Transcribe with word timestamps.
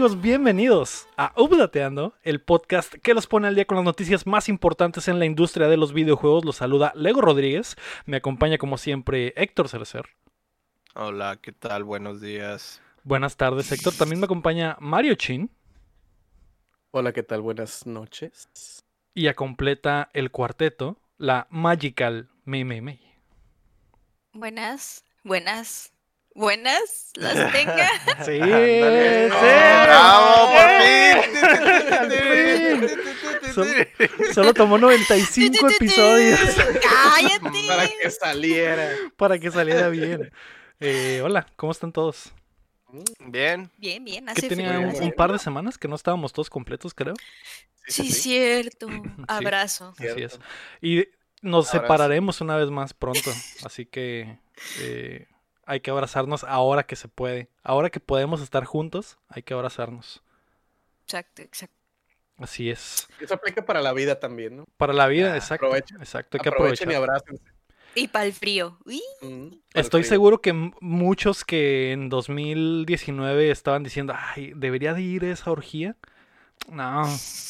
amigos? 0.00 0.22
Bienvenidos 0.22 1.08
a 1.18 1.34
Updateando, 1.36 2.14
el 2.22 2.40
podcast 2.40 2.94
que 2.94 3.12
los 3.12 3.26
pone 3.26 3.48
al 3.48 3.54
día 3.54 3.66
con 3.66 3.76
las 3.76 3.84
noticias 3.84 4.26
más 4.26 4.48
importantes 4.48 5.08
en 5.08 5.18
la 5.18 5.26
industria 5.26 5.68
de 5.68 5.76
los 5.76 5.92
videojuegos. 5.92 6.42
Los 6.42 6.56
saluda 6.56 6.90
Lego 6.94 7.20
Rodríguez, 7.20 7.76
me 8.06 8.16
acompaña 8.16 8.56
como 8.56 8.78
siempre 8.78 9.34
Héctor 9.36 9.68
Cerecer. 9.68 10.06
Hola, 10.94 11.38
¿qué 11.42 11.52
tal? 11.52 11.84
Buenos 11.84 12.22
días. 12.22 12.80
Buenas 13.04 13.36
tardes 13.36 13.70
Héctor, 13.72 13.92
también 13.92 14.20
me 14.20 14.24
acompaña 14.24 14.78
Mario 14.80 15.16
Chin. 15.16 15.50
Hola, 16.92 17.12
¿qué 17.12 17.22
tal? 17.22 17.42
Buenas 17.42 17.86
noches. 17.86 18.82
Y 19.12 19.26
a 19.26 19.34
completa 19.34 20.08
el 20.14 20.30
cuarteto, 20.30 20.96
la 21.18 21.46
Magical 21.50 22.30
Mei 22.46 22.64
Mei 22.64 22.80
Mei. 22.80 23.00
Buenas, 24.32 25.04
buenas, 25.24 25.92
buenas, 26.34 27.10
las 27.14 27.52
tenga. 27.52 27.88
Sí, 28.24 28.40
Ándale. 28.40 29.28
sí, 29.30 29.34
¡Oh, 29.34 29.82
¡Bravo! 29.84 30.50
sí. 30.50 31.00
¡Por 33.54 33.66
fin! 33.66 33.80
Solo, 34.34 34.54
tomó 34.54 34.78
95 34.78 35.68
episodios 35.70 36.38
¡Cállate! 36.82 37.66
Para 37.66 37.88
que 37.88 38.10
saliera. 38.10 38.88
para 39.16 39.38
que 39.38 39.50
saliera 39.50 39.88
bien. 39.88 40.30
Eh, 40.78 41.20
hola, 41.22 41.46
¿cómo 41.56 41.72
están 41.72 41.92
todos? 41.92 42.32
Bien. 43.20 43.70
Bien, 43.76 44.04
bien, 44.04 44.26
Que 44.26 44.32
hace 44.32 44.48
tenía 44.48 44.78
un, 44.78 45.12
par 45.12 45.32
de 45.32 45.38
semanas 45.38 45.78
que 45.78 45.88
no 45.88 45.94
estábamos 45.96 46.32
todos 46.32 46.50
completos, 46.50 46.94
creo. 46.94 47.14
Sí, 47.86 48.10
cierto. 48.10 48.88
Abrazo. 49.28 49.94
Así 49.98 50.22
es. 50.22 50.38
Y 50.80 51.06
nos 51.42 51.68
Abrazo. 51.68 51.82
separaremos 51.82 52.40
una 52.40 52.56
vez 52.56 52.70
más 52.70 52.94
pronto. 52.94 53.30
Así 53.64 53.86
que 53.86 54.38
eh, 54.80 55.28
hay 55.70 55.80
que 55.80 55.90
abrazarnos 55.90 56.44
ahora 56.44 56.82
que 56.84 56.96
se 56.96 57.08
puede. 57.08 57.48
Ahora 57.62 57.90
que 57.90 58.00
podemos 58.00 58.40
estar 58.42 58.64
juntos, 58.64 59.18
hay 59.28 59.42
que 59.42 59.54
abrazarnos. 59.54 60.22
Exacto, 61.04 61.42
exacto. 61.42 61.76
Así 62.38 62.70
es. 62.70 63.06
Eso 63.20 63.34
aplica 63.34 63.64
para 63.64 63.80
la 63.82 63.92
vida 63.92 64.18
también, 64.18 64.56
¿no? 64.56 64.64
Para 64.76 64.92
la 64.92 65.06
vida, 65.06 65.34
Ah, 65.34 65.36
exacto. 65.36 65.66
aprovechen. 65.66 65.98
Exacto, 65.98 66.36
hay 66.36 66.42
que 66.42 66.48
Aprovechen 66.48 66.90
y 66.90 66.94
abrácense. 66.94 67.44
Y 67.94 68.08
para 68.08 68.24
el 68.24 68.32
frío. 68.32 68.78
Uy, 68.84 69.02
Mm, 69.20 69.48
para 69.72 69.80
Estoy 69.82 70.00
el 70.00 70.04
frío. 70.04 70.14
seguro 70.16 70.40
que 70.40 70.52
muchos 70.80 71.44
que 71.44 71.92
en 71.92 72.08
2019 72.08 73.50
estaban 73.50 73.82
diciendo, 73.82 74.14
ay, 74.16 74.52
¿debería 74.56 74.94
de 74.94 75.02
ir 75.02 75.24
a 75.24 75.32
esa 75.32 75.50
orgía? 75.50 75.96
No, 76.68 77.02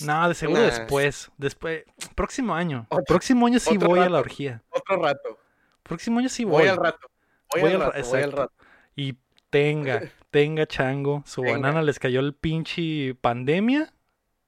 no, 0.07 0.29
de 0.29 0.35
seguro 0.35 0.61
Nah. 0.61 0.67
después. 0.67 1.31
Después, 1.37 1.85
próximo 2.15 2.55
año. 2.55 2.87
Otro- 2.89 3.05
próximo 3.05 3.47
año 3.47 3.59
sí 3.61 3.77
voy 3.77 3.98
a 4.01 4.09
la 4.09 4.19
orgía. 4.19 4.63
Otro 4.71 4.97
rato. 4.97 5.39
Próximo 5.83 6.19
año 6.21 6.29
sí 6.29 6.45
Voy, 6.45 6.63
voy. 6.63 6.69
al 6.69 6.77
rato. 6.77 7.09
Voy, 7.53 7.61
Voy 7.62 7.73
al 7.73 7.81
rato. 7.81 7.93
Voy 7.93 8.01
al 8.01 8.05
exacto. 8.25 8.37
rato. 8.37 8.53
Y 8.97 9.15
tenga, 9.51 10.03
tenga 10.31 10.67
chango. 10.67 11.23
Su 11.27 11.43
Tenga. 11.43 11.59
banana 11.59 11.83
les 11.83 11.98
cayó 11.98 12.20
el 12.20 12.34
pinche 12.34 13.15
pandemia 13.20 13.92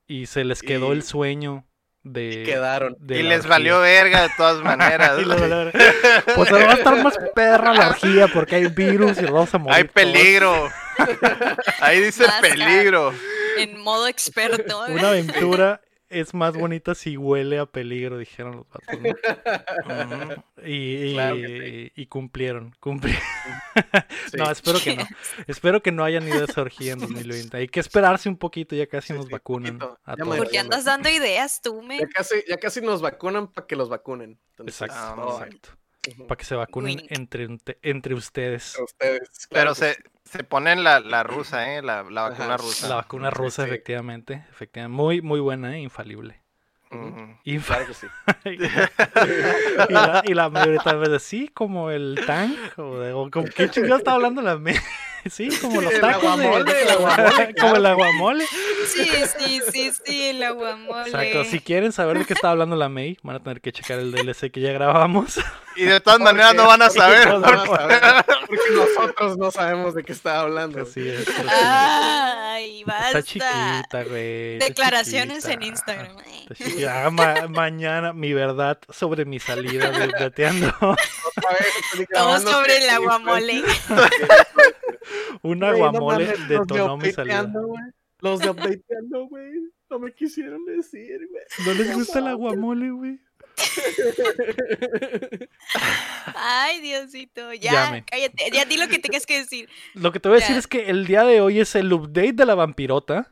y 0.06 0.27
se 0.27 0.44
les 0.44 0.62
quedó 0.62 0.89
Y- 0.92 0.97
el 0.97 1.03
sueño 1.03 1.64
de. 2.05 2.42
Y 2.42 2.44
quedaron. 2.44 2.97
de 3.00 3.20
Y 3.20 3.22
les 3.22 3.39
orgía. 3.41 3.50
valió 3.50 3.81
verga 3.81 4.22
de 4.22 4.31
todas 4.36 4.62
maneras. 4.64 5.19
Y. 5.20 5.25
Pues 6.34 6.50
ahora 6.53 6.67
va 6.67 6.72
a 6.72 6.77
estar 6.77 7.03
más 7.03 7.19
perra 7.34 7.72
la 7.75 7.89
orgía 7.91 8.28
porque 8.28 8.56
hay 8.56 8.67
virus 8.69 9.19
y 9.20 9.25
vamos 9.25 9.55
a 9.55 9.59
morir. 9.59 9.77
Hay 9.77 9.83
todos. 9.84 9.92
peligro. 9.94 10.69
Ahí 11.81 12.00
dice 12.00 12.25
peligro. 12.41 13.12
en 13.59 13.81
modo 13.81 14.06
experto. 14.09 14.84
Una 14.89 15.09
aventura 15.09 15.81
es 16.12 16.34
más 16.34 16.55
bonita 16.56 16.94
si 16.94 17.16
huele 17.16 17.58
a 17.58 17.66
peligro, 17.66 18.19
dijeron 18.19 18.56
los 18.56 18.66
vatos. 18.69 18.98
Y, 20.64 21.10
y- 21.10 21.12
Claro 21.14 21.37
que 21.37 21.92
y 21.94 22.06
cumplieron, 22.06 22.75
cumplieron. 22.81 23.20
Sí. 24.31 24.37
No, 24.38 24.50
espero 24.50 24.78
que 24.81 24.97
no. 24.97 25.04
Espero 25.47 25.82
que 25.82 25.92
no 25.92 26.04
hayan 26.04 26.26
ido 26.26 26.41
a 26.41 26.44
esa 26.44 26.60
orgía 26.62 26.92
en 26.92 27.00
2020. 27.00 27.56
Hay 27.56 27.69
que 27.69 27.81
esperarse 27.81 28.28
un 28.28 28.37
poquito, 28.37 28.75
ya 28.76 28.87
casi 28.87 29.09
Sí, 29.09 29.12
nos 29.14 29.26
sí, 29.26 29.32
vacunan 29.32 29.78
a 30.04 30.16
Ya 30.16 30.25
todos. 30.25 30.37
Porque 30.38 30.59
andas 30.59 30.84
dando 30.84 31.09
ideas 31.10 31.60
tú, 31.60 31.82
me. 31.82 31.98
Ya 31.98 32.09
casi, 32.09 32.37
ya 32.48 32.56
casi 32.56 32.81
nos 32.81 33.03
vacunan 33.03 33.48
para 33.53 33.66
que 33.66 33.76
los 33.76 33.88
vacunen. 33.88 34.38
Entonces, 34.50 34.81
Exacto, 34.82 34.94
Ah, 34.97 35.14
oh, 35.19 35.42
exacto. 35.44 35.70
Para 36.28 36.37
que 36.38 36.44
se 36.44 36.54
vacunen 36.54 36.98
Wink. 36.98 37.12
entre, 37.12 37.48
entre 37.82 38.14
ustedes. 38.14 38.75
Pero 38.98 39.25
claro 39.50 39.75
se, 39.75 39.97
se 40.32 40.44
ponen 40.44 40.82
la, 40.82 41.00
la 41.00 41.22
rusa, 41.22 41.75
¿eh? 41.75 41.82
La, 41.82 42.04
la 42.04 42.22
vacuna 42.31 42.54
Ajá. 42.54 42.56
rusa. 42.56 42.88
La 42.88 42.94
vacuna 42.94 43.28
rusa, 43.31 43.65
sí. 43.65 43.69
efectivamente. 43.69 44.47
efectivamente. 44.50 44.97
Muy, 44.97 45.20
muy 45.20 45.41
buena, 45.41 45.76
¿eh? 45.76 45.81
infalible. 45.81 46.41
Ujú. 46.92 47.36
Infa- 47.44 47.66
Claro 47.66 47.86
que 47.86 47.94
sí. 47.94 48.06
y, 49.88 49.92
la, 49.92 50.22
y 50.25 50.34
la 50.34 50.48
mayoría 50.48 50.80
tal 50.80 50.98
vez 50.98 51.10
de 51.10 51.20
sí, 51.20 51.50
como 51.53 51.91
el 51.91 52.20
tank, 52.26 52.56
o, 52.78 52.98
de, 52.98 53.12
o 53.12 53.30
como 53.30 53.47
qué 53.47 53.69
chingado 53.70 53.97
está 53.97 54.12
hablando 54.12 54.42
la 54.42 54.56
me 54.58 54.75
Sí, 55.31 55.48
como 55.60 55.81
los 55.81 55.92
El 55.92 56.00
tacos 56.00 56.22
de- 56.36 56.44
aguamole, 56.47 56.82
el 56.82 56.91
aguamole, 56.98 57.54
como 57.60 57.76
el 57.76 57.86
aguamole. 57.86 58.44
Sí, 58.88 59.04
sí, 59.38 59.60
sí, 59.70 59.92
sí, 60.04 60.22
el 60.31 60.42
aguamole. 60.42 61.04
Exacto. 61.10 61.44
Si 61.44 61.60
quieren 61.60 61.92
saber 61.92 62.19
de 62.19 62.25
qué 62.25 62.32
está 62.34 62.50
hablando 62.50 62.75
la 62.75 62.88
May, 62.88 63.16
van 63.22 63.36
a 63.36 63.41
tener 63.41 63.60
que 63.60 63.70
checar 63.70 64.00
el 64.00 64.10
DLC 64.10 64.50
que 64.50 64.60
ya 64.60 64.72
grabamos. 64.72 65.38
Y 65.76 65.84
de 65.84 66.00
todas 66.00 66.19
maneras 66.19 66.54
no 66.56 66.66
van 66.66 66.82
a 66.82 66.91
saber. 66.91 67.28
no 67.28 67.38
van 67.41 67.54
a 67.54 67.66
saber, 67.66 68.00
Porque 68.48 68.62
nosotros 68.75 69.38
no 69.38 69.50
sabemos 69.52 69.94
de 69.94 70.02
qué 70.02 70.10
está 70.12 70.41
hablando. 70.41 70.82
Así 70.82 71.08
es. 71.08 71.20
así 71.28 71.41
es. 71.41 71.47
Ay, 71.52 72.82
Está 73.19 73.23
chiquita, 73.23 74.05
güey. 74.05 74.59
Declaraciones 74.59 75.45
en. 75.47 75.62
Instagram. 75.62 76.17
Está 76.50 76.55
chiquita. 76.55 77.06
Ah, 77.06 77.11
ma- 77.11 77.49
mañana 77.49 78.12
mi 78.12 78.33
verdad 78.33 78.78
sobre 78.91 79.25
mi 79.25 79.39
salida 79.39 79.91
de 79.99 80.06
Updateando. 80.09 80.69
Otra 80.81 80.97
vez 81.59 81.77
estoy 81.93 82.06
Todo 82.06 82.25
grabando 82.25 82.50
sobre 82.53 82.77
el 82.84 82.91
aguamole. 82.91 83.62
Un 85.43 85.59
no 85.59 85.67
aguamole 85.67 86.27
mames, 86.27 86.49
detonó 86.49 86.97
de 86.97 87.06
mi 87.06 87.12
salida. 87.12 87.53
Los 88.21 88.41
de 88.41 88.50
updateando, 88.50 89.27
güey. 89.29 89.53
No 89.91 89.99
me 89.99 90.12
quisieron 90.15 90.65
decir, 90.65 91.19
güey. 91.31 91.44
¿No 91.67 91.75
les 91.75 91.94
gusta 91.94 92.21
el 92.21 92.29
aguamole, 92.29 92.91
güey? 92.91 93.21
Ay, 96.34 96.80
Diosito. 96.80 97.52
Ya, 97.54 97.72
Llame. 97.72 98.04
cállate. 98.04 98.50
Ya 98.52 98.64
di 98.64 98.76
lo 98.76 98.88
que 98.88 98.98
tengas 98.98 99.26
que 99.26 99.38
decir. 99.38 99.68
Lo 99.94 100.12
que 100.12 100.20
te 100.20 100.28
voy 100.28 100.38
a 100.38 100.40
decir 100.40 100.56
es 100.56 100.66
que 100.66 100.90
el 100.90 101.06
día 101.06 101.24
de 101.24 101.40
hoy 101.40 101.60
es 101.60 101.74
el 101.74 101.92
update 101.92 102.32
de 102.32 102.46
la 102.46 102.54
vampirota. 102.54 103.28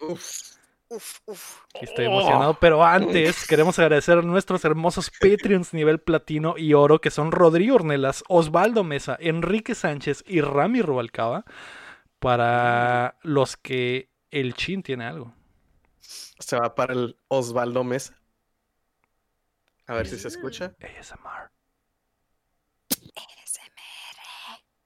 Uf. 0.00 0.50
Uf, 0.92 1.20
uf. 1.26 1.58
Estoy 1.80 2.06
emocionado, 2.06 2.58
pero 2.58 2.84
antes 2.84 3.46
queremos 3.46 3.78
agradecer 3.78 4.18
a 4.18 4.22
nuestros 4.22 4.64
hermosos 4.64 5.08
Patreons 5.20 5.72
nivel 5.72 6.00
platino 6.00 6.58
y 6.58 6.74
oro, 6.74 7.00
que 7.00 7.12
son 7.12 7.30
Rodrigo 7.30 7.76
Ornelas, 7.76 8.24
Osvaldo 8.26 8.82
Mesa, 8.82 9.16
Enrique 9.20 9.76
Sánchez 9.76 10.24
y 10.26 10.40
Rami 10.40 10.82
Rubalcaba, 10.82 11.44
para 12.18 13.16
los 13.22 13.56
que 13.56 14.10
el 14.32 14.54
chin 14.54 14.82
tiene 14.82 15.04
algo. 15.04 15.32
Se 16.00 16.58
va 16.58 16.74
para 16.74 16.92
el 16.94 17.16
Osvaldo 17.28 17.84
Mesa. 17.84 18.19
A 19.90 19.94
ver 19.94 20.06
si 20.06 20.16
se 20.18 20.28
escucha. 20.28 20.72
ASMR. 20.80 21.50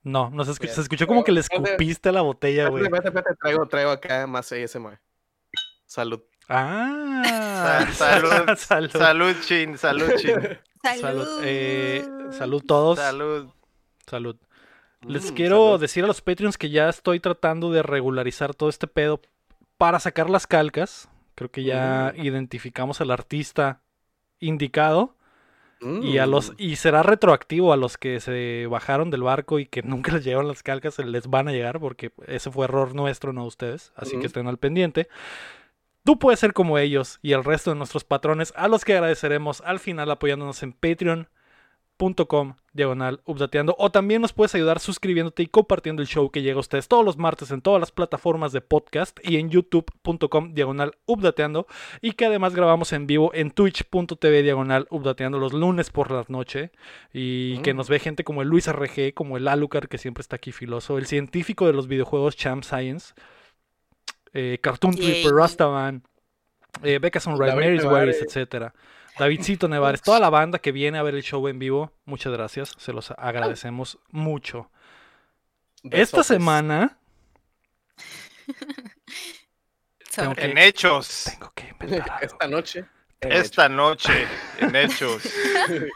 No, 0.03 0.31
no 0.31 0.45
se 0.45 0.53
escucha. 0.53 0.73
Se 0.75 0.81
escuchó 0.83 1.07
como 1.07 1.25
que 1.25 1.33
le 1.33 1.41
escupiste 1.41 2.11
a 2.11 2.13
la 2.13 2.21
botella, 2.23 2.69
güey. 2.69 2.85
Espérate, 2.85 3.09
espérate, 3.09 3.31
espérate, 3.31 3.41
traigo, 3.41 3.69
traigo 3.69 3.91
acá 3.91 4.27
más 4.27 4.53
ASMR. 4.53 5.01
Salud. 5.87 6.23
Ah, 6.49 7.87
Sa- 7.93 7.93
salud. 8.21 8.55
salud. 8.57 8.91
Salud, 8.91 9.37
chin, 9.43 9.79
salud, 9.79 10.11
chin. 10.17 10.41
Salud. 10.83 11.01
Salud. 11.01 11.41
Eh, 11.45 12.05
salud 12.33 12.63
todos. 12.67 12.99
Salud. 12.99 13.51
Salud. 14.07 14.37
Les 15.03 15.31
Mm, 15.31 15.35
quiero 15.35 15.67
salud. 15.69 15.81
decir 15.81 16.05
a 16.05 16.07
los 16.07 16.21
Patreons 16.23 16.59
que 16.59 16.71
ya 16.71 16.89
estoy 16.89 17.21
tratando 17.21 17.71
de 17.71 17.83
regularizar 17.83 18.55
todo 18.55 18.69
este 18.69 18.87
pedo 18.87 19.21
para 19.79 20.01
sacar 20.01 20.29
las 20.29 20.47
calcas. 20.47 21.09
Creo 21.35 21.51
que 21.51 21.63
ya 21.65 22.13
Mm. 22.17 22.21
identificamos 22.25 23.01
al 23.01 23.11
artista 23.11 23.81
indicado 24.47 25.17
y 26.03 26.17
a 26.17 26.27
los 26.27 26.53
Mm. 26.53 26.55
y 26.59 26.77
será 26.77 27.03
retroactivo 27.03 27.73
a 27.73 27.77
los 27.77 27.99
que 27.99 28.19
se 28.21 28.67
bajaron 28.71 29.11
del 29.11 29.23
barco 29.23 29.59
y 29.59 29.67
que 29.67 29.83
nunca 30.13 30.13
les 30.13 30.25
llegaron 30.25 30.49
las 30.49 30.63
calcas, 30.63 30.99
les 30.99 31.29
van 31.29 31.49
a 31.49 31.53
llegar 31.53 31.79
porque 31.79 32.13
ese 32.27 32.51
fue 32.51 32.65
error 32.65 32.95
nuestro, 32.95 33.33
no 33.33 33.45
ustedes. 33.45 33.93
Así 33.97 34.19
que 34.19 34.27
estén 34.27 34.47
al 34.47 34.59
pendiente. 34.59 35.09
Tú 36.05 36.19
puedes 36.19 36.41
ser 36.41 36.53
como 36.53 36.79
ellos 36.79 37.19
y 37.23 37.33
el 37.33 37.45
resto 37.45 37.71
de 37.71 37.77
nuestros 37.77 38.05
patrones, 38.05 38.53
a 38.57 38.69
los 38.69 38.85
que 38.85 38.95
agradeceremos 38.95 39.63
al 39.63 39.79
final 39.79 40.11
apoyándonos 40.11 40.63
en 40.63 40.73
patreon.com 40.73 41.27
diagonal 42.73 43.21
updateando 43.25 43.75
o 43.79 43.91
también 43.91 44.21
nos 44.21 44.33
puedes 44.33 44.55
ayudar 44.55 44.81
suscribiéndote 44.81 45.43
y 45.43 45.47
compartiendo 45.47 46.03
el 46.03 46.09
show 46.09 46.29
que 46.31 46.43
llega 46.43 46.57
a 46.57 46.61
ustedes 46.61 46.89
todos 46.89 47.05
los 47.05 47.17
martes 47.17 47.51
en 47.51 47.63
todas 47.63 47.79
las 47.81 47.93
plataformas 47.93 48.53
de 48.53 48.61
podcast 48.61 49.19
y 49.23 49.37
en 49.37 49.49
youtube.com 49.49 50.55
diagonal 50.55 50.97
updateando 51.07 51.67
y 52.03 52.13
que 52.13 52.27
además 52.27 52.55
grabamos 52.55 52.93
en 52.93 53.07
vivo 53.07 53.31
en 53.33 53.53
twitch.tv 53.53 54.43
diagonal 54.43 54.87
updateando 54.91 55.39
los 55.39 55.53
lunes 55.53 55.91
por 55.91 56.11
la 56.11 56.25
noche 56.29 56.73
y 57.13 57.59
que 57.59 57.73
Mm. 57.73 57.77
nos 57.77 57.89
ve 57.89 57.99
gente 58.01 58.25
como 58.25 58.43
el 58.43 58.49
Luis 58.49 58.67
RG, 58.71 59.15
como 59.15 59.37
el 59.37 59.47
Alucard 59.49 59.89
que 59.89 59.99
siempre 59.99 60.21
está 60.23 60.37
aquí 60.37 60.51
filoso, 60.53 60.99
el 60.99 61.07
científico 61.07 61.67
de 61.67 61.73
los 61.75 61.87
videojuegos 61.87 62.37
Champ 62.37 62.65
Science, 62.65 63.15
eh, 64.33 64.59
Cartoon 64.61 64.95
Yay. 64.97 65.13
Tripper, 65.23 65.33
Rastaman, 65.33 66.03
eh, 66.83 66.99
Becca 67.01 67.21
Sunrise, 67.21 67.53
David 67.53 67.65
Mary's 67.65 67.85
Nevares. 67.85 68.21
etcétera. 68.23 68.75
Davidcito 69.19 69.69
Nevares, 69.69 70.03
toda 70.03 70.19
la 70.21 70.31
banda 70.31 70.59
que 70.59 70.73
viene 70.73 70.99
a 70.99 71.03
ver 71.03 71.15
el 71.15 71.23
show 71.23 71.47
en 71.49 71.59
vivo, 71.59 71.93
muchas 72.05 72.33
gracias, 72.33 72.75
se 72.79 72.93
los 72.93 73.11
agradecemos 73.13 73.99
mucho. 74.11 74.71
Esta 75.91 76.25
semana 76.25 76.99
Tengo 80.15 80.35
que, 80.35 80.45
En 80.45 80.59
hechos. 80.59 81.25
tengo 81.25 81.53
que 81.55 81.69
inventar 81.69 82.11
algo. 82.11 82.25
Esta 82.27 82.47
noche. 82.49 82.85
en 83.21 83.33
Esta 83.33 83.69
noche. 83.69 84.27
En 84.61 84.77
hechos. 84.77 85.23
Tengo 85.67 85.91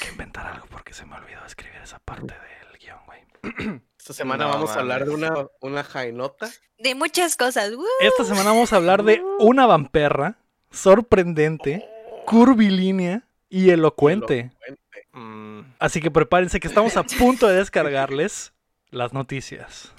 que 0.00 0.08
inventar 0.08 0.46
algo 0.46 0.66
porque 0.66 0.92
se 0.92 1.06
me 1.06 1.16
olvidó 1.16 1.44
escribir 1.46 1.80
esa 1.82 1.98
parte 1.98 2.34
del 2.34 2.78
guion, 2.78 2.98
güey. 3.06 3.80
Esta 3.98 4.12
semana 4.12 4.44
No 4.44 4.50
vamos 4.50 4.70
a 4.76 4.80
hablar 4.80 5.04
de 5.06 5.10
una, 5.12 5.32
una 5.60 5.82
jainota. 5.82 6.50
De 6.78 6.94
muchas 6.94 7.36
cosas. 7.36 7.72
¡uh! 7.72 7.84
Esta 8.00 8.24
semana 8.24 8.50
vamos 8.50 8.72
a 8.72 8.76
hablar 8.76 9.02
de 9.02 9.22
una 9.38 9.64
vamperra 9.66 10.36
sorprendente, 10.70 11.88
curvilínea 12.26 13.22
y 13.48 13.70
elocuente. 13.70 14.50
Elocuente. 14.50 15.08
Mm, 15.12 15.60
Así 15.78 16.00
que 16.00 16.10
prepárense 16.10 16.60
que 16.60 16.68
estamos 16.68 16.96
a 16.96 17.04
punto 17.04 17.46
de 17.46 17.56
descargarles 17.56 18.52
las 18.90 19.12
noticias. 19.12 19.92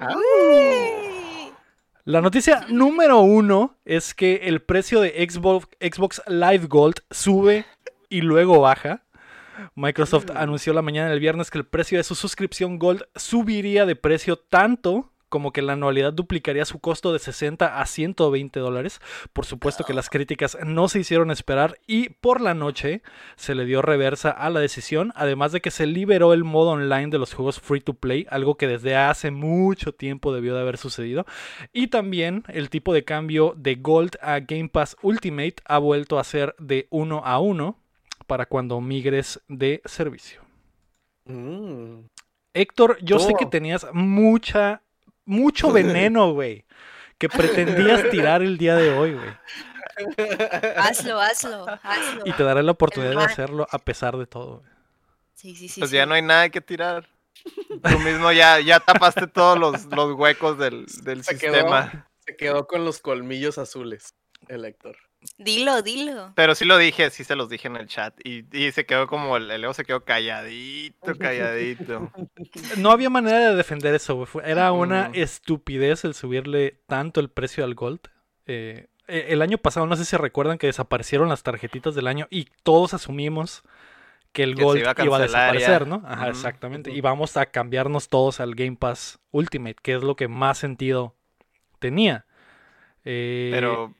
Ah. 0.00 0.14
Uy. 0.16 1.52
La 2.04 2.20
noticia 2.20 2.64
número 2.68 3.18
uno 3.18 3.76
es 3.84 4.14
que 4.14 4.42
el 4.44 4.62
precio 4.62 5.00
de 5.00 5.26
Xbox, 5.28 5.66
Xbox 5.80 6.22
Live 6.28 6.66
Gold 6.68 7.00
sube 7.10 7.66
y 8.08 8.20
luego 8.20 8.60
baja. 8.60 9.02
Microsoft 9.74 10.30
anunció 10.36 10.72
la 10.72 10.82
mañana 10.82 11.10
del 11.10 11.18
viernes 11.18 11.50
que 11.50 11.58
el 11.58 11.66
precio 11.66 11.98
de 11.98 12.04
su 12.04 12.14
suscripción 12.14 12.78
Gold 12.78 13.02
subiría 13.16 13.86
de 13.86 13.96
precio 13.96 14.36
tanto 14.36 15.12
como 15.28 15.52
que 15.52 15.62
la 15.62 15.74
anualidad 15.74 16.12
duplicaría 16.12 16.64
su 16.64 16.78
costo 16.78 17.12
de 17.12 17.18
60 17.18 17.80
a 17.80 17.86
120 17.86 18.60
dólares. 18.60 19.00
Por 19.32 19.44
supuesto 19.44 19.84
que 19.84 19.94
las 19.94 20.10
críticas 20.10 20.56
no 20.64 20.88
se 20.88 21.00
hicieron 21.00 21.30
esperar 21.30 21.78
y 21.86 22.10
por 22.10 22.40
la 22.40 22.54
noche 22.54 23.02
se 23.36 23.54
le 23.54 23.64
dio 23.64 23.82
reversa 23.82 24.30
a 24.30 24.50
la 24.50 24.60
decisión, 24.60 25.12
además 25.16 25.52
de 25.52 25.60
que 25.60 25.70
se 25.70 25.86
liberó 25.86 26.32
el 26.32 26.44
modo 26.44 26.70
online 26.70 27.08
de 27.08 27.18
los 27.18 27.34
juegos 27.34 27.60
free 27.60 27.80
to 27.80 27.94
play, 27.94 28.26
algo 28.30 28.56
que 28.56 28.68
desde 28.68 28.96
hace 28.96 29.30
mucho 29.30 29.92
tiempo 29.92 30.34
debió 30.34 30.54
de 30.54 30.60
haber 30.60 30.78
sucedido. 30.78 31.26
Y 31.72 31.88
también 31.88 32.44
el 32.48 32.70
tipo 32.70 32.92
de 32.92 33.04
cambio 33.04 33.54
de 33.56 33.76
Gold 33.76 34.18
a 34.20 34.40
Game 34.40 34.68
Pass 34.68 34.96
Ultimate 35.02 35.56
ha 35.64 35.78
vuelto 35.78 36.18
a 36.18 36.24
ser 36.24 36.54
de 36.58 36.86
1 36.90 37.22
a 37.24 37.38
1 37.40 37.78
para 38.26 38.46
cuando 38.46 38.80
migres 38.80 39.40
de 39.48 39.82
servicio. 39.84 40.42
Mm. 41.24 42.06
Héctor, 42.54 42.98
yo 43.02 43.18
sé 43.18 43.34
que 43.38 43.44
tenías 43.44 43.86
mucha, 43.92 44.82
mucho 45.26 45.70
veneno, 45.72 46.32
güey, 46.32 46.64
que 47.18 47.28
pretendías 47.28 48.08
tirar 48.10 48.42
el 48.42 48.56
día 48.56 48.74
de 48.76 48.90
hoy, 48.90 49.14
güey. 49.14 49.30
Hazlo, 50.76 51.20
hazlo, 51.20 51.66
hazlo. 51.82 52.22
Y 52.24 52.32
te 52.32 52.42
daré 52.44 52.62
la 52.62 52.72
oportunidad 52.72 53.12
de 53.16 53.24
hacerlo 53.24 53.66
a 53.70 53.78
pesar 53.78 54.16
de 54.16 54.26
todo. 54.26 54.58
güey. 54.60 54.70
Sí, 55.34 55.54
sí, 55.54 55.68
sí. 55.68 55.80
Pues 55.80 55.90
sí. 55.90 55.96
ya 55.96 56.06
no 56.06 56.14
hay 56.14 56.22
nada 56.22 56.48
que 56.48 56.60
tirar. 56.60 57.08
Tú 57.82 57.98
mismo 58.00 58.32
ya, 58.32 58.60
ya 58.60 58.80
tapaste 58.80 59.26
todos 59.26 59.58
los, 59.58 59.84
los 59.86 60.12
huecos 60.14 60.58
del, 60.58 60.86
del 61.02 61.22
Se 61.22 61.38
quedó. 61.38 61.54
sistema. 61.54 62.08
Se 62.26 62.36
quedó 62.36 62.66
con 62.66 62.84
los 62.84 62.98
colmillos 63.00 63.56
azules, 63.58 64.14
el 64.48 64.64
Héctor. 64.64 64.96
Dilo, 65.38 65.82
dilo. 65.82 66.32
Pero 66.34 66.54
sí 66.54 66.64
lo 66.64 66.76
dije, 66.78 67.10
sí 67.10 67.24
se 67.24 67.36
los 67.36 67.48
dije 67.48 67.68
en 67.68 67.76
el 67.76 67.86
chat. 67.88 68.14
Y, 68.24 68.44
y 68.56 68.72
se 68.72 68.86
quedó 68.86 69.06
como 69.06 69.36
el, 69.36 69.50
el 69.50 69.60
Leo 69.60 69.74
se 69.74 69.84
quedó 69.84 70.04
calladito, 70.04 71.16
calladito. 71.18 72.10
No 72.78 72.90
había 72.90 73.10
manera 73.10 73.50
de 73.50 73.56
defender 73.56 73.94
eso, 73.94 74.14
güey. 74.16 74.28
Era 74.44 74.72
una 74.72 75.08
Mm. 75.08 75.12
estupidez 75.14 76.04
el 76.04 76.14
subirle 76.14 76.80
tanto 76.86 77.20
el 77.20 77.28
precio 77.30 77.64
al 77.64 77.74
Gold. 77.74 78.00
Eh, 78.46 78.86
eh, 79.08 79.26
el 79.28 79.42
año 79.42 79.58
pasado, 79.58 79.86
no 79.86 79.96
sé 79.96 80.04
si 80.04 80.16
recuerdan 80.16 80.58
que 80.58 80.66
desaparecieron 80.66 81.28
las 81.28 81.42
tarjetitas 81.42 81.94
del 81.94 82.06
año 82.06 82.26
y 82.30 82.46
todos 82.62 82.94
asumimos 82.94 83.62
que 84.32 84.42
el 84.42 84.54
Que 84.54 84.62
Gold 84.64 84.80
iba 84.80 84.94
iba 85.04 85.16
a 85.16 85.20
ya. 85.20 85.24
desaparecer, 85.26 85.86
¿no? 85.86 86.02
Ajá, 86.06 86.28
exactamente. 86.28 86.90
Y 86.90 87.00
vamos 87.00 87.36
a 87.36 87.46
cambiarnos 87.46 88.08
todos 88.08 88.40
al 88.40 88.54
Game 88.54 88.76
Pass 88.76 89.18
Ultimate, 89.30 89.76
que 89.82 89.94
es 89.94 90.02
lo 90.02 90.14
que 90.16 90.28
más 90.28 90.58
sentido 90.58 91.14
tenía. 91.78 92.26
Eh, 93.04 93.50
Pero 93.52 93.94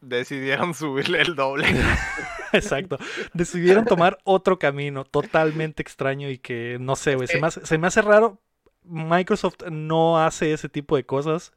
decidieron 0.00 0.74
subirle 0.74 1.20
el 1.22 1.34
doble. 1.34 1.66
Exacto. 2.52 2.98
Decidieron 3.34 3.84
tomar 3.84 4.18
otro 4.24 4.58
camino 4.58 5.04
totalmente 5.04 5.82
extraño 5.82 6.30
y 6.30 6.38
que 6.38 6.78
no 6.80 6.96
sé, 6.96 7.14
güey. 7.16 7.28
Se, 7.28 7.38
Eh. 7.38 7.40
me 7.40 7.46
hace- 7.48 7.66
se 7.66 7.78
me 7.78 7.86
hace 7.86 8.02
raro. 8.02 8.40
Microsoft 8.84 9.56
no 9.70 10.18
hace 10.24 10.52
ese 10.52 10.68
tipo 10.68 10.96
de 10.96 11.04
cosas 11.04 11.52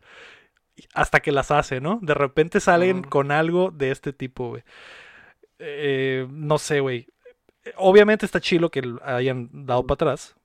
hasta 0.94 1.20
que 1.20 1.32
las 1.32 1.52
hace, 1.52 1.80
¿no? 1.80 2.00
De 2.02 2.14
repente 2.16 2.60
salen 2.60 3.00
Ujú. 3.02 3.10
con 3.10 3.32
algo 3.32 3.70
de 3.72 3.92
este 3.92 4.14
tipo, 4.14 4.50
güey. 4.50 4.64
Eh, 5.60 6.26
no 6.32 6.58
sé, 6.58 6.80
güey. 6.80 7.08
Obviamente 7.76 8.26
está 8.26 8.40
chilo 8.40 8.72
que 8.72 8.82
hayan 9.04 9.50
dado 9.52 9.86
para 9.86 9.96
atrás 9.96 10.36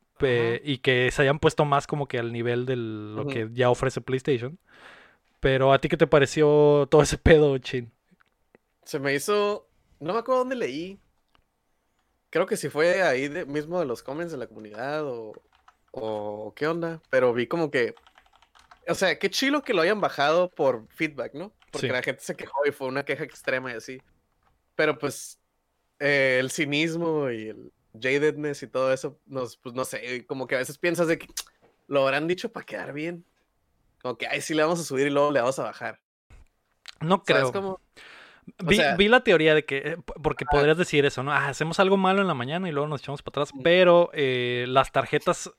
y 0.63 0.79
que 0.79 1.11
se 1.11 1.23
hayan 1.23 1.39
puesto 1.39 1.65
más 1.65 1.87
como 1.87 2.07
que 2.09 2.19
al 2.19 2.33
nivel 2.33 2.65
de 2.67 2.77
lo 2.77 3.27
que 3.27 3.49
ya 3.53 3.71
ofrece 3.71 4.01
PlayStation. 4.01 4.59
Pero 5.45 5.75
a 5.75 5.79
ti 5.79 5.91
qué 5.91 5.99
te 5.99 6.07
pareció 6.07 6.89
todo 6.91 7.03
ese 7.03 7.19
pedo, 7.19 7.59
Chin? 7.59 7.93
Se 8.87 8.99
me 8.99 9.13
hizo. 9.15 9.69
No 10.01 10.15
me 10.15 10.21
acuerdo 10.21 10.39
dónde 10.39 10.57
leí. 10.57 10.99
Creo 12.31 12.47
que 12.47 12.57
si 12.57 12.71
fue 12.71 13.03
ahí 13.03 13.29
de- 13.29 13.45
mismo 13.45 13.79
de 13.79 13.85
los 13.85 14.03
comments 14.03 14.33
de 14.33 14.39
la 14.39 14.47
comunidad 14.47 15.05
o, 15.05 15.35
o 15.91 16.55
qué 16.57 16.67
onda. 16.67 17.03
Pero 17.11 17.35
vi 17.35 17.47
como 17.47 17.71
que. 17.71 17.95
O 18.89 18.95
sea, 18.95 19.19
qué 19.19 19.29
chilo 19.29 19.63
que 19.63 19.75
lo 19.75 19.83
hayan 19.83 20.01
bajado 20.01 20.49
por 20.49 20.87
feedback, 20.89 21.35
¿no? 21.35 21.53
Porque 21.71 21.89
Sí. 21.89 21.93
la 21.93 22.03
gente 22.03 22.23
se 22.23 22.37
quejó 22.37 22.65
y 22.67 22.73
fue 22.73 22.89
una 22.89 23.05
queja 23.05 23.25
extrema 23.25 23.71
y 23.71 23.77
así. 23.77 24.01
Pero 24.77 24.99
pues. 24.99 25.39
eh, 25.99 26.39
el 26.41 26.51
cinismo 26.51 27.31
y 27.31 27.49
el 27.51 27.71
jadedness 28.01 28.63
y 28.63 28.67
todo 28.67 28.95
eso, 28.95 29.21
nos, 29.27 29.59
pues 29.59 29.75
no 29.75 29.85
sé, 29.85 30.25
como 30.27 30.47
que 30.47 30.55
a 30.55 30.59
veces 30.59 30.79
piensas 30.79 31.07
de 31.07 31.19
que 31.19 31.27
lo 31.87 32.03
habrán 32.03 32.27
dicho 32.29 32.51
para 32.51 32.65
quedar 32.65 32.95
bien. 32.95 33.27
Como 34.05 34.19
que, 34.19 34.27
ay, 34.27 34.43
sí 34.43 34.53
le 34.53 34.61
vamos 34.63 34.79
a 34.79 34.85
subir 34.85 35.07
y 35.07 35.11
luego 35.11 35.31
le 35.33 35.41
vamos 35.41 35.59
a 35.59 35.63
bajar. 35.63 35.99
No 37.01 37.23
¿Sabes 37.27 37.45
creo. 37.45 37.53
cómo? 37.53 37.81
Vi, 38.63 38.77
sea- 38.77 38.97
vi 38.97 39.09
la 39.09 39.21
teoría 39.25 39.55
de 39.55 39.65
que, 39.65 39.79
eh, 39.79 39.97
porque 40.23 40.45
podrías 40.45 40.77
decir 40.77 41.07
eso, 41.07 41.23
¿no? 41.23 41.33
Ah, 41.33 41.49
hacemos 41.49 41.81
algo 41.81 41.97
malo 41.97 42.21
en 42.21 42.27
la 42.27 42.35
mañana 42.35 42.69
y 42.69 42.73
luego 42.73 42.87
nos 42.87 43.01
echamos 43.01 43.23
para 43.23 43.45
atrás, 43.45 43.59
pero 43.65 44.11
eh, 44.13 44.67
las 44.69 44.93
tarjetas 44.93 45.51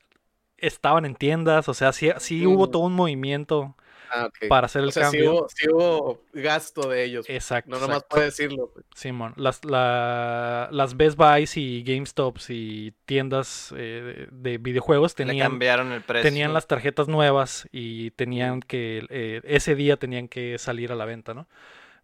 estaban 0.58 1.06
en 1.06 1.16
tiendas, 1.16 1.68
o 1.70 1.74
sea, 1.74 1.92
sí, 1.92 2.12
sí 2.20 2.46
hubo 2.46 2.70
todo 2.70 2.84
un 2.84 2.94
movimiento 2.94 3.76
Ah, 4.12 4.30
para 4.50 4.66
hacer 4.66 4.84
el 4.84 4.90
O 4.90 4.92
sea, 4.92 5.10
sí 5.10 5.18
cambio. 5.18 5.34
hubo, 5.34 5.50
sí 5.50 5.68
hubo 5.70 6.22
gasto 6.34 6.90
de 6.90 7.04
ellos. 7.04 7.26
Exacto. 7.30 7.70
No 7.72 7.80
nomás 7.80 8.04
puede 8.10 8.26
decirlo. 8.26 8.72
pues. 8.74 8.86
Simón, 8.96 9.34
las, 9.38 9.64
la- 9.66 10.68
las 10.72 10.96
Best 10.98 11.18
Buys 11.18 11.58
y 11.58 11.84
GameStops 11.84 12.50
y 12.50 12.94
tiendas 13.06 13.74
eh, 13.78 14.28
de, 14.32 14.52
de 14.52 14.58
videojuegos 14.58 15.14
Le 15.18 15.26
tenían, 15.26 15.50
cambiaron 15.52 15.92
el 15.92 16.02
precio. 16.02 16.30
tenían 16.30 16.54
las 16.54 16.68
tarjetas 16.68 17.08
nuevas 17.08 17.68
y 17.72 18.12
tenían 18.12 18.62
que, 18.62 19.06
eh, 19.10 19.42
ese 19.46 19.76
día 19.76 19.98
tenían 19.98 20.28
que 20.28 20.58
salir 20.58 20.92
a 20.92 20.96
la 20.96 21.06
venta, 21.06 21.34
¿no? 21.34 21.48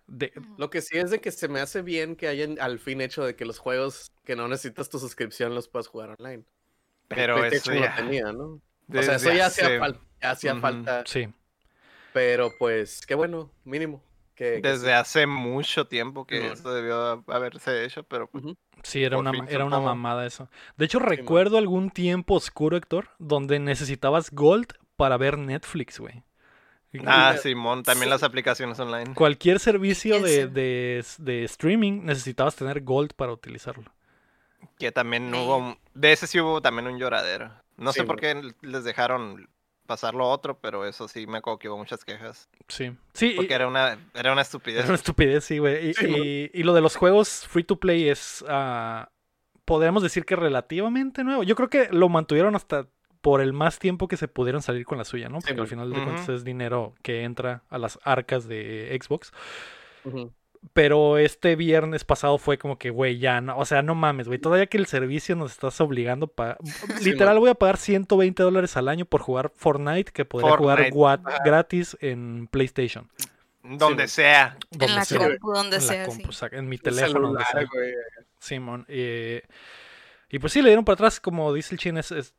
De, 0.07 0.33
Lo 0.57 0.69
que 0.69 0.81
sí 0.81 0.97
es 0.97 1.09
de 1.11 1.21
que 1.21 1.31
se 1.31 1.47
me 1.47 1.61
hace 1.61 1.81
bien 1.81 2.15
que 2.17 2.27
hayan 2.27 2.59
al 2.59 2.79
fin 2.79 2.99
hecho 2.99 3.23
de 3.23 3.35
que 3.35 3.45
los 3.45 3.59
juegos 3.59 4.11
que 4.25 4.35
no 4.35 4.47
necesitas 4.49 4.89
tu 4.89 4.99
suscripción 4.99 5.55
los 5.55 5.69
puedas 5.69 5.87
jugar 5.87 6.15
online. 6.19 6.43
Pero 7.07 7.43
eso 7.45 7.73
ya. 7.73 7.95
tenía, 7.95 8.31
¿no? 8.33 8.59
O 8.93 9.01
sea, 9.03 9.15
eso 9.15 9.31
ya 9.31 9.45
hacía 9.45 9.79
falta. 9.79 9.99
Ya 10.21 10.31
hacía 10.31 10.51
Ujú. 10.53 10.61
falta. 10.61 11.03
sí. 11.05 11.29
Pero 12.13 12.51
pues, 12.57 13.05
qué 13.05 13.15
bueno, 13.15 13.49
mínimo. 13.63 14.03
Que, 14.35 14.59
que 14.61 14.67
Desde 14.69 14.87
sí. 14.87 14.91
hace 14.91 15.27
mucho 15.27 15.85
tiempo 15.87 16.25
que 16.25 16.37
Simón. 16.37 16.53
eso 16.53 16.73
debió 16.73 17.23
haberse 17.27 17.85
hecho, 17.85 18.03
pero 18.03 18.27
pues. 18.27 18.43
Sí, 18.83 19.03
era 19.03 19.17
una, 19.17 19.31
era 19.47 19.65
una 19.65 19.79
mamada 19.79 20.25
eso. 20.25 20.49
De 20.77 20.85
hecho, 20.85 20.99
recuerdo 20.99 21.57
algún 21.57 21.91
tiempo 21.91 22.33
oscuro, 22.35 22.75
Héctor, 22.75 23.09
donde 23.19 23.59
necesitabas 23.59 24.31
Gold 24.31 24.73
para 24.95 25.17
ver 25.17 25.37
Netflix, 25.37 25.99
güey. 25.99 26.23
Ah, 27.05 27.35
Simón, 27.41 27.83
también 27.83 28.05
sí. 28.05 28.09
las 28.09 28.23
aplicaciones 28.23 28.77
online. 28.79 29.13
Cualquier 29.13 29.59
servicio 29.59 30.19
de, 30.21 30.47
de- 30.47 31.05
de 31.19 31.43
streaming 31.45 32.01
necesitabas 32.03 32.55
tener 32.55 32.81
Gold 32.81 33.13
para 33.13 33.31
utilizarlo. 33.31 33.85
Que 34.77 34.91
también 34.91 35.33
hubo. 35.33 35.77
De 35.93 36.11
ese 36.11 36.27
sí 36.27 36.39
hubo 36.41 36.61
también 36.61 36.87
un 36.87 36.97
lloradero. 36.99 37.51
No 37.77 37.93
sé 37.93 38.03
por 38.03 38.19
qué 38.19 38.41
les 38.61 38.83
dejaron 38.83 39.47
pasar 39.85 40.13
lo 40.15 40.29
otro, 40.29 40.57
pero 40.59 40.85
eso 40.85 41.07
sí 41.07 41.27
me 41.27 41.39
acuerdo 41.39 41.59
que 41.59 41.69
hubo 41.69 41.77
muchas 41.77 42.05
quejas. 42.05 42.49
Sí. 42.67 42.91
Sí, 43.13 43.31
y- 43.33 43.35
Porque 43.35 43.53
era 43.53 43.67
una, 43.67 43.89
era 44.13 44.31
una 44.31 44.33
era 44.33 44.41
estupidez. 44.41 44.85
una 44.85 44.95
estupidez, 44.95 45.43
sí, 45.43 45.57
güey. 45.57 45.89
Y, 45.91 46.05
y- 46.05 46.51
y 46.53 46.63
lo 46.63 46.73
de 46.73 46.81
los 46.81 46.95
juegos 46.95 47.45
free 47.47 47.63
to 47.63 47.77
play 47.77 48.07
es, 48.09 48.43
ah, 48.47 49.09
podríamos 49.65 50.03
decir 50.03 50.25
que 50.25 50.35
relativamente 50.35 51.23
nuevo. 51.23 51.43
Yo 51.43 51.55
creo 51.55 51.69
que 51.69 51.89
lo 51.91 52.07
mantuvieron 52.09 52.55
hasta 52.55 52.87
por 53.21 53.39
el 53.41 53.53
más 53.53 53.77
tiempo 53.77 54.07
que 54.07 54.17
se 54.17 54.27
pudieron 54.27 54.61
salir 54.63 54.83
con 54.85 54.97
la 54.97 55.03
suya, 55.05 55.29
¿no? 55.29 55.41
Sí, 55.41 55.47
Porque 55.49 55.61
al 55.61 55.67
final 55.67 55.91
de 55.91 56.03
cuentas 56.03 56.27
es 56.29 56.43
dinero 56.43 56.95
que 57.03 57.23
entra 57.23 57.63
a 57.69 57.77
las 57.77 57.99
arcas 58.03 58.47
de 58.47 58.97
Xbox. 58.99 59.31
Pero 60.73 61.17
este 61.17 61.55
viernes 61.55 62.03
pasado 62.03 62.37
fue 62.37 62.57
como 62.59 62.77
que, 62.77 62.91
güey, 62.91 63.17
ya 63.17 63.41
no, 63.41 63.57
o 63.57 63.65
sea, 63.65 63.81
no 63.81 63.95
mames, 63.95 64.27
güey, 64.27 64.37
todavía 64.39 64.67
que 64.67 64.77
el 64.77 64.85
servicio 64.85 65.35
nos 65.35 65.51
estás 65.53 65.81
obligando 65.81 66.27
para... 66.27 66.57
Literal, 67.03 67.33
man. 67.35 67.39
voy 67.41 67.49
a 67.49 67.55
pagar 67.55 67.77
120 67.77 68.43
dólares 68.43 68.77
al 68.77 68.87
año 68.87 69.05
por 69.05 69.21
jugar 69.21 69.51
Fortnite, 69.55 70.11
que 70.11 70.23
podría 70.23 70.55
jugar 70.57 70.77
Fortnite, 70.91 71.29
ajá. 71.33 71.43
gratis 71.43 71.97
en 71.99 72.47
PlayStation. 72.51 73.09
Donde 73.63 74.07
sea. 74.07 74.57
donde 74.69 74.85
en 74.85 74.95
la 74.95 75.05
sea, 75.05 75.17
compu, 75.19 75.51
donde 75.51 75.77
en 75.77 75.81
la 75.87 75.93
sea. 75.93 76.05
compu, 76.05 76.31
sí. 76.31 76.37
saca- 76.39 76.57
en 76.57 76.69
mi 76.69 76.75
El 76.77 76.81
teléfono, 76.83 77.27
donde 77.29 77.43
sea. 77.45 77.63
güey. 77.71 77.93
Simón. 78.39 78.85
eh, 78.87 79.43
y 80.29 80.39
pues 80.39 80.53
sí, 80.53 80.61
le 80.61 80.69
dieron 80.69 80.85
para 80.85 80.93
atrás, 80.93 81.19
como 81.19 81.51
dice 81.53 81.73
el 81.75 81.79
chin, 81.79 81.97
es, 81.97 82.11
es- 82.11 82.33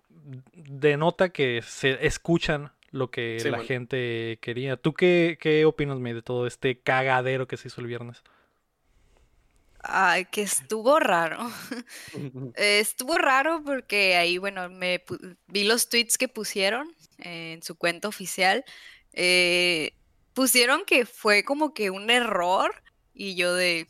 denota 0.55 1.31
que 1.31 1.61
se 1.65 2.07
escuchan 2.07 2.71
lo 2.93 3.11
que 3.11 3.39
Sí, 3.39 3.51
la 3.51 3.59
gente 3.61 4.39
quería. 4.41 4.77
¿Tú 4.77 4.95
qué, 4.95 5.39
qué 5.41 5.65
opinas, 5.67 5.99
May, 5.99 6.13
de 6.15 6.23
todo 6.23 6.47
este 6.47 6.81
cagadero 6.81 7.49
que 7.49 7.57
se 7.57 7.69
hizo 7.69 7.81
el 7.81 7.89
viernes? 7.89 8.23
Ay, 9.85 10.27
que 10.27 10.43
estuvo 10.43 10.99
raro. 11.01 11.39
Eh, 12.55 12.81
Estuvo 12.81 13.19
raro 13.19 13.63
porque 13.65 14.17
ahí, 14.17 14.39
bueno, 14.39 14.69
me 14.71 15.05
vi 15.49 15.65
los 15.65 15.89
tweets 15.89 16.19
que 16.19 16.29
pusieron 16.29 16.89
eh, 17.19 17.55
en 17.55 17.63
su 17.63 17.77
cuenta 17.77 18.09
oficial. 18.09 18.65
eh, 19.13 19.93
pusieron 20.35 20.85
que 20.87 21.05
fue 21.07 21.45
como 21.45 21.75
que 21.75 21.91
un 21.91 22.11
error 22.11 22.83
y 23.15 23.35
yo 23.37 23.55
de, 23.55 23.89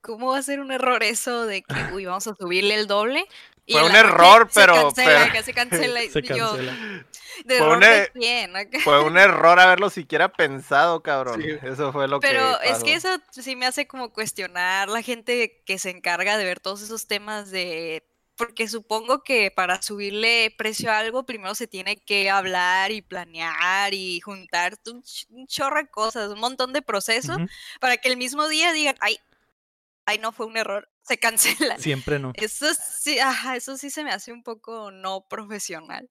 ¿cómo 0.00 0.28
va 0.28 0.38
a 0.38 0.42
ser 0.42 0.60
un 0.60 0.72
error 0.72 1.02
eso 1.02 1.46
de 1.46 1.62
que, 1.62 1.68
uy, 1.94 2.04
vamos 2.06 2.26
a 2.26 2.34
subirle 2.34 2.74
el 2.74 2.86
doble? 2.86 3.24
Y 3.68 3.74
Fue 3.74 3.82
un 3.84 3.94
error, 3.94 4.48
se 4.50 4.60
pero- 4.60 4.74
cancela, 4.74 5.20
pero- 5.20 5.32
que 5.32 5.42
se 5.42 5.52
cancela. 5.52 6.00
Se 6.10 6.22
yo, 6.22 6.48
cancela. 6.48 6.72
¿de 6.72 7.04
Fue 7.44 7.56
error 7.56 7.74
un 7.74 7.80
de 7.80 8.02
e- 8.02 8.10
quién? 8.14 8.52
Fue 8.82 9.02
un 9.04 9.18
error 9.18 9.60
haberlo 9.60 9.90
siquiera 9.90 10.30
pensado, 10.32 11.02
cabrón. 11.02 11.42
Sí. 11.42 11.50
Eso 11.62 11.92
fue 11.92 12.08
lo 12.08 12.18
Pero 12.18 12.58
que 12.62 12.70
es 12.70 12.82
que 12.82 12.94
eso 12.94 13.10
sí 13.30 13.56
me 13.56 13.66
hace 13.66 13.86
como 13.86 14.10
cuestionar 14.10 14.88
la 14.88 15.02
gente 15.02 15.62
que 15.66 15.78
se 15.78 15.90
encarga 15.90 16.38
de 16.38 16.44
ver 16.46 16.60
todos 16.60 16.80
esos 16.80 17.06
temas 17.06 17.50
de... 17.50 18.02
Porque 18.36 18.68
supongo 18.68 19.22
que 19.22 19.50
para 19.50 19.82
subirle 19.82 20.54
precio 20.56 20.90
a 20.90 20.98
algo, 20.98 21.26
primero 21.26 21.54
se 21.54 21.66
tiene 21.66 21.96
que 21.96 22.30
hablar 22.30 22.90
y 22.92 23.02
planear 23.02 23.92
y 23.92 24.20
juntar 24.20 24.74
un, 24.86 25.02
ch- 25.02 25.26
un 25.28 25.46
chorro 25.46 25.76
de 25.76 25.88
cosas, 25.88 26.30
un 26.30 26.38
montón 26.40 26.72
de 26.72 26.80
procesos, 26.80 27.36
para 27.80 27.96
que 27.98 28.08
el 28.08 28.16
mismo 28.16 28.48
día 28.48 28.72
digan, 28.72 28.94
ay, 29.00 29.18
ay, 30.06 30.18
no 30.18 30.30
fue 30.32 30.46
un 30.46 30.56
error, 30.56 30.88
se 31.08 31.18
cancela. 31.18 31.78
Siempre 31.78 32.18
no. 32.18 32.32
Eso 32.34 32.66
sí, 32.74 33.18
ajá, 33.18 33.56
eso 33.56 33.76
sí 33.76 33.90
se 33.90 34.04
me 34.04 34.10
hace 34.12 34.32
un 34.32 34.42
poco 34.42 34.90
no 34.90 35.26
profesional. 35.28 36.08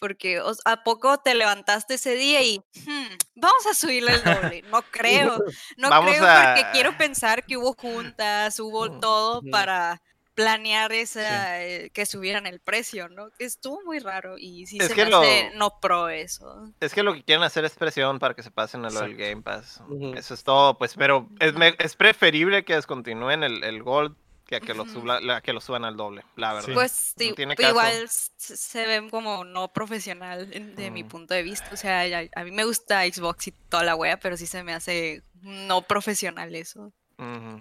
Porque 0.00 0.40
a 0.64 0.82
poco 0.82 1.18
te 1.18 1.34
levantaste 1.36 1.94
ese 1.94 2.16
día 2.16 2.42
y 2.42 2.58
"Hmm, 2.84 3.06
vamos 3.36 3.66
a 3.70 3.74
subirle 3.74 4.14
el 4.14 4.24
doble. 4.24 4.62
No 4.66 4.82
creo, 4.90 5.38
no 5.76 5.90
Vamos 5.90 6.10
creo 6.10 6.24
a- 6.26 6.54
porque 6.54 6.70
quiero 6.72 6.96
pensar 6.98 7.44
que 7.46 7.56
hubo 7.56 7.74
juntas, 7.74 8.58
hubo 8.58 8.98
todo 8.98 9.42
para 9.52 10.02
planear 10.34 10.92
esa 10.92 11.62
eh, 11.62 11.90
que 11.90 12.06
subieran 12.06 12.46
el 12.46 12.60
precio, 12.60 13.08
¿no? 13.08 13.30
Que 13.38 13.44
estuvo 13.44 13.80
muy 13.84 13.98
raro 13.98 14.36
y 14.38 14.66
sí 14.66 14.78
Es 14.80 14.88
se 14.88 14.94
que 14.94 15.04
me 15.04 15.14
hace 15.14 15.50
no 15.56 15.78
pro 15.80 16.08
eso. 16.08 16.72
Es 16.80 16.94
que 16.94 17.02
lo 17.02 17.14
que 17.14 17.22
quieren 17.22 17.42
hacer 17.44 17.64
es 17.64 17.74
presión 17.74 18.18
para 18.18 18.34
que 18.34 18.42
se 18.42 18.50
pasen 18.50 18.84
a 18.84 18.90
lo 18.90 19.00
del. 19.00 19.16
Game 19.16 19.42
Pass. 19.42 19.82
Eso 20.16 20.34
es 20.34 20.42
todo, 20.44 20.78
pues, 20.78 20.94
pero 20.94 21.28
es, 21.40 21.52
me- 21.54 21.74
es 21.78 21.96
preferible 21.96 22.64
que 22.64 22.74
descontinúen 22.74 23.42
el, 23.42 23.62
el 23.64 23.82
Gold 23.82 24.16
que 24.46 24.56
a 24.56 24.60
que, 24.60 24.74
lo 24.74 24.82
Ujú. 24.82 24.92
suba- 25.00 25.20
la- 25.20 25.40
que 25.40 25.52
lo 25.54 25.60
suban 25.62 25.84
al 25.84 25.96
doble, 25.96 26.24
la 26.36 26.52
verdad. 26.52 26.66
Sí. 26.68 26.74
Pues 26.74 27.14
no 27.28 27.34
tiene 27.34 27.54
igual 27.58 28.08
se 28.08 28.86
ven 28.86 29.08
como 29.08 29.44
no 29.44 29.72
profesional 29.72 30.50
de 30.76 30.90
mi 30.90 31.04
punto 31.04 31.32
de 31.32 31.42
vista. 31.42 31.68
O 31.72 31.76
sea, 31.76 32.06
ya- 32.06 32.28
a 32.34 32.44
mí 32.44 32.50
me 32.50 32.64
gusta 32.64 33.04
Xbox 33.04 33.48
y 33.48 33.52
toda 33.52 33.82
la 33.84 33.94
wea, 33.96 34.18
pero 34.18 34.36
sí 34.36 34.46
se 34.46 34.62
me 34.62 34.74
hace 34.74 35.22
no 35.42 35.82
profesional 35.82 36.54
eso. 36.54 36.92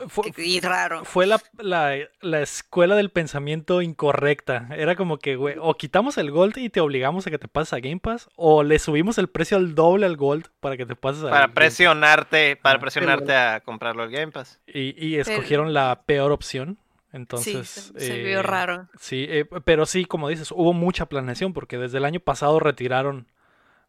Fue, 0.07 0.31
Y 0.37 0.59
raro. 0.59 1.05
fue 1.05 1.25
la, 1.27 1.41
la, 1.57 1.95
la 2.21 2.41
escuela 2.41 2.95
del 2.95 3.09
pensamiento 3.11 3.81
incorrecta. 3.81 4.67
Era 4.75 4.95
como 4.95 5.17
que, 5.17 5.35
güey, 5.35 5.55
o 5.59 5.75
quitamos 5.75 6.17
el 6.17 6.31
Gold 6.31 6.57
y 6.57 6.69
te 6.69 6.81
obligamos 6.81 7.27
a 7.27 7.31
que 7.31 7.37
te 7.37 7.47
pases 7.47 7.73
a 7.73 7.79
Game 7.79 7.99
Pass, 7.99 8.29
o 8.35 8.63
le 8.63 8.79
subimos 8.79 9.17
el 9.17 9.27
precio 9.27 9.57
al 9.57 9.75
doble 9.75 10.05
al 10.05 10.17
Gold 10.17 10.47
para 10.59 10.77
que 10.77 10.85
te 10.85 10.95
pases 10.95 11.23
a 11.23 11.29
Para 11.29 11.39
Game 11.41 11.47
Pass. 11.49 11.55
presionarte, 11.55 12.55
para 12.55 12.79
presionarte 12.79 13.35
a 13.35 13.59
comprarlo 13.61 14.03
al 14.03 14.09
Game 14.11 14.31
Pass. 14.31 14.59
Y, 14.67 14.95
y 15.05 15.15
escogieron 15.19 15.73
la 15.73 16.01
peor 16.05 16.31
opción. 16.31 16.77
Entonces, 17.13 17.69
sí, 17.69 17.91
se, 17.93 17.99
se 17.99 18.21
eh, 18.21 18.23
vio 18.23 18.41
raro. 18.41 18.87
Sí, 18.97 19.25
eh, 19.29 19.45
pero 19.65 19.85
sí, 19.85 20.05
como 20.05 20.29
dices, 20.29 20.51
hubo 20.51 20.71
mucha 20.71 21.07
planeación 21.07 21.51
porque 21.51 21.77
desde 21.77 21.97
el 21.97 22.05
año 22.05 22.21
pasado 22.21 22.57
retiraron 22.61 23.27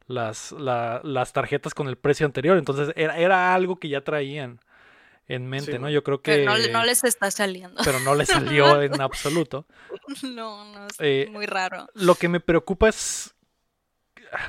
las, 0.09 0.51
la- 0.53 1.01
las 1.05 1.33
tarjetas 1.33 1.73
con 1.75 1.87
el 1.89 1.97
precio 1.97 2.27
anterior. 2.27 2.59
Entonces 2.59 2.93
era, 2.97 3.17
era 3.17 3.55
algo 3.55 3.77
que 3.77 3.89
ya 3.89 4.01
traían 4.01 4.59
en 5.35 5.47
mente, 5.49 5.73
Sí, 5.73 5.79
¿no? 5.79 5.89
Yo 5.91 6.03
creo 6.03 6.21
que... 6.23 6.33
Pero 6.33 6.45
no, 6.53 6.57
le- 6.59 6.71
no 6.73 6.85
les 6.85 7.05
está 7.05 7.31
saliendo. 7.31 7.81
pero 7.85 8.01
no 8.01 8.15
le 8.15 8.27
salió 8.27 8.81
en 8.83 9.01
absoluto. 9.01 9.67
no, 10.23 10.65
no, 10.73 10.87
es 10.87 10.97
Eh, 10.99 11.29
muy 11.31 11.47
raro. 11.47 11.87
Lo 11.95 12.15
que 12.15 12.29
me 12.29 12.41
preocupa 12.41 12.89
es. 12.89 13.35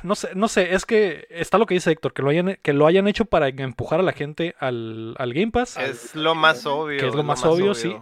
No 0.02 0.14
sé, 0.14 0.30
no 0.34 0.48
sé, 0.48 0.74
es 0.74 0.86
que 0.86 1.26
está 1.28 1.58
lo 1.58 1.66
que 1.66 1.74
dice 1.74 1.90
Héctor, 1.90 2.14
que 2.14 2.22
lo 2.22 2.30
hayan, 2.30 2.58
que 2.62 2.72
lo 2.72 2.86
hayan 2.86 3.06
hecho 3.06 3.26
para 3.26 3.48
empujar 3.48 4.00
a 4.00 4.02
la 4.02 4.12
gente 4.12 4.54
al, 4.58 5.14
al 5.18 5.34
Game 5.34 5.50
Pass. 5.50 5.76
Al- 5.76 5.90
Es 5.90 6.14
lo 6.14 6.34
más 6.34 6.64
obvio. 6.64 6.98
Que 6.98 7.06
es 7.08 7.14
lo 7.14 7.22
más 7.22 7.44
obvio, 7.44 7.74
sí. 7.74 7.94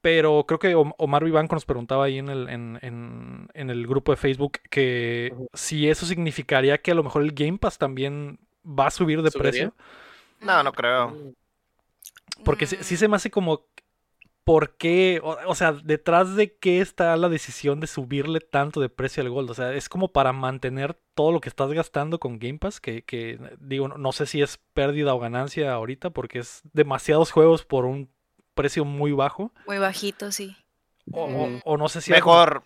Pero 0.00 0.44
creo 0.48 0.58
que 0.58 0.74
Om- 0.74 0.94
Omar 0.98 1.22
Vivanco 1.24 1.54
nos 1.54 1.64
preguntaba 1.66 2.06
ahí 2.06 2.18
en 2.18 2.28
el, 2.28 2.48
en, 2.48 2.78
en- 2.82 3.48
en 3.54 3.70
el 3.70 3.86
grupo 3.86 4.10
de 4.12 4.16
Facebook 4.16 4.58
que 4.70 5.32
si 5.52 5.88
eso 5.88 6.06
significaría 6.06 6.78
que 6.78 6.90
a 6.90 6.94
lo 6.94 7.04
mejor 7.04 7.22
el 7.22 7.32
Game 7.32 7.58
Pass 7.58 7.76
también 7.78 8.40
va 8.66 8.86
a 8.86 8.90
subir 8.90 9.22
de 9.22 9.30
¿Subiría? 9.30 9.50
precio. 9.50 9.74
No, 10.40 10.62
no 10.62 10.72
creo. 10.72 11.14
Porque 12.44 12.66
sí, 12.66 12.76
sí 12.80 12.94
Mm, 12.94 12.98
se 12.98 13.08
me 13.08 13.16
hace 13.16 13.30
como. 13.30 13.66
¿Por 14.44 14.76
qué? 14.78 15.20
O, 15.22 15.36
o 15.46 15.54
sea, 15.54 15.72
detrás 15.72 16.34
de 16.34 16.56
qué 16.56 16.80
está 16.80 17.14
la 17.16 17.28
decisión 17.28 17.78
de 17.78 17.86
subirle 17.86 18.40
tanto 18.40 18.80
de 18.80 18.88
precio 18.88 19.22
al 19.22 19.28
Gold. 19.30 19.50
O 19.50 19.54
sea, 19.54 19.74
es 19.74 19.88
como 19.88 20.08
para 20.08 20.32
mantener 20.32 20.98
todo 21.14 21.30
lo 21.30 21.40
que 21.40 21.48
estás 21.50 21.70
gastando 21.72 22.18
con 22.18 22.38
Game 22.38 22.58
Pass. 22.58 22.80
Que, 22.80 23.02
que, 23.02 23.38
digo, 23.60 23.86
no, 23.88 23.98
no 23.98 24.12
sé 24.12 24.26
si 24.26 24.40
es 24.42 24.58
pérdida 24.72 25.14
o 25.14 25.18
ganancia 25.20 25.72
ahorita. 25.72 26.10
Porque 26.10 26.38
es 26.40 26.62
demasiados 26.72 27.30
juegos 27.30 27.64
por 27.64 27.84
un 27.84 28.10
precio 28.54 28.84
muy 28.84 29.12
bajo. 29.12 29.52
Muy 29.66 29.78
bajito, 29.78 30.32
sí. 30.32 30.56
O, 31.12 31.24
o- 31.24 31.46
Mm. 31.48 31.60
o 31.64 31.76
no 31.76 31.88
sé 31.88 32.00
si. 32.00 32.10
Mejor. 32.10 32.62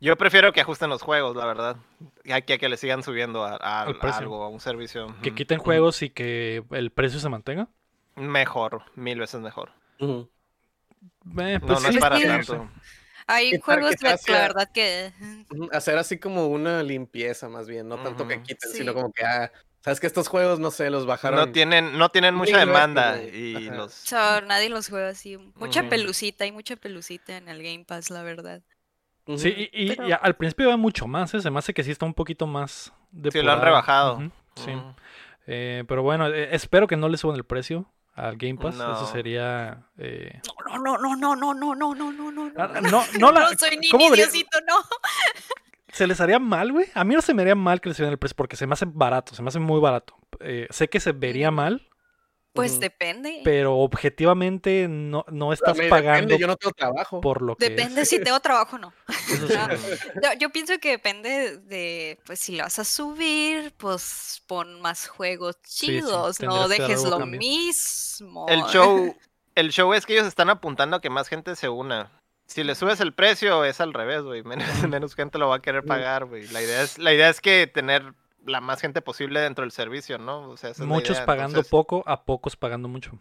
Yo 0.00 0.16
prefiero 0.16 0.52
que 0.52 0.60
ajusten 0.60 0.90
los 0.90 1.02
juegos, 1.02 1.34
la 1.36 1.46
verdad. 1.46 1.76
Que, 2.22 2.32
a 2.34 2.40
que 2.42 2.68
le 2.68 2.76
sigan 2.76 3.02
subiendo 3.02 3.42
a, 3.44 3.56
a- 3.56 3.82
Al 3.82 3.96
a 3.96 3.98
precio. 3.98 4.20
algo, 4.20 4.42
a 4.44 4.48
un 4.48 4.60
servicio. 4.60 5.14
Que 5.22 5.34
quiten 5.34 5.58
juegos 5.58 6.00
y 6.02 6.10
que 6.10 6.62
el 6.70 6.90
precio 6.90 7.18
se 7.20 7.28
mantenga. 7.28 7.68
Mejor, 8.16 8.82
mil 8.94 9.18
veces 9.18 9.40
mejor. 9.40 9.70
Eh, 9.98 10.26
No, 11.24 11.66
pues 11.66 11.82
no 11.82 11.88
sí, 11.90 11.94
es 11.96 11.98
para 11.98 12.16
sí. 12.16 12.24
tanto. 12.24 12.70
Hay 13.26 13.58
juegos 13.58 13.92
de, 13.96 14.08
la 14.32 14.38
a- 14.38 14.42
verdad 14.48 14.70
que... 14.72 15.12
Hacer 15.72 15.96
así 15.98 16.18
como 16.18 16.46
una 16.48 16.82
limpieza 16.82 17.48
más 17.48 17.66
bien, 17.66 17.88
no 17.88 17.96
tanto 17.98 18.28
que 18.28 18.42
quiten, 18.42 18.70
Sí. 18.70 18.78
sino 18.78 18.92
como 18.92 19.12
que, 19.12 19.24
ah, 19.24 19.50
sabes 19.80 19.98
que 19.98 20.06
estos 20.06 20.28
juegos, 20.28 20.58
no 20.60 20.70
sé, 20.70 20.90
los 20.90 21.06
bajaron. 21.06 21.38
No 21.40 21.50
tienen, 21.52 21.96
no 21.96 22.10
tienen 22.10 22.34
mucha 22.34 22.58
demanda 22.58 23.22
y 23.22 23.68
Ajá. 23.68 23.76
los... 23.76 24.12
nadie 24.46 24.68
los 24.68 24.88
juega 24.88 25.08
así. 25.08 25.38
Mucha 25.56 25.80
Ujú. 25.80 25.88
pelucita, 25.90 26.44
hay 26.44 26.52
mucha 26.52 26.76
pelucita 26.76 27.36
en 27.38 27.48
el 27.48 27.62
Game 27.62 27.84
Pass, 27.86 28.10
la 28.10 28.22
verdad. 28.22 28.60
Sí, 29.38 29.48
y, 29.72 29.84
y- 29.84 29.96
Pero- 29.96 30.08
y 30.08 30.12
al 30.12 30.36
principio 30.36 30.66
iba 30.66 30.76
mucho 30.76 31.06
más. 31.06 31.32
¿eh? 31.32 31.40
Se 31.40 31.50
me 31.50 31.58
hace 31.58 31.72
que 31.72 31.82
sí 31.82 31.90
está 31.90 32.04
un 32.04 32.12
poquito 32.12 32.46
más. 32.46 32.92
Sí, 33.32 33.40
lo 33.40 33.52
han 33.52 33.62
rebajado. 33.62 34.20
Sí. 34.56 34.72
Eh, 35.46 35.84
pero 35.88 36.02
bueno, 36.02 36.26
eh, 36.28 36.54
espero 36.54 36.86
que 36.86 36.96
no 36.96 37.08
le 37.08 37.16
suban 37.16 37.36
el 37.36 37.44
precio 37.44 37.90
al 38.14 38.36
Game 38.36 38.56
Pass. 38.56 38.74
Eso 38.74 38.86
No. 38.86 39.06
sería. 39.06 39.84
eh, 39.98 40.40
No, 40.74 40.78
no, 40.78 40.98
no, 40.98 41.16
no, 41.16 41.36
no, 41.36 41.54
no, 41.54 41.74
no, 41.74 41.94
no, 41.94 42.12
no, 42.12 42.30
no, 42.30 42.52
ah, 42.56 42.68
no. 42.80 42.90
no, 42.90 43.04
no 43.18 43.32
la- 43.32 43.40
No 43.52 43.58
soy 43.58 43.76
ni, 43.78 43.88
¿cómo 43.88 44.10
Diosito, 44.10 44.58
no. 44.68 44.74
¿Se 45.92 46.06
les 46.08 46.20
haría 46.20 46.38
mal, 46.40 46.72
güey? 46.72 46.86
A 46.94 47.04
mí 47.04 47.14
no 47.14 47.22
se 47.22 47.34
me 47.34 47.42
haría 47.42 47.54
mal 47.54 47.80
que 47.80 47.88
le 47.88 47.94
subieran 47.94 48.12
el 48.12 48.18
precio 48.18 48.34
porque 48.36 48.56
se 48.56 48.66
me 48.66 48.72
hace 48.72 48.84
barato, 48.88 49.34
se 49.34 49.42
me 49.42 49.48
hace 49.48 49.60
muy 49.60 49.80
barato. 49.80 50.16
Eh, 50.40 50.66
sé 50.70 50.88
que 50.88 50.98
se 50.98 51.12
vería 51.12 51.50
mal, 51.52 51.86
Pues 52.54 52.78
depende. 52.78 53.40
pero 53.42 53.78
objetivamente 53.78 54.86
no, 54.88 55.24
no 55.28 55.52
estás 55.52 55.76
mí 55.76 55.88
pagando 55.88 56.20
depende, 56.20 56.38
yo 56.38 56.46
no 56.46 56.56
tengo 56.56 56.72
trabajo. 56.72 57.20
por 57.20 57.42
lo 57.42 57.56
que 57.56 57.68
Depende 57.68 58.02
es. 58.02 58.08
si 58.08 58.20
tengo 58.22 58.38
trabajo 58.38 58.76
o 58.76 58.78
no. 58.78 58.92
Yo, 60.38 60.50
pienso 60.50 60.78
que 60.78 60.90
depende 60.90 61.58
de, 61.58 62.20
pues 62.24 62.38
si 62.38 62.56
lo 62.56 62.62
vas 62.62 62.78
a 62.78 62.84
subir, 62.84 63.74
pues 63.76 64.42
pon 64.46 64.80
más 64.80 65.08
juegos 65.08 65.56
sí, 65.64 65.86
chidos, 65.86 66.40
no 66.40 66.68
dejes 66.68 67.02
lo 67.02 67.26
mismo. 67.26 68.46
El 68.48 68.62
show, 68.66 69.16
el 69.56 69.70
show 69.70 69.92
es 69.92 70.06
que 70.06 70.14
ellos 70.14 70.28
están 70.28 70.48
apuntando 70.48 70.96
a 70.96 71.00
que 71.00 71.10
más 71.10 71.28
gente 71.28 71.56
se 71.56 71.68
una. 71.68 72.12
Si 72.46 72.62
le 72.62 72.74
subes 72.74 73.00
el 73.00 73.14
precio 73.14 73.64
es 73.64 73.80
al 73.80 73.92
revés, 73.92 74.22
güey. 74.22 74.42
Menos, 74.44 74.66
menos 74.88 75.14
gente 75.14 75.38
lo 75.38 75.48
va 75.48 75.56
a 75.56 75.62
querer 75.62 75.84
pagar, 75.84 76.26
güey. 76.26 76.46
La 76.48 76.62
idea 76.62 76.82
es, 76.82 76.98
la 76.98 77.12
idea 77.12 77.28
es 77.28 77.40
que 77.40 77.66
tener 77.66 78.14
la 78.46 78.60
más 78.60 78.80
gente 78.80 79.02
posible 79.02 79.40
dentro 79.40 79.62
del 79.62 79.72
servicio, 79.72 80.18
¿no? 80.18 80.48
O 80.50 80.56
sea, 80.56 80.70
esa 80.70 80.82
es 80.82 80.88
la 80.88 80.94
Muchos 80.94 81.16
idea, 81.16 81.26
pagando 81.26 81.50
entonces- 81.58 81.70
poco, 81.70 82.02
a 82.06 82.24
pocos 82.24 82.56
pagando 82.56 82.88
mucho. 82.88 83.12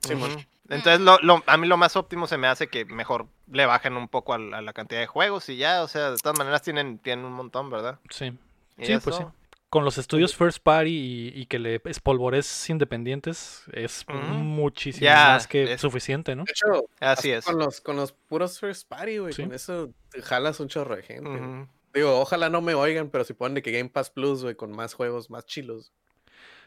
Sí, 0.00 0.14
mon. 0.14 0.30
Entonces, 0.68 1.00
lo, 1.00 1.18
lo- 1.22 1.42
a 1.46 1.56
mí 1.56 1.66
lo 1.66 1.76
más 1.76 1.96
óptimo 1.96 2.26
se 2.26 2.38
me 2.38 2.46
hace 2.46 2.68
que 2.68 2.84
mejor 2.84 3.26
le 3.50 3.66
bajen 3.66 3.96
un 3.96 4.08
poco 4.08 4.32
a, 4.34 4.38
la 4.38 4.72
cantidad 4.72 5.00
de 5.00 5.06
juegos 5.06 5.48
y 5.48 5.56
ya, 5.56 5.82
o 5.82 5.88
sea, 5.88 6.10
de 6.10 6.16
todas 6.16 6.38
maneras 6.38 6.62
tienen, 6.62 6.98
tienen 6.98 7.24
un 7.24 7.32
montón, 7.32 7.68
¿verdad? 7.70 7.98
Sí. 8.10 8.32
Sí, 8.80 8.96
pues 9.04 9.16
sí. 9.16 9.24
Con 9.68 9.84
los 9.84 9.96
estudios 9.98 10.34
first 10.36 10.58
party 10.62 10.90
y, 10.90 11.28
y 11.40 11.46
que 11.46 11.58
le 11.58 11.80
espolvores 11.84 12.68
independientes 12.68 13.62
es 13.72 14.04
muchísimo 14.08 15.10
más 15.10 15.46
que 15.46 15.72
es- 15.74 15.80
suficiente, 15.80 16.34
¿no? 16.36 16.44
De 16.44 16.52
hecho, 16.52 16.84
Así 17.00 17.30
es. 17.30 17.44
Con 17.44 17.58
los, 17.58 17.80
con 17.80 17.96
los 17.96 18.12
puros 18.12 18.58
first 18.60 18.88
party, 18.88 19.18
güey, 19.18 19.32
Sí. 19.32 19.42
con 19.44 19.54
eso 19.54 19.90
jalas 20.24 20.60
un 20.60 20.68
chorro 20.68 20.96
de 20.96 21.02
gente. 21.02 21.30
Ujú. 21.30 21.68
Digo, 21.94 22.20
ojalá 22.20 22.48
no 22.48 22.60
me 22.60 22.74
oigan, 22.74 23.10
pero 23.10 23.24
si 23.24 23.34
ponen 23.34 23.54
de 23.54 23.62
que 23.62 23.70
Game 23.72 23.90
Pass 23.90 24.10
Plus, 24.10 24.42
güey, 24.42 24.54
con 24.54 24.72
más 24.72 24.94
juegos, 24.94 25.28
más 25.30 25.44
chilos. 25.46 25.92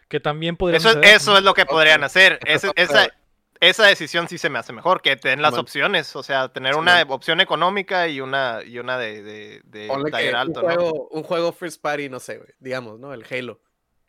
Que 0.07 0.19
también 0.19 0.55
podría 0.55 0.77
Eso, 0.77 0.89
es- 1.01 1.15
eso 1.15 1.37
es 1.37 1.43
lo 1.43 1.53
que 1.53 1.65
podrían 1.65 2.03
hacer. 2.03 2.39
Esa 2.45 2.71
Ese- 3.59 3.83
decisión 3.83 4.27
sí 4.27 4.37
se 4.37 4.49
me 4.49 4.59
hace 4.59 4.73
mejor, 4.73 5.01
que 5.01 5.15
te 5.15 5.29
den 5.29 5.41
las 5.41 5.51
Bueno. 5.51 5.61
opciones, 5.63 6.15
o 6.15 6.21
sea, 6.21 6.49
tener 6.49 6.73
Sí, 6.73 6.79
una 6.79 6.95
bueno. 6.97 7.15
opción 7.15 7.41
económica 7.41 8.07
y 8.07 8.21
una, 8.21 8.59
y 8.63 8.77
una 8.77 8.97
de, 8.99 9.23
de, 9.23 9.61
de 9.65 9.87
taller 10.11 10.33
un, 10.35 10.39
alto, 10.39 10.61
¿no? 10.61 10.67
juego, 10.67 11.07
un 11.09 11.23
juego 11.23 11.51
first 11.53 11.81
party, 11.81 12.09
no 12.09 12.19
sé, 12.19 12.37
güey, 12.37 12.49
digamos, 12.59 12.99
¿no? 12.99 13.13
El 13.13 13.25
Halo. 13.29 13.59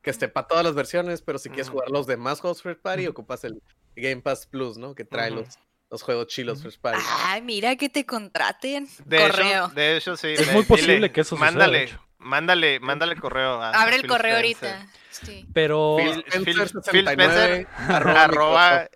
Que 0.03 0.11
esté 0.11 0.29
para 0.29 0.47
todas 0.47 0.65
las 0.65 0.75
versiones, 0.75 1.23
pero 1.23 1.39
si 1.39 1.49
quieres 1.49 1.71
jugar 1.71 1.91
los 1.91 2.07
demás 2.07 2.41
juegos 2.41 2.61
first 2.63 2.81
party, 2.83 3.07
ocupas 3.07 3.43
el 3.45 3.61
Game 3.97 4.21
Pass 4.21 4.47
Plus, 4.47 4.77
¿no? 4.77 4.95
Que 4.95 5.05
trae 5.05 5.31
los, 5.31 5.59
los 5.91 6.03
juegos 6.03 6.27
chilos 6.29 6.63
first 6.63 6.81
party. 6.81 7.01
Ay, 7.25 7.43
mira 7.43 7.77
que 7.77 7.89
te 7.89 8.05
contraten. 8.05 8.89
De 9.05 9.19
Correo. 9.19 9.67
hecho, 9.67 9.75
de 9.75 9.97
hecho, 9.97 10.17
sí. 10.17 10.29
Es 10.29 10.47
le- 10.47 10.53
muy 10.53 10.65
posible 10.65 10.95
dile, 10.95 11.13
que 11.13 11.21
eso 11.21 11.31
suceda, 11.37 11.51
Mándale, 11.53 11.89
mándale, 12.19 12.81
mándale 12.81 13.15
el 13.15 13.21
correo. 13.21 13.61
a- 13.63 13.71
Abre 13.71 13.97
el 13.97 14.01
Phil 14.03 14.11
correo 14.11 14.37
Spencer. 14.37 14.69
ahorita. 14.75 14.93
Sí. 15.11 15.47
Pero 15.53 15.97
Phil- 15.99 16.25
Phil 16.25 16.45
Phil- 16.45 16.61
Spencer 16.63 16.93
Phil 16.93 17.05
69, 17.07 17.67
arroba 17.89 18.25
Arroba 18.25 18.89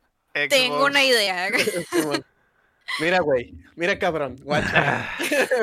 Tengo 0.49 0.85
una 0.85 1.03
idea. 1.05 1.49
Mira, 3.01 3.21
güey. 3.21 3.55
Mira, 3.77 3.99
cabrón. 4.01 4.37
Guacha. 4.43 5.09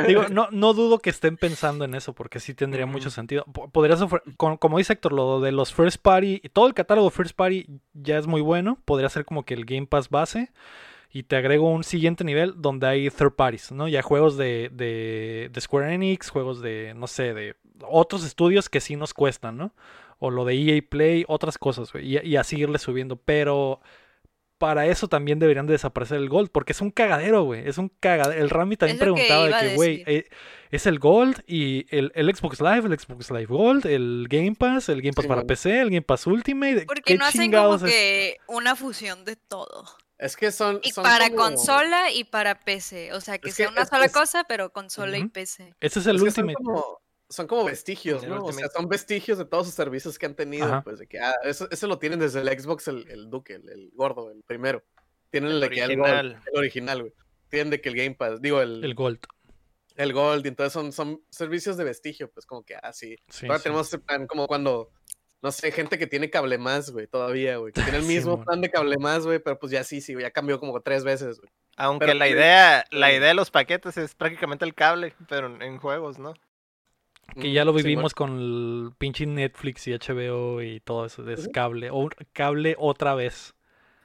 Digo, 0.07 0.29
no, 0.29 0.47
no 0.51 0.73
dudo 0.73 0.99
que 0.99 1.09
estén 1.09 1.35
pensando 1.35 1.83
en 1.83 1.93
eso, 1.93 2.13
porque 2.13 2.39
sí 2.39 2.53
tendría 2.53 2.85
mucho 2.85 3.09
sentido. 3.09 3.43
Po- 3.51 3.69
Podrías 3.69 3.99
con- 4.37 4.55
como 4.57 4.77
dice 4.77 4.93
Héctor, 4.93 5.11
lo 5.11 5.41
de 5.41 5.51
los 5.51 5.73
first 5.73 6.01
party, 6.01 6.39
todo 6.53 6.67
el 6.67 6.73
catálogo 6.73 7.09
first 7.09 7.35
party 7.35 7.67
ya 7.93 8.17
es 8.17 8.27
muy 8.27 8.39
bueno. 8.41 8.81
Podría 8.85 9.09
ser 9.09 9.25
como 9.25 9.43
que 9.43 9.53
el 9.55 9.65
Game 9.65 9.87
Pass 9.87 10.09
base. 10.09 10.51
Y 11.11 11.23
te 11.23 11.35
agrego 11.35 11.71
un 11.71 11.83
siguiente 11.83 12.23
nivel 12.23 12.53
donde 12.57 12.87
hay 12.87 13.09
third 13.09 13.35
parties, 13.35 13.71
¿no? 13.71 13.87
Ya 13.87 14.01
juegos 14.01 14.37
de, 14.37 14.69
de, 14.73 15.49
de 15.51 15.61
Square 15.61 15.93
Enix, 15.93 16.29
juegos 16.29 16.61
de, 16.61 16.93
no 16.95 17.07
sé, 17.07 17.33
de 17.33 17.55
otros 17.81 18.25
estudios 18.25 18.69
que 18.69 18.81
sí 18.81 18.95
nos 18.95 19.13
cuestan, 19.13 19.57
¿no? 19.57 19.73
O 20.19 20.31
lo 20.31 20.45
de 20.45 20.55
EA 20.55 20.81
Play, 20.87 21.25
otras 21.27 21.57
cosas, 21.57 21.93
güey. 21.93 22.17
Y, 22.17 22.19
y 22.27 22.35
así 22.35 22.57
irle 22.57 22.79
subiendo. 22.79 23.15
Pero 23.15 23.79
para 24.57 24.87
eso 24.87 25.07
también 25.07 25.39
deberían 25.39 25.67
de 25.67 25.73
desaparecer 25.73 26.17
el 26.17 26.29
Gold, 26.29 26.49
porque 26.49 26.71
es 26.73 26.81
un 26.81 26.91
cagadero, 26.91 27.43
güey. 27.43 27.67
Es 27.67 27.77
un 27.77 27.89
cagadero. 27.89 28.41
El 28.41 28.49
Rami 28.49 28.75
también 28.75 28.97
que 28.97 29.03
preguntaba 29.03 29.47
de 29.47 29.53
a 29.53 29.59
que, 29.59 29.75
güey, 29.75 30.03
eh, 30.07 30.25
es 30.71 30.87
el 30.87 30.99
Gold 30.99 31.43
y 31.47 31.85
el, 31.95 32.11
el 32.15 32.35
Xbox 32.35 32.59
Live, 32.59 32.87
el 32.87 32.99
Xbox 32.99 33.29
Live 33.29 33.45
Gold, 33.45 33.85
el 33.85 34.25
Game 34.29 34.55
Pass, 34.55 34.89
el 34.89 35.01
Game 35.01 35.13
Pass 35.13 35.23
Sí, 35.23 35.29
para. 35.29 35.43
PC, 35.43 35.81
el 35.81 35.89
Game 35.89 36.01
Pass 36.01 36.27
Ultimate. 36.27 36.85
Porque 36.87 37.13
¿Qué 37.13 37.17
no 37.17 37.25
hacen 37.25 37.51
como 37.51 37.75
es? 37.75 37.83
que 37.83 38.37
una 38.47 38.75
fusión 38.75 39.23
de 39.25 39.35
todo. 39.35 39.85
Es 40.19 40.35
que 40.35 40.51
son. 40.51 40.79
Y 40.83 40.91
son 40.91 41.03
para 41.03 41.29
como- 41.29 41.43
consola 41.43 42.11
y 42.11 42.23
para 42.23 42.59
PC. 42.59 43.13
O 43.13 43.21
sea, 43.21 43.37
que 43.37 43.49
Es 43.49 43.55
que 43.55 43.63
sea 43.63 43.71
una 43.71 43.83
es- 43.83 43.89
sola 43.89 44.05
es- 44.05 44.11
cosa, 44.11 44.43
pero 44.45 44.71
consola 44.71 45.17
y. 45.17 45.27
PC. 45.27 45.75
Ese 45.79 45.99
es 45.99 46.07
el 46.07 46.15
es 46.17 46.23
que 46.23 46.31
son 46.31 46.53
como, 46.53 47.01
son 47.29 47.47
como 47.47 47.63
vestigios, 47.65 48.23
¿no? 48.23 48.43
O 48.43 48.51
sea, 48.51 48.67
son 48.69 48.87
vestigios 48.87 49.37
de 49.37 49.45
todos 49.45 49.67
sus 49.67 49.75
servicios 49.75 50.17
que 50.17 50.25
han 50.25 50.35
tenido. 50.35 50.65
Ajá. 50.65 50.81
Pues 50.83 50.99
de 50.99 51.07
que, 51.07 51.19
ah, 51.19 51.35
eso, 51.43 51.67
eso 51.69 51.87
lo 51.87 51.99
tienen 51.99 52.19
desde 52.19 52.39
el 52.41 52.47
Xbox, 52.59 52.87
el, 52.87 53.07
el 53.09 53.29
Duque, 53.29 53.53
el, 53.55 53.69
el 53.69 53.91
gordo, 53.93 54.31
el 54.31 54.43
primero. 54.43 54.83
Tienen 55.29 55.51
el, 55.51 55.55
El 55.57 55.61
de 55.61 55.69
que 55.69 55.81
el 55.83 55.97
Gold, 55.97 56.01
original. 56.09 56.43
el 56.51 56.57
original, 56.57 57.01
güey. 57.01 57.13
Tienen 57.49 57.69
de 57.69 57.81
que 57.81 57.89
el 57.89 57.95
Game 57.95 58.15
Pass, 58.15 58.41
digo, 58.41 58.61
el, 58.61 58.77
El 58.77 58.85
el, 58.85 58.95
Gold. 58.95 59.19
Gold, 60.13 60.45
y 60.45 60.49
entonces 60.49 60.73
son, 60.73 60.91
son 60.91 61.21
servicios 61.29 61.75
de 61.77 61.83
vestigio, 61.83 62.31
pues 62.31 62.45
como 62.45 62.63
que, 62.63 62.75
ah, 62.75 62.93
sí. 62.93 63.15
Sí, 63.29 63.45
Ahora 63.45 63.57
sí. 63.59 63.63
tenemos 63.63 63.87
ese 63.87 63.99
plan 63.99 64.25
como 64.27 64.47
cuando, 64.47 64.91
no 65.41 65.51
sé, 65.51 65.71
gente 65.71 65.97
que 65.99 66.07
tiene 66.07 66.29
cable 66.29 66.57
más, 66.57 66.89
güey, 66.89 67.07
todavía, 67.07 67.57
güey. 67.57 67.73
Que 67.73 67.81
tiene 67.81 67.99
el 67.99 68.05
mismo 68.05 68.43
plan 68.43 68.61
de 68.61 68.69
cable 68.69 68.97
más, 68.97 69.25
güey, 69.25 69.39
pero 69.39 69.59
pues 69.59 69.71
ya 69.71 69.83
sí, 69.83 70.01
sí, 70.01 70.13
güey, 70.13 70.23
ya 70.23 70.31
cambió 70.31 70.59
como 70.59 70.79
tres 70.81 71.03
veces, 71.03 71.39
güey. 71.39 71.51
Aunque 71.79 72.07
Pero 72.07 72.17
la 72.17 72.27
idea, 72.27 72.85
la 72.89 73.13
idea 73.13 73.27
de 73.27 73.33
los 73.35 73.51
paquetes 73.51 73.97
es 73.97 74.15
prácticamente 74.15 74.65
el 74.65 74.73
cable, 74.73 75.13
pero 75.29 75.61
en, 75.61 75.77
juegos, 75.77 76.17
¿no? 76.17 76.33
Que 77.39 77.51
ya 77.51 77.65
lo 77.65 77.73
vivimos 77.73 78.15
con 78.15 78.39
el 78.39 78.91
pinche 78.97 79.27
Netflix 79.27 79.87
y 79.87 79.93
HBO 79.93 80.63
y 80.63 80.79
todo 80.79 81.05
eso. 81.05 81.29
Es 81.29 81.47
cable. 81.49 81.89
O, 81.91 82.09
cable 82.33 82.75
otra 82.79 83.13
vez. 83.13 83.53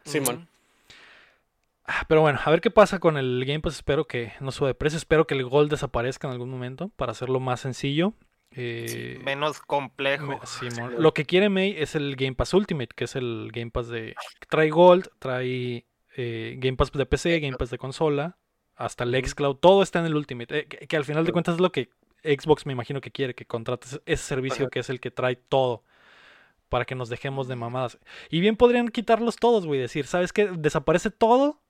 Simón. 0.05 0.49
Ah, 1.87 2.05
Pero 2.09 2.21
bueno, 2.21 2.41
a 2.45 2.51
ver 2.51 2.61
qué 2.61 2.71
pasa 2.71 2.99
con 2.99 3.17
el 3.17 3.43
Game 3.47 3.61
Pass. 3.61 3.77
Espero 3.77 4.07
que 4.07 4.35
no 4.41 4.51
sube 4.53 4.69
de 4.69 4.75
precio. 4.75 4.99
Espero 4.99 5.27
que 5.27 5.35
el 5.35 5.45
Gold 5.45 5.71
desaparezca 5.71 6.29
en 6.29 6.33
algún 6.33 6.51
momento 6.51 6.91
para 6.97 7.13
hacerlo 7.13 7.41
más 7.41 7.61
sencillo. 7.61 8.13
Eh, 8.55 9.21
Menos 9.25 9.61
complejo. 9.61 10.41
Lo 10.99 11.15
que 11.15 11.25
quiere 11.25 11.49
May 11.49 11.75
es 11.79 11.95
el 11.95 12.17
Game 12.17 12.35
Pass 12.35 12.55
Ultimate, 12.55 12.91
que 12.95 13.05
es 13.05 13.17
el 13.17 13.51
Game 13.53 13.71
Pass 13.71 13.89
de. 13.89 14.15
Trae 14.49 14.71
Gold, 14.71 15.09
trae 15.19 15.87
eh, 16.17 16.57
Game 16.59 16.77
Pass 16.77 16.93
de 16.93 17.07
PC, 17.07 17.41
Game 17.41 17.57
Pass 17.57 17.71
de 17.71 17.79
consola, 17.79 18.39
hasta 18.77 19.05
el. 19.05 19.15
Xcloud. 19.27 19.57
Todo 19.57 19.83
está 19.83 20.01
en 20.01 20.07
el 20.07 20.15
Ultimate. 20.17 20.59
eh, 20.59 20.67
que, 20.67 20.87
que 20.87 20.97
al 20.97 21.05
final 21.05 21.25
de 21.25 21.33
cuentas 21.33 21.55
es 21.55 21.61
lo 21.61 21.73
que 21.73 21.89
Xbox 22.25 22.67
me 22.67 22.73
imagino 22.73 23.01
que 23.01 23.11
quiere, 23.11 23.35
que 23.35 23.47
contrates 23.47 24.01
ese 24.07 24.23
servicio 24.23 24.65
Ajá. 24.67 24.71
que 24.71 24.81
es 24.81 24.91
el 24.91 25.01
que 25.01 25.11
trae 25.11 25.37
todo. 25.37 25.83
Para 26.69 26.85
que 26.87 26.95
nos 26.95 27.11
dejemos 27.11 27.49
de 27.49 27.57
mamadas. 27.57 27.99
Y 28.31 28.41
bien 28.41 28.57
podrían 28.57 28.89
quitarlos 28.89 29.37
todos, 29.37 29.67
güey. 29.67 29.79
Decir, 29.79 30.07
¿sabes 30.07 30.33
qué? 30.33 30.47
Desaparece 30.57 31.11
todo. 31.11 31.61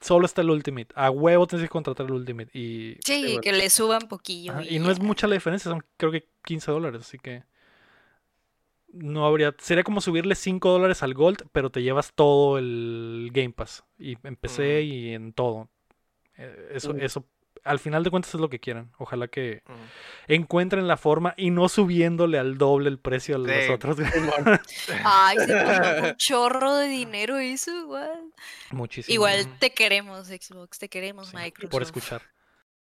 Solo 0.00 0.26
está 0.26 0.42
el 0.42 0.50
Ultimate. 0.50 0.88
A 0.94 1.10
huevo 1.10 1.46
tienes 1.46 1.64
que 1.66 1.70
contratar 1.72 2.06
el 2.06 2.12
Ultimate. 2.12 2.50
Y, 2.56 2.96
Sí, 3.04 3.22
bueno. 3.24 3.40
que 3.40 3.52
le 3.52 3.68
suban 3.70 4.06
poquillo. 4.08 4.52
ajá, 4.52 4.64
y 4.64 4.78
no 4.78 4.90
es 4.90 5.00
mucha 5.00 5.26
la 5.26 5.34
diferencia. 5.34 5.70
Son 5.70 5.82
creo 5.96 6.12
que 6.12 6.28
15 6.44 6.70
dólares. 6.70 7.00
Así 7.02 7.18
que. 7.18 7.42
No 8.92 9.26
habría. 9.26 9.54
Sería 9.58 9.84
como 9.84 10.00
subirle 10.00 10.34
5 10.34 10.70
dólares 10.70 11.02
al 11.02 11.12
Gold, 11.14 11.46
pero 11.52 11.70
te 11.70 11.82
llevas 11.82 12.12
todo 12.14 12.58
el 12.58 13.30
Game 13.32 13.50
Pass. 13.52 13.84
Y 13.98 14.16
en 14.26 14.36
PC 14.36 14.80
Mm. 14.82 14.86
y 14.86 15.14
en 15.14 15.32
todo. 15.34 15.68
Eh, 16.38 16.68
Eso, 16.74 16.90
Ujú. 16.90 16.98
eso. 17.00 17.24
Al 17.68 17.78
final 17.78 18.02
de 18.04 18.10
cuentas 18.10 18.34
es 18.34 18.40
lo 18.40 18.48
que 18.48 18.58
quieren. 18.58 18.90
Ojalá 18.98 19.28
que 19.28 19.62
encuentren 20.26 20.88
la 20.88 20.96
forma 20.96 21.34
y 21.36 21.50
no 21.50 21.68
subiéndole 21.68 22.38
al 22.38 22.58
doble 22.58 22.88
el 22.88 22.98
precio 22.98 23.36
a 23.36 23.38
los 23.38 23.50
Sí. 23.50 23.70
otros. 23.72 23.98
Ay, 25.04 25.36
se 25.38 25.64
costó 25.64 26.06
un 26.08 26.16
chorro 26.18 26.74
de 26.76 26.88
dinero 26.88 27.38
eso, 27.38 27.70
igual. 27.70 28.32
Muchísimo. 28.70 29.12
Igual 29.14 29.58
te 29.58 29.70
queremos, 29.70 30.26
Xbox, 30.28 30.78
te 30.78 30.88
queremos, 30.88 31.28
Sí, 31.28 31.36
Microsoft. 31.36 31.70
por 31.70 31.82
escuchar. 31.82 32.22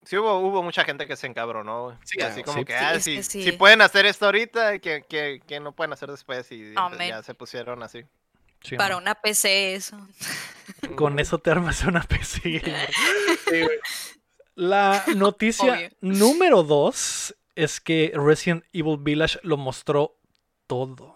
Sí 0.03 0.17
hubo, 0.17 0.37
hubo 0.39 0.61
mucha 0.61 0.83
gente 0.83 1.07
que 1.07 1.15
se 1.15 1.25
encabronó, 1.25 1.85
güey. 1.85 1.97
Sí, 2.03 2.21
así 2.21 2.43
como 2.43 2.59
sí. 2.59 2.65
que, 2.65 2.73
Sí, 2.73 2.79
ah, 2.79 2.99
si, 2.99 3.15
que 3.15 3.23
si 3.23 3.51
pueden 3.53 3.81
hacer 3.81 4.05
esto 4.05 4.25
ahorita, 4.25 4.77
que, 4.77 5.03
que, 5.09 5.41
que 5.47 5.59
no 5.59 5.71
pueden 5.71 5.93
hacer 5.93 6.11
después 6.11 6.51
y 6.51 6.73
ya 6.73 7.23
se 7.23 7.33
pusieron 7.33 7.81
así. 7.81 8.03
Sí, 8.61 8.77
Para 8.77 8.95
no. 8.95 9.01
una 9.01 9.15
PC 9.15 9.75
eso. 9.75 9.97
Con 10.95 11.19
eso 11.19 11.37
te 11.39 11.49
armas 11.51 11.83
una 11.83 12.01
PC. 12.03 12.61
Sí, 13.49 13.61
güey. 13.61 13.79
La 14.55 15.03
noticia 15.15 15.91
número 16.01 16.63
2 16.63 17.35
es 17.55 17.79
que 17.79 18.11
Resident 18.15 18.63
Evil 18.73 18.97
Village 18.99 19.39
lo 19.43 19.57
mostró 19.57 20.17
todo. 20.67 21.15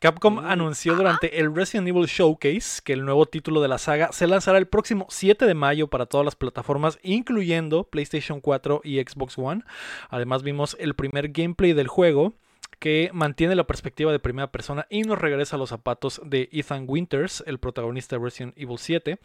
Capcom 0.00 0.34
Mm. 0.34 0.46
anunció 0.46 0.94
durante 0.96 1.40
el 1.40 1.54
Resident 1.54 1.88
Evil 1.88 2.06
Showcase 2.06 2.82
que 2.84 2.92
el 2.92 3.06
nuevo 3.06 3.24
título 3.24 3.62
de 3.62 3.68
la 3.68 3.78
saga 3.78 4.12
se 4.12 4.26
lanzará 4.26 4.58
el 4.58 4.66
próximo 4.66 5.06
7 5.08 5.46
de 5.46 5.54
mayo 5.54 5.88
para 5.88 6.04
todas 6.04 6.26
las 6.26 6.36
plataformas, 6.36 6.98
incluyendo 7.02 7.84
PlayStation 7.84 8.40
4 8.40 8.82
y 8.84 9.00
Xbox 9.00 9.38
One. 9.38 9.62
Además 10.10 10.42
vimos 10.42 10.76
el 10.78 10.94
primer 10.94 11.28
gameplay 11.30 11.72
del 11.72 11.88
juego 11.88 12.34
que 12.78 13.10
mantiene 13.12 13.54
la 13.54 13.66
perspectiva 13.66 14.12
de 14.12 14.18
primera 14.18 14.50
persona 14.50 14.86
y 14.90 15.02
nos 15.02 15.18
regresa 15.18 15.56
a 15.56 15.58
los 15.58 15.70
zapatos 15.70 16.20
de 16.24 16.48
Ethan 16.52 16.84
Winters, 16.88 17.42
el 17.46 17.58
protagonista 17.58 18.16
de 18.16 18.24
Resident 18.24 18.58
Evil 18.58 18.78
7. 18.78 19.18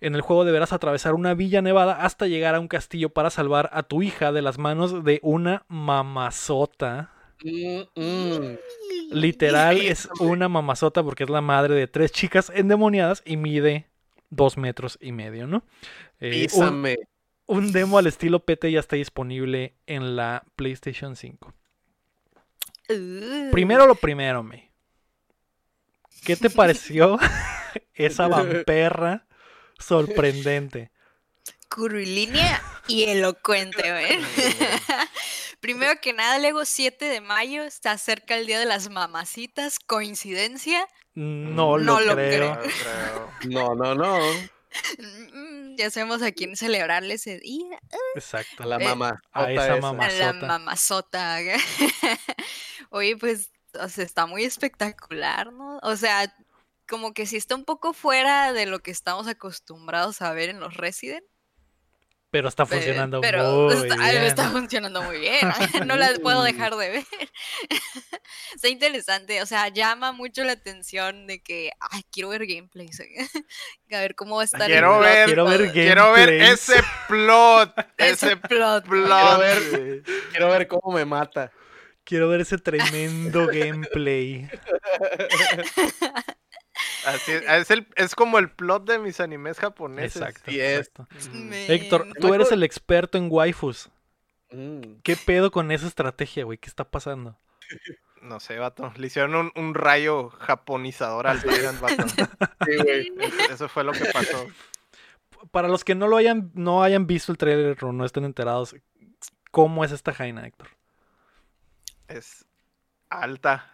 En 0.00 0.14
el 0.14 0.20
juego 0.20 0.44
deberás 0.44 0.72
atravesar 0.72 1.14
una 1.14 1.34
villa 1.34 1.62
nevada 1.62 2.04
hasta 2.04 2.26
llegar 2.26 2.54
a 2.54 2.60
un 2.60 2.68
castillo 2.68 3.10
para 3.10 3.30
salvar 3.30 3.70
a 3.72 3.82
tu 3.82 4.02
hija 4.02 4.32
de 4.32 4.42
las 4.42 4.58
manos 4.58 5.04
de 5.04 5.20
una 5.22 5.64
mamazota. 5.68 7.10
Mm, 7.44 8.00
mm. 8.00 8.58
Literal 9.12 9.80
es 9.80 10.08
una 10.20 10.48
mamazota 10.48 11.02
porque 11.02 11.24
es 11.24 11.30
la 11.30 11.40
madre 11.40 11.74
de 11.74 11.88
tres 11.88 12.12
chicas 12.12 12.50
endemoniadas 12.54 13.22
y 13.26 13.36
mide 13.36 13.86
dos 14.30 14.56
metros 14.56 14.98
y 15.00 15.12
medio, 15.12 15.46
¿no? 15.46 15.64
Eh, 16.20 16.48
un, 16.54 16.96
un 17.46 17.72
demo 17.72 17.98
al 17.98 18.06
estilo 18.06 18.40
PT 18.40 18.70
ya 18.72 18.80
está 18.80 18.96
disponible 18.96 19.74
en 19.86 20.16
la 20.16 20.44
PlayStation 20.56 21.16
5. 21.16 21.52
Uh, 22.88 23.50
Primero 23.50 23.86
lo 23.86 23.94
primero, 23.94 24.42
me. 24.42 24.72
¿Qué 26.24 26.36
te 26.36 26.50
pareció 26.50 27.18
esa 27.94 28.28
vamperra 28.28 29.26
sorprendente? 29.78 30.90
curvilínea 31.68 32.62
y 32.86 33.04
elocuente, 33.04 33.90
güey. 33.90 34.18
Primero 35.60 35.98
que 36.02 36.12
nada, 36.12 36.38
Lego 36.38 36.64
7 36.64 37.06
de 37.06 37.20
mayo 37.20 37.62
está 37.62 37.96
cerca 37.96 38.36
el 38.36 38.46
día 38.46 38.58
de 38.58 38.66
las 38.66 38.90
mamacitas. 38.90 39.78
¿Coincidencia? 39.78 40.86
No, 41.14 41.78
No 41.78 41.98
lo, 42.00 42.00
lo 42.00 42.14
creo. 42.14 42.54
No 42.54 42.60
creo. 42.60 43.30
No, 43.44 43.74
no, 43.74 43.94
no. 43.94 44.18
Ya 45.76 45.90
sabemos 45.90 46.22
a 46.22 46.32
quién 46.32 46.56
celebrar 46.56 47.04
ese 47.04 47.38
día. 47.38 47.78
Exacto. 48.14 48.62
A 48.62 48.66
la 48.66 48.76
Eh, 48.76 48.84
mamá. 48.84 49.20
a 49.32 49.52
esa 49.52 49.64
esa. 49.76 49.80
mamá. 49.80 50.06
A 50.06 50.10
la 50.10 50.32
Mamazota. 50.32 51.38
mamazota. 51.38 51.38
Oye, 52.90 53.16
pues, 53.16 53.50
o 53.80 53.88
sea, 53.88 54.04
está 54.04 54.26
muy 54.26 54.44
espectacular, 54.44 55.52
¿no? 55.52 55.78
O 55.82 55.96
sea, 55.96 56.34
como 56.88 57.12
que 57.14 57.26
sí 57.26 57.36
está 57.36 57.54
un 57.54 57.64
poco 57.64 57.92
fuera 57.92 58.52
de 58.52 58.66
lo 58.66 58.80
que 58.80 58.90
estamos 58.90 59.26
acostumbrados 59.28 60.20
a 60.22 60.32
ver 60.32 60.50
en 60.50 60.60
los 60.60 60.76
Resident. 60.76 61.24
Pero 62.32 62.48
está 62.48 62.64
funcionando 62.64 63.20
pero 63.20 63.68
muy 63.68 63.74
está, 63.74 63.94
bien. 64.10 64.22
está 64.24 64.48
funcionando 64.48 65.02
muy 65.02 65.18
bien. 65.18 65.40
No 65.84 65.96
la 65.96 66.14
puedo 66.22 66.42
dejar 66.42 66.74
de 66.76 66.88
ver. 66.88 67.04
Está 68.54 68.68
interesante, 68.68 69.42
o 69.42 69.46
sea, 69.46 69.68
llama 69.68 70.12
mucho 70.12 70.42
la 70.44 70.52
atención 70.52 71.26
de 71.26 71.42
que, 71.42 71.72
ay, 71.90 72.02
quiero 72.10 72.30
ver 72.30 72.46
gameplays. 72.46 73.00
a 73.00 74.00
ver 74.00 74.14
cómo 74.14 74.36
va 74.36 74.42
a 74.42 74.44
estar. 74.46 74.66
Quiero 74.66 74.98
ver, 75.00 75.26
quiero 75.26 75.44
ver 75.44 75.72
quiero 75.72 76.16
ese 76.16 76.82
plot. 77.06 77.74
Ese 77.98 78.36
plot. 78.38 78.86
plot. 78.86 79.38
ver. 79.38 80.02
Quiero 80.30 80.48
ver 80.48 80.68
cómo 80.68 80.96
me 80.96 81.04
mata. 81.04 81.52
Quiero 82.04 82.30
ver 82.30 82.40
ese 82.40 82.56
tremendo 82.56 83.46
gameplay. 83.46 84.48
Así 87.06 87.32
es, 87.32 87.42
es, 87.48 87.70
el- 87.70 87.86
es 87.96 88.14
como 88.14 88.38
el 88.38 88.50
plot 88.50 88.84
de 88.84 88.98
mis 88.98 89.20
animes 89.20 89.58
japoneses. 89.58 90.22
Exacto. 90.22 90.50
Exacto. 90.50 91.08
Mm. 91.32 91.52
Héctor, 91.52 92.04
Men. 92.06 92.14
tú 92.20 92.34
eres 92.34 92.52
el 92.52 92.62
experto 92.62 93.18
en 93.18 93.28
waifus. 93.30 93.90
Mm. 94.50 95.00
¿Qué 95.02 95.16
pedo 95.16 95.50
con 95.50 95.70
esa 95.72 95.86
estrategia, 95.86 96.44
güey? 96.44 96.58
¿Qué 96.58 96.68
está 96.68 96.84
pasando? 96.84 97.36
No 98.20 98.38
sé, 98.38 98.58
vato. 98.58 98.92
Le 98.96 99.06
hicieron 99.08 99.34
un, 99.34 99.52
un 99.56 99.74
rayo 99.74 100.30
japonizador 100.30 101.26
al 101.26 101.42
Tyrant, 101.42 101.80
vato. 101.80 102.06
Sí, 102.08 102.76
güey. 102.76 103.12
Eso, 103.18 103.52
eso 103.54 103.68
fue 103.68 103.82
lo 103.82 103.92
que 103.92 104.04
pasó. 104.12 104.46
Para 105.50 105.66
los 105.66 105.82
que 105.82 105.96
no 105.96 106.06
lo 106.06 106.16
hayan, 106.16 106.52
no 106.54 106.84
hayan 106.84 107.08
visto 107.08 107.32
el 107.32 107.38
trailer 107.38 107.82
o 107.84 107.92
no 107.92 108.04
estén 108.04 108.24
enterados, 108.24 108.76
¿cómo 109.50 109.84
es 109.84 109.90
esta 109.90 110.12
Jaina, 110.14 110.46
Héctor? 110.46 110.68
Es 112.06 112.44
alta. 113.08 113.68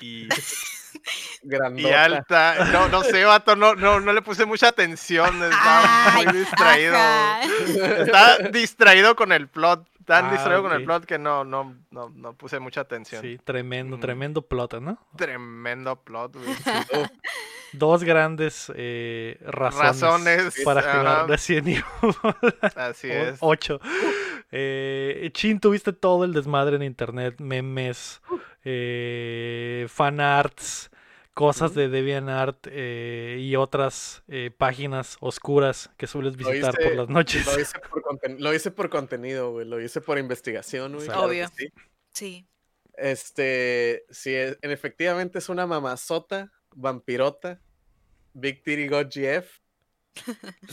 Y, 0.00 0.28
y 1.76 1.86
alta. 1.90 2.66
No, 2.72 2.88
no 2.88 3.02
sé, 3.02 3.24
vato. 3.24 3.56
No, 3.56 3.74
no, 3.74 4.00
no 4.00 4.12
le 4.12 4.22
puse 4.22 4.44
mucha 4.46 4.68
atención. 4.68 5.42
Estaba 5.42 6.12
muy 6.16 6.26
distraído. 6.38 6.94
Estaba 8.04 8.38
distraído 8.52 9.16
con 9.16 9.32
el 9.32 9.48
plot. 9.48 9.86
Tan 10.04 10.26
Ah, 10.26 10.32
distraído 10.32 10.62
con 10.62 10.72
el 10.72 10.84
plot 10.84 11.04
que 11.04 11.18
no, 11.18 11.44
no, 11.44 11.76
no, 11.90 12.08
no 12.10 12.32
puse 12.32 12.58
mucha 12.58 12.80
atención. 12.80 13.22
Sí, 13.22 13.38
tremendo, 13.44 13.96
Mm. 13.96 14.00
tremendo 14.00 14.42
plot, 14.42 14.80
¿no? 14.80 14.98
Tremendo 15.16 15.94
plot, 16.02 16.34
güey. 16.36 16.56
Dos 17.72 18.02
grandes 18.02 18.72
eh, 18.74 19.38
razones, 19.42 20.00
Razones. 20.02 20.54
para 20.64 20.82
jugar 20.82 21.28
Resident 21.28 21.68
Evil 21.68 21.84
Así 22.74 23.08
es. 23.08 23.36
8. 23.38 23.80
Eh, 24.52 25.30
Chin, 25.32 25.60
tuviste 25.60 25.92
todo 25.92 26.24
el 26.24 26.32
desmadre 26.32 26.76
en 26.76 26.82
internet, 26.82 27.36
memes, 27.40 28.20
eh, 28.64 29.86
fanarts, 29.88 30.90
cosas 31.34 31.74
de 31.74 31.88
DeviantArt 31.88 32.66
eh, 32.70 33.38
y 33.40 33.56
otras 33.56 34.22
eh, 34.28 34.50
páginas 34.56 35.16
oscuras 35.20 35.90
que 35.96 36.06
sueles 36.06 36.36
visitar 36.36 36.74
por 36.76 36.94
las 36.96 37.08
noches. 37.08 37.46
Lo 37.46 37.60
hice 37.60 37.78
por, 37.90 38.02
conten- 38.02 38.38
lo 38.38 38.52
hice 38.52 38.70
por 38.70 38.90
contenido, 38.90 39.52
güey. 39.52 39.66
Lo 39.66 39.80
hice 39.80 40.00
por 40.00 40.18
investigación, 40.18 40.94
güey. 40.94 41.06
Claro 41.06 41.22
Obvio. 41.22 41.48
sí. 41.56 41.68
Sí. 42.12 42.46
Este, 42.96 44.04
sí, 44.10 44.34
es- 44.34 44.58
en 44.62 44.70
efectivamente 44.72 45.38
es 45.38 45.48
una 45.48 45.66
mamazota, 45.66 46.52
vampirota, 46.74 47.60
Big 48.34 48.62
Titty 48.62 48.88
God 48.88 49.06
GF, 49.06 49.48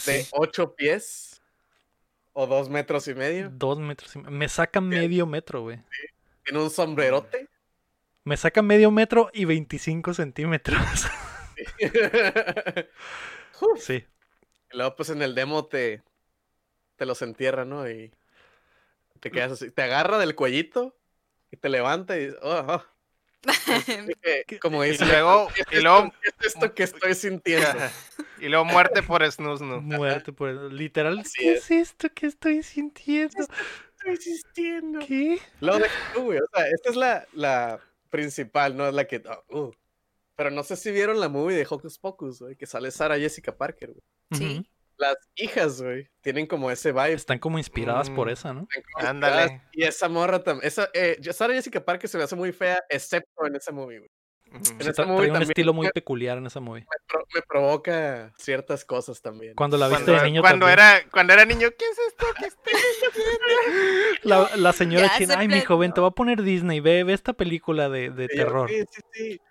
de. 0.05 0.25
8 0.31 0.75
pies 0.75 1.41
o 2.39 2.45
2 2.45 2.69
metros 2.69 3.07
y 3.07 3.15
medio. 3.15 3.49
Dos 3.49 3.79
metros. 3.79 4.15
y 4.15 4.19
me- 4.19 4.29
Me 4.29 4.47
saca 4.49 4.79
medio 4.79 5.25
metro, 5.25 5.61
güey. 5.63 5.79
Tiene 6.43 6.61
un 6.61 6.69
sombrerote. 6.69 7.47
Me 8.25 8.37
saca 8.37 8.61
medio 8.61 8.91
metro 8.91 9.31
y 9.33 9.45
25 9.45 10.13
centímetros. 10.13 10.79
Sí. 13.79 14.05
Y 14.71 14.77
luego, 14.77 14.95
pues 14.95 15.09
en 15.09 15.21
el 15.23 15.33
demo 15.33 15.65
te, 15.65 16.03
te 16.95 17.05
los 17.07 17.21
entierra, 17.23 17.65
¿no? 17.65 17.89
Y 17.89 18.13
te 19.19 19.31
quedas 19.31 19.53
así. 19.53 19.71
Te 19.71 19.81
agarra 19.81 20.19
del 20.19 20.35
cuellito 20.35 20.95
y 21.51 21.57
te 21.57 21.69
levanta 21.69 22.17
y 22.17 22.25
dices, 22.27 22.39
oh, 22.43 22.65
oh. 22.67 22.83
Así 23.47 24.13
que, 24.45 24.59
Como 24.59 24.83
Y 24.85 24.91
dice, 24.91 25.05
luego, 25.05 25.47
¿qué 25.55 25.61
es 25.61 25.67
y 25.71 25.75
esto- 25.77 25.81
luego, 25.83 26.11
qué 26.21 26.29
es 26.29 26.53
esto 26.53 26.73
que 26.75 26.83
estoy 26.83 27.15
sintiendo? 27.15 27.79
Y 28.39 28.47
luego 28.49 28.65
muerte 28.65 29.03
por 29.03 29.29
Snusnu. 29.29 29.81
Muerte 29.81 30.31
por 30.33 30.49
literal. 30.71 31.19
Así 31.19 31.33
¿Qué 31.39 31.53
es. 31.53 31.71
es 31.71 31.71
esto 31.89 32.09
que 32.13 32.27
estoy 32.27 32.63
sintiendo? 32.63 33.45
Estoy 33.97 34.17
sintiendo. 34.17 34.99
¿Qué? 34.99 35.39
Luego 35.59 35.79
deja 35.79 36.13
tú, 36.13 36.23
güey. 36.25 36.39
O 36.39 36.47
sea, 36.53 36.67
esta 36.69 36.89
es 36.89 36.95
la, 36.95 37.25
la 37.33 37.79
principal, 38.09 38.75
no 38.77 38.87
es 38.87 38.93
la 38.93 39.05
que. 39.05 39.21
oh, 39.49 39.59
uh. 39.67 39.71
Pero 40.35 40.51
no 40.51 40.63
sé 40.63 40.75
si 40.75 40.91
vieron 40.91 41.19
la 41.19 41.29
movie 41.29 41.57
de 41.57 41.65
Hocus 41.67 41.97
Pocus, 41.97 42.39
güey, 42.41 42.55
que 42.55 42.67
sale 42.67 42.91
Sarah 42.91 43.17
Jessica 43.17 43.57
Parker, 43.57 43.89
güey. 43.93 44.03
Sí. 44.33 44.69
Las 44.99 45.15
hijas, 45.35 45.81
güey, 45.81 46.09
tienen 46.21 46.45
como 46.47 46.69
ese 46.71 46.91
vibe. 46.91 47.13
Están 47.13 47.39
como 47.39 47.57
inspiradas 47.57 48.09
por 48.09 48.27
Mm. 48.27 48.31
esa, 48.31 48.53
¿no? 48.53 48.67
Ándale. 48.97 49.61
Y 49.71 49.83
esa 49.83 50.09
morra 50.09 50.43
también. 50.43 50.67
Esa, 50.67 50.89
eh, 50.93 51.17
Sarah 51.33 51.53
Jessica 51.53 51.83
Parker 51.83 52.09
se 52.09 52.17
me 52.17 52.23
hace 52.23 52.35
muy 52.35 52.51
fea, 52.51 52.83
excepto 52.89 53.45
en 53.47 53.55
esa 53.55 53.71
movie, 53.71 53.99
güey. 53.99 54.11
Sí, 54.61 54.73
esa 54.79 55.03
tra- 55.03 55.05
movie 55.07 55.17
trae 55.17 55.27
un 55.29 55.33
también 55.33 55.49
estilo 55.51 55.73
muy 55.73 55.87
me- 55.87 55.91
peculiar 55.91 56.37
en 56.37 56.45
esa 56.47 56.59
movie. 56.59 56.81
Me, 56.81 56.97
pro- 57.07 57.27
me 57.35 57.41
provoca 57.41 58.33
ciertas 58.37 58.85
cosas 58.85 59.21
también. 59.21 59.53
Cuando 59.55 59.77
la 59.77 59.87
viste 59.87 60.05
Cuando, 60.05 60.21
de 60.23 60.29
niño 60.29 60.41
cuando 60.41 60.65
también. 60.65 60.87
era, 60.87 61.03
cuando 61.11 61.33
era 61.33 61.45
niño, 61.45 61.69
¿qué 61.77 61.85
es 61.85 61.97
esto 62.07 62.25
que 62.39 62.45
estoy 62.47 62.73
haciendo? 62.73 64.17
La, 64.23 64.49
la 64.55 64.73
señora 64.73 65.11
china, 65.17 65.33
se 65.35 65.39
ay, 65.41 65.47
mi 65.47 65.61
joven, 65.61 65.93
te 65.93 66.01
va 66.01 66.07
a 66.07 66.11
poner 66.11 66.41
Disney, 66.41 66.79
ve, 66.79 67.03
ve 67.03 67.13
esta 67.13 67.33
película 67.33 67.87
de, 67.89 68.09
de 68.09 68.27
terror. 68.27 68.69
Sí, 68.69 68.83
sí, 68.91 69.01
sí. 69.13 69.41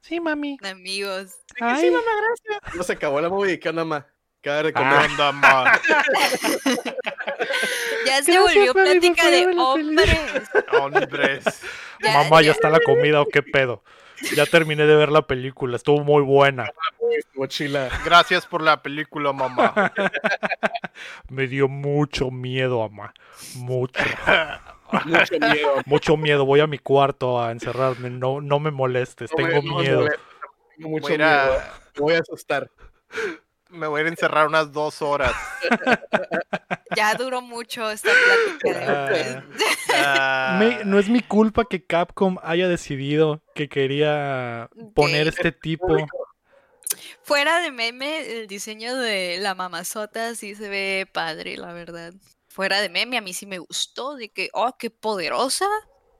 Sí, 0.00 0.20
mami. 0.20 0.56
Amigos. 0.62 1.30
Sí, 1.48 1.54
que 1.56 1.64
Ay. 1.64 1.80
sí, 1.82 1.90
mamá, 1.90 2.04
gracias. 2.46 2.74
No 2.76 2.82
se 2.84 2.92
acabó 2.92 3.20
la 3.20 3.28
movie, 3.28 3.58
¿qué 3.58 3.68
onda, 3.68 3.84
ma? 3.84 4.06
¿Qué 4.40 4.50
va 4.50 4.58
a 4.60 4.62
de 4.62 4.72
comer? 4.72 5.10
Ah. 5.42 5.80
Ya 8.06 8.22
se 8.22 8.38
volvió 8.38 8.72
plática 8.72 9.28
de 9.30 9.46
hombres. 9.58 10.18
Hombres. 10.80 11.44
Ya- 12.02 12.12
Mamá, 12.22 12.42
¿ya 12.42 12.52
está 12.52 12.70
la 12.70 12.78
comida 12.80 13.20
o 13.20 13.26
qué 13.26 13.42
pedo? 13.42 13.82
Ya 14.34 14.46
terminé 14.46 14.86
de 14.86 14.96
ver 14.96 15.10
la 15.10 15.22
película, 15.26 15.76
estuvo 15.76 16.02
muy 16.02 16.22
buena. 16.22 16.70
Uy, 16.98 17.14
estuvo 17.16 17.46
chila. 17.46 17.88
Gracias 18.04 18.46
por 18.46 18.62
la 18.62 18.82
película, 18.82 19.32
mamá. 19.32 19.72
Me 21.28 21.46
dio 21.46 21.68
mucho 21.68 22.30
miedo, 22.30 22.88
mamá. 22.88 23.12
Mucho. 23.56 24.02
Mucho 25.04 25.34
miedo. 25.38 25.68
Mucho 25.84 26.16
miedo. 26.16 26.44
Voy 26.46 26.60
a 26.60 26.66
mi 26.66 26.78
cuarto 26.78 27.42
a 27.42 27.50
encerrarme. 27.52 28.08
No, 28.10 28.40
no 28.40 28.58
me 28.60 28.70
molestes, 28.70 29.30
No 29.32 29.36
tengo 29.36 29.62
no 29.62 29.76
me 29.76 29.82
miedo. 29.82 30.06
Tengo 30.76 30.88
mucho 30.90 31.08
Voy 31.08 31.14
a- 31.14 31.18
miedo. 31.18 31.58
Me 31.96 32.00
voy 32.00 32.14
a 32.14 32.18
asustar. 32.20 32.70
Me 33.68 33.86
voy 33.86 33.98
a 33.98 34.00
ir 34.02 34.06
a 34.06 34.10
encerrar 34.10 34.46
unas 34.46 34.72
dos 34.72 35.02
horas. 35.02 35.32
Ya 36.94 37.14
duró 37.14 37.42
mucho 37.42 37.90
esta 37.90 38.08
plática 38.10 38.78
de 38.78 38.92
hombres. 38.92 39.60
Ah, 39.92 40.56
Me- 40.58 40.82
no 40.84 40.98
es 40.98 41.08
mi 41.10 41.20
culpa 41.20 41.64
que 41.68 41.84
Capcom 41.84 42.38
haya 42.42 42.68
decidido 42.68 43.42
que 43.54 43.68
quería 43.68 44.70
poner 44.94 45.28
este 45.28 45.52
tipo. 45.52 45.94
Fuera 47.22 47.60
de 47.60 47.70
meme, 47.70 48.38
el 48.40 48.46
diseño 48.46 48.96
de 48.96 49.36
la 49.40 49.54
mamazota 49.54 50.34
sí 50.36 50.54
se 50.54 50.68
ve 50.70 51.06
padre, 51.12 51.58
la 51.58 51.72
verdad. 51.74 52.14
Fuera 52.48 52.80
de 52.80 52.88
meme, 52.88 53.18
a 53.18 53.20
mí 53.20 53.34
sí 53.34 53.44
me 53.44 53.58
gustó, 53.58 54.14
de 54.14 54.30
que, 54.30 54.48
oh, 54.54 54.74
qué 54.78 54.88
poderosa. 54.88 55.66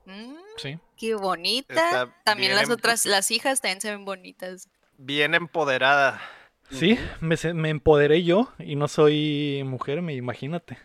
mm, 0.05 0.35
Sí. 0.57 0.77
qué 0.95 1.15
bonita. 1.15 1.73
Está 1.73 2.13
También 2.23 2.55
las 2.55 2.69
otras, 2.69 3.05
las 3.07 3.31
hijas 3.31 3.61
también 3.61 3.81
se 3.81 3.89
ven 3.89 4.05
bonitas. 4.05 4.69
Bien 4.97 5.33
empoderada. 5.33 6.21
Sí, 6.69 6.99
me, 7.21 7.69
empoderé 7.69 8.23
yo 8.23 8.51
y 8.59 8.75
no 8.75 8.87
soy 8.87 9.63
mujer, 9.65 10.01
me 10.01 10.13
imagínate. 10.13 10.77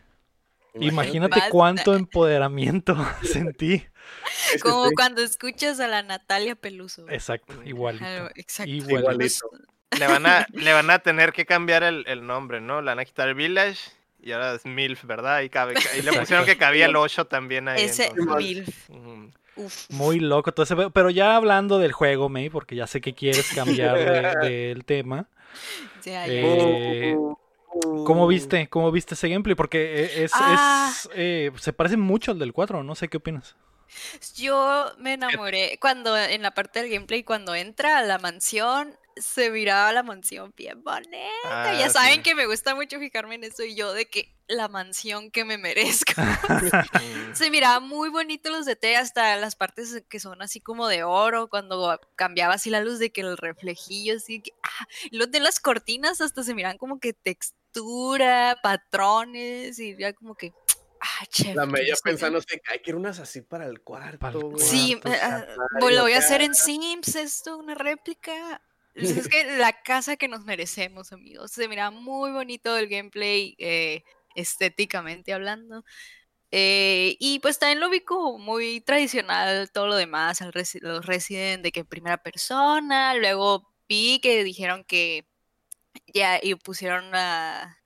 Imagínate 0.74 1.36
Basta. 1.36 1.50
cuánto 1.50 1.94
empoderamiento 1.94 2.96
sentí. 3.22 3.84
Como 4.62 4.90
cuando 4.92 5.22
escuchas 5.22 5.80
a 5.80 5.88
la 5.88 6.02
Natalia 6.02 6.54
Peluso. 6.54 7.08
Exacto, 7.08 7.62
igualito. 7.64 8.04
Exacto. 8.36 8.70
Igualito. 8.70 9.12
Igualito. 9.12 9.50
Le 9.98 10.06
van 10.06 10.24
a, 10.24 10.46
le 10.52 10.72
van 10.72 10.90
a 10.90 11.00
tener 11.00 11.32
que 11.32 11.44
cambiar 11.44 11.82
el, 11.82 12.04
el 12.06 12.26
nombre, 12.26 12.60
¿no? 12.60 12.80
Le 12.80 12.86
van 12.86 12.98
a 12.98 13.04
quitar 13.04 13.34
Village 13.34 13.90
y 14.22 14.32
ahora 14.32 14.54
es 14.54 14.64
MILF, 14.64 15.04
¿verdad? 15.04 15.42
Y, 15.42 15.50
cabe, 15.50 15.74
y 15.98 16.02
le 16.02 16.12
pusieron 16.12 16.46
que 16.46 16.56
cabía 16.56 16.86
el 16.86 16.96
8 16.96 17.26
también 17.26 17.68
ahí. 17.68 17.82
Ese 17.82 18.06
entonces, 18.06 18.36
MILF. 18.36 18.90
ujú. 18.90 19.30
Uf. 19.56 19.90
Muy 19.90 20.18
loco. 20.18 20.48
Entonces, 20.48 20.76
pero 20.94 21.10
ya 21.10 21.36
hablando 21.36 21.78
del 21.78 21.92
juego, 21.92 22.30
May, 22.30 22.48
porque 22.48 22.74
ya 22.74 22.86
sé 22.86 23.02
que 23.02 23.12
quieres 23.12 23.52
cambiar 23.54 23.98
de- 23.98 24.48
del 24.48 24.84
tema. 24.86 25.28
Eh, 26.04 27.16
¿Cómo 28.04 28.26
viste? 28.26 28.68
¿Cómo 28.68 28.90
viste 28.90 29.14
ese 29.14 29.28
gameplay? 29.28 29.54
Porque 29.54 30.04
eh, 30.04 30.24
es, 30.24 30.32
Ah. 30.34 30.90
es, 30.92 31.08
eh, 31.14 31.50
se 31.58 31.72
parece 31.72 31.96
mucho 31.96 32.32
al 32.32 32.38
del 32.38 32.52
4, 32.52 32.82
no 32.82 32.94
sé 32.94 33.08
qué 33.08 33.16
opinas. 33.16 33.56
Yo 34.36 34.92
me 34.98 35.14
enamoré 35.14 35.78
cuando 35.80 36.16
en 36.16 36.42
la 36.42 36.52
parte 36.52 36.80
del 36.80 36.90
gameplay, 36.90 37.24
cuando 37.24 37.54
entra 37.54 37.98
a 37.98 38.02
la 38.02 38.18
mansión, 38.18 38.96
se 39.16 39.50
miraba 39.50 39.92
la 39.92 40.02
mansión 40.02 40.52
bien 40.56 40.82
bonita. 40.82 41.18
Ah, 41.44 41.74
ya 41.78 41.90
saben 41.90 42.16
sí. 42.16 42.22
que 42.22 42.34
me 42.34 42.46
gusta 42.46 42.74
mucho 42.74 42.98
fijarme 42.98 43.36
en 43.36 43.44
eso 43.44 43.62
y 43.64 43.74
yo 43.74 43.92
de 43.92 44.06
que 44.06 44.34
la 44.48 44.68
mansión 44.68 45.30
que 45.30 45.44
me 45.44 45.58
merezco. 45.58 46.12
Se 47.34 47.50
miraba 47.50 47.80
muy 47.80 48.10
bonito 48.10 48.50
los 48.50 48.66
detalles, 48.66 49.00
hasta 49.00 49.36
las 49.36 49.56
partes 49.56 50.02
que 50.08 50.20
son 50.20 50.42
así 50.42 50.60
como 50.60 50.88
de 50.88 51.04
oro, 51.04 51.48
cuando 51.48 51.98
cambiaba 52.16 52.54
así 52.54 52.68
la 52.70 52.82
luz 52.82 52.98
de 52.98 53.10
que 53.10 53.22
el 53.22 53.36
reflejillo, 53.36 54.16
así 54.16 54.40
que, 54.40 54.52
ah, 54.62 54.86
los 55.10 55.30
de 55.30 55.40
las 55.40 55.58
cortinas 55.60 56.20
hasta 56.20 56.42
se 56.42 56.54
miran 56.54 56.76
como 56.76 57.00
que 57.00 57.14
textura, 57.14 58.58
patrones, 58.62 59.78
y 59.78 59.96
ya 59.96 60.12
como 60.12 60.34
que, 60.34 60.52
Ah, 61.04 61.26
chef. 61.28 61.56
La 61.56 61.66
media 61.66 61.94
pensando, 62.02 62.40
que 62.42 62.62
hay 62.70 62.78
que 62.78 62.90
ir 62.90 62.96
unas 62.96 63.18
así 63.18 63.40
para 63.40 63.66
el 63.66 63.80
cuarto, 63.80 64.18
Para 64.20 64.38
el. 64.38 64.58
Sí, 64.60 65.00
ah, 65.04 65.44
pues 65.80 65.96
lo 65.96 66.02
voy 66.02 66.12
a 66.12 66.18
hacer 66.18 66.42
en 66.42 66.54
Sims, 66.54 67.16
esto, 67.16 67.58
una 67.58 67.74
réplica. 67.74 68.62
Es 68.94 69.28
que 69.28 69.56
la 69.56 69.82
casa 69.82 70.16
que 70.16 70.28
nos 70.28 70.44
merecemos, 70.44 71.12
amigos. 71.12 71.52
Se 71.52 71.68
mira 71.68 71.90
muy 71.90 72.30
bonito 72.30 72.76
el 72.76 72.88
gameplay, 72.88 73.54
eh, 73.58 74.02
estéticamente 74.34 75.32
hablando. 75.32 75.84
Eh, 76.50 77.16
y 77.18 77.38
pues 77.38 77.58
también 77.58 77.80
lo 77.80 77.88
vi 77.88 78.00
como 78.00 78.38
muy 78.38 78.82
tradicional, 78.82 79.70
todo 79.72 79.86
lo 79.86 79.94
demás, 79.96 80.42
resi- 80.42 80.80
los 80.82 81.06
Resident 81.06 81.62
de 81.62 81.72
que 81.72 81.80
en 81.80 81.86
primera 81.86 82.18
persona. 82.18 83.14
Luego 83.14 83.72
vi 83.88 84.20
que 84.20 84.44
dijeron 84.44 84.84
que 84.84 85.26
ya 86.06 86.38
y 86.42 86.54
pusieron 86.54 87.14
a, 87.14 87.78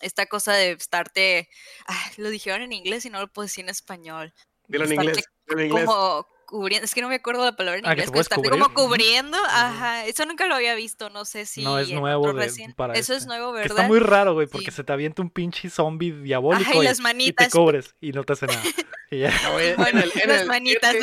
esta 0.00 0.26
cosa 0.26 0.54
de 0.54 0.72
estarte. 0.72 1.48
ah, 1.86 2.10
lo 2.16 2.30
dijeron 2.30 2.62
en 2.62 2.72
inglés 2.72 3.04
y 3.04 3.10
no 3.10 3.20
lo 3.20 3.28
puedo 3.28 3.44
decir 3.46 3.64
en 3.64 3.70
español 3.70 4.32
Dilo 4.66 4.84
en 4.84 4.92
Estarte 4.92 5.10
inglés. 5.10 5.28
Dilo 5.46 5.60
en 5.60 5.66
inglés. 5.68 5.84
como 5.86 6.26
cubriendo, 6.46 6.84
es 6.84 6.94
que 6.94 7.00
no 7.00 7.08
me 7.08 7.16
acuerdo 7.16 7.44
la 7.44 7.56
palabra 7.56 7.78
en 7.78 7.86
Ah, 7.86 7.90
que 7.90 8.02
inglés, 8.02 8.10
puedes 8.10 8.24
estarte 8.26 8.48
cubrir. 8.48 8.62
como 8.62 8.74
cubriendo, 8.74 9.36
ajá, 9.48 10.06
eso 10.06 10.24
nunca 10.26 10.46
lo 10.46 10.54
había 10.54 10.74
visto, 10.74 11.10
no 11.10 11.24
sé 11.24 11.46
si 11.46 11.62
No, 11.62 11.78
es 11.78 11.90
nuevo 11.90 12.32
de- 12.32 12.74
para 12.76 12.94
Eso 12.94 13.12
es 13.12 13.18
este. 13.22 13.28
nuevo, 13.28 13.52
Que 13.52 13.60
¿verdad? 13.60 13.76
está 13.78 13.88
muy 13.88 13.98
raro, 14.00 14.34
güey, 14.34 14.46
porque 14.46 14.70
Sí. 14.70 14.76
se 14.76 14.84
te 14.84 14.92
avienta 14.92 15.22
un 15.22 15.30
pinche 15.30 15.70
zombie 15.70 16.12
diabólico 16.12 16.70
Ajá, 16.70 16.78
y 16.78 16.80
y, 16.80 16.84
las 16.84 16.94
y 16.94 16.96
te 16.98 17.02
manitas. 17.02 17.52
cubres 17.52 17.94
y 18.00 18.12
no 18.12 18.24
te 18.24 18.32
hace 18.34 18.46
nada. 18.46 18.62
Y 19.10 19.18
ya. 19.20 19.30
No, 19.44 19.52
güey, 19.52 19.68
en 19.68 19.76
Bueno, 19.76 20.00
el- 20.00 20.12
en 20.22 20.28
las 20.28 20.40
el 20.42 20.48
manitas, 20.48 20.96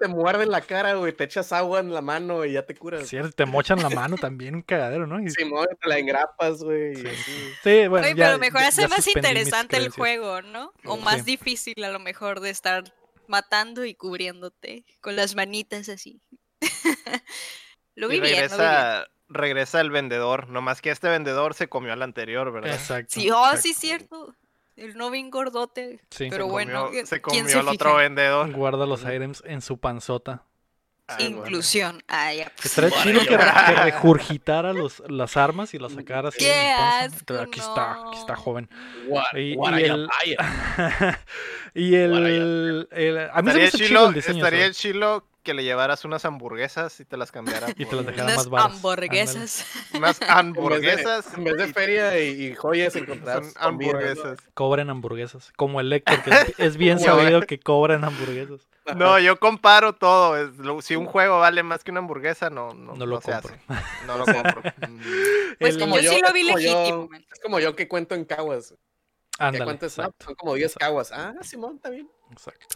te 0.00 0.08
muerden 0.08 0.50
la 0.50 0.60
cara, 0.62 0.94
güey, 0.94 1.12
te 1.12 1.24
echas 1.24 1.52
agua 1.52 1.80
en 1.80 1.92
la 1.92 2.00
mano 2.00 2.44
y 2.44 2.52
ya 2.52 2.64
te 2.64 2.74
curas. 2.76 3.08
Sí, 3.08 3.18
te 3.34 3.44
mochan 3.44 3.82
la 3.82 3.90
mano 3.90 4.16
también, 4.16 4.54
un 4.54 4.62
cagadero, 4.62 5.06
¿no? 5.06 5.20
Y- 5.20 5.28
sí. 5.28 5.42
Simón, 5.42 5.66
te 5.82 5.88
la 5.88 5.98
engrapas, 5.98 6.62
güey. 6.62 6.94
Sí. 7.62 7.88
bueno, 7.88 8.06
Oye, 8.06 8.14
ya- 8.14 8.26
pero 8.26 8.38
mejor 8.38 8.60
ya- 8.62 8.68
hace 8.68 8.82
ya 8.82 8.88
más 8.88 9.06
interesante 9.08 9.76
el 9.76 9.90
juego, 9.90 10.40
¿no? 10.42 10.72
O 10.84 10.96
más 10.96 11.24
difícil 11.24 11.82
a 11.84 11.90
lo 11.90 11.98
mejor 11.98 12.40
de 12.40 12.50
estar 12.50 12.84
matando 13.28 13.84
y 13.84 13.94
cubriéndote 13.94 14.84
con 15.00 15.16
las 15.16 15.34
manitas 15.34 15.88
así. 15.88 16.20
lo 17.94 18.08
vi 18.08 18.16
Y 18.16 18.20
bien, 18.20 18.22
lo 18.22 18.26
vi 18.26 18.30
bien. 18.30 18.50
regresa, 18.50 19.06
regresa 19.28 19.80
el 19.80 19.90
vendedor. 19.90 20.48
Nomás 20.48 20.80
que 20.80 20.90
este 20.90 21.08
vendedor 21.08 21.54
se 21.54 21.68
comió 21.68 21.92
al 21.92 22.02
anterior, 22.02 22.52
¿verdad? 22.52 22.74
Exacto. 22.74 23.14
Sí, 23.14 23.30
oh, 23.30 23.44
exacto. 23.44 23.62
sí, 23.62 23.74
cierto. 23.74 24.34
El 24.76 24.96
no 24.96 25.10
bien 25.10 25.30
gordote. 25.30 26.00
Sí. 26.10 26.28
Pero 26.30 26.46
se 26.46 26.50
bueno, 26.50 26.86
comió, 26.86 27.06
se 27.06 27.22
¿quién 27.22 27.42
comió 27.42 27.48
se 27.48 27.58
al 27.60 27.68
otro 27.68 27.96
vendedor. 27.96 28.52
Guarda 28.52 28.86
los 28.86 29.02
items 29.02 29.42
en 29.46 29.60
su 29.60 29.78
panzota. 29.78 30.44
Ah. 31.06 31.16
Inclusión. 31.20 32.02
Ya. 32.08 32.50
pues. 32.56 32.64
Estaría 32.66 32.90
chido 33.02 33.20
que, 33.20 33.26
que 33.28 33.36
regurgitara 33.82 34.72
los, 34.72 35.02
las 35.08 35.36
armas 35.36 35.74
y 35.74 35.78
las 35.78 35.92
sacara 35.92 36.30
así. 36.30 36.38
en 36.44 36.50
¡Qué 36.50 36.72
su 36.72 36.78
panza. 36.78 37.04
asco! 37.04 37.34
Aquí 37.42 37.60
está, 37.60 37.92
aquí 38.08 38.18
está 38.18 38.36
joven. 38.36 38.70
What, 39.08 39.24
Y- 39.36 39.54
what 39.56 39.72
y 39.72 39.74
are 39.74 39.84
el- 39.86 40.08
y 41.74 41.94
el, 41.94 43.28
A 43.32 43.42
mí 43.42 43.50
se 43.50 43.58
me 43.58 43.64
Estaría 43.64 43.64
hizo 43.66 43.76
chido 43.78 43.88
chilo, 43.88 44.08
el 44.08 44.14
diseño. 44.14 44.38
estaría 44.38 44.60
¿sabes? 44.62 44.78
chilo 44.78 45.26
que 45.42 45.52
le 45.52 45.62
llevaras 45.62 46.06
unas 46.06 46.24
hamburguesas 46.24 46.98
y 47.00 47.04
te 47.04 47.18
las 47.18 47.30
cambiara 47.30 47.66
Y 47.76 47.84
te 47.84 47.94
las 47.96 48.06
dejara 48.06 48.24
Unas 48.24 48.36
más 48.36 48.48
baras. 48.48 48.72
hamburguesas. 48.76 49.66
unas 49.92 50.22
hamburguesas. 50.28 51.26
En 51.36 51.44
vez 51.44 51.56
de, 51.58 51.72
feria 51.72 52.18
y, 52.18 52.46
y 52.46 52.54
joyas 52.54 52.96
encontrar 52.96 53.42
hamburguesas. 53.56 54.38
Cobren 54.54 54.88
hamburguesas. 54.88 55.52
Como 55.56 55.80
el 55.80 55.90
Lector, 55.90 56.22
que 56.22 56.30
es, 56.30 56.54
es 56.58 56.76
bien 56.78 56.98
sabido 56.98 57.42
que 57.42 57.60
cobran 57.60 58.04
hamburguesas. 58.04 58.60
No, 58.96 59.18
yo 59.18 59.38
comparo 59.38 59.94
todo. 59.94 60.80
si 60.82 60.94
un 60.96 61.06
juego 61.06 61.38
vale 61.38 61.62
más 61.62 61.82
que 61.84 61.90
una 61.90 62.00
hamburguesa, 62.00 62.50
no, 62.50 62.74
no, 62.74 62.94
No 62.94 63.06
lo 63.06 63.20
se 63.20 63.32
compro. 63.32 63.54
hace. 63.68 64.06
No 64.06 64.18
lo 64.18 64.24
compro. 64.26 64.62
Mm. 64.88 65.56
Pues 65.60 65.78
como 65.78 65.98
yo 65.98 66.10
sí 66.12 66.20
lo 66.20 66.32
vi 66.32 66.40
es 66.40 66.46
como 66.48 66.58
yo- 66.58 66.68
legítimo. 66.78 67.08
Es 67.32 67.40
como 67.40 67.60
yo 67.60 67.76
que 67.76 67.86
cuento 67.88 68.14
en 68.14 68.24
caguas. 68.24 68.70
Que 69.38 69.44
Ándale, 69.44 69.64
cuentas, 69.64 69.96
no, 69.98 70.12
son 70.22 70.34
como 70.34 70.54
10 70.54 70.66
exacto, 70.72 70.84
caguas. 70.86 71.12
Ah, 71.12 71.32
Simón, 71.42 71.76
está 71.76 71.90
bien. 71.90 72.08
exacto. 72.32 72.66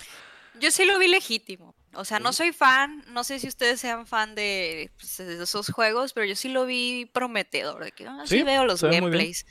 Yo 0.61 0.71
sí 0.71 0.85
lo 0.85 0.99
vi 0.99 1.09
legítimo. 1.09 1.75
O 1.95 2.05
sea, 2.05 2.19
no 2.21 2.33
soy 2.33 2.53
fan, 2.53 3.05
no 3.09 3.23
sé 3.25 3.39
si 3.39 3.47
ustedes 3.49 3.81
sean 3.81 4.07
fan 4.07 4.35
de, 4.35 4.91
pues, 4.97 5.17
de 5.19 5.43
esos 5.43 5.71
juegos, 5.71 6.13
pero 6.13 6.27
yo 6.27 6.35
sí 6.37 6.49
lo 6.49 6.67
vi 6.67 7.07
prometedor. 7.13 7.85
De 7.85 7.93
que, 7.93 8.07
ah, 8.07 8.23
sí, 8.25 8.39
Sí, 8.39 8.43
veo 8.43 8.65
los 8.65 8.81
se 8.81 8.87
ve 8.87 9.01
muy 9.01 9.11
bien. 9.11 9.13
gameplays. 9.13 9.47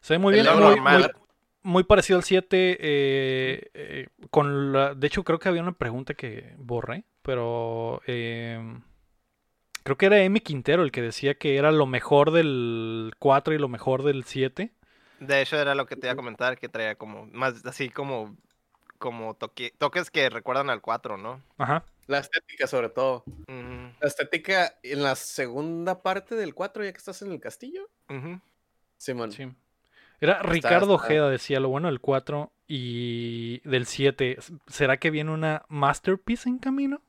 Se 0.00 0.14
ve 0.14 0.18
muy 0.18 0.34
bien. 0.34 0.46
Muy, 0.46 0.56
normal. 0.60 1.00
muy- 1.14 1.27
muy 1.68 1.84
parecido 1.84 2.18
al 2.18 2.24
7. 2.24 2.76
eh, 2.80 3.70
eh, 3.74 4.08
con 4.30 4.72
la, 4.72 4.94
de 4.94 5.06
hecho, 5.06 5.22
creo 5.24 5.38
que 5.38 5.48
había 5.48 5.62
una 5.62 5.76
pregunta 5.78 6.14
que 6.14 6.54
borré, 6.58 7.04
pero 7.22 8.00
eh, 8.06 8.58
creo 9.82 9.96
que 9.96 10.06
era 10.06 10.22
Emi 10.22 10.40
Quintero 10.40 10.82
el 10.82 10.90
que 10.92 11.02
decía 11.02 11.34
que 11.34 11.56
era 11.56 11.70
lo 11.72 11.86
mejor 11.86 12.30
del 12.30 13.12
4 13.18 13.54
y 13.54 13.58
lo 13.58 13.68
mejor 13.68 14.02
del 14.02 14.24
7. 14.24 14.72
De 15.20 15.40
hecho, 15.42 15.56
era 15.56 15.74
lo 15.74 15.86
que 15.86 15.96
te 15.96 16.06
iba 16.06 16.12
a 16.12 16.16
comentar, 16.16 16.58
que 16.58 16.68
traía 16.68 16.94
como 16.94 17.26
más 17.26 17.64
así 17.66 17.88
como 17.90 18.36
como 18.98 19.36
toque- 19.36 19.72
toques 19.78 20.10
que 20.10 20.28
recuerdan 20.28 20.70
al 20.70 20.80
4, 20.80 21.16
¿no? 21.16 21.40
Ajá. 21.56 21.84
La 22.08 22.18
estética, 22.18 22.66
sobre 22.66 22.88
todo. 22.88 23.22
La 23.46 24.08
estética 24.08 24.74
en 24.82 25.02
la 25.04 25.14
segunda 25.14 26.02
parte 26.02 26.34
del 26.34 26.52
4, 26.54 26.82
ya 26.84 26.90
que 26.92 26.98
estás 26.98 27.22
en 27.22 27.30
el 27.30 27.38
castillo. 27.40 27.88
ujú. 28.08 28.40
Simón. 28.96 29.30
Sí. 29.30 29.46
Era 30.20 30.42
Ricardo 30.42 30.94
está- 30.94 31.04
Ojeda, 31.06 31.30
decía 31.30 31.60
lo 31.60 31.68
bueno 31.68 31.88
del 31.88 32.00
4 32.00 32.50
y 32.66 33.58
del 33.68 33.86
7. 33.86 34.38
¿Será 34.66 34.96
que 34.96 35.10
viene 35.10 35.30
una 35.30 35.62
Masterpiece 35.68 36.48
en 36.48 36.58
camino? 36.58 37.00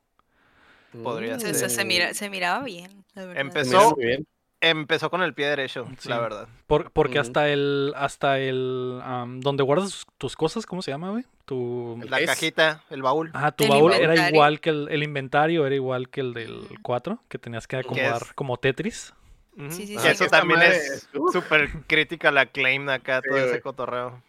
Podría 1.03 1.35
Mm. 1.35 1.39
Se, 1.39 1.53
se- 1.53 1.69
se 1.69 1.85
mira, 1.85 2.13
se 2.13 2.29
miraba 2.29 2.63
bien, 2.63 3.03
la 3.13 3.25
verdad. 3.25 3.35
Se 3.35 3.41
Empezó- 3.41 3.95
bien. 3.95 4.27
Empezó 4.61 5.09
con 5.09 5.21
el 5.21 5.33
pie 5.33 5.47
derecho, 5.47 5.87
Sí. 5.99 6.09
la 6.09 6.19
verdad. 6.19 6.47
Por- 6.67 6.91
porque 6.91 7.17
hasta 7.17 7.47
el. 7.47 7.93
Hasta 7.95 8.39
el. 8.39 8.99
am, 9.03 9.39
donde 9.39 9.63
guardas 9.63 10.05
tus 10.17 10.35
cosas, 10.35 10.65
¿cómo 10.65 10.81
se 10.81 10.91
llama, 10.91 11.11
güey? 11.11 11.23
Tu. 11.45 11.97
La 12.09 12.25
cajita, 12.25 12.83
el 12.89 13.01
baúl. 13.01 13.31
Ah, 13.33 13.53
tu 13.53 13.63
El 13.63 13.69
baúl 13.69 13.93
era 13.93 14.29
igual 14.29 14.59
que 14.59 14.71
el, 14.71 14.89
el 14.91 15.01
inventario, 15.03 15.65
era 15.65 15.75
igual 15.75 16.09
que 16.09 16.19
el 16.19 16.33
del 16.33 16.57
Ujú. 16.57 16.75
4, 16.81 17.23
que 17.29 17.37
tenías 17.39 17.67
que 17.67 17.77
acomodar 17.77 18.35
como 18.35 18.57
Tetris. 18.57 19.13
Ujú. 19.59 19.71
Sí, 19.71 19.87
sí, 19.87 19.95
Que 19.95 20.01
sí. 20.01 20.07
Eso 20.07 20.27
también 20.27 20.59
madre 20.59 20.77
es 20.77 21.09
súper 21.33 21.69
crítica 21.85 22.31
la 22.31 22.45
claim 22.45 22.87
acá, 22.89 23.21
todo 23.21 23.37
ese 23.37 23.59
cotorreo. 23.59 24.23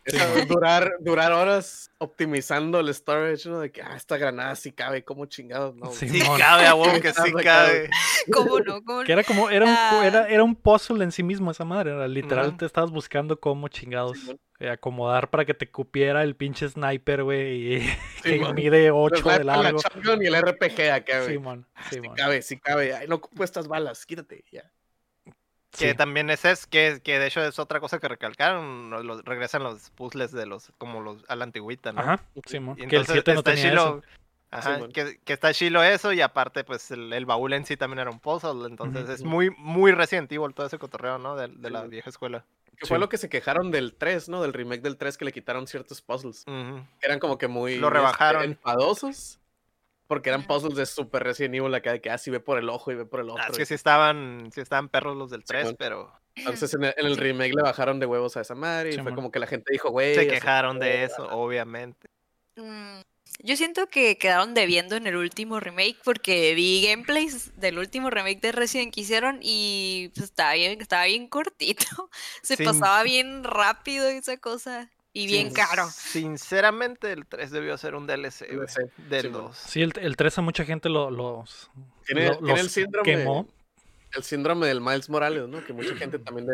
Durar, 0.49 0.93
durar 1.01 1.33
horas 1.33 1.91
optimizando 1.99 2.81
el 2.81 2.93
storage, 2.93 3.49
¿no? 3.49 3.61
De 3.61 3.71
que, 3.71 3.81
ah, 3.81 3.95
esta 3.97 4.17
granada 4.17 4.57
sí 4.57 4.73
cabe, 4.73 5.05
como 5.05 5.27
chingados, 5.27 5.77
¿no? 5.77 5.93
Sí. 5.93 6.09
Cabe, 6.37 6.67
a 6.67 6.75
huevo 6.75 7.01
que 7.01 7.13
sí 7.13 7.33
Cabe. 7.45 7.89
¿Cómo 8.33 8.59
no? 8.59 8.83
¿Cómo 8.85 9.05
Que 9.05 9.13
era 9.13 9.23
como, 9.23 9.51
era 9.51 9.65
un, 9.67 9.71
Ah. 9.73 10.03
era, 10.05 10.29
era 10.29 10.43
un 10.43 10.57
puzzle 10.57 11.05
en 11.05 11.13
sí 11.13 11.23
mismo 11.23 11.51
esa 11.53 11.65
madre. 11.65 11.93
Era 11.93 12.09
literal, 12.09 12.57
te 12.57 12.67
estabas 12.67 12.91
buscando 12.91 13.39
cómo 13.39 13.69
chingados 13.69 14.19
eh, 14.59 14.69
acomodar 14.69 15.31
para 15.31 15.45
que 15.45 15.55
te 15.55 15.71
cupiera 15.71 16.23
el 16.23 16.35
pinche 16.37 16.69
sniper, 16.69 17.23
güey, 17.23 17.77
y 17.77 17.81
que 18.25 18.53
mide 18.53 18.91
8 18.91 19.23
Los 19.25 19.39
de 19.39 19.45
la 19.45 19.57
largo. 19.59 19.81
shotgun 19.81 20.23
y 20.23 20.27
el 20.27 20.35
RPG 20.43 20.91
acá, 20.93 21.21
güey. 21.21 21.35
Simón, 21.35 21.67
Sí 21.89 21.95
Simón. 21.95 22.17
cabe, 22.17 22.43
sí 22.43 22.59
cabe. 22.59 22.95
Ay, 22.95 23.07
no 23.07 23.15
ocupo 23.17 23.45
estas 23.45 23.69
balas, 23.69 24.05
quítate, 24.05 24.45
ya. 24.51 24.71
Que 25.71 25.91
Sí. 25.91 25.97
también 25.97 26.31
es, 26.31 26.45
es 26.45 26.67
que, 26.67 27.01
que 27.03 27.19
de 27.19 27.27
hecho 27.29 27.43
es 27.45 27.59
otra 27.61 27.79
cosa 27.81 27.99
que 28.01 28.09
recalcaron, 28.09 28.91
los- 29.07 29.25
regresan 29.25 29.63
los 29.63 29.91
puzzles 29.91 30.33
de 30.33 30.45
los, 30.47 30.73
como 30.79 31.01
los, 31.01 31.25
a 31.29 31.37
la 31.37 31.45
antigüita, 31.45 31.93
¿no? 31.93 32.01
Ajá. 32.01 32.21
Y 32.35 32.41
Que 32.43 32.57
el 32.57 32.65
entonces 32.79 33.13
7 33.13 33.33
no 33.35 33.39
está 33.41 33.51
tenía 33.55 33.71
chilo, 33.71 33.83
eso. 33.83 34.03
Ajá, 34.53 34.81
que, 34.93 35.21
que 35.25 35.33
está 35.33 35.55
chilo 35.55 35.81
eso 35.85 36.13
y 36.13 36.21
aparte 36.21 36.65
pues 36.65 36.91
el, 36.91 37.13
el 37.13 37.25
baúl 37.25 37.53
en 37.53 37.65
sí 37.65 37.77
también 37.77 38.01
era 38.01 38.11
un 38.11 38.19
puzzle, 38.19 38.67
entonces 38.67 39.09
es 39.09 39.23
muy, 39.23 39.51
muy 39.59 39.93
Resident 39.93 40.31
Evil 40.33 40.53
todo 40.55 40.67
ese 40.67 40.79
cotorreo, 40.79 41.19
¿no? 41.19 41.37
De, 41.37 41.47
de 41.47 41.71
la 41.71 41.83
vieja 41.85 42.11
escuela. 42.11 42.45
Que 42.77 42.87
fue 42.87 42.97
Sí. 42.97 43.01
lo 43.01 43.09
que 43.09 43.19
se 43.19 43.29
quejaron 43.29 43.71
del 43.71 43.95
3, 43.95 44.29
¿no? 44.29 44.41
Del 44.43 44.53
remake 44.55 44.81
del 44.83 44.97
3 44.97 45.19
que 45.19 45.25
le 45.27 45.33
quitaron 45.33 45.67
ciertos 45.69 46.01
puzzles. 46.03 46.45
Que 46.47 47.07
eran 47.07 47.19
como 47.21 47.37
que 47.39 47.47
muy 47.47 47.77
Lo 47.79 47.89
este, 47.89 47.99
rebajaron. 47.99 48.43
enfadosos. 48.45 49.39
Porque 50.11 50.29
eran 50.29 50.43
puzzles 50.43 50.75
de 50.75 50.87
Super 50.87 51.23
Resident 51.23 51.55
Evil 51.55 51.73
acá 51.73 51.93
de 51.93 52.01
que 52.01 52.11
así 52.11 52.33
ve 52.33 52.41
por 52.41 52.59
el 52.59 52.69
ojo 52.69 52.91
y 52.91 52.97
ve 52.97 53.05
por 53.05 53.21
el 53.21 53.31
otro. 53.31 53.45
Ah, 53.45 53.47
es 53.49 53.57
que 53.57 53.65
sí 53.65 53.75
estaban, 53.75 54.51
sí 54.53 54.61
estaban 54.61 54.89
perros 54.89 55.17
los 55.17 55.31
del 55.31 55.45
3, 55.45 55.61
Simón. 55.61 55.77
pero 55.79 56.13
Entonces 56.35 56.75
en 56.75 56.83
el, 56.83 56.95
en 56.97 57.07
el 57.07 57.17
remake 57.17 57.55
le 57.55 57.63
bajaron 57.63 58.01
de 58.01 58.07
huevos 58.07 58.37
a 58.37 58.41
esa 58.41 58.57
madre 58.57 58.93
y 58.93 58.99
fue 58.99 59.15
como 59.15 59.31
que 59.31 59.39
la 59.39 59.47
gente 59.47 59.71
dijo, 59.71 59.91
güey. 59.91 60.17
se 60.17 60.27
quejaron 60.27 60.81
de 60.81 61.05
eso, 61.05 61.29
obviamente. 61.31 62.09
Mm, 62.57 63.03
Yo 63.45 63.57
siento 63.57 63.87
que 63.87 64.19
quedaron 64.19 64.53
debiendo 64.53 64.97
en 64.97 65.07
el 65.07 65.15
último 65.15 65.61
remake 65.61 65.99
porque 66.03 66.57
vi 66.57 66.85
gameplays 66.89 67.57
del 67.61 67.79
último 67.79 68.11
remake 68.11 68.41
de 68.41 68.51
Resident 68.51 68.93
que 68.93 69.03
hicieron 69.03 69.39
y 69.41 70.11
pues, 70.17 70.25
estaba 70.25 70.55
bien, 70.55 70.81
estaba 70.81 71.05
bien 71.05 71.29
cortito. 71.29 72.11
Se 72.43 72.57
pasaba 72.57 73.05
bien 73.05 73.45
rápido 73.45 74.09
esa 74.09 74.37
cosa 74.39 74.91
y 75.13 75.27
bien 75.27 75.47
Sin- 75.49 75.55
caro. 75.55 75.89
Sinceramente, 75.91 77.13
el 77.13 77.27
3 77.27 77.51
debió 77.51 77.77
ser 77.79 77.95
un 77.95 78.07
DLC, 78.07 78.47
DLC, 78.49 78.91
del 79.09 79.23
Simón. 79.23 79.43
2. 79.49 79.57
Sí, 79.57 79.83
el, 79.83 79.93
el 80.01 80.17
3 80.17 80.39
a 80.39 80.43
mucha 80.43 80.65
gente 80.65 80.89
lo, 80.89 81.11
los, 81.11 81.71
Tiene, 82.07 82.29
lo- 82.29 82.39
tiene 82.39 82.61
el 82.61 82.71
síndrome. 82.71 83.05
quemó. 83.05 83.49
El 84.13 84.25
síndrome 84.25 84.67
del 84.67 84.81
Miles 84.81 85.09
Morales, 85.09 85.47
¿no? 85.47 85.65
Que 85.65 85.73
mucha 85.73 85.95
gente 85.95 86.19
también 86.19 86.45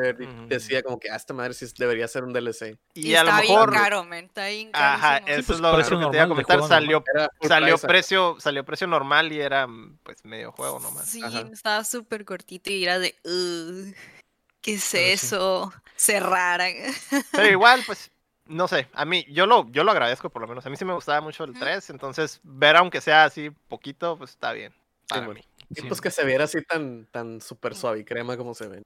decía 0.47 0.83
como 0.83 1.01
que 1.01 1.11
"Ah, 1.11 1.17
esta 1.17 1.33
madre 1.33 1.55
sí 1.55 1.65
debería 1.79 2.07
ser 2.07 2.23
un 2.23 2.35
DLC. 2.35 2.77
Y, 2.93 3.09
Y, 3.09 3.15
a 3.15 3.25
lo 3.25 3.31
está 3.31 3.41
mejor, 3.41 3.71
bien 3.71 3.83
caro, 3.83 4.05
man. 4.05 4.25
Está 4.27 4.47
bien 4.49 4.71
ajá, 4.75 5.21
carísimo. 5.25 5.39
eso 5.39 5.47
pues, 5.47 5.57
es 5.57 5.63
lo, 5.63 5.75
precio 5.75 5.95
lo 5.99 6.01
que 6.01 6.11
te 6.11 6.17
iba 6.19 6.25
a 6.25 6.29
comentar, 6.29 6.63
salió, 6.69 7.03
salió 7.49 7.79
precio, 7.79 8.37
salió 8.41 8.63
precio 8.63 8.87
normal 8.87 9.33
y 9.33 9.41
era 9.41 9.67
pues 10.03 10.23
medio 10.27 10.53
juego 10.53 10.81
nomás. 10.81 11.09
Sí, 11.09 11.23
Ajá. 11.23 11.49
estaba 11.51 11.83
súper 11.85 12.27
cortito 12.27 12.71
y 12.71 12.83
era 12.85 12.99
de, 12.99 13.15
"Ugh, 13.25 13.95
¿qué 14.61 14.75
es 14.75 14.87
Pero 14.93 15.05
sí. 15.07 15.11
eso? 15.13 15.73
Cerrar. 15.97 16.61
Pero 17.33 17.49
igual, 17.51 17.83
pues, 17.87 18.11
no 18.47 18.69
sé, 18.69 18.89
a 18.93 19.05
mí, 19.05 19.25
yo 19.29 19.47
lo, 19.47 19.69
yo 19.71 19.85
lo 19.85 19.91
agradezco 19.91 20.31
por 20.31 20.43
lo 20.43 20.49
menos. 20.49 20.65
A 20.67 20.71
mí 20.71 20.77
sí 20.77 20.85
me 20.85 20.93
gustaba 20.95 21.21
mucho 21.21 21.45
el 21.45 21.51
Ujú. 21.51 21.61
3, 21.61 21.91
entonces 21.91 22.41
ver 22.43 22.77
aunque 22.77 23.01
sea 23.01 23.25
así 23.25 23.51
poquito, 23.69 24.17
pues 24.19 24.31
está 24.31 24.53
bien. 24.53 24.73
Para 25.09 25.27
bueno. 25.27 25.41
mí. 25.41 25.47
Y 25.71 25.81
Sí. 25.81 25.87
pues 25.89 26.01
que 26.01 26.11
se 26.11 26.25
viera 26.25 26.45
así 26.45 26.63
tan, 26.63 27.07
tan 27.07 27.41
súper 27.41 27.75
suave 27.75 28.01
y 28.01 28.05
crema 28.05 28.37
como 28.37 28.55
se 28.55 28.69
ven. 28.69 28.83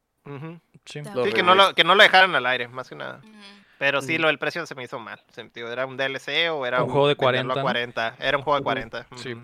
Sí. 0.84 1.00
Sí, 1.02 1.32
que 1.34 1.42
no, 1.42 1.54
lo, 1.54 1.74
que 1.74 1.84
no 1.84 1.94
lo 1.94 2.02
dejaran 2.02 2.34
al 2.34 2.46
aire, 2.46 2.68
más 2.68 2.88
que 2.88 2.94
nada. 2.94 3.20
Pero 3.78 4.02
sí, 4.02 4.18
lo 4.18 4.26
del 4.28 4.38
precio 4.38 4.64
se 4.66 4.74
me 4.74 4.84
hizo 4.84 4.98
mal. 4.98 5.20
Se 5.32 5.42
me- 5.42 5.50
digo, 5.54 5.68
¿Era 5.68 5.86
un 5.86 5.96
DLC 5.96 6.50
o 6.50 6.66
era 6.66 6.82
Un 6.82 6.90
juego 6.90 7.08
de 7.08 7.14
venderlo 7.14 7.54
40, 7.54 7.54
a 7.54 7.56
¿no? 7.56 7.62
40? 7.62 8.16
Era 8.18 8.36
un 8.38 8.44
juego 8.44 8.56
de 8.56 8.60
Ujú. 8.60 8.64
40. 8.64 9.06
Sí. 9.16 9.32
ujú. 9.34 9.42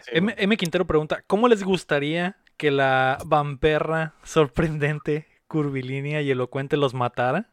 Sí, 0.00 0.10
M, 0.12 0.34
M. 0.36 0.56
Quintero 0.56 0.84
pregunta, 0.86 1.22
¿cómo 1.26 1.46
les 1.48 1.62
gustaría 1.62 2.36
que 2.56 2.70
la 2.72 3.18
vamperra 3.26 4.14
sorprendente, 4.24 5.28
curvilínea 5.46 6.20
y 6.22 6.30
elocuente 6.30 6.76
los 6.76 6.94
matara? 6.94 7.50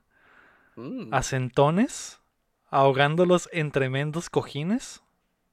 Mm. 0.76 1.14
¿A 1.14 1.24
centones? 1.24 2.20
¿Ahogándolos 2.70 3.50
en 3.54 3.72
tremendos 3.72 4.30
cojines? 4.30 5.02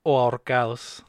¿O 0.03 0.19
ahorcados? 0.21 1.05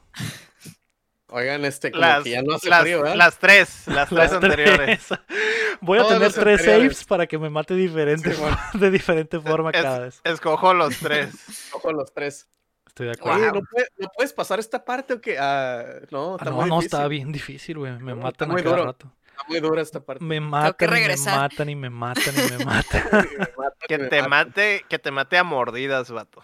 Oigan, 1.28 1.64
este, 1.64 1.90
como 1.90 2.00
Las, 2.02 2.22
que 2.22 2.30
ya 2.30 2.42
no 2.42 2.54
hace 2.54 2.68
las, 2.68 2.82
frío, 2.82 3.02
¿verdad? 3.02 3.16
las 3.16 3.38
tres, 3.38 3.88
las 3.88 4.08
tres 4.08 4.18
Las 4.30 4.32
anteriores. 4.34 5.06
tres. 5.08 5.20
Voy 5.80 5.98
a 5.98 6.02
Todos 6.02 6.14
tener 6.14 6.32
tres 6.32 6.60
anteriores. 6.60 6.82
saves 6.92 7.04
para 7.04 7.26
que 7.26 7.38
me 7.38 7.50
mate 7.50 7.74
diferente, 7.74 8.32
Sí, 8.32 8.40
bueno. 8.40 8.56
de 8.74 8.90
diferente 8.90 9.40
forma 9.40 9.70
Es- 9.70 9.82
cada 9.82 9.98
vez. 9.98 10.20
Escojo 10.22 10.74
los 10.74 10.96
tres. 10.98 11.34
Los 11.92 12.12
tres. 12.14 12.48
Estoy 12.86 13.06
de 13.06 13.12
acuerdo. 13.12 13.38
Oye. 13.40 13.46
¿no, 13.52 13.60
puede- 13.68 13.88
no 13.98 14.08
puedes 14.14 14.32
pasar 14.32 14.60
esta 14.60 14.84
parte 14.84 15.14
o 15.14 15.20
qué? 15.20 15.36
Ah, 15.38 15.84
no, 16.12 16.34
Ah, 16.34 16.36
está 16.38 16.50
no, 16.50 16.56
muy 16.56 16.68
no, 16.68 16.76
difícil. 16.76 16.86
está 16.96 17.08
bien 17.08 17.32
difícil, 17.32 17.78
güey. 17.78 17.92
Me 17.98 18.14
matan 18.14 18.52
a 18.52 18.54
cada 18.56 18.70
duro. 18.70 18.84
rato. 18.84 19.12
Está 19.34 19.48
muy 19.48 19.58
dura 19.58 19.82
esta 19.82 19.98
parte. 19.98 20.24
Me 20.24 20.40
matan 20.40 20.94
y 20.94 21.02
me 21.02 21.16
matan 21.16 21.68
y 21.68 21.74
me 21.74 21.88
matan 21.90 22.34
y 22.36 22.52
me 22.56 22.64
matan. 22.64 23.28
Que 23.88 23.98
te 23.98 24.28
mate, 24.28 24.84
que 24.88 24.98
te 25.00 25.10
mate 25.10 25.36
a 25.36 25.42
mordidas, 25.42 26.10
vato. 26.10 26.40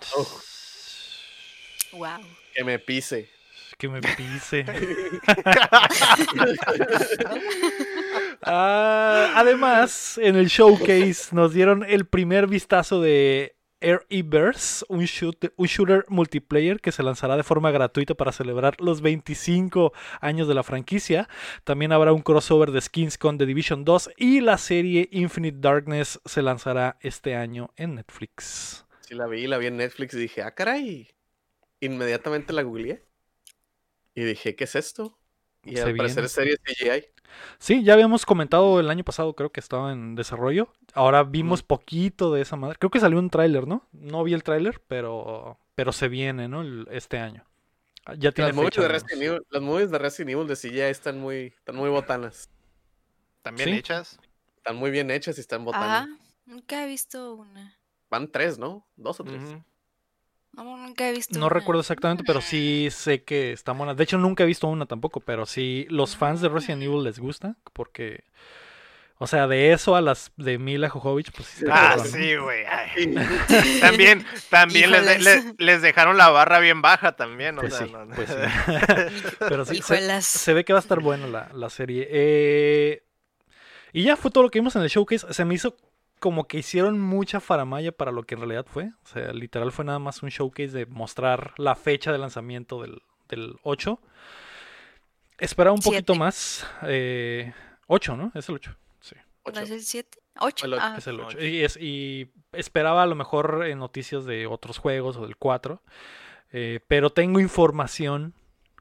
Wow. 1.92 2.20
Que 2.52 2.64
me 2.64 2.80
pise. 2.80 3.30
que 3.78 3.88
me 3.88 4.00
pise. 4.00 4.64
Ah, 8.42 9.34
además, 9.36 10.16
en 10.16 10.34
el 10.34 10.46
showcase 10.46 11.26
nos 11.32 11.52
dieron 11.52 11.84
el 11.84 12.06
primer 12.06 12.46
vistazo 12.46 13.02
de 13.02 13.54
Air 13.80 14.06
shoot- 14.10 15.52
un 15.56 15.66
shooter 15.66 16.04
multiplayer 16.08 16.80
que 16.80 16.92
se 16.92 17.02
lanzará 17.02 17.36
de 17.36 17.42
forma 17.42 17.70
gratuita 17.70 18.14
para 18.14 18.32
celebrar 18.32 18.80
los 18.80 19.00
25 19.00 19.92
años 20.20 20.48
de 20.48 20.54
la 20.54 20.62
franquicia. 20.62 21.28
También 21.64 21.92
habrá 21.92 22.12
un 22.12 22.22
crossover 22.22 22.72
de 22.72 22.80
skins 22.80 23.16
con 23.16 23.38
The 23.38 23.46
Division 23.46 23.84
2 23.84 24.10
y 24.16 24.40
la 24.40 24.58
serie 24.58 25.08
Infinite 25.12 25.58
Darkness 25.60 26.20
se 26.24 26.42
lanzará 26.42 26.98
este 27.00 27.34
año 27.36 27.70
en 27.76 27.94
Netflix. 27.94 28.84
Sí, 29.00 29.14
la 29.14 29.26
vi, 29.26 29.46
la 29.46 29.58
vi 29.58 29.66
en 29.66 29.76
Netflix 29.76 30.14
y 30.14 30.18
dije, 30.18 30.42
ah, 30.42 30.54
caray. 30.54 31.08
Inmediatamente 31.80 32.52
la 32.52 32.62
googleé. 32.62 33.04
Y 34.14 34.24
dije, 34.24 34.56
¿qué 34.56 34.64
es 34.64 34.74
esto? 34.74 35.19
Y 35.64 35.76
Se 35.76 35.82
al 35.82 35.96
parecer 35.96 36.28
serie 36.28 36.56
CGI. 36.64 37.06
Sí, 37.58 37.84
ya 37.84 37.92
habíamos 37.94 38.26
comentado 38.26 38.80
el 38.80 38.90
año 38.90 39.04
pasado, 39.04 39.34
creo 39.34 39.50
que 39.52 39.60
estaba 39.60 39.92
en 39.92 40.14
desarrollo. 40.16 40.72
Ahora 40.94 41.22
vimos 41.22 41.62
poquito 41.62 42.32
de 42.32 42.42
esa 42.42 42.56
madre. 42.56 42.76
Creo 42.78 42.90
que 42.90 42.98
salió 43.00 43.18
un 43.18 43.30
tráiler, 43.30 43.66
¿no? 43.68 43.86
No 43.92 44.24
vi 44.24 44.34
el 44.34 44.42
tráiler, 44.42 44.80
pero 44.88 45.58
pero 45.74 45.92
se 45.92 46.08
viene, 46.08 46.48
¿no? 46.48 46.60
El- 46.62 46.86
este 46.90 47.18
año. 47.18 47.46
Ah, 48.04 48.14
Ya 48.18 48.32
tiene 48.32 48.48
Las 48.48 48.56
movies, 48.56 48.74
de 48.76 48.88
Resident. 48.88 49.22
Evil, 49.22 49.42
las 49.50 49.62
movies 49.62 49.90
de 49.90 49.98
Resident 49.98 50.30
Evil 50.30 50.46
de 50.46 50.56
CGI 50.56 50.80
están 50.80 51.18
muy, 51.20 51.54
están 51.56 51.76
muy 51.76 51.88
botanas. 51.88 52.50
También 53.42 53.68
Sí. 53.70 53.74
hechas. 53.76 54.18
Están 54.56 54.76
muy 54.76 54.90
bien 54.90 55.10
hechas 55.10 55.38
y 55.38 55.40
están 55.40 55.60
Ajá. 55.60 55.64
botanas. 55.66 56.08
Nunca 56.44 56.84
he 56.84 56.86
visto 56.86 57.34
una. 57.34 57.78
Van 58.10 58.30
tres, 58.30 58.58
¿no? 58.58 58.86
Dos 58.96 59.20
o 59.20 59.24
tres. 59.24 59.40
No, 60.52 60.76
nunca 60.76 61.08
he 61.08 61.12
visto 61.12 61.38
No 61.38 61.46
una. 61.46 61.54
recuerdo 61.54 61.80
exactamente, 61.80 62.24
pero 62.26 62.40
sí 62.40 62.88
sé 62.90 63.22
que 63.22 63.52
está 63.52 63.72
buena. 63.72 63.94
De 63.94 64.02
hecho, 64.04 64.18
nunca 64.18 64.42
he 64.42 64.46
visto 64.46 64.66
una 64.66 64.86
tampoco, 64.86 65.20
pero 65.20 65.46
sí 65.46 65.86
los 65.90 66.16
fans 66.16 66.40
de 66.40 66.48
Resident 66.48 66.82
Evil 66.82 67.04
les 67.04 67.18
gusta 67.18 67.56
porque 67.72 68.24
o 69.22 69.26
sea, 69.26 69.46
de 69.46 69.72
eso 69.74 69.96
a 69.96 70.00
las 70.00 70.32
de 70.38 70.56
Mila 70.58 70.88
Jovovich, 70.88 71.30
pues 71.32 71.46
sí 71.46 71.64
está 71.64 71.74
Ah, 71.92 71.96
cabrón, 71.96 72.06
¿no? 72.10 72.18
sí, 72.18 72.36
güey. 72.36 72.64
También, 73.80 74.24
también 74.48 74.90
les, 74.90 75.04
de- 75.04 75.18
les- 75.18 75.44
les 75.58 75.82
dejaron 75.82 76.16
la 76.16 76.30
barra 76.30 76.58
bien 76.58 76.80
baja 76.80 77.12
también. 77.16 77.58
o 77.58 77.60
Pues 77.60 77.74
sea, 77.74 77.86
sí, 77.86 77.92
no- 77.92 78.08
pues 78.14 78.30
sí. 78.30 78.34
Pero 79.40 79.66
sí, 79.66 79.82
se 80.20 80.54
ve 80.54 80.64
que 80.64 80.72
va 80.72 80.78
a 80.78 80.82
estar 80.82 81.00
buena 81.00 81.26
la, 81.26 81.50
la 81.52 81.68
serie. 81.68 82.08
Eh, 82.10 83.02
y 83.92 84.04
ya 84.04 84.16
fue 84.16 84.30
todo 84.30 84.44
lo 84.44 84.50
que 84.50 84.58
vimos 84.60 84.74
en 84.76 84.82
el 84.82 84.88
showcase. 84.88 85.32
Se 85.34 85.44
me 85.44 85.54
hizo 85.54 85.76
como 86.20 86.46
que 86.46 86.58
hicieron 86.58 87.00
mucha 87.00 87.40
faramaya 87.40 87.90
para 87.92 88.12
lo 88.12 88.22
que 88.22 88.34
en 88.34 88.40
realidad 88.42 88.66
fue. 88.68 88.90
O 89.02 89.06
sea, 89.08 89.32
literal 89.32 89.72
fue 89.72 89.84
nada 89.84 89.98
más 89.98 90.22
un 90.22 90.28
showcase 90.28 90.70
de 90.70 90.86
mostrar 90.86 91.52
la 91.56 91.74
fecha 91.74 92.12
de 92.12 92.18
lanzamiento 92.18 92.80
del, 92.82 93.02
del 93.28 93.56
8. 93.64 93.98
Esperaba 95.38 95.74
un 95.74 95.80
poquito 95.80 96.14
más. 96.14 96.66
Eh, 96.82 97.52
8, 97.86 98.16
¿no? 98.16 98.30
Es 98.34 98.48
el 98.48 98.56
8. 98.56 98.76
Sí, 99.00 99.16
¿No 99.16 99.22
Ocho. 99.44 99.60
es 99.62 99.70
el 99.70 99.80
7? 99.82 100.18
8. 100.38 100.66
El 100.66 100.74
ocho. 100.74 100.82
Ah, 100.84 100.94
es 100.98 101.06
el 101.06 101.20
8. 101.20 101.26
ocho. 101.28 101.44
Y, 101.44 101.64
es- 101.64 101.76
y 101.80 102.30
esperaba 102.52 103.02
a 103.02 103.06
lo 103.06 103.14
mejor 103.14 103.64
eh, 103.66 103.74
noticias 103.74 104.24
de 104.26 104.46
otros 104.46 104.78
juegos 104.78 105.16
o 105.16 105.22
del 105.22 105.36
4. 105.36 105.82
eh, 106.52 106.80
pero 106.88 107.10
tengo 107.10 107.40
información 107.40 108.34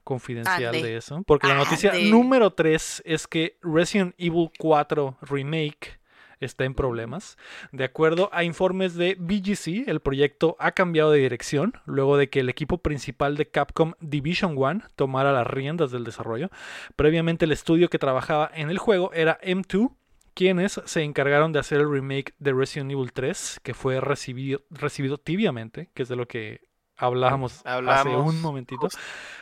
confidencial 0.04 0.74
Ande. 0.76 0.84
de 0.84 0.98
eso. 0.98 1.22
Porque 1.26 1.48
la 1.48 1.56
noticia 1.56 1.92
Ande. 1.92 2.10
número 2.10 2.52
3 2.54 3.04
es 3.06 3.28
que 3.28 3.58
Resident 3.62 4.16
Evil 4.18 4.50
4 4.58 5.18
Remake 5.22 5.99
está 6.40 6.66
en 6.66 6.74
problemas. 6.74 7.38
De 7.72 7.84
acuerdo 7.84 8.30
a 8.32 8.44
informes 8.44 8.96
de 8.96 9.16
BGC, 9.20 9.88
el 9.88 10.00
proyecto 10.00 10.56
ha 10.60 10.72
cambiado 10.72 11.12
de 11.12 11.20
dirección 11.20 11.74
luego 11.86 12.18
de 12.18 12.30
que 12.30 12.40
el 12.40 12.50
equipo 12.50 12.80
principal 12.80 13.36
de 13.38 13.48
Capcom 13.48 13.94
Division 14.00 14.58
1 14.58 14.82
tomara 14.96 15.32
las 15.32 15.48
riendas 15.48 15.92
del 15.92 16.04
desarrollo. 16.04 16.50
Previamente 16.96 17.46
el 17.46 17.52
estudio 17.52 17.90
que 17.90 18.00
trabajaba 18.00 18.50
en 18.54 18.70
el 18.70 18.78
juego 18.78 19.12
era 19.14 19.40
M2, 19.42 19.92
quienes 20.34 20.82
se 20.86 21.04
encargaron 21.04 21.52
de 21.52 21.60
hacer 21.60 21.82
el 21.82 21.92
remake 21.92 22.34
de 22.40 22.54
Resident 22.54 22.92
Evil 22.92 23.12
3, 23.12 23.60
que 23.62 23.74
fue 23.74 24.00
recibido, 24.00 24.62
recibido 24.70 25.18
tibiamente, 25.18 25.90
que 25.94 26.04
es 26.04 26.10
de 26.10 26.16
lo 26.16 26.28
que 26.28 26.62
hablábamos 27.00 27.62
hace 27.66 28.10
un 28.10 28.42
momentito. 28.42 28.88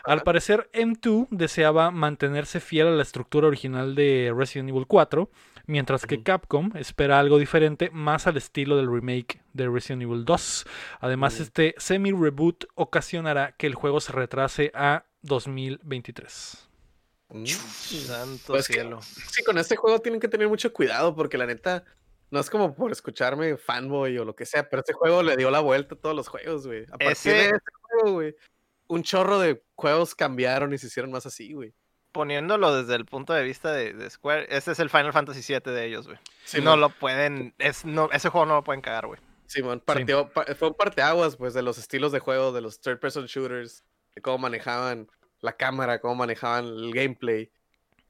Al 0.06 0.22
parecer, 0.22 0.70
M2 0.74 1.28
deseaba 1.30 1.92
mantenerse 1.92 2.60
fiel 2.60 2.88
a 2.88 2.92
la 2.92 3.02
estructura 3.02 3.48
original 3.48 3.96
de 3.96 4.34
Resident 4.36 4.70
Evil 4.70 4.86
4, 4.88 5.30
mientras 5.68 6.06
que. 6.08 6.24
Capcom 6.24 6.72
espera 6.76 7.20
algo 7.20 7.38
diferente, 7.38 7.90
más 7.92 8.26
al 8.26 8.38
estilo 8.38 8.76
del 8.78 8.92
remake 8.92 9.42
de 9.54 9.70
Resident 9.70 10.02
Evil 10.02 10.26
2. 10.26 10.66
Además, 11.00 11.40
este 11.40 11.76
semi-reboot 11.78 12.66
ocasionará 12.76 13.52
que 13.58 13.68
el 13.68 13.76
juego 13.76 14.00
se 14.02 14.12
retrase 14.14 14.72
a 14.74 15.06
2023. 15.22 16.68
Mm. 17.30 17.46
Santo 17.46 18.44
Pues 18.54 18.68
que- 18.68 18.74
cielo. 18.76 19.02
Sí, 19.02 19.44
con 19.44 19.58
este 19.58 19.76
juego 19.76 20.00
tienen 20.00 20.20
que 20.22 20.28
tener 20.28 20.48
mucho 20.48 20.72
cuidado 20.74 21.16
porque 21.16 21.38
la 21.38 21.46
neta 21.46 21.84
no 22.32 22.40
es 22.40 22.50
como 22.50 22.74
por 22.76 22.92
escucharme 22.92 23.58
fanboy 23.58 24.18
o 24.18 24.26
lo 24.26 24.36
que 24.36 24.46
sea, 24.46 24.70
pero 24.70 24.80
este 24.82 24.94
juego 24.94 25.24
le 25.24 25.36
dio 25.38 25.52
la 25.52 25.60
vuelta 25.60 25.96
a 25.96 25.98
todos 25.98 26.16
los 26.16 26.28
juegos, 26.28 26.66
güey. 26.68 26.84
A 26.86 26.98
partir 26.98 27.12
Ese- 27.12 27.30
de 27.32 27.46
este 27.48 27.72
juego, 27.82 28.14
güey, 28.14 28.36
un 28.88 29.04
chorro 29.04 29.40
de 29.40 29.62
juegos 29.76 30.16
cambiaron 30.16 30.74
y 30.74 30.78
se 30.78 30.88
hicieron 30.88 31.12
más 31.12 31.26
así, 31.26 31.52
güey. 31.54 31.74
Poniéndolo 32.12 32.74
desde 32.76 32.96
el 32.96 33.06
punto 33.06 33.34
de 33.34 33.44
vista 33.44 33.72
de, 33.72 33.94
de 33.94 34.10
Square, 34.10 34.48
ese 34.50 34.72
es 34.72 34.80
el 34.80 34.90
Final 34.90 35.14
Fantasy 35.14 35.42
VII 35.54 35.72
de 35.74 35.86
ellos, 35.86 36.08
güey. 36.08 36.18
Sí, 36.46 36.62
no 36.62 36.72
man. 36.72 36.82
lo 36.82 36.90
pueden, 36.90 37.54
es, 37.60 37.86
no, 37.86 38.10
ese 38.12 38.30
juego 38.30 38.46
no 38.46 38.56
lo 38.56 38.64
pueden 38.64 38.82
cagar, 38.82 39.06
güey. 39.08 39.20
Simón, 39.46 39.80
partió, 39.80 40.30
pa- 40.30 40.46
fue 40.56 40.70
un 40.70 40.74
parteaguas, 40.74 41.36
pues, 41.38 41.54
de 41.54 41.62
los 41.62 41.78
estilos 41.78 42.12
de 42.12 42.20
juego, 42.20 42.52
de 42.52 42.62
los 42.62 42.82
third 42.82 43.00
person 43.00 43.26
shooters, 43.28 43.84
de 44.16 44.22
cómo 44.22 44.40
manejaban 44.40 45.08
la 45.42 45.54
cámara, 45.56 46.00
cómo 46.02 46.16
manejaban 46.16 46.66
el 46.66 46.92
gameplay. 46.94 47.52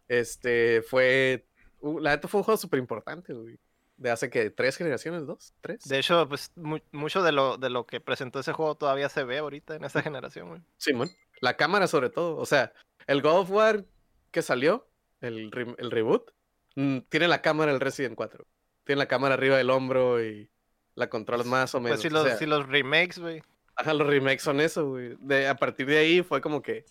Este, 0.08 0.82
fue, 0.82 1.48
uh, 1.80 2.00
la 2.00 2.12
neta 2.12 2.28
fue 2.28 2.40
un 2.40 2.44
juego 2.44 2.58
súper 2.58 2.80
importante, 2.80 3.34
güey. 3.34 3.60
De 3.98 4.12
hace 4.12 4.30
que 4.30 4.50
tres 4.52 4.78
generaciones, 4.78 5.26
dos, 5.26 5.54
tres. 5.60 5.84
De 5.84 5.98
hecho, 6.00 6.28
pues 6.30 6.52
mu- 6.56 6.80
mucho 6.92 7.24
de 7.24 7.32
lo, 7.32 7.58
de 7.58 7.70
lo 7.70 7.86
que 7.86 8.00
presentó 8.00 8.40
ese 8.40 8.54
juego 8.54 8.76
todavía 8.76 9.10
se 9.10 9.24
ve 9.24 9.40
ahorita 9.40 9.76
en 9.76 9.84
esta 9.84 10.02
generación, 10.04 10.50
güey. 10.50 10.62
Simón, 10.78 11.10
la 11.42 11.56
cámara 11.58 11.88
sobre 11.88 12.10
todo. 12.10 12.38
O 12.38 12.46
sea, 12.46 12.72
el 13.08 13.22
God 13.22 13.40
of 13.42 13.52
War 13.52 13.86
que 14.32 14.42
salió, 14.42 14.88
el, 15.22 15.52
re- 15.52 15.76
el 15.80 15.90
reboot, 15.92 16.32
mm, 16.76 17.00
tiene 17.10 17.28
la 17.28 17.42
cámara 17.42 17.72
el 17.72 17.80
Resident 17.80 18.16
4. 18.16 18.46
Tiene 18.84 19.00
la 19.00 19.08
cámara 19.08 19.34
arriba 19.34 19.58
del 19.58 19.70
hombro 19.70 20.24
y 20.24 20.50
la 20.96 21.10
controlas 21.10 21.46
más 21.48 21.74
o 21.76 21.80
menos. 21.82 22.00
Pues 22.00 22.02
si 22.02 22.08
o 22.08 22.12
los, 22.12 22.24
sea, 22.28 22.38
si 22.38 22.46
los 22.46 22.68
remakes, 22.68 23.20
güey. 23.20 23.42
Ajá, 23.76 23.94
los 23.94 24.08
remakes 24.08 24.42
son 24.44 24.60
eso, 24.62 24.88
güey. 24.90 25.16
De, 25.20 25.48
a 25.48 25.56
partir 25.56 25.86
de 25.88 25.98
ahí 25.98 26.22
fue 26.24 26.42
como 26.42 26.62
que 26.62 26.86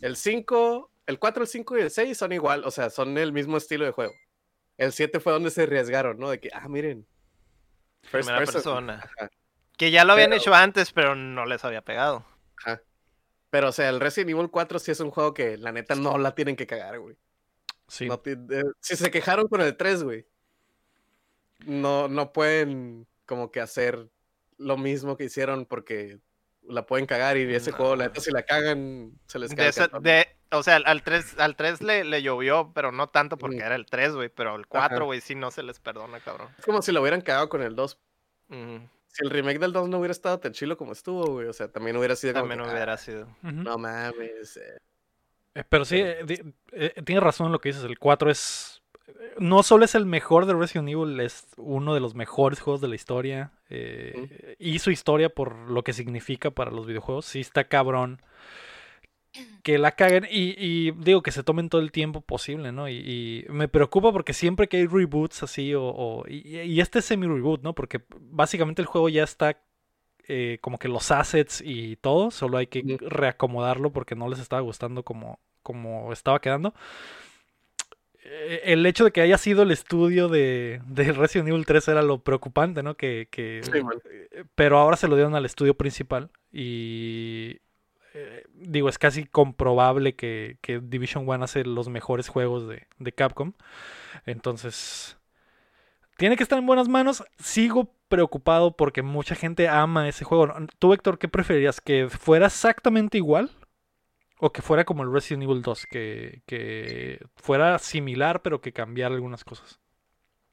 el 0.00 0.16
5, 0.16 0.90
el 1.06 1.18
4, 1.18 1.42
el 1.42 1.48
5 1.48 1.78
y 1.78 1.80
el 1.82 1.90
6 1.90 2.16
son 2.16 2.32
igual, 2.32 2.64
o 2.64 2.70
sea, 2.70 2.90
son 2.90 3.16
el 3.18 3.32
mismo 3.32 3.56
estilo 3.56 3.84
de 3.84 3.90
juego. 3.90 4.12
El 4.78 4.92
7 4.92 5.20
fue 5.20 5.32
donde 5.32 5.50
se 5.50 5.62
arriesgaron, 5.64 6.18
¿no? 6.18 6.30
De 6.30 6.40
que, 6.40 6.48
ah, 6.52 6.68
miren. 6.68 7.06
first 8.02 8.12
Primera 8.28 8.38
person. 8.38 8.54
persona. 8.54 8.94
Ajá, 9.18 9.30
Que 9.76 9.90
ya 9.90 10.04
lo 10.04 10.12
habían 10.14 10.30
Pero- 10.30 10.40
hecho 10.40 10.54
antes, 10.54 10.92
pero 10.92 11.14
no 11.14 11.44
les 11.44 11.64
había 11.64 11.82
pegado. 11.82 12.24
ajá. 12.58 12.80
Pero, 13.52 13.68
o 13.68 13.72
sea, 13.72 13.90
el 13.90 14.00
Resident 14.00 14.30
Evil 14.30 14.48
4 14.50 14.78
sí 14.78 14.92
es 14.92 15.00
un 15.00 15.10
juego 15.10 15.34
que 15.34 15.58
la 15.58 15.72
neta 15.72 15.94
no 15.94 16.16
la 16.16 16.34
tienen 16.34 16.56
que 16.56 16.66
cagar, 16.66 16.98
güey. 16.98 17.18
Sí. 17.86 18.06
No 18.08 18.18
eh, 18.24 18.64
si 18.80 18.96
se 18.96 19.10
quejaron 19.10 19.46
con 19.46 19.60
el 19.60 19.76
3, 19.76 20.02
güey. 20.04 20.26
No, 21.66 22.08
no 22.08 22.32
pueden 22.32 23.06
como 23.26 23.50
que 23.52 23.60
hacer 23.60 24.08
lo 24.56 24.78
mismo 24.78 25.18
que 25.18 25.24
hicieron 25.24 25.66
porque 25.66 26.18
la 26.62 26.86
pueden 26.86 27.04
cagar 27.04 27.36
y 27.36 27.42
ese 27.54 27.72
No. 27.72 27.76
juego, 27.76 27.96
la 27.96 28.04
neta, 28.04 28.22
si 28.22 28.30
la 28.30 28.42
cagan, 28.44 29.12
se 29.26 29.38
les 29.38 29.54
cae 29.54 29.70
de- 30.00 30.28
o 30.50 30.62
sea, 30.62 30.76
al 30.76 31.02
3, 31.02 31.38
al 31.38 31.54
3 31.54 31.82
le, 31.82 32.04
le 32.04 32.22
llovió, 32.22 32.72
pero 32.74 32.90
no 32.90 33.10
tanto 33.10 33.36
porque 33.36 33.58
era 33.58 33.74
el 33.74 33.84
3, 33.84 34.14
güey. 34.14 34.30
Pero 34.30 34.54
el 34.54 34.62
Ajá. 34.62 34.68
4, 34.88 35.04
güey, 35.04 35.20
sí 35.20 35.34
no 35.34 35.50
se 35.50 35.62
les 35.62 35.78
perdona, 35.78 36.20
cabrón. 36.20 36.48
Es 36.58 36.64
como 36.64 36.80
si 36.80 36.90
lo 36.90 37.02
hubieran 37.02 37.20
cagado 37.20 37.50
con 37.50 37.60
el 37.62 37.76
2. 37.76 37.98
Ujú, 38.48 38.88
Si 39.12 39.22
el 39.24 39.30
remake 39.30 39.58
del 39.58 39.72
2 39.72 39.88
no 39.88 39.98
hubiera 39.98 40.12
estado 40.12 40.38
tan 40.40 40.52
chilo 40.52 40.76
como 40.76 40.92
estuvo, 40.92 41.26
güey. 41.26 41.46
O 41.46 41.52
sea, 41.52 41.68
también 41.70 41.96
hubiera 41.96 42.16
sido 42.16 42.32
como 42.32 42.48
También 42.48 42.66
que, 42.66 42.74
hubiera 42.74 42.94
"Ah, 42.94 42.96
sido. 42.96 43.24
Ujú. 43.42 43.52
No 43.52 43.76
mames. 43.78 44.56
eh". 44.56 44.78
Eh, 45.54 45.64
Pero 45.68 45.84
sí, 45.84 45.96
eh, 46.00 47.02
tienes 47.04 47.22
razón 47.22 47.46
en 47.46 47.52
lo 47.52 47.60
que 47.60 47.68
dices. 47.68 47.84
El 47.84 47.98
4 47.98 48.30
es. 48.30 48.82
No 49.38 49.62
solo 49.62 49.84
es 49.84 49.94
el 49.94 50.06
mejor 50.06 50.46
de 50.46 50.54
Resident 50.54 50.88
Evil, 50.88 51.20
es 51.20 51.46
uno 51.58 51.92
de 51.94 52.00
los 52.00 52.14
mejores 52.14 52.60
juegos 52.60 52.80
de 52.80 52.88
la 52.88 52.94
historia. 52.94 53.52
eh, 53.68 54.56
Y 54.58 54.78
su 54.78 54.90
historia 54.90 55.28
por 55.28 55.54
lo 55.70 55.82
que 55.84 55.92
significa 55.92 56.50
para 56.50 56.70
los 56.70 56.86
videojuegos. 56.86 57.26
Sí, 57.26 57.40
está 57.40 57.64
cabrón. 57.64 58.22
Que 59.62 59.78
la 59.78 59.92
caguen 59.92 60.26
y, 60.28 60.54
y 60.58 60.90
digo 60.90 61.22
que 61.22 61.30
se 61.30 61.44
tomen 61.44 61.68
todo 61.68 61.80
el 61.80 61.92
tiempo 61.92 62.20
posible, 62.20 62.72
¿no? 62.72 62.88
Y, 62.88 62.94
y 62.96 63.44
me 63.48 63.68
preocupa 63.68 64.10
porque 64.12 64.32
siempre 64.32 64.66
que 64.68 64.78
hay 64.78 64.86
reboots 64.86 65.44
así, 65.44 65.72
o, 65.74 65.84
o- 65.84 66.24
y, 66.28 66.58
y 66.60 66.80
este 66.80 66.98
es 66.98 67.04
semi-reboot, 67.04 67.62
¿no? 67.62 67.72
Porque 67.72 68.00
básicamente 68.18 68.82
el 68.82 68.86
juego 68.86 69.08
ya 69.08 69.22
está 69.22 69.60
eh, 70.26 70.58
como 70.60 70.78
que 70.78 70.88
los 70.88 71.10
assets 71.12 71.62
y 71.64 71.94
todo, 71.96 72.30
solo 72.32 72.58
hay 72.58 72.66
que 72.66 72.98
reacomodarlo 73.02 73.92
porque 73.92 74.16
no 74.16 74.28
les 74.28 74.40
estaba 74.40 74.62
gustando 74.62 75.04
como, 75.04 75.38
como 75.62 76.12
estaba 76.12 76.40
quedando. 76.40 76.74
Eh, 78.24 78.62
El 78.64 78.86
hecho 78.86 79.04
de 79.04 79.10
que 79.12 79.20
haya 79.20 79.38
sido 79.38 79.62
el 79.62 79.70
estudio 79.70 80.28
de, 80.28 80.80
de 80.86 81.12
Resident 81.12 81.48
Evil 81.48 81.66
3 81.66 81.86
era 81.88 82.02
lo 82.02 82.18
preocupante, 82.22 82.82
¿no? 82.82 82.96
Que, 82.96 83.28
que- 83.30 83.60
Sí, 83.64 83.78
eh, 84.32 84.44
pero 84.54 84.78
ahora 84.78 84.96
se 84.96 85.08
lo 85.08 85.16
dieron 85.16 85.34
al 85.34 85.44
estudio 85.44 85.74
principal 85.74 86.30
y 86.52 87.58
eh, 88.14 88.44
digo, 88.54 88.88
es 88.88 88.98
casi 88.98 89.24
comprobable 89.24 90.14
que, 90.14 90.58
que 90.60 90.80
Division 90.80 91.28
1 91.28 91.44
hace 91.44 91.64
los 91.64 91.88
mejores 91.88 92.28
juegos 92.28 92.68
de, 92.68 92.86
de 92.98 93.12
Capcom. 93.12 93.52
Entonces, 94.26 95.16
tiene 96.16 96.36
que 96.36 96.42
estar 96.42 96.58
en 96.58 96.66
buenas 96.66 96.88
manos. 96.88 97.24
Sigo 97.38 97.94
preocupado 98.08 98.76
porque 98.76 99.02
mucha 99.02 99.34
gente 99.34 99.68
ama 99.68 100.08
ese 100.08 100.24
juego. 100.24 100.52
Tú, 100.78 100.92
Héctor, 100.92 101.18
¿qué 101.18 101.28
preferirías? 101.28 101.80
¿Que 101.80 102.08
fuera 102.08 102.46
exactamente 102.46 103.16
igual? 103.18 103.50
¿O 104.38 104.52
que 104.52 104.60
fuera 104.62 104.84
como 104.84 105.02
el 105.02 105.12
Resident 105.12 105.44
Evil 105.44 105.62
2? 105.62 105.86
Que, 105.86 106.42
que 106.46 107.24
fuera 107.36 107.78
similar, 107.78 108.42
pero 108.42 108.60
que 108.60 108.72
cambiara 108.72 109.14
algunas 109.14 109.44
cosas. 109.44 109.78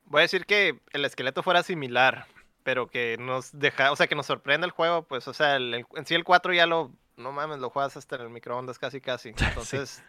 Voy 0.06 0.20
a 0.20 0.22
decir 0.24 0.46
que 0.46 0.80
el 0.94 1.06
esqueleto 1.06 1.44
fuera 1.44 1.64
similar, 1.64 2.26
pero 2.64 2.88
que 2.88 3.18
nos 3.20 3.52
deja, 3.58 3.92
o 3.92 3.96
sea, 3.96 4.08
que 4.08 4.16
nos 4.16 4.26
sorprenda 4.26 4.66
el 4.66 4.72
juego, 4.72 5.04
pues, 5.04 5.28
o 5.28 5.34
sea, 5.34 5.56
el- 5.56 5.74
el- 5.74 5.86
en 5.96 6.06
sí 6.06 6.16
el 6.16 6.24
4 6.24 6.54
ya 6.54 6.66
lo, 6.66 6.92
no 7.20 7.32
mames, 7.32 7.60
lo 7.60 7.70
juegas 7.70 7.96
hasta 7.98 8.16
en 8.16 8.22
el 8.24 8.30
microondas 8.30 8.80
casi 8.80 9.00
casi. 9.02 9.30
Entonces, 9.78 10.04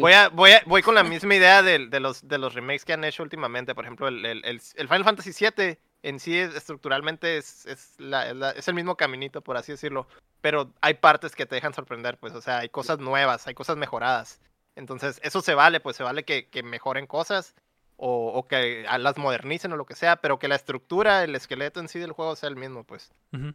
voy 0.00 0.12
a, 0.12 0.28
voy 0.28 0.52
a, 0.52 0.62
voy 0.66 0.82
con 0.82 0.94
la 0.94 1.02
misma 1.04 1.34
idea 1.34 1.62
de, 1.62 1.86
de 1.88 2.00
los, 2.00 2.26
de 2.26 2.38
los 2.38 2.54
remakes 2.54 2.84
que 2.84 2.92
han 2.94 3.04
hecho 3.04 3.22
últimamente. 3.22 3.74
Por 3.74 3.84
ejemplo, 3.84 4.08
el, 4.08 4.24
el, 4.24 4.44
el- 4.44 4.60
el 4.76 4.88
Final 4.88 5.04
Fantasy 5.04 5.32
VII 5.32 5.78
en 6.02 6.20
sí 6.20 6.38
es- 6.38 6.54
estructuralmente 6.54 7.36
es, 7.36 7.66
es, 7.66 7.94
la- 7.98 8.28
es 8.30 8.36
la- 8.36 8.50
es 8.52 8.66
el 8.68 8.74
mismo 8.74 8.96
caminito, 8.96 9.42
por 9.42 9.56
así 9.56 9.72
decirlo. 9.72 10.06
Pero 10.40 10.72
hay 10.80 10.94
partes 10.94 11.34
que 11.34 11.46
te 11.46 11.56
dejan 11.56 11.74
sorprender, 11.74 12.18
pues, 12.18 12.32
o 12.34 12.40
sea, 12.40 12.58
hay 12.58 12.68
cosas 12.68 12.98
nuevas, 13.00 13.46
hay 13.46 13.54
cosas 13.54 13.76
mejoradas. 13.76 14.40
Entonces, 14.76 15.18
eso 15.24 15.40
se 15.42 15.54
vale, 15.54 15.80
pues 15.80 15.96
se 15.96 16.02
vale 16.04 16.24
que, 16.24 16.48
que 16.48 16.62
mejoren 16.62 17.06
cosas 17.06 17.54
o, 17.96 18.28
o 18.32 18.46
que 18.46 18.84
las 18.98 19.16
modernicen 19.16 19.72
o 19.72 19.76
lo 19.76 19.86
que 19.86 19.94
sea, 19.96 20.16
pero 20.16 20.38
que 20.38 20.48
la 20.48 20.54
estructura, 20.54 21.24
el 21.24 21.34
esqueleto 21.34 21.80
en 21.80 21.88
sí 21.88 21.98
del 21.98 22.12
juego 22.12 22.36
sea 22.36 22.50
el 22.50 22.56
mismo, 22.56 22.84
pues. 22.84 23.10
Ujú. 23.32 23.54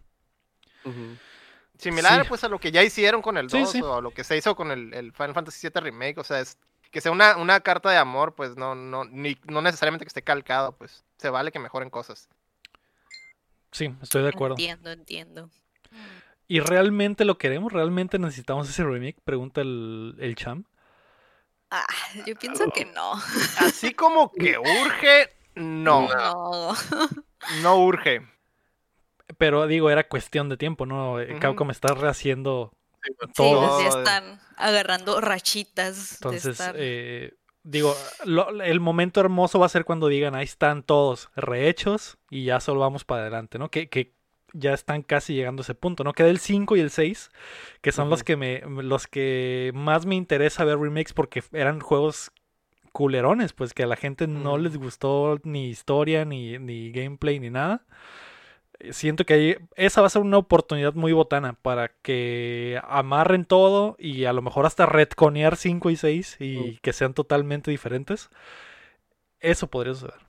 Ujú. 0.84 1.18
Similar, 1.82 2.22
Sí. 2.24 2.30
pues, 2.30 2.44
a 2.44 2.48
lo 2.50 2.60
que 2.60 2.72
ya 2.72 2.84
hicieron 2.84 3.22
con 3.22 3.38
el 3.38 3.50
Sí, 3.50 3.60
2 3.60 3.72
sí. 3.72 3.82
o 3.82 3.96
a 3.96 4.02
lo 4.02 4.12
que 4.12 4.24
se 4.24 4.38
hizo 4.38 4.56
con 4.56 4.72
el, 4.72 4.94
el 4.94 5.12
Final 5.14 5.34
Fantasy 5.34 5.68
VII 5.68 5.82
Remake, 5.82 6.18
o 6.20 6.24
sea, 6.24 6.40
es 6.40 6.58
que 6.92 7.02
sea 7.02 7.12
una, 7.12 7.38
una 7.38 7.60
carta 7.62 7.90
de 7.90 7.98
amor, 7.98 8.36
pues, 8.36 8.56
no, 8.58 8.76
no, 8.76 9.06
ni, 9.06 9.38
no 9.46 9.62
necesariamente 9.62 10.06
que 10.06 10.10
esté 10.10 10.22
calcado, 10.22 10.74
pues, 10.74 11.04
se 11.18 11.30
vale 11.30 11.52
que 11.52 11.60
mejoren 11.60 11.90
cosas. 11.90 12.30
Sí, 13.72 13.96
estoy 14.02 14.24
de 14.24 14.30
acuerdo. 14.30 14.56
Entiendo, 14.56 14.92
entiendo. 14.92 15.50
¿Y 16.48 16.60
realmente 16.60 17.24
lo 17.26 17.38
queremos? 17.38 17.72
¿Realmente 17.72 18.20
necesitamos 18.20 18.70
ese 18.70 18.84
remake? 18.84 19.18
Pregunta 19.24 19.62
el, 19.62 20.16
el 20.20 20.36
Cham. 20.36 20.66
Ah, 21.70 21.86
yo 22.28 22.36
pienso 22.36 22.70
que 22.72 22.84
no. 22.86 23.14
Así 23.60 23.94
como 23.94 24.30
que 24.34 24.58
urge, 24.60 25.30
no, 25.56 26.10
No. 26.14 26.74
no 27.62 27.78
urge. 27.86 28.28
Pero 29.38 29.68
digo, 29.68 29.90
era 29.90 30.08
cuestión 30.08 30.50
de 30.50 30.58
tiempo, 30.58 30.86
¿no? 30.86 31.20
Eh, 31.20 31.32
Ujú. 31.32 31.40
Capcom 31.40 31.72
está 31.72 31.94
rehaciendo 31.94 32.72
Sí. 33.04 33.14
Sí, 33.20 33.34
todo. 33.36 33.68
pues 33.80 33.94
ya 33.94 34.00
están 34.00 34.40
agarrando 34.58 35.20
rachitas 35.22 36.10
de 36.12 36.16
Entonces, 36.18 36.46
estar. 36.60 36.76
eh, 36.78 37.34
digo, 37.64 37.96
lo- 38.26 38.62
el 38.62 38.80
momento 38.80 39.20
hermoso 39.20 39.60
va 39.60 39.66
a 39.66 39.70
ser 39.70 39.86
cuando 39.86 40.08
digan, 40.08 40.36
ahí 40.36 40.44
están 40.44 40.84
todos 40.84 41.30
rehechos 41.36 42.18
y 42.30 42.44
ya 42.46 42.60
solo 42.60 42.82
vamos 42.82 43.04
para 43.04 43.22
adelante, 43.24 43.58
¿no? 43.58 43.70
Que, 43.72 43.90
que 43.90 44.14
ya 44.54 44.74
están 44.74 45.02
casi 45.02 45.34
llegando 45.34 45.62
a 45.62 45.64
ese 45.64 45.74
punto, 45.76 46.04
¿no? 46.04 46.14
Queda 46.14 46.28
el 46.30 46.40
5 46.40 46.76
y 46.76 46.82
el 46.82 46.92
6, 46.92 47.32
que 47.82 47.92
son 47.92 48.10
los 48.10 48.24
que 48.24 48.36
me 48.36 48.62
los 48.68 49.08
que 49.08 49.72
más 49.74 50.06
me 50.06 50.16
interesa 50.16 50.64
ver 50.66 50.78
remakes 50.78 51.14
porque 51.14 51.42
eran 51.54 51.80
juegos 51.80 52.32
culerones, 52.92 53.54
pues 53.54 53.74
que 53.74 53.84
a 53.84 53.88
la 53.88 53.96
gente 53.96 54.28
no 54.28 54.58
les 54.58 54.78
gustó 54.78 55.40
ni 55.44 55.70
historia, 55.70 56.26
ni, 56.26 56.60
ni 56.60 56.92
gameplay, 56.92 57.40
ni 57.40 57.50
nada. 57.50 57.86
Siento 58.92 59.26
que 59.26 59.34
ahí, 59.34 59.58
esa 59.76 60.02
va 60.02 60.08
a 60.08 60.10
ser 60.10 60.22
una 60.22 60.38
oportunidad 60.38 60.94
muy 60.94 61.14
botana 61.14 61.54
para 61.54 61.90
que 62.02 62.82
amarren 62.84 63.46
todo 63.46 63.96
y 64.00 64.26
a 64.26 64.34
lo 64.34 64.42
mejor 64.42 64.66
hasta 64.66 64.86
retconear 64.86 65.56
5 65.56 65.90
y 65.92 65.96
6 65.96 66.38
y 66.40 66.78
que 66.78 66.94
sean 66.94 67.14
totalmente 67.14 67.70
diferentes. 67.70 68.30
Eso 69.40 69.68
podría 69.68 69.94
suceder. 69.94 70.20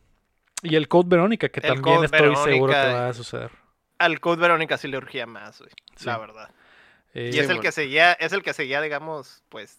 Y 0.62 0.76
el 0.76 0.88
Code 0.88 1.09
Verónica, 1.09 1.48
que 1.48 1.61
El 1.61 1.74
también 1.74 1.96
Code 1.96 2.07
estoy 2.07 2.36
seguro 2.36 2.72
que 2.72 2.78
va 2.78 3.09
a 3.09 3.14
suceder. 3.14 3.50
Al 3.98 4.20
Code 4.20 4.40
Verónica 4.40 4.76
sí 4.78 4.88
le 4.88 4.96
urgía 4.96 5.26
más, 5.26 5.61
güey, 5.61 5.70
la 6.05 6.18
verdad. 6.18 6.50
Eh, 7.14 7.30
Y 7.32 7.38
es 7.38 7.48
el 7.48 7.61
que 7.61 7.72
seguía, 7.72 8.12
es 8.12 8.32
el 8.32 8.42
que 8.42 8.53
seguía, 8.53 8.80
digamos, 8.80 9.42
pues. 9.48 9.78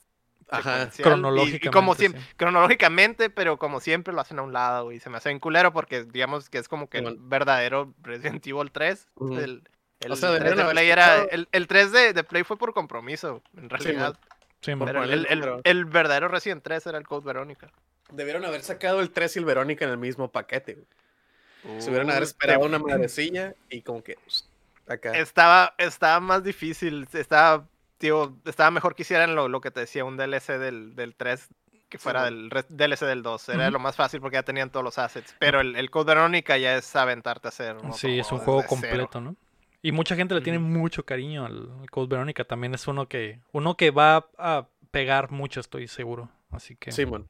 Ajá. 0.49 0.61
secuencial, 0.61 0.89
y- 0.97 0.99
Y, 0.99 1.03
Cronológicamente, 1.03 1.69
como 1.71 1.95
siempre, 1.95 2.21
sí. 2.21 2.27
cronológicamente, 2.37 3.29
pero 3.29 3.57
como 3.57 3.79
siempre 3.79 4.13
lo 4.13 4.21
hacen 4.21 4.39
a 4.39 4.41
un 4.41 4.53
lado, 4.53 4.91
y 4.91 4.99
se 4.99 5.09
me 5.09 5.17
hace 5.17 5.29
bien 5.29 5.39
culero 5.39 5.73
porque 5.73 6.03
digamos 6.03 6.49
que 6.49 6.57
es 6.57 6.67
como 6.67 6.89
que 6.89 6.99
el 6.99 7.17
verdadero 7.19 7.93
Resident 8.01 8.45
Evil 8.47 8.71
3. 8.71 9.07
Ujú. 9.15 9.33
El, 9.37 9.63
el 9.99 10.11
O 10.11 10.15
sea, 10.15 10.29
3 10.29 10.39
debieron 10.39 10.57
de 10.57 10.63
haber 10.63 10.73
Play 10.75 10.89
era. 10.89 11.23
El, 11.23 11.47
el 11.51 11.67
3 11.67 11.91
de, 11.91 12.13
de 12.13 12.23
Play 12.23 12.43
fue 12.43 12.57
por 12.57 12.73
compromiso, 12.73 13.41
en 13.57 13.69
realidad. 13.69 14.17
sí, 14.61 14.73
pero 14.75 14.77
por 14.79 14.95
el, 15.03 15.11
el 15.11 15.25
el- 15.29 15.39
número. 15.39 15.61
el 15.63 15.85
verdadero 15.85 16.27
Resident 16.27 16.63
3 16.63 16.85
era 16.87 16.97
el 16.97 17.07
Code 17.07 17.25
Verónica. 17.25 17.71
Debieron 18.11 18.45
haber 18.45 18.61
sacado 18.63 18.99
el 19.01 19.11
3 19.11 19.35
y 19.35 19.39
el 19.39 19.45
Verónica 19.45 19.85
en 19.85 19.91
el 19.91 19.97
mismo 19.97 20.31
paquete. 20.31 20.73
güey. 20.75 21.81
Se 21.81 21.89
hubieran 21.89 22.09
haber 22.09 22.23
Uh, 22.23 22.25
esperado 22.25 22.59
te- 22.59 22.65
una 22.65 22.77
madrecilla 22.79 23.55
y 23.69 23.81
como 23.81 24.03
que 24.03 24.17
pss, 24.27 24.49
acá. 24.87 25.11
Estaba, 25.17 25.73
estaba 25.77 26.19
más 26.19 26.43
difícil, 26.43 27.07
estaba, 27.13 27.65
tío, 28.03 28.35
estaba 28.43 28.69
mejor 28.69 28.95
que 28.95 29.03
hicieran 29.03 29.33
lo, 29.33 29.47
lo 29.47 29.61
que 29.61 29.71
te 29.71 29.79
decía, 29.79 30.03
un 30.03 30.17
DLC 30.17 30.57
del, 30.59 30.93
del 30.93 31.15
3 31.15 31.47
que 31.87 31.97
Sí, 31.97 32.03
fuera 32.03 32.19
mo. 32.19 32.25
del 32.25 32.49
DLC 32.67 32.99
del 33.05 33.23
2. 33.23 33.49
Era 33.49 33.71
lo 33.71 33.79
más 33.79 33.95
fácil 33.95 34.19
porque 34.19 34.35
ya 34.35 34.43
tenían 34.43 34.69
todos 34.71 34.83
los 34.83 34.97
assets. 34.97 35.33
Pero 35.39 35.61
el, 35.61 35.77
el 35.77 35.89
Code 35.89 36.13
Verónica 36.13 36.57
ya 36.57 36.75
es 36.75 36.93
aventarte 36.97 37.47
a 37.47 37.49
hacer. 37.49 37.77
Sí, 37.93 38.19
es 38.19 38.29
un 38.33 38.39
juego 38.39 38.59
cero. 38.61 38.69
completo, 38.69 39.21
¿no? 39.21 39.35
Y 39.81 39.93
mucha 39.93 40.15
gente 40.17 40.35
le 40.35 40.41
tiene 40.41 40.59
mucho 40.59 41.05
cariño 41.05 41.45
al 41.45 41.69
al 41.79 41.89
Code 41.89 42.07
Verónica. 42.07 42.43
También 42.43 42.73
es 42.73 42.87
uno 42.87 43.07
que, 43.07 43.39
uno 43.53 43.77
que 43.77 43.91
va 43.91 44.27
a 44.37 44.67
pegar 44.91 45.31
mucho, 45.31 45.61
estoy 45.61 45.87
seguro. 45.87 46.29
Así 46.51 46.75
que. 46.75 46.91
Simón. 46.91 47.29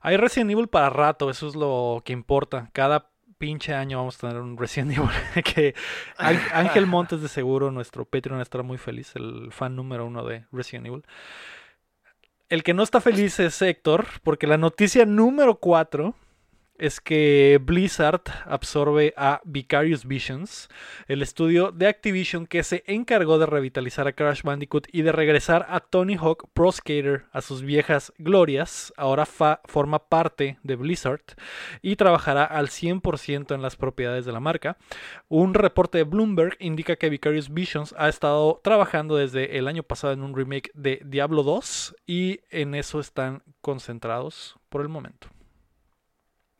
Hay 0.00 0.16
Resident 0.16 0.50
Evil 0.50 0.66
para 0.66 0.90
rato, 0.90 1.30
eso 1.30 1.46
es 1.46 1.54
lo 1.54 2.02
que 2.04 2.12
importa. 2.12 2.70
Cada 2.72 3.11
pinche 3.42 3.74
año 3.74 3.98
vamos 3.98 4.18
a 4.18 4.28
tener 4.28 4.40
un 4.40 4.56
Resident 4.56 4.92
Evil. 4.92 5.10
que 5.44 5.74
Ángel 6.16 6.86
Montes 6.86 7.22
de 7.22 7.26
seguro, 7.26 7.72
nuestro 7.72 8.04
Patreon, 8.04 8.40
estará 8.40 8.62
muy 8.62 8.78
feliz, 8.78 9.16
el 9.16 9.50
fan 9.50 9.74
número 9.74 10.06
uno 10.06 10.24
de 10.24 10.44
Resident 10.52 10.86
Evil. 10.86 11.02
El 12.48 12.62
que 12.62 12.72
no 12.72 12.84
está 12.84 13.00
feliz 13.00 13.40
es 13.40 13.60
Héctor, 13.60 14.06
porque 14.22 14.46
la 14.46 14.58
noticia 14.58 15.06
número 15.06 15.56
4 15.56 16.14
es 16.82 17.00
que 17.00 17.60
Blizzard 17.62 18.22
absorbe 18.44 19.14
a 19.16 19.40
Vicarious 19.44 20.04
Visions, 20.04 20.68
el 21.06 21.22
estudio 21.22 21.70
de 21.70 21.86
Activision 21.86 22.48
que 22.48 22.64
se 22.64 22.82
encargó 22.88 23.38
de 23.38 23.46
revitalizar 23.46 24.08
a 24.08 24.14
Crash 24.14 24.42
Bandicoot 24.42 24.88
y 24.90 25.02
de 25.02 25.12
regresar 25.12 25.64
a 25.68 25.78
Tony 25.78 26.16
Hawk 26.16 26.48
Pro 26.52 26.72
Skater 26.72 27.26
a 27.30 27.40
sus 27.40 27.62
viejas 27.62 28.12
glorias. 28.18 28.92
Ahora 28.96 29.26
forma 29.26 30.08
parte 30.08 30.58
de 30.64 30.74
Blizzard 30.74 31.22
y 31.82 31.94
trabajará 31.94 32.42
al 32.42 32.66
100% 32.66 33.54
en 33.54 33.62
las 33.62 33.76
propiedades 33.76 34.24
de 34.24 34.32
la 34.32 34.40
marca. 34.40 34.76
Un 35.28 35.54
reporte 35.54 35.98
de 35.98 36.04
Bloomberg 36.04 36.56
indica 36.58 36.96
que 36.96 37.10
Vicarious 37.10 37.54
Visions 37.54 37.94
ha 37.96 38.08
estado 38.08 38.60
trabajando 38.64 39.14
desde 39.14 39.56
el 39.56 39.68
año 39.68 39.84
pasado 39.84 40.14
en 40.14 40.24
un 40.24 40.34
remake 40.34 40.72
de 40.74 41.00
Diablo 41.04 41.44
2 41.44 41.94
y 42.08 42.40
en 42.50 42.74
eso 42.74 42.98
están 42.98 43.44
concentrados 43.60 44.56
por 44.68 44.80
el 44.80 44.88
momento. 44.88 45.31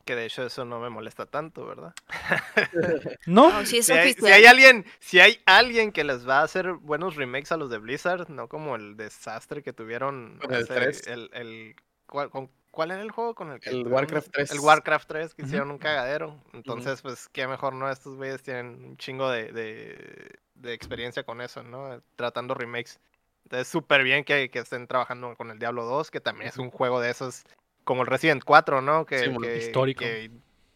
Que 0.05 0.15
de 0.15 0.25
hecho 0.25 0.45
eso 0.45 0.65
no 0.65 0.79
me 0.81 0.89
molesta 0.89 1.25
tanto, 1.25 1.65
¿verdad? 1.65 1.93
¿No? 3.25 3.49
No, 3.51 3.65
sí 3.65 3.77
es 3.77 3.85
Si 3.85 3.93
hay, 3.93 4.13
si 4.13 4.25
hay 4.27 4.45
alguien, 4.45 4.85
si 4.99 5.19
hay 5.19 5.39
alguien 5.45 5.91
que 5.91 6.03
les 6.03 6.27
va 6.27 6.39
a 6.39 6.43
hacer 6.43 6.73
buenos 6.73 7.15
remakes 7.15 7.51
a 7.51 7.57
los 7.57 7.69
de 7.69 7.77
Blizzard, 7.77 8.29
no 8.29 8.47
como 8.49 8.75
el 8.75 8.97
desastre 8.97 9.63
que 9.63 9.71
tuvieron 9.73 10.39
Con 10.41 10.53
el 10.53 10.61
ese- 10.63 10.73
3. 10.73 11.07
el, 11.07 11.29
el- 11.33 11.75
¿cuál, 12.05 12.29
con- 12.29 12.51
cuál 12.71 12.91
era 12.91 13.01
el 13.01 13.11
juego 13.11 13.33
con 13.33 13.51
el 13.51 13.59
que 13.61 13.69
El 13.69 13.75
tuvieron- 13.83 13.93
Warcraft 13.93 14.27
3. 14.33 14.51
El 14.51 14.59
Warcraft 14.59 15.07
3 15.07 15.33
que 15.35 15.41
Ujú. 15.43 15.47
hicieron 15.47 15.71
un 15.71 15.77
cagadero. 15.77 16.37
Entonces, 16.53 17.01
pues 17.01 17.29
qué 17.29 17.47
mejor, 17.47 17.73
¿no? 17.73 17.89
Estos 17.89 18.15
güeyes 18.17 18.41
tienen 18.43 18.83
un 18.83 18.97
chingo 18.97 19.29
de, 19.29 19.53
de, 19.53 20.31
de 20.55 20.73
experiencia 20.73 21.23
con 21.23 21.39
eso, 21.39 21.63
¿no? 21.63 22.01
Tratando 22.17 22.55
remakes. 22.55 22.99
Entonces, 23.45 23.67
súper 23.69 24.03
bien 24.03 24.23
que, 24.25 24.49
que 24.49 24.59
estén 24.59 24.87
trabajando 24.87 25.35
con 25.37 25.49
el 25.51 25.59
Diablo 25.59 25.85
2, 25.85 26.11
que 26.11 26.19
también 26.19 26.49
es 26.49 26.57
un 26.57 26.71
juego 26.71 26.99
de 26.99 27.09
esos, 27.09 27.43
como 27.83 28.01
el 28.01 28.07
Resident 28.07 28.43
4, 28.43 28.81
¿no? 28.81 29.05
Que, 29.05 29.19
Sí, 29.19 29.37
que- 29.41 29.57
Histórico. 29.57 29.99
que- 30.01 30.31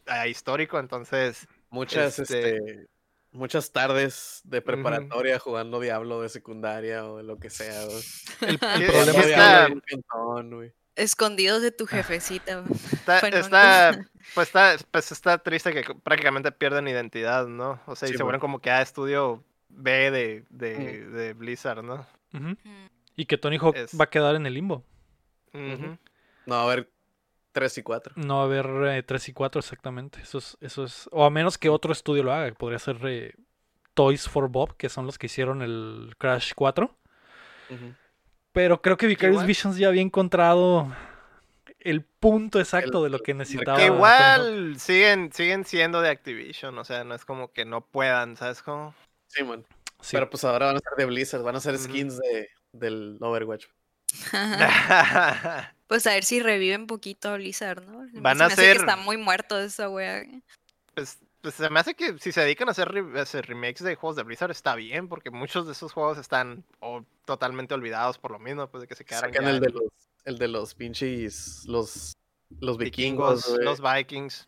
ah, 0.08 0.28
histórico, 0.28 0.80
entonces... 0.80 1.48
Muchas, 1.70 2.18
Este- 2.20 2.56
este... 2.58 2.88
muchas 3.34 3.72
tardes 3.72 4.42
de 4.46 4.62
preparatoria 4.62 5.38
jugando 5.38 5.80
Diablo 5.82 6.22
de 6.22 6.30
secundaria 6.30 7.06
o 7.06 7.18
de 7.18 7.24
lo 7.24 7.38
que 7.38 7.50
sea. 7.50 7.84
El, 8.42 8.58
problema 8.58 9.20
está- 9.20 9.26
Diablo 9.26 9.68
en 9.68 9.74
un 9.74 9.82
cantón, 9.82 10.56
güey. 10.56 10.74
Escondidos 10.96 11.62
de 11.62 11.72
tu 11.72 11.86
jefecita. 11.86 12.64
Está, 12.92 13.20
Bueno, 13.22 13.38
está, 13.38 14.00
pues 14.34 14.48
está, 14.48 14.76
pues 14.90 15.12
está 15.12 15.38
triste 15.38 15.72
que 15.72 15.94
prácticamente 16.04 16.52
pierden 16.52 16.88
identidad, 16.88 17.46
¿no? 17.48 17.80
O 17.86 17.96
sea, 17.96 18.10
y 18.10 18.14
se 18.14 18.24
vuelven 18.24 18.40
como 18.42 18.60
que 18.60 18.72
a 18.72 18.82
estudio 18.82 19.44
B 19.70 20.10
de, 20.10 20.44
de, 20.50 21.04
Mm. 21.06 21.14
de 21.14 21.34
Blizzard, 21.34 21.84
¿no? 21.84 22.08
Mm. 22.32 22.54
Y 23.16 23.26
que 23.26 23.38
Tony 23.38 23.58
Hawk 23.58 23.76
Es- 23.76 24.00
va 24.00 24.06
a 24.06 24.10
quedar 24.10 24.36
en 24.36 24.46
el 24.48 24.54
limbo. 24.56 24.84
Ujú. 25.54 25.98
No, 26.48 26.56
a 26.56 26.66
ver, 26.66 26.90
3 27.58 27.78
y 27.80 27.82
4. 27.84 28.14
No 28.18 28.36
va 28.36 28.42
a 28.42 28.46
haber 28.46 29.04
3 29.04 29.30
y 29.30 29.34
4 29.34 29.60
exactamente. 29.60 30.22
Eso 30.22 30.38
es, 30.38 30.58
eso 30.62 30.84
es. 30.84 31.10
O 31.12 31.26
a 31.26 31.32
menos 31.32 31.58
que 31.58 31.70
otro 31.70 31.92
estudio 31.92 32.22
lo 32.22 32.32
haga. 32.32 32.54
Podría 32.54 32.78
ser 32.78 32.98
eh, 33.06 33.34
Toys 33.96 34.30
for 34.30 34.48
Bob, 34.48 34.78
que 34.78 34.90
son 34.90 35.08
los 35.08 35.18
que 35.18 35.26
hicieron 35.26 35.64
el 35.64 36.14
Crash 36.20 36.52
4. 36.56 36.96
Pero 38.52 38.82
creo 38.84 38.96
que 38.96 39.08
Vicarious 39.08 39.38
igual- 39.38 39.48
Visions 39.48 39.78
ya 39.78 39.88
había 39.88 40.04
encontrado 40.04 40.88
el 41.80 42.04
punto 42.04 42.60
exacto 42.60 43.04
de 43.04 43.10
lo 43.10 43.20
que 43.20 43.34
necesitaba. 43.34 43.80
Que 43.80 43.88
igual 43.88 44.76
siguen, 44.80 45.32
siguen 45.34 45.66
siendo 45.66 46.02
de 46.02 46.10
Activision, 46.10 46.78
o 46.78 46.84
sea, 46.84 47.04
no 47.04 47.16
es 47.16 47.26
como 47.26 47.52
que 47.52 47.66
no 47.66 47.82
puedan, 47.82 48.38
¿sabes 48.38 48.62
cómo? 48.62 48.94
Sí, 49.28 49.44
man. 49.44 49.66
Sí. 50.02 50.16
Pero 50.16 50.30
pues 50.30 50.44
ahora 50.44 50.68
van 50.68 50.76
a 50.76 50.80
ser 50.80 50.94
de 50.96 51.06
Blizzard, 51.06 51.42
van 51.42 51.56
a 51.56 51.60
ser 51.60 51.78
skins 51.80 52.20
de, 52.20 52.50
del 52.72 53.18
Overwatch. 53.20 53.66
Pues 55.88 56.06
a 56.08 56.12
ver 56.12 56.24
si 56.26 56.40
revive 56.42 56.76
un 56.76 56.88
poquito 56.88 57.34
Blizzard, 57.36 57.86
¿no? 57.88 58.06
Se 58.08 58.14
me 58.16 58.22
Van 58.22 58.42
a 58.42 58.46
hace 58.48 58.56
que 58.56 58.62
ser- 58.62 58.78
está 58.78 58.96
muy 58.98 59.18
muerto 59.18 59.58
esa 59.60 59.90
wea. 59.90 60.24
pues, 60.94 61.18
pues 61.42 61.54
se 61.56 61.70
me 61.70 61.80
hace 61.80 61.94
que 61.94 62.18
si 62.20 62.32
se 62.32 62.42
dedican 62.42 62.68
a 62.68 62.72
hacer, 62.72 62.90
re- 62.90 63.20
a 63.20 63.24
hacer 63.24 63.46
remakes 63.46 63.84
de 63.84 63.96
juegos 63.96 64.16
de 64.18 64.24
Blizzard 64.24 64.52
está 64.52 64.76
bien, 64.76 65.08
porque 65.08 65.30
muchos 65.32 65.66
de 65.66 65.72
esos 65.72 65.94
juegos 65.94 66.18
están 66.18 66.64
o, 66.80 67.04
totalmente 67.26 67.74
olvidados 67.74 68.18
por 68.18 68.32
lo 68.32 68.40
mismo, 68.40 68.68
pues 68.68 68.82
de 68.82 68.88
que 68.88 68.96
se 68.96 69.06
quedaron 69.06 69.30
Sacan 69.32 69.46
ya 69.46 69.52
el 69.52 69.60
de 69.62 69.70
los, 69.70 69.84
el 70.26 70.38
de 70.38 70.48
los 70.50 70.74
pinches, 70.76 71.64
los, 71.68 72.14
los 72.60 72.78
vikingos, 72.78 73.48
los 73.60 73.80
vikings. 73.82 74.48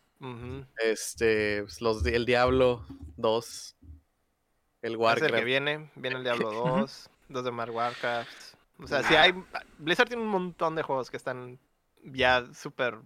este, 0.78 1.62
pues, 1.62 1.80
los, 1.80 2.04
el 2.04 2.26
Diablo 2.26 2.84
2, 3.16 3.76
el 4.82 4.90
Es 4.90 4.90
el 4.92 4.96
Warcraft. 4.98 5.34
que 5.34 5.44
viene, 5.44 5.90
viene 5.94 6.16
el 6.18 6.24
Diablo 6.24 6.48
Ujú. 6.50 6.68
2, 6.80 7.10
dos 7.28 7.44
de 7.44 7.50
Mark 7.50 7.74
Warcraft. 7.74 8.54
O 8.82 8.86
sea, 8.86 9.02
sí 9.02 9.14
hay. 9.14 9.34
Blizzard 9.78 10.08
tiene 10.08 10.22
un 10.22 10.28
montón 10.28 10.74
de 10.74 10.82
juegos 10.82 11.10
que 11.10 11.16
están 11.16 11.58
ya 12.02 12.46
súper 12.54 12.98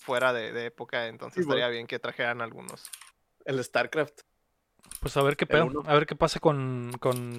fuera 0.00 0.32
de, 0.32 0.52
de 0.52 0.66
época, 0.66 1.06
entonces 1.06 1.42
Sí, 1.42 1.46
bueno. 1.46 1.60
estaría 1.60 1.72
bien 1.72 1.86
que 1.86 1.98
trajeran 1.98 2.42
algunos. 2.42 2.90
El 3.44 3.62
StarCraft. 3.62 4.20
Pues 5.00 5.16
a 5.16 5.22
ver 5.22 5.36
qué 5.36 5.46
pedo. 5.46 5.82
A 5.86 5.94
ver 5.94 6.06
qué 6.06 6.14
pasa 6.16 6.38
con, 6.40 6.92
con 7.00 7.38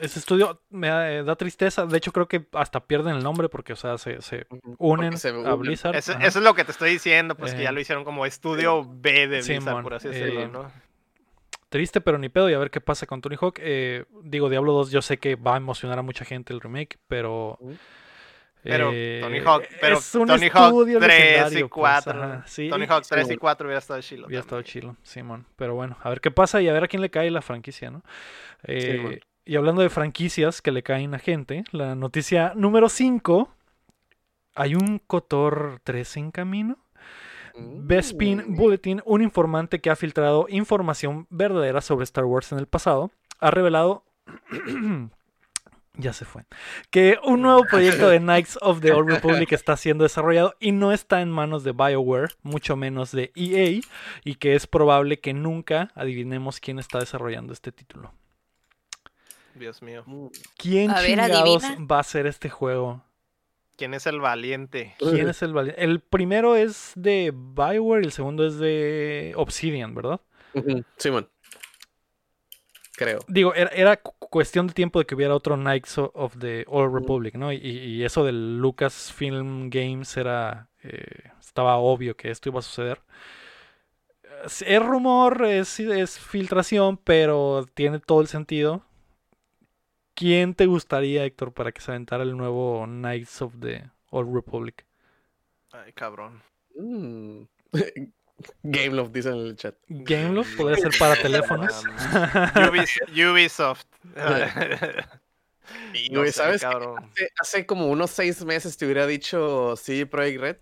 ese 0.00 0.18
estudio. 0.18 0.62
Me 0.70 0.88
da, 0.88 1.12
eh, 1.12 1.24
da 1.24 1.36
tristeza. 1.36 1.84
De 1.86 1.98
hecho, 1.98 2.12
creo 2.12 2.28
que 2.28 2.46
hasta 2.52 2.86
pierden 2.86 3.16
el 3.16 3.22
nombre 3.22 3.48
porque, 3.48 3.72
o 3.72 3.76
sea, 3.76 3.98
se, 3.98 4.20
se 4.22 4.46
unen 4.78 5.18
se 5.18 5.30
a. 5.30 5.54
Blizzard. 5.54 5.96
Eso, 5.96 6.12
es 6.18 6.36
lo 6.36 6.54
que 6.54 6.64
te 6.64 6.70
estoy 6.72 6.90
diciendo, 6.90 7.34
pues 7.34 7.54
que 7.54 7.62
ya 7.62 7.70
Eh, 7.70 7.72
lo 7.72 7.80
hicieron 7.80 8.04
como 8.04 8.24
estudio 8.24 8.84
B 8.86 9.26
de 9.28 9.42
Blizzard, 9.42 9.82
por 9.82 9.94
así 9.94 10.08
eh, 10.08 10.10
decirlo, 10.10 10.48
¿no? 10.48 10.72
Triste, 11.72 12.02
pero 12.02 12.18
ni 12.18 12.28
pedo. 12.28 12.50
Y 12.50 12.52
a 12.52 12.58
ver 12.58 12.70
qué 12.70 12.82
pasa 12.82 13.06
con 13.06 13.22
Tony 13.22 13.36
Hawk. 13.40 13.58
Eh, 13.62 14.04
digo, 14.24 14.50
Diablo 14.50 14.74
2, 14.74 14.90
yo 14.90 15.00
sé 15.00 15.16
que 15.16 15.36
va 15.36 15.54
a 15.54 15.56
emocionar 15.56 15.98
a 15.98 16.02
mucha 16.02 16.26
gente 16.26 16.52
el 16.52 16.60
remake, 16.60 16.98
pero. 17.08 17.58
Pero 18.62 18.90
eh, 18.92 19.20
Tony 19.22 19.38
Hawk, 19.38 19.64
pero 19.80 19.96
es 19.96 20.14
un 20.14 20.28
Tony 20.28 20.50
Hawk 20.52 20.66
estudio 20.66 21.00
3 21.00 21.18
y 21.18 21.22
legendario, 21.22 21.68
pues, 21.70 22.04
4. 22.04 22.12
ajá, 22.12 22.44
sí, 22.46 22.68
Tony 22.68 22.84
Hawk 22.86 23.04
sí, 23.04 23.10
3 23.10 23.24
y 23.24 23.26
bueno. 23.26 23.40
4 23.40 23.66
hubiera 23.66 23.78
estado 23.78 24.00
chilo. 24.02 24.26
Hubiera 24.26 24.42
estado 24.42 24.62
chilo, 24.62 24.96
Simón. 25.02 25.46
Pero 25.56 25.74
bueno, 25.74 25.96
a 26.02 26.10
ver 26.10 26.20
qué 26.20 26.30
pasa 26.30 26.60
y 26.60 26.68
a 26.68 26.74
ver 26.74 26.84
a 26.84 26.88
quién 26.88 27.00
le 27.00 27.10
cae 27.10 27.30
la 27.30 27.40
franquicia, 27.40 27.90
¿no? 27.90 28.02
Eh, 28.64 29.20
y 29.46 29.56
hablando 29.56 29.80
de 29.80 29.88
franquicias 29.88 30.60
que 30.60 30.72
le 30.72 30.82
caen 30.82 31.14
a 31.14 31.18
gente, 31.18 31.64
la 31.72 31.94
noticia 31.94 32.52
número 32.54 32.90
5. 32.90 33.48
Hay 34.54 34.74
un 34.74 34.98
Cotor 34.98 35.80
3 35.84 36.18
en 36.18 36.30
camino. 36.32 36.81
Bespin. 37.56 38.54
Bulletin, 38.56 39.02
un 39.04 39.22
informante 39.22 39.80
que 39.80 39.90
ha 39.90 39.96
filtrado 39.96 40.46
información 40.48 41.26
verdadera 41.30 41.80
sobre 41.80 42.04
Star 42.04 42.24
Wars 42.24 42.52
en 42.52 42.58
el 42.58 42.66
pasado, 42.66 43.10
ha 43.40 43.50
revelado. 43.50 44.04
ya 45.96 46.12
se 46.12 46.24
fue. 46.24 46.44
Que 46.90 47.18
un 47.24 47.42
nuevo 47.42 47.64
proyecto 47.64 48.08
de 48.08 48.18
Knights 48.18 48.58
of 48.62 48.80
the 48.80 48.92
Old 48.92 49.10
Republic 49.10 49.52
está 49.52 49.76
siendo 49.76 50.04
desarrollado 50.04 50.54
y 50.60 50.72
no 50.72 50.92
está 50.92 51.20
en 51.20 51.30
manos 51.30 51.64
de 51.64 51.72
BioWare, 51.72 52.34
mucho 52.42 52.76
menos 52.76 53.12
de 53.12 53.32
EA, 53.34 53.80
y 54.24 54.34
que 54.36 54.54
es 54.54 54.66
probable 54.66 55.20
que 55.20 55.34
nunca 55.34 55.90
adivinemos 55.94 56.60
quién 56.60 56.78
está 56.78 56.98
desarrollando 56.98 57.52
este 57.52 57.72
título. 57.72 58.12
Dios 59.54 59.82
mío. 59.82 60.04
¿Quién 60.56 60.90
A 60.90 61.00
ver, 61.00 61.10
chingados 61.10 61.64
adivina. 61.64 61.86
va 61.86 61.98
a 61.98 62.04
ser 62.04 62.26
este 62.26 62.48
juego? 62.48 63.02
¿Quién 63.82 63.94
es 63.94 64.06
el 64.06 64.20
valiente? 64.20 64.94
¿Quién 65.00 65.28
es 65.28 65.42
el 65.42 65.52
valiente? 65.52 65.82
El 65.82 65.98
primero 65.98 66.54
es 66.54 66.92
de 66.94 67.32
BioWare 67.34 68.02
y 68.04 68.06
el 68.06 68.12
segundo 68.12 68.46
es 68.46 68.56
de 68.60 69.32
Obsidian, 69.34 69.92
¿verdad? 69.92 70.20
Ujú, 70.54 70.84
Simón. 70.98 71.28
Creo. 72.94 73.18
Digo, 73.26 73.52
era, 73.56 73.70
era 73.70 73.96
cu- 73.96 74.14
cuestión 74.28 74.68
de 74.68 74.74
tiempo 74.74 75.00
de 75.00 75.04
que 75.06 75.16
hubiera 75.16 75.34
otro 75.34 75.56
Knights 75.56 75.98
of 75.98 76.38
the 76.38 76.64
Old 76.68 76.94
Republic, 76.94 77.34
¿no? 77.34 77.52
Y, 77.52 77.56
y 77.56 78.04
eso 78.04 78.24
del 78.24 78.58
Lucasfilm 78.58 79.68
Games 79.68 80.16
era. 80.16 80.68
eh, 80.84 81.32
estaba 81.40 81.76
obvio 81.78 82.16
que 82.16 82.30
esto 82.30 82.50
iba 82.50 82.60
a 82.60 82.62
suceder. 82.62 83.00
Es, 84.44 84.62
es 84.62 84.80
rumor, 84.80 85.44
es, 85.44 85.80
es 85.80 86.20
filtración, 86.20 86.98
pero 86.98 87.66
tiene 87.74 87.98
todo 87.98 88.20
el 88.20 88.28
sentido. 88.28 88.84
¿Quién 90.22 90.54
te 90.54 90.66
gustaría, 90.66 91.24
Héctor, 91.24 91.52
para 91.52 91.72
que 91.72 91.80
se 91.80 91.90
aventara 91.90 92.22
el 92.22 92.36
nuevo 92.36 92.84
Knights 92.86 93.42
of 93.42 93.54
the 93.58 93.90
Old 94.10 94.32
Republic? 94.32 94.86
Ay, 95.72 95.92
cabrón. 95.92 96.40
Mm. 96.76 97.42
Game 98.62 98.90
Love 98.94 99.10
dice 99.10 99.30
en 99.30 99.34
el 99.38 99.56
chat. 99.56 99.74
Gameloft 99.88 100.56
podría 100.56 100.76
ser 100.76 100.92
para 100.96 101.16
teléfonos. 101.22 101.84
Ubis- 102.54 103.00
Ubisoft. 103.32 103.84
Y, 105.94 106.10
No. 106.10 106.22
Hace, 106.22 106.66
hace 107.40 107.66
como 107.66 107.88
unos 107.88 108.12
seis 108.12 108.44
meses 108.44 108.76
te 108.76 108.84
hubiera 108.84 109.08
dicho 109.08 109.74
CD 109.76 110.06
Projekt 110.06 110.40
Red. 110.40 110.56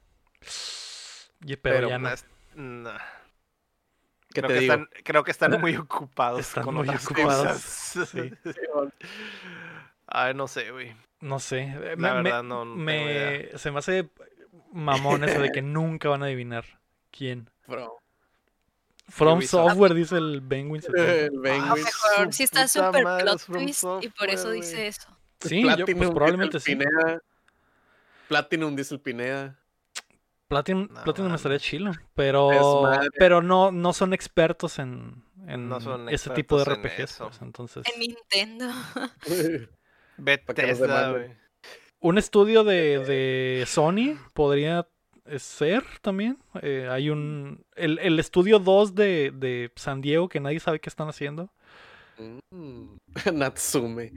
Y- 1.45 1.57
pero, 1.57 1.77
Pero 1.77 1.89
ya 1.91 1.99
no. 1.99 2.09
Es- 2.09 2.25
no. 2.55 2.93
¿Qué 4.33 4.41
Creo, 4.43 4.49
te 4.49 4.55
que 4.55 4.61
digo? 4.61 4.73
están, 4.75 4.89
creo 5.05 5.25
que 5.25 5.31
están 5.33 5.61
muy 5.61 5.77
ocupados 5.77 6.41
Están 6.41 6.65
con 6.65 6.75
muy 6.77 6.89
otras 6.89 7.05
ocupados, 7.05 7.47
cosas. 7.49 8.09
sí. 8.11 8.33
Ay, 10.07 10.35
no 10.35 10.49
sé, 10.49 10.71
güey. 10.71 10.95
No 11.21 11.39
sé. 11.39 11.61
eh, 11.63 11.95
La 11.99 12.15
me- 12.15 12.23
verdad, 12.23 12.43
no- 12.43 12.65
me- 12.65 13.51
se 13.57 13.71
me 13.71 13.79
hace 13.79 14.09
mamón 14.73 15.25
eso 15.25 15.41
de 15.41 15.51
que 15.53 15.63
nunca 15.63 16.09
van 16.09 16.23
a 16.23 16.27
adivinar 16.27 16.65
quién. 17.11 17.51
Bro. 17.67 17.97
From 19.09 19.39
Ubisoft. 19.39 19.71
Software, 19.71 19.95
dice 19.95 20.17
el 20.17 20.41
Penguin. 20.49 20.81
70. 20.83 21.13
El 21.13 21.27
Ah, 21.39 21.43
Penguin. 21.43 21.85
su 22.27 22.33
Si 22.33 22.43
está 22.45 22.69
súper 22.69 23.03
plot 23.03 23.45
twist 23.47 23.85
y 24.03 24.09
por 24.09 24.31
eso 24.31 24.51
dice 24.51 24.87
eso. 24.87 25.09
Sí, 25.41 25.63
yo, 25.77 25.85
pues 25.85 26.11
probablemente 26.11 26.61
sí. 26.61 26.77
Pineda. 26.77 27.21
Platinum 28.29 28.77
dice 28.77 28.95
el 28.95 29.01
Pineda. 29.01 29.59
Platinum, 30.51 30.89
No, 30.91 31.05
Platinum 31.05 31.35
estaría 31.35 31.59
chilo. 31.59 31.93
Pero, 32.15 32.91
pero 33.19 33.41
no, 33.41 33.71
no 33.73 33.93
son 33.93 34.13
expertos 34.13 34.79
en, 34.79 35.23
en 35.47 35.69
No 35.69 35.81
son 35.81 36.09
ese 36.09 36.31
tipo 36.31 36.57
de 36.57 36.63
expertos 36.65 36.85
en 36.85 36.97
RPGs. 36.99 37.11
eso. 37.15 37.27
pues, 37.29 37.41
entonces, 37.43 37.85
En 37.95 38.01
Nintendo. 38.01 38.67
Bethesda, 40.19 41.11
güey. 41.13 41.31
un 42.01 42.19
estudio 42.19 42.65
de, 42.65 42.99
de 42.99 43.65
Sony 43.67 44.19
podría 44.35 44.87
eh, 45.27 45.39
ser 45.39 45.85
también. 46.03 46.37
Eh, 46.63 46.89
hay 46.91 47.11
un. 47.11 47.65
El, 47.77 47.99
el 48.01 48.19
estudio 48.19 48.59
2 48.59 48.95
de, 48.95 49.33
de 49.35 49.73
San 49.77 50.01
Diego 50.01 50.29
que 50.29 50.41
nadie 50.41 50.61
sabe 50.61 50.81
qué 50.81 50.89
están 50.91 51.09
haciendo. 51.09 51.51
Mm. 52.51 52.97
Natsume. 53.33 54.13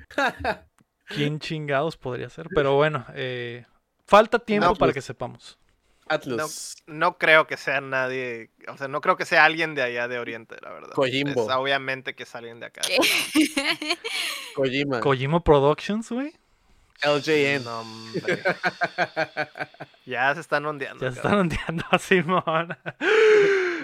¿Quién 1.07 1.39
chingados 1.39 1.95
podría 1.95 2.29
ser? 2.29 2.47
Pero 2.53 2.75
bueno, 2.75 3.05
eh, 3.13 3.65
falta 4.05 4.39
tiempo 4.39 4.67
No, 4.69 4.73
para 4.75 4.88
pues- 4.91 4.95
que 4.95 5.01
sepamos. 5.01 5.59
Atlus. 6.08 6.76
No 6.86 7.18
creo 7.18 7.47
que 7.47 7.58
sea 7.58 7.82
nadie, 7.82 8.51
o 8.68 8.78
sea, 8.78 8.88
no 8.88 9.01
creo 9.01 9.16
que 9.18 9.26
sea 9.26 9.45
alguien 9.45 9.76
de 9.76 9.82
allá 9.82 10.08
de 10.08 10.20
Oriente, 10.20 10.56
la 10.62 10.72
verdad. 10.72 10.91
Kojimbo. 10.93 11.49
Es 11.49 11.56
obviamente 11.56 12.16
que 12.16 12.24
es 12.24 12.36
alguien 12.36 12.60
de 12.60 12.68
acá. 12.68 12.82
¿Qué? 12.86 12.97
Kojima. 14.56 14.99
Kojima 14.99 15.43
Productions, 15.43 16.10
güey. 16.12 16.34
LJN. 17.04 17.64
No, 17.66 17.84
ya 20.06 20.34
se 20.34 20.41
están 20.41 20.66
ondeando. 20.66 21.04
Ya 21.04 21.12
se 21.12 21.18
están 21.18 21.39
ondeando 21.39 21.84
a 21.89 21.99
Simón. 21.99 22.78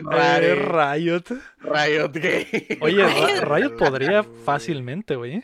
Rare. 0.04 0.52
Eh, 0.52 0.56
Riot. 0.56 1.24
Riot 1.60 2.12
Game. 2.14 2.78
Oye, 2.82 3.42
Riot 3.42 3.76
podría 3.78 4.24
fácilmente, 4.24 5.16
güey. 5.16 5.44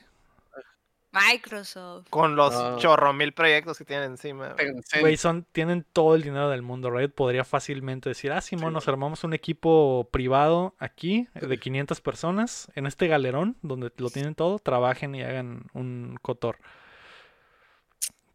Microsoft. 1.16 2.08
Con 2.10 2.36
los 2.36 2.54
Ah. 2.54 2.76
chorro 2.78 3.14
mil 3.14 3.34
proyectos 3.34 3.78
que 3.78 3.86
tienen 3.86 4.12
encima. 4.12 4.56
güey. 5.02 5.18
Son, 5.18 5.46
tienen 5.52 5.86
todo 5.94 6.16
el 6.16 6.22
dinero 6.24 6.50
del 6.50 6.62
mundo. 6.62 6.92
Riot 6.92 7.10
podría 7.14 7.44
fácilmente 7.44 8.10
decir, 8.10 8.32
ah, 8.32 8.42
Simón, 8.42 8.70
Sí. 8.70 8.74
nos 8.74 8.88
armamos 8.88 9.24
un 9.24 9.34
equipo 9.34 10.08
privado 10.12 10.76
aquí 10.80 11.28
eh, 11.36 11.46
de 11.48 11.58
500 11.60 12.02
personas 12.02 12.68
en 12.76 12.86
este 12.86 13.08
galerón 13.08 13.58
donde 13.62 13.92
lo 13.98 14.10
tienen 14.10 14.36
todo, 14.36 14.60
trabajen 14.60 15.16
y 15.16 15.24
hagan 15.24 15.66
un 15.74 16.18
cotor. 16.22 16.58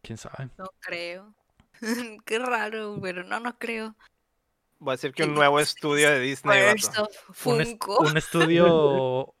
¿Quién 0.01 0.17
sabe? 0.17 0.49
No 0.57 0.65
creo. 0.79 1.33
Qué 2.25 2.39
raro, 2.39 2.97
pero 3.01 3.23
no, 3.23 3.39
no 3.39 3.57
creo. 3.57 3.95
Voy 4.79 4.93
a 4.93 4.95
decir 4.95 5.13
que 5.13 5.23
un 5.25 5.35
nuevo 5.35 5.59
estudio 5.59 6.09
de 6.09 6.19
Disney. 6.19 6.59
First 6.71 6.97
of 6.97 7.09
Un, 7.29 7.35
Funko. 7.35 7.99
un 7.99 8.17
estudio 8.17 9.31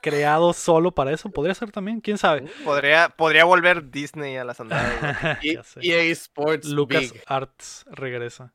creado 0.00 0.52
solo 0.52 0.92
para 0.92 1.12
eso 1.12 1.30
podría 1.30 1.54
ser 1.54 1.70
también, 1.72 2.00
quién 2.00 2.18
sabe. 2.18 2.42
Podría, 2.64 3.08
podría 3.08 3.44
volver 3.44 3.90
Disney 3.90 4.36
a 4.36 4.44
las 4.44 4.60
andadas. 4.60 5.38
Y-. 5.42 5.58
EA 5.90 6.02
Sports 6.12 6.68
Lucas 6.68 7.12
Big. 7.12 7.22
Arts 7.26 7.84
regresa. 7.90 8.52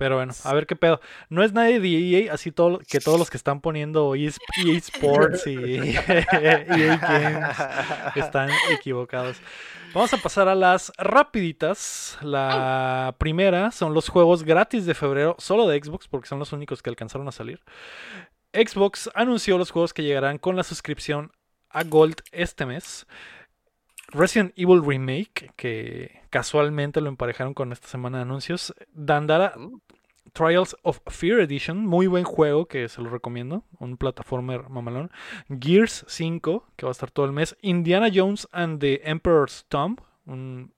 Pero 0.00 0.16
bueno, 0.16 0.32
a 0.44 0.54
ver 0.54 0.66
qué 0.66 0.76
pedo. 0.76 0.98
No 1.28 1.44
es 1.44 1.52
nadie 1.52 1.78
de 1.78 2.24
EA, 2.24 2.32
así 2.32 2.52
todo, 2.52 2.78
que 2.88 3.00
todos 3.00 3.18
los 3.18 3.28
que 3.28 3.36
están 3.36 3.60
poniendo 3.60 4.14
EA 4.14 4.30
EA 4.64 4.78
Sports 4.78 5.46
y 5.46 5.56
EA 6.08 6.96
Games 6.96 8.16
están 8.16 8.48
equivocados. 8.70 9.36
Vamos 9.92 10.14
a 10.14 10.16
pasar 10.16 10.48
a 10.48 10.54
las 10.54 10.90
rapiditas. 10.96 12.16
La 12.22 13.14
primera 13.18 13.72
son 13.72 13.92
los 13.92 14.08
juegos 14.08 14.44
gratis 14.44 14.86
de 14.86 14.94
febrero, 14.94 15.36
solo 15.38 15.68
de 15.68 15.78
Xbox, 15.78 16.08
porque 16.08 16.28
son 16.28 16.38
los 16.38 16.54
únicos 16.54 16.80
que 16.80 16.88
alcanzaron 16.88 17.28
a 17.28 17.32
salir. 17.32 17.60
Xbox 18.52 19.10
anunció 19.14 19.58
los 19.58 19.70
juegos 19.70 19.94
que 19.94 20.02
llegarán 20.02 20.38
con 20.38 20.56
la 20.56 20.62
suscripción 20.62 21.32
a 21.68 21.84
Gold 21.84 22.22
este 22.32 22.66
mes. 22.66 23.06
Resident 24.08 24.52
Evil 24.56 24.84
Remake, 24.84 25.52
que 25.56 26.22
casualmente 26.30 27.00
lo 27.00 27.08
emparejaron 27.08 27.54
con 27.54 27.72
esta 27.72 27.86
semana 27.88 28.18
de 28.18 28.22
anuncios. 28.22 28.74
Dandara. 28.92 29.54
Trials 30.32 30.76
of 30.82 31.00
Fear 31.08 31.40
Edition, 31.40 31.86
muy 31.86 32.06
buen 32.06 32.24
juego 32.24 32.66
que 32.66 32.88
se 32.88 33.02
lo 33.02 33.10
recomiendo, 33.10 33.64
un 33.78 33.96
plataformer 33.96 34.68
mamalón. 34.68 35.10
Gears 35.48 36.04
5, 36.06 36.66
que 36.76 36.86
va 36.86 36.90
a 36.90 36.92
estar 36.92 37.10
todo 37.10 37.26
el 37.26 37.32
mes. 37.32 37.56
Indiana 37.62 38.08
Jones 38.12 38.48
and 38.52 38.80
the 38.80 39.00
Emperor's 39.04 39.64
Tomb, 39.68 39.98
un 40.26 40.72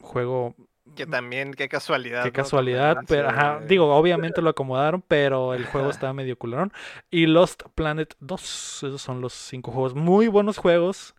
juego, 0.00 0.54
que 0.94 1.06
también, 1.06 1.54
qué 1.54 1.68
casualidad. 1.68 2.22
qué 2.22 2.28
¿no? 2.28 2.32
casualidad, 2.32 2.98
pero 3.06 3.30
sí, 3.30 3.34
ajá, 3.34 3.60
digo, 3.66 3.94
obviamente 3.94 4.42
lo 4.42 4.50
acomodaron, 4.50 5.02
pero 5.02 5.54
el 5.54 5.66
juego 5.66 5.90
está 5.90 6.12
medio 6.12 6.36
culerón. 6.36 6.72
Y 7.10 7.26
Lost 7.26 7.62
Planet 7.74 8.14
2, 8.20 8.82
esos 8.84 9.02
son 9.02 9.20
los 9.20 9.32
cinco 9.32 9.72
juegos, 9.72 9.94
muy 9.94 10.28
buenos 10.28 10.58
juegos, 10.58 11.14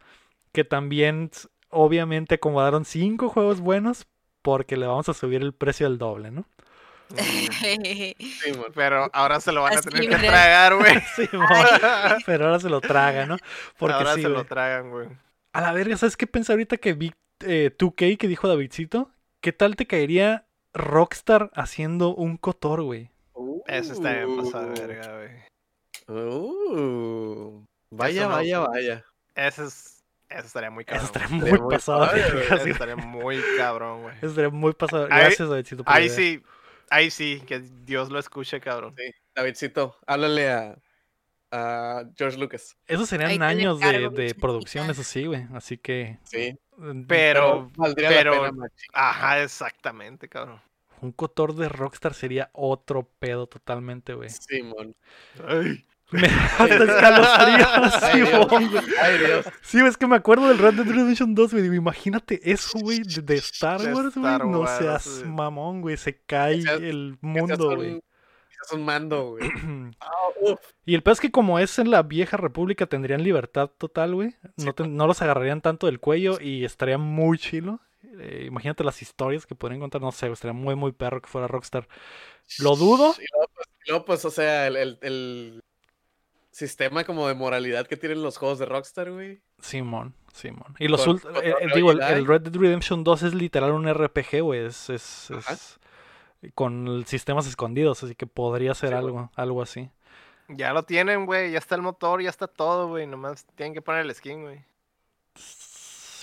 que 0.52 0.64
también 0.64 1.32
obviamente 1.70 2.36
acomodaron 2.36 2.86
cinco 2.86 3.30
juegos 3.30 3.62
buenos, 3.62 4.06
porque 4.42 4.78
le 4.78 4.86
vamos 4.86 5.10
a 5.10 5.14
subir 5.14 5.42
el 5.42 5.54
precio 5.54 5.88
al 5.88 5.98
doble, 5.98 6.32
¿no? 6.32 6.46
Sí, 7.14 8.52
mon. 8.58 8.72
Pero 8.74 9.10
ahora 9.14 9.40
se 9.40 9.52
lo 9.52 9.62
van 9.62 9.76
a 9.76 9.80
Así, 9.80 9.90
tener 9.90 10.10
que 10.10 10.28
tragar, 10.28 10.76
güey. 10.76 11.00
Simón, 11.16 11.48
pero 12.26 12.46
ahora 12.46 12.60
se 12.60 12.70
lo 12.70 12.82
traga, 12.82 13.26
¿no? 13.26 13.38
Porque 13.78 13.94
ahora 13.94 14.16
sí, 14.16 14.24
se 14.24 14.30
lo 14.30 14.46
tragan, 14.46 14.90
güey. 14.90 15.08
A 15.54 15.62
la 15.62 15.72
verga, 15.74 15.96
¿sabes 15.98 16.18
qué 16.18 16.26
pensé 16.26 16.52
ahorita 16.52 16.78
que 16.78 16.94
vi 16.94 17.14
eh, 17.42 17.72
2K 17.78 18.18
que 18.18 18.28
dijo 18.28 18.48
Davidcito? 18.48 19.13
¿Qué 19.44 19.52
tal 19.52 19.76
te 19.76 19.86
caería 19.86 20.48
Rockstar 20.74 21.52
haciendo 21.54 22.16
un 22.16 22.38
cotor, 22.38 22.82
güey? 22.82 23.12
Eso 23.68 23.92
está 23.92 24.14
bien 24.14 24.38
pasado, 24.38 24.72
de 24.72 24.88
verga, 24.88 25.18
güey. 25.18 26.18
Uh, 26.18 27.66
vaya, 27.92 28.24
no- 28.24 28.30
vaya, 28.30 28.60
vaya. 28.60 29.06
Eso 29.36 29.66
es. 29.66 30.02
Eso 30.30 30.48
estaría 30.48 30.70
muy 30.72 30.86
cabrón. 30.86 31.04
Eso 31.04 31.14
estaría 31.14 31.28
muy 31.28 31.40
Estaría 31.50 31.62
muy 31.66 31.76
pasado. 31.76 32.00
padre, 32.08 32.22
verga, 32.32 32.56
Eso 32.56 32.68
estaría 32.68 32.96
muy 32.96 33.38
cabrón, 33.58 34.02
güey. 34.04 34.16
Eso 34.16 34.28
estaría 34.28 34.50
muy 34.50 34.72
pasado. 34.74 35.08
Ahí- 35.12 35.20
Gracias, 35.26 35.50
Davidcito. 35.50 35.84
Ahí 35.88 36.10
sí. 36.10 36.42
Ahí 36.90 37.12
sí, 37.12 37.44
que 37.46 37.60
Dios 37.60 38.10
lo 38.12 38.20
escuche, 38.20 38.62
cabrón. 38.62 38.96
Sí. 38.98 39.12
Davidcito, 39.36 39.98
háblale 40.08 40.52
a, 40.52 40.78
a 41.56 42.04
George 42.18 42.38
Lucas. 42.40 42.76
Esos 42.88 43.08
serían 43.08 43.30
Ahí 43.30 43.38
años 43.40 43.80
de, 43.80 44.36
producción, 44.40 44.90
eso 44.90 45.04
sí, 45.04 45.26
güey. 45.26 45.46
Así 45.54 45.78
que. 45.78 46.18
Sí. 46.24 46.58
mm, 46.78 47.04
Pero, 47.08 47.70
pero- 47.76 47.88
la 47.88 47.96
pena, 47.96 48.52
machi. 48.52 48.86
ajá, 48.94 49.44
exactamente, 49.44 50.28
cabrón. 50.28 50.60
Un 51.02 51.12
cotor 51.12 51.56
de 51.56 51.70
Rockstar 51.70 52.14
sería 52.14 52.50
otro 52.54 53.10
pedo 53.20 53.48
totalmente, 53.48 54.14
güey. 54.14 54.30
Simón. 54.30 54.96
Ay, 55.48 55.86
Me 56.12 56.28
escalofríos. 56.28 57.70
Sí, 59.62 59.80
es 59.80 59.98
que 59.98 60.08
me 60.08 60.16
acuerdo 60.16 60.48
del 60.48 60.58
Red 60.60 60.76
Dead 60.76 60.86
Redemption 60.86 61.36
2, 61.36 61.52
güey. 61.54 61.66
Imagínate 61.76 62.40
eso, 62.52 62.80
güey, 62.80 63.02
de, 63.04 63.36
Star 63.36 63.82
Wars, 63.94 64.16
güey. 64.16 64.38
No 64.46 64.66
seas 64.68 65.24
mamón, 65.26 65.82
güey. 65.82 65.98
Se 65.98 66.18
cae 66.26 66.60
el 66.62 67.18
mundo, 67.22 67.70
un- 67.70 67.76
güey. 67.76 68.02
Un 68.74 68.84
mando, 68.86 69.32
güey. 69.38 69.44
Ah. 70.02 70.10
Y 70.86 70.96
el 70.96 71.04
peor 71.04 71.14
es 71.14 71.20
que 71.22 71.32
como 71.32 71.58
es 71.60 71.80
en 71.80 71.90
la 71.90 72.04
vieja 72.04 72.36
república, 72.36 72.86
tendrían 72.86 73.24
libertad 73.24 73.70
total, 73.78 74.14
güey. 74.16 74.36
No, 74.58 74.74
te- 74.74 74.88
no 74.88 75.08
los 75.08 75.22
agarrarían 75.22 75.62
tanto 75.62 75.86
del 75.88 76.02
cuello 76.02 76.38
y 76.42 76.66
estaría 76.66 76.98
muy 76.98 77.38
chilo. 77.38 77.80
Eh, 78.20 78.44
imagínate 78.48 78.84
las 78.84 79.02
historias 79.02 79.46
que 79.46 79.56
podrían 79.56 79.80
contar. 79.80 80.02
No 80.02 80.12
sé, 80.12 80.26
güey, 80.26 80.34
estaría 80.34 80.54
muy, 80.54 80.76
muy 80.76 80.92
perro 80.92 81.22
que 81.22 81.30
fuera 81.30 81.48
Rockstar. 81.48 81.88
Lo 82.60 82.76
dudo. 82.76 83.14
Y 83.18 83.26
luego, 83.32 83.52
pues, 83.56 83.68
y 83.86 83.90
luego, 83.90 84.06
pues, 84.06 84.26
o 84.26 84.30
sea, 84.32 84.68
el, 84.68 84.76
el- 84.76 84.98
el 85.02 85.64
sistema 86.52 87.04
como 87.06 87.28
de 87.28 87.34
moralidad 87.36 87.88
que 87.88 87.98
tienen 87.98 88.22
los 88.22 88.38
juegos 88.38 88.60
de 88.60 88.66
Rockstar, 88.66 89.12
güey. 89.12 89.42
Simón, 89.60 90.14
Simón. 90.34 90.76
Y 90.80 90.88
los 90.90 91.06
Con- 91.06 91.20
ult- 91.20 91.22
con 91.22 91.36
eh, 91.44 91.56
digo, 91.74 91.92
el, 91.92 92.26
Red 92.28 92.42
Dead 92.42 92.56
Redemption 92.56 93.04
2 93.06 93.24
es 93.24 93.34
literal 93.34 93.72
un 93.72 93.88
RPG, 93.92 94.42
güey. 94.42 94.66
Es, 94.66 94.90
es- 94.90 95.32
Ajá. 95.32 95.54
es 95.54 95.80
con 96.52 97.06
sistemas 97.06 97.48
escondidos, 97.48 98.04
así 98.04 98.16
que 98.16 98.28
podría 98.28 98.74
ser 98.74 98.90
Sí, 98.90 98.96
algo, 98.96 99.32
algo 99.36 99.62
así. 99.62 99.90
Ya 100.48 100.74
lo 100.74 100.84
tienen, 100.84 101.26
güey. 101.26 101.52
Ya 101.52 101.58
está 101.58 101.76
el 101.76 101.82
motor, 101.82 102.22
ya 102.22 102.30
está 102.30 102.48
todo, 102.48 102.88
güey. 102.90 103.08
Nomás 103.08 103.46
tienen 103.56 103.74
que 103.74 103.82
poner 103.82 104.02
el 104.02 104.14
skin, 104.14 104.42
güey. 104.44 104.66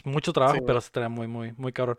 Mucho 0.05 0.33
trabajo, 0.33 0.57
Sí, 0.57 0.62
pero 0.66 0.79
estaría 0.79 1.09
muy, 1.09 1.27
muy, 1.27 1.53
muy 1.57 1.73
cabrón. 1.73 1.97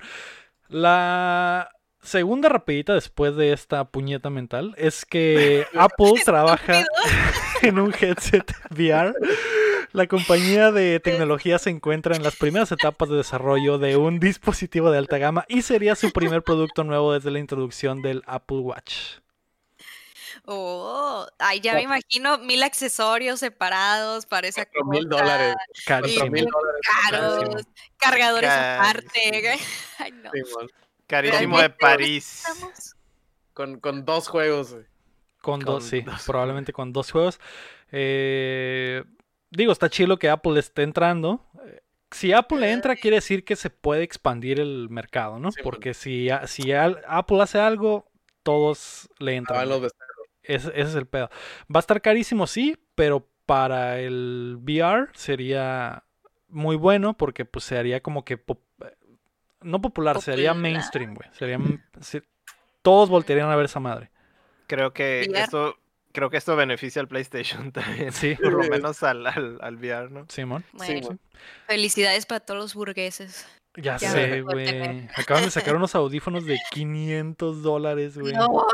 La 0.67 1.69
segunda 2.01 2.49
rapidita 2.49 2.93
después 2.93 3.35
de 3.35 3.53
esta 3.53 3.85
puñeta 3.85 4.29
mental 4.29 4.73
es 4.77 5.05
que 5.05 5.67
Apple 5.75 6.13
trabaja 6.25 6.83
en 7.61 7.79
un 7.79 7.93
headset 7.99 8.51
VR. 8.71 9.13
La 9.93 10.07
compañía 10.07 10.71
de 10.71 10.99
tecnología 11.03 11.59
se 11.59 11.69
encuentra 11.69 12.15
en 12.15 12.23
las 12.23 12.35
primeras 12.35 12.71
etapas 12.71 13.09
de 13.09 13.17
desarrollo 13.17 13.77
de 13.77 13.97
un 13.97 14.19
dispositivo 14.19 14.91
de 14.91 14.97
alta 14.97 15.17
gama 15.17 15.45
y 15.47 15.61
sería 15.63 15.95
su 15.95 16.11
primer 16.11 16.43
producto 16.43 16.83
nuevo 16.83 17.13
desde 17.13 17.31
la 17.31 17.39
introducción 17.39 18.01
del 18.01 18.23
Apple 18.25 18.59
Watch. 18.59 19.19
Oh, 20.45 21.27
ay, 21.39 21.59
ya 21.59 21.73
me 21.75 21.83
imagino 21.83 22.37
mil 22.39 22.63
accesorios 22.63 23.39
separados 23.39 24.25
para 24.25 24.47
esa 24.47 24.65
Cuatro 24.65 24.85
mil 24.85 25.07
cosa, 25.07 25.17
dólares. 25.23 25.55
Carísimo. 25.85 26.29
Mil 26.29 26.45
dólares. 26.45 26.81
caros, 27.01 27.43
Carísimo. 27.43 27.73
cargadores 27.97 28.49
Carísimo. 28.49 28.81
aparte. 28.81 29.59
Ay, 29.99 30.11
no. 30.13 30.31
Carísimo 31.07 31.61
de 31.61 31.69
¿Realmente 31.69 31.77
París. 31.79 32.43
Con, 33.53 33.79
con 33.79 34.05
dos 34.05 34.27
juegos. 34.27 34.75
Con 35.41 35.61
Con 35.61 35.65
dos, 35.65 35.83
sí, 35.85 36.01
dos 36.01 36.23
probablemente 36.25 36.73
con 36.73 36.93
dos 36.93 37.11
juegos. 37.11 37.39
Eh, 37.91 39.03
digo, 39.51 39.71
está 39.71 39.89
chido 39.89 40.17
que 40.17 40.29
Apple 40.29 40.59
esté 40.59 40.83
entrando. 40.83 41.45
Eh, 41.65 41.81
Si 42.13 42.33
Apple 42.33 42.69
entra, 42.69 42.95
quiere 42.97 43.15
decir 43.17 43.45
que 43.45 43.55
se 43.55 43.69
puede 43.69 44.03
expandir 44.03 44.59
el 44.59 44.89
mercado, 44.89 45.39
¿no? 45.39 45.51
Sí, 45.51 45.61
Porque 45.63 45.93
si, 45.93 46.29
a- 46.29 46.45
si 46.47 46.73
al- 46.73 47.01
Apple 47.07 47.41
hace 47.41 47.59
algo, 47.59 48.11
todos 48.43 49.09
le 49.19 49.35
entran. 49.35 49.59
Ese, 50.43 50.69
ese 50.69 50.81
es 50.81 50.95
el 50.95 51.05
pedo. 51.05 51.29
Va 51.73 51.77
a 51.77 51.79
estar 51.79 52.01
carísimo, 52.01 52.47
sí, 52.47 52.77
pero 52.95 53.29
para 53.45 53.99
el 53.99 54.57
VR 54.61 55.07
sería 55.13 56.03
muy 56.49 56.75
bueno 56.75 57.15
porque 57.15 57.45
pues 57.45 57.63
se 57.63 57.77
haría 57.77 58.01
como 58.01 58.25
que 58.25 58.37
pop- 58.37 58.59
no 59.61 59.79
popular, 59.81 60.19
sería 60.21 60.49
Popular. 60.51 60.71
mainstream, 60.73 61.13
güey. 61.13 61.29
Sería 61.33 61.59
se- 62.01 62.23
todos 62.81 63.09
voltearían 63.09 63.49
a 63.49 63.55
ver 63.55 63.65
esa 63.65 63.79
madre. 63.79 64.09
Creo 64.67 64.91
que 64.91 65.27
VR. 65.29 65.43
esto. 65.43 65.75
Creo 66.13 66.29
que 66.29 66.37
esto 66.37 66.55
beneficia 66.55 67.01
al 67.01 67.07
PlayStation 67.07 67.71
también. 67.71 68.11
Sí, 68.11 68.35
Por 68.35 68.51
lo 68.53 68.63
menos 68.69 69.01
al, 69.03 69.25
al, 69.27 69.57
al 69.61 69.75
VR, 69.77 70.09
¿no? 70.09 70.25
Simón. 70.29 70.63
Bueno, 70.73 71.01
Simón. 71.01 71.19
felicidades 71.67 72.25
para 72.25 72.39
todos 72.39 72.59
los 72.59 72.73
burgueses. 72.73 73.47
Ya, 73.77 73.95
Ya 73.97 74.11
sé, 74.11 74.41
güey. 74.41 75.07
Acaban 75.15 75.45
de 75.45 75.51
sacar 75.51 75.77
unos 75.77 75.95
audífonos 75.95 76.45
de 76.45 76.57
500 76.71 77.63
dólares, 77.63 78.17
güey. 78.17 78.33
No, 78.33 78.65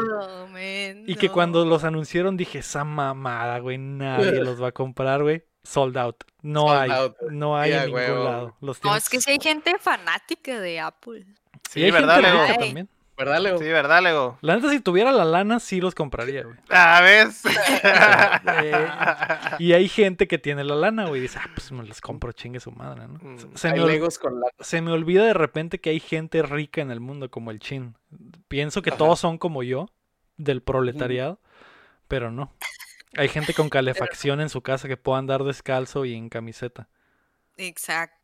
men, 0.51 1.03
Y 1.07 1.15
que 1.15 1.27
no. 1.27 1.33
cuando 1.33 1.65
los 1.65 1.83
anunciaron 1.83 2.35
dije, 2.35 2.59
esa 2.59 2.83
mamada, 2.83 3.59
güey, 3.59 3.77
nadie 3.77 4.31
los 4.43 4.61
va 4.61 4.69
a 4.69 4.71
comprar, 4.71 5.21
güey. 5.21 5.43
Sold 5.63 5.97
out. 5.97 6.23
No 6.41 6.61
Sold 6.61 6.79
hay. 6.79 6.89
out. 6.91 7.15
No 7.29 7.57
hay 7.57 7.71
Sí, 7.73 7.77
en 7.77 7.85
ningún 7.85 8.23
lado. 8.23 8.57
Los 8.61 8.77
No, 8.83 8.89
tienes- 8.89 9.03
es 9.03 9.09
que 9.09 9.21
si 9.21 9.31
hay 9.31 9.37
gente 9.39 9.75
fanática 9.79 10.59
de 10.59 10.79
Apple. 10.79 11.19
Y 11.27 11.69
Sí, 11.69 11.83
hay 11.83 11.91
¿verdad, 11.91 12.21
gente 12.21 12.63
también. 12.65 12.89
¿Verdad, 13.17 13.39
Leo? 13.41 13.57
Sí, 13.57 13.65
¿verdad, 13.65 14.03
Lego? 14.03 14.37
La 14.41 14.55
neta, 14.55 14.69
si 14.69 14.79
tuviera 14.79 15.11
la 15.11 15.25
lana, 15.25 15.59
sí 15.59 15.81
los 15.81 15.95
compraría, 15.95 16.43
güey. 16.43 16.55
A 16.69 17.01
ver. 17.01 17.29
Eh, 18.63 18.87
Y 19.59 19.73
hay 19.73 19.89
gente 19.89 20.27
que 20.27 20.37
tiene 20.37 20.63
la 20.63 20.75
lana, 20.75 21.05
güey. 21.07 21.19
y 21.19 21.23
Dice, 21.23 21.39
ah, 21.41 21.49
pues 21.53 21.71
me 21.71 21.83
los 21.83 21.99
compro, 21.99 22.31
chingue 22.31 22.59
su 22.59 22.71
madre, 22.71 23.07
¿no? 23.07 23.19
Mm. 23.21 23.55
Se 23.55 23.69
Hay 23.69 23.79
me, 23.79 23.87
Legos 23.87 24.19
con 24.19 24.39
la... 24.39 24.47
se 24.59 24.81
me 24.81 24.91
olvida 24.91 25.25
de 25.25 25.33
repente 25.33 25.79
que 25.79 25.89
hay 25.89 25.99
gente 25.99 26.43
rica 26.43 26.81
en 26.81 26.91
el 26.91 26.99
mundo, 26.99 27.31
como 27.31 27.49
el 27.51 27.59
chin. 27.59 27.95
Pienso 28.47 28.81
que 28.83 28.91
Ajá. 28.91 28.97
todos 28.99 29.19
son 29.19 29.37
como 29.39 29.63
yo, 29.63 29.87
del 30.37 30.61
proletariado, 30.61 31.39
pero 32.07 32.29
no. 32.31 32.53
Hay 33.15 33.29
gente 33.29 33.55
con 33.55 33.69
calefacción 33.69 34.41
en 34.41 34.49
su 34.49 34.61
casa 34.61 34.87
que 34.87 34.97
pueda 34.97 35.17
andar 35.17 35.43
descalzo 35.43 36.05
y 36.05 36.13
en 36.13 36.29
camiseta. 36.29 36.87
Exacto. 37.57 38.15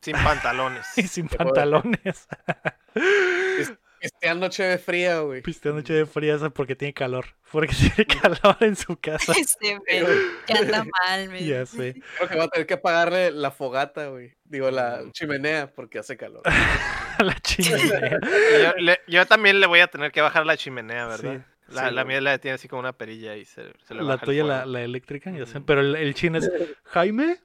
Sin 0.00 0.14
pantalones. 0.16 0.86
Y 0.96 1.02
sin 1.02 1.28
pantalones. 1.28 2.26
Pisteando 4.02 4.48
cheve 4.48 4.78
fría, 4.78 5.20
güey. 5.20 5.42
Pisteando 5.42 5.80
noche 5.80 5.94
de 5.94 6.06
frío 6.06 6.34
eso 6.34 6.50
porque 6.52 6.74
tiene 6.74 6.92
calor. 6.92 7.24
Porque 7.52 7.72
tiene 7.94 8.04
calor 8.20 8.56
en 8.60 8.74
su 8.76 8.96
casa. 8.98 9.32
Este 9.38 9.78
ya 10.48 10.58
anda 10.58 10.84
mal, 10.84 11.28
men. 11.28 11.46
Ya 11.46 11.64
sé. 11.64 12.02
Creo 12.16 12.28
que 12.28 12.36
va 12.36 12.44
a 12.44 12.48
tener 12.48 12.66
que 12.66 12.74
apagarle 12.74 13.30
la 13.30 13.50
fogata, 13.52 14.08
güey. 14.08 14.34
Digo, 14.44 14.70
la 14.72 15.02
chimenea, 15.12 15.72
porque 15.72 15.98
hace 16.00 16.16
calor. 16.16 16.42
La 17.18 17.34
chimenea. 17.40 18.18
Yo, 18.20 18.72
le- 18.82 19.00
yo 19.06 19.26
también 19.26 19.60
le 19.60 19.66
voy 19.68 19.78
a 19.80 19.86
tener 19.86 20.10
que 20.10 20.20
bajar 20.20 20.44
la 20.44 20.56
chimenea, 20.56 21.06
¿verdad? 21.06 21.44
Sí, 21.68 21.74
la, 21.74 21.88
sí, 21.88 21.94
la 21.94 22.02
güey. 22.02 22.14
mía 22.14 22.20
la 22.20 22.38
tiene 22.38 22.56
así 22.56 22.66
como 22.66 22.80
una 22.80 22.94
perilla 22.94 23.36
y 23.36 23.44
se, 23.44 23.62
se 23.86 23.94
le 23.94 24.00
La 24.02 24.14
baja 24.14 24.24
el 24.24 24.26
tuya, 24.26 24.42
la, 24.44 24.66
la 24.66 24.82
eléctrica, 24.82 25.30
ya 25.30 25.46
sé. 25.46 25.60
Pero 25.60 25.82
el, 25.82 25.94
el 25.94 26.14
chin 26.14 26.34
es, 26.34 26.50
Jaime, 26.84 27.38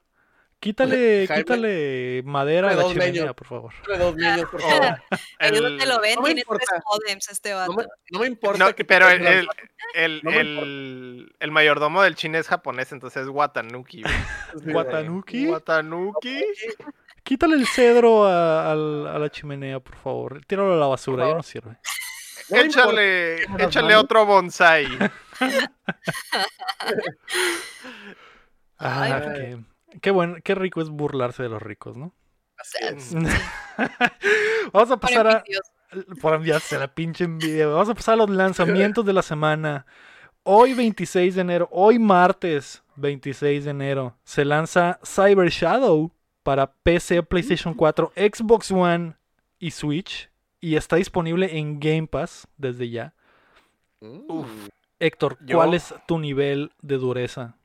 quítale, 0.60 1.26
Jaime, 1.28 1.44
quítale 1.44 2.22
madera 2.26 2.70
a 2.70 2.74
la 2.74 2.84
chimenea, 2.88 3.12
leños. 3.24 3.36
por 3.36 3.48
favor. 3.48 3.74
Dos 3.88 4.16
por 4.52 4.62
lo 5.88 6.00
ven, 6.02 6.16
no 6.16 6.22
me 6.22 6.28
tiene 6.30 6.42
importa. 6.42 6.66
tres 6.70 6.82
modems 6.86 7.30
este 7.30 7.54
vato. 7.54 7.72
No 7.72 7.78
me, 7.78 7.86
no 8.12 8.20
me 8.20 8.28
importa 8.28 8.58
No, 8.60 8.68
que 8.68 8.84
te 8.84 8.86
pero 8.86 9.10
el, 9.10 9.26
el, 9.26 9.48
el, 9.96 10.22
No 10.24 10.32
me 10.32 10.40
el- 10.42 11.36
el 11.40 11.52
mayordomo 11.52 12.02
del 12.02 12.16
chin 12.16 12.36
es 12.36 12.48
japonés, 12.48 12.92
entonces 12.92 13.24
es 13.24 13.30
Watanuki. 13.30 14.04
Sí. 14.04 14.72
Watanuki, 14.72 15.48
Watanuki. 15.48 16.44
quítale 17.24 17.56
el 17.56 17.68
cedro 17.68 18.26
a, 18.26 18.72
al- 18.72 19.08
a 19.08 19.20
la 19.20 19.30
chimenea, 19.30 19.80
por 19.80 19.96
favor. 19.98 20.42
Tíralo 20.46 20.74
a 20.74 20.78
la 20.78 20.88
basura, 20.88 21.28
ya 21.28 21.34
no 21.36 21.44
sirve. 21.44 21.78
No 22.50 22.58
me 22.58 22.64
importa. 22.64 22.82
Échale, 23.02 23.44
échale 23.60 23.96
otro 23.96 24.26
bonsai. 24.26 24.88
Ay, 28.80 29.12
Ah, 29.12 29.20
güey. 29.24 29.36
qué, 29.36 29.58
qué 30.02 30.12
bueno, 30.12 30.36
qué 30.44 30.56
rico 30.56 30.82
es 30.82 30.90
burlarse 30.90 31.44
de 31.44 31.50
los 31.50 31.62
ricos, 31.62 31.98
¿no? 31.98 32.14
Vamos 34.74 34.92
a 34.92 34.98
Por 34.98 35.00
pasar 35.00 35.28
a, 35.28 35.44
por 36.22 36.34
enviarse 36.34 36.78
la 36.78 36.88
pinche 36.88 37.24
envidia. 37.24 37.68
Vamos 37.68 37.90
a 37.90 37.94
pasar 37.94 38.14
a 38.16 38.18
los 38.18 38.30
lanzamientos 38.30 39.06
de 39.06 39.14
la 39.14 39.22
semana. 39.22 39.86
Hoy 40.44 40.74
26 40.74 41.36
de 41.36 41.42
enero, 41.42 41.68
hoy 41.72 42.00
martes 42.00 42.84
26 42.96 43.66
de 43.66 43.72
enero, 43.72 44.18
se 44.24 44.46
lanza 44.46 45.00
Cyber 45.04 45.50
Shadow 45.50 46.12
para 46.44 46.72
PC, 46.72 47.22
PlayStation 47.24 47.74
4, 47.74 48.14
Xbox 48.16 48.72
One 48.72 49.16
y 49.60 49.72
Switch. 49.72 50.30
Y 50.60 50.76
está 50.76 50.96
disponible 50.96 51.58
en 51.58 51.80
Game 51.80 52.08
Pass 52.08 52.48
desde 52.58 52.90
ya. 52.90 53.14
Mm. 54.02 54.32
Uf. 54.32 54.48
Héctor, 55.00 55.38
Yo- 55.42 55.58
¿cuál 55.58 55.76
es 55.76 55.94
tu 56.08 56.18
nivel 56.18 56.72
de 56.82 56.98
dureza? 56.98 57.56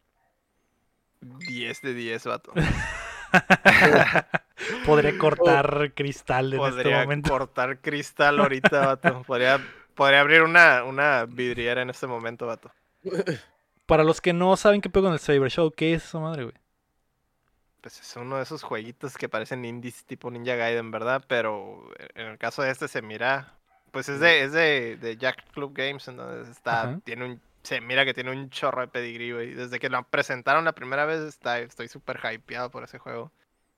10 1.23 1.83
de 1.83 1.95
10, 1.95 2.27
vato. 2.27 2.53
Podría 4.87 5.13
cortar 5.19 5.93
cristal 5.95 6.53
en 6.53 6.61
este 6.61 6.71
Podría 6.71 7.01
momento. 7.01 7.31
cortar 7.31 7.81
cristal 7.81 8.41
ahorita, 8.41 8.87
vato. 8.87 9.23
Podría, 9.23 9.61
podría 9.95 10.21
abrir 10.21 10.43
una, 10.43 10.85
una 10.85 11.27
vidriera 11.27 11.83
en 11.83 11.91
este 11.91 12.07
momento, 12.07 12.47
vato. 12.47 12.71
Para 13.87 14.05
los 14.05 14.21
que 14.21 14.33
no 14.33 14.57
saben 14.57 14.81
qué 14.81 14.91
pego 14.91 15.07
con 15.07 15.15
el 15.15 15.21
Cyber 15.21 15.51
Shadow, 15.51 15.73
¿qué 15.73 15.95
es 15.95 16.05
esa 16.05 16.21
madre, 16.21 16.45
güey? 16.45 16.55
Pues 17.81 18.01
es 18.01 18.17
uno 18.17 18.37
de 18.37 18.45
esos 18.45 18.63
jueguitos 18.63 19.17
que 19.17 19.29
parecen 19.29 19.65
indies 19.65 20.05
tipo 20.05 20.31
Ninja 20.31 20.55
Gaiden, 20.55 20.93
¿verdad? 20.93 21.25
Pero 21.27 21.91
en 22.15 22.29
el 22.29 22.39
caso 22.39 22.63
de 22.63 22.71
este 22.71 22.87
se 22.87 23.03
mira. 23.03 23.55
Pues 23.91 24.09
es 24.09 24.21
de, 24.21 24.45
es 24.45 24.53
de, 24.53 24.97
de 24.97 25.17
Jack 25.17 25.51
Club 25.53 25.73
Games, 25.75 26.07
entonces 26.07 26.49
está. 26.49 26.83
Ajá. 26.83 27.01
Tiene 27.05 27.25
un. 27.25 27.41
Se 27.63 27.81
mira 27.81 28.05
que 28.05 28.15
tiene 28.15 28.31
un 28.33 28.51
chorro 28.51 28.81
de 28.81 28.89
pedigrí, 28.89 29.33
güey. 29.33 29.55
Desde 29.55 29.79
que 29.79 29.89
lo 29.89 30.03
presentaron 30.05 30.65
la 30.65 30.73
primera 30.73 31.05
vez, 31.07 31.21
está, 31.21 31.61
estoy 31.61 31.89
súper 31.89 32.19
hypeado 32.33 32.71
por 32.71 32.85
ese 32.85 32.99
juego. 32.99 33.31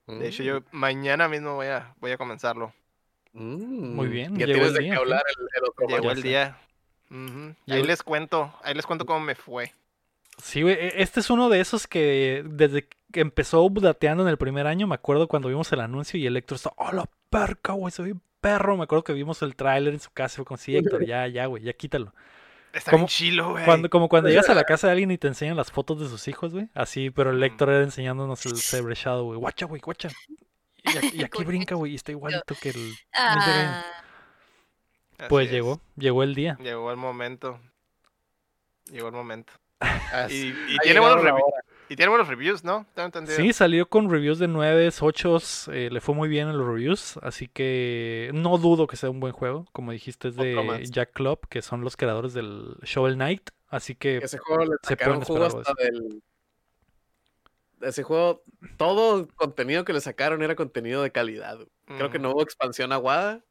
De 0.07 0.28
hecho, 0.28 0.43
yo 0.43 0.61
mañana 0.70 1.28
mismo 1.28 1.55
voy 1.55 1.68
a, 1.68 1.95
voy 1.99 2.12
a 2.12 2.18
comenzarlo. 2.18 2.74
Mm. 3.32 3.95
Muy 3.95 4.09
bien, 4.09 4.37
Ya 4.37 4.47
llegó 4.47 4.61
tienes 4.61 4.68
el 4.68 4.74
de 4.74 4.80
día, 4.80 4.93
qué 4.93 4.99
hablar 4.99 5.22
el, 5.39 5.43
el 5.57 5.68
otro 5.68 5.87
Llegó 5.89 6.11
el 6.11 6.22
día. 6.22 6.59
Ujú. 7.11 7.55
Ahí 7.68 7.82
les 7.82 8.03
cuento, 8.03 8.53
ahí 8.62 8.74
les 8.74 8.87
cuento 8.87 9.07
cómo 9.07 9.20
me 9.20 9.35
fue. 9.35 9.72
Sí, 10.43 10.62
güey, 10.62 10.74
e- 10.74 11.03
este 11.03 11.20
es 11.20 11.30
uno 11.30 11.49
de 11.49 11.61
esos 11.61 11.87
que 11.87 12.45
desde 12.47 12.89
que 13.12 13.20
empezó 13.20 13.62
updateando 13.62 14.22
en 14.24 14.28
el 14.28 14.37
primer 14.37 14.66
año, 14.66 14.87
me 14.87 14.95
acuerdo 14.97 15.28
cuando 15.28 15.49
vimos 15.49 15.72
el 15.72 15.80
anuncio 15.80 16.18
y 16.18 16.26
el 16.26 16.37
Héctor 16.37 16.57
estaba, 16.57 16.74
¡oh, 16.78 16.93
la 16.93 17.09
perca, 17.30 17.72
güey! 17.72 17.93
Soy 17.93 18.12
un 18.12 18.22
perro. 18.41 18.76
Me 18.76 18.85
acuerdo 18.85 19.05
que 19.05 19.12
vimos 19.12 19.41
el 19.43 19.55
tráiler 19.57 19.95
en 19.95 20.01
su 20.01 20.11
casa 20.11 20.35
y 20.35 20.37
fue 20.39 20.45
como, 20.45 20.59
sí, 20.59 20.76
Héctor, 20.76 21.05
ya, 21.07 21.26
ya, 21.28 21.47
güey, 21.47 21.62
ya 21.62 21.72
quítalo. 21.72 22.12
Está 22.75 22.91
¿Cómo- 22.91 23.03
bien 23.05 23.09
chilo, 23.09 23.51
güey. 23.53 23.64
Cuando, 23.64 23.89
como 23.89 24.09
cuando 24.09 24.29
llegas 24.29 24.49
a 24.49 24.55
la 24.55 24.64
casa 24.64 24.89
de 24.89 24.93
alguien 24.93 25.11
y 25.11 25.18
te 25.18 25.29
enseñan 25.29 25.57
las 25.57 25.70
fotos 25.70 26.01
de 26.01 26.09
sus 26.09 26.27
hijos, 26.29 26.53
güey. 26.53 26.68
Así, 26.75 27.11
pero 27.11 27.31
el. 27.31 27.43
Héctor 27.43 27.70
era 27.70 27.83
enseñándonos 27.85 28.45
el 28.47 28.57
Cyber 28.57 28.95
Shadow, 28.97 29.27
güey. 29.27 29.39
Guacha, 29.39 29.66
güey, 29.66 29.81
guacha. 29.81 30.09
Y, 30.83 30.89
aquí- 30.99 31.11
y 31.14 31.22
aquí 31.25 31.39
Con 31.39 31.47
brinca, 31.47 31.75
güey, 31.77 31.93
y 31.93 31.95
está 31.95 32.11
igualito 32.12 32.55
que 32.61 32.70
el... 32.70 32.95
Ah, 33.14 33.85
Así 35.18 35.29
Pues 35.29 35.47
es. 35.47 35.53
llegó, 35.53 35.81
llegó 35.97 36.22
el 36.25 36.35
día. 36.35 36.57
Llegó 36.61 36.91
el 36.91 36.97
momento. 36.97 37.61
Llegó 38.91 39.09
el 39.09 39.14
momento. 39.14 39.53
Así. 39.81 40.53
Y, 40.68 40.75
y 40.75 40.79
tiene 40.79 41.01
buenos 41.01 41.22
la 41.22 41.31
revi- 41.31 41.43
hora. 41.43 41.64
Y 41.89 41.97
tiene 41.97 42.09
buenos 42.11 42.28
reviews, 42.28 42.64
¿no? 42.64 42.87
Tengo 42.95 43.07
entendido. 43.07 43.37
Sí, 43.37 43.53
salió 43.53 43.89
con 43.89 44.11
reviews 44.11 44.39
de 44.39 44.49
9, 44.49 44.91
8, 44.99 45.39
le 45.68 46.01
fue 46.01 46.14
muy 46.14 46.28
bien 46.28 46.49
en 46.49 46.57
los 46.57 46.66
reviews, 46.66 47.18
así 47.22 47.49
que 47.49 48.30
no 48.32 48.59
dudo 48.59 48.87
que 48.87 48.97
sea 48.97 49.11
un 49.11 49.20
buen 49.20 49.32
juego. 49.32 49.66
Como 49.72 49.93
dijiste, 49.93 50.28
es 50.28 50.37
de. 50.37 50.82
Jack 50.91 51.12
Club, 51.12 51.47
que 51.49 51.62
son 51.62 51.82
los 51.82 51.97
creadores 51.97 52.35
del 52.35 52.76
Shovel 52.82 53.14
Knight, 53.14 53.51
así 53.68 53.95
que 53.95 54.18
Ese 54.18 54.39
juego 54.39 54.64
le 54.64 54.76
se 54.82 54.89
sacaron 54.91 55.20
jugo 55.22 55.45
algo 55.45 55.61
hasta 55.61 55.74
del. 55.82 56.22
Ese 57.80 58.03
juego, 58.03 58.43
todo 58.78 59.28
contenido 59.37 59.85
que 59.85 59.93
le 59.93 60.01
sacaron 60.01 60.43
era 60.43 60.55
contenido 60.55 61.03
de 61.03 61.12
calidad. 61.12 61.59
Creo 61.85 62.11
que 62.11 62.18
no 62.18 62.30
hubo 62.30 62.43
expansión 62.43 62.93
aguada 62.93 63.45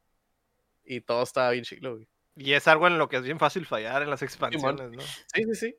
y 0.83 1.01
todo 1.01 1.21
estaba 1.21 1.51
bien 1.51 1.63
chilo. 1.63 1.93
güey. 1.93 2.07
Y 2.35 2.53
es 2.53 2.67
algo 2.67 2.87
en 2.87 2.97
lo 2.97 3.09
que 3.09 3.17
es 3.17 3.21
bien 3.21 3.37
fácil 3.37 3.67
fallar 3.67 4.01
en 4.01 4.09
las 4.09 4.23
expansiones, 4.23 4.89
¿no? 4.89 5.01
Sí, 5.01 5.43
sí, 5.43 5.55
sí. 5.55 5.75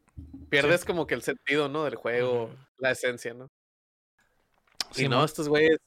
Pierdes 0.48 0.84
como 0.84 1.06
que 1.06 1.14
el 1.14 1.22
sentido, 1.22 1.68
¿no? 1.68 1.84
Del 1.84 1.96
juego, 1.96 2.50
la 2.78 2.90
esencia, 2.92 3.34
¿no? 3.34 3.48
y 4.92 4.94
Simón, 4.98 5.18
no, 5.18 5.24
estos 5.24 5.48
güeyes. 5.48 5.78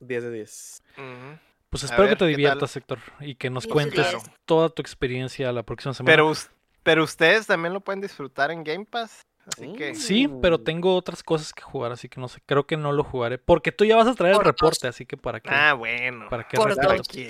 10 0.00 0.22
de 0.24 0.30
10. 0.32 0.82
Ujú. 0.96 1.38
pues 1.70 1.84
espero 1.84 2.02
ver, 2.02 2.10
que 2.12 2.16
te 2.16 2.26
diviertas, 2.26 2.74
Héctor, 2.76 2.98
y 3.20 3.34
que 3.36 3.48
nos 3.50 3.64
Sí, 3.64 3.70
cuentes 3.70 4.00
claro. 4.00 4.18
toda 4.44 4.68
tu 4.70 4.82
experiencia 4.82 5.52
la 5.52 5.62
próxima 5.62 5.94
semana. 5.94 6.12
Pero, 6.12 6.28
us- 6.28 6.50
pero 6.82 7.04
ustedes 7.04 7.46
también 7.46 7.72
lo 7.72 7.80
pueden 7.80 8.00
disfrutar 8.00 8.50
en 8.50 8.64
Game 8.64 8.84
Pass. 8.86 9.22
Así 9.46 9.72
que. 9.72 9.92
Mm. 9.92 9.94
Sí, 9.94 10.28
pero 10.42 10.58
tengo 10.58 10.94
otras 10.96 11.22
cosas 11.22 11.52
que 11.52 11.62
jugar, 11.62 11.92
así 11.92 12.08
que 12.08 12.20
no 12.20 12.28
sé, 12.28 12.40
creo 12.44 12.66
que 12.66 12.76
no 12.76 12.92
lo 12.92 13.04
jugaré, 13.04 13.38
porque 13.38 13.72
tú 13.72 13.84
ya 13.84 13.96
vas 13.96 14.06
a 14.08 14.14
traer 14.14 14.34
el 14.34 14.40
reporte, 14.44 14.88
así 14.88 15.06
que 15.06 15.16
para 15.16 15.40
qué, 15.40 15.48
Ah, 15.52 15.72
bueno. 15.74 16.28
para 16.28 16.46
qué 16.46 16.56
Por 16.56 16.68
reporte? 16.70 16.96
dos. 16.98 17.08
Aquí. 17.08 17.28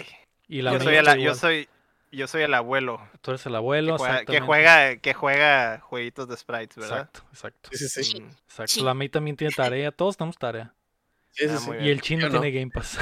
Y 0.49 0.62
la 0.62 0.73
Yo 1.16 1.35
soy, 1.35 1.68
yo 2.13 2.27
soy 2.27 2.43
el 2.43 2.55
abuelo 2.55 3.01
Tú 3.21 3.31
eres 3.33 3.45
el 3.47 3.55
abuelo, 3.55 3.97
que 3.97 3.99
juega, 3.99 4.25
que 4.25 4.41
juega, 4.41 4.97
que 4.97 5.15
juega 5.15 5.81
jueguitos 5.81 6.29
de 6.29 6.37
sprites, 6.37 6.77
¿verdad? 6.77 6.99
Exacto, 7.13 7.23
exacto. 7.33 7.71
Sí, 7.73 7.89
sí, 7.89 8.05
sí. 8.05 8.17
Exacto. 8.19 8.73
Sí. 8.73 8.83
La 8.83 8.95
May 8.95 9.09
también 9.09 9.37
tiene 9.37 9.53
tarea, 9.55 9.91
todos 9.93 10.17
tenemos 10.17 10.37
tarea. 10.39 10.75
Sí, 11.33 11.49
sí, 11.49 11.71
Ah, 11.73 11.77
Y 11.81 11.91
el 11.91 12.01
chino 12.01 12.23
Yo 12.23 12.29
no. 12.33 12.41
tiene 12.41 12.59
Game 12.59 12.71
Pass. 12.73 12.99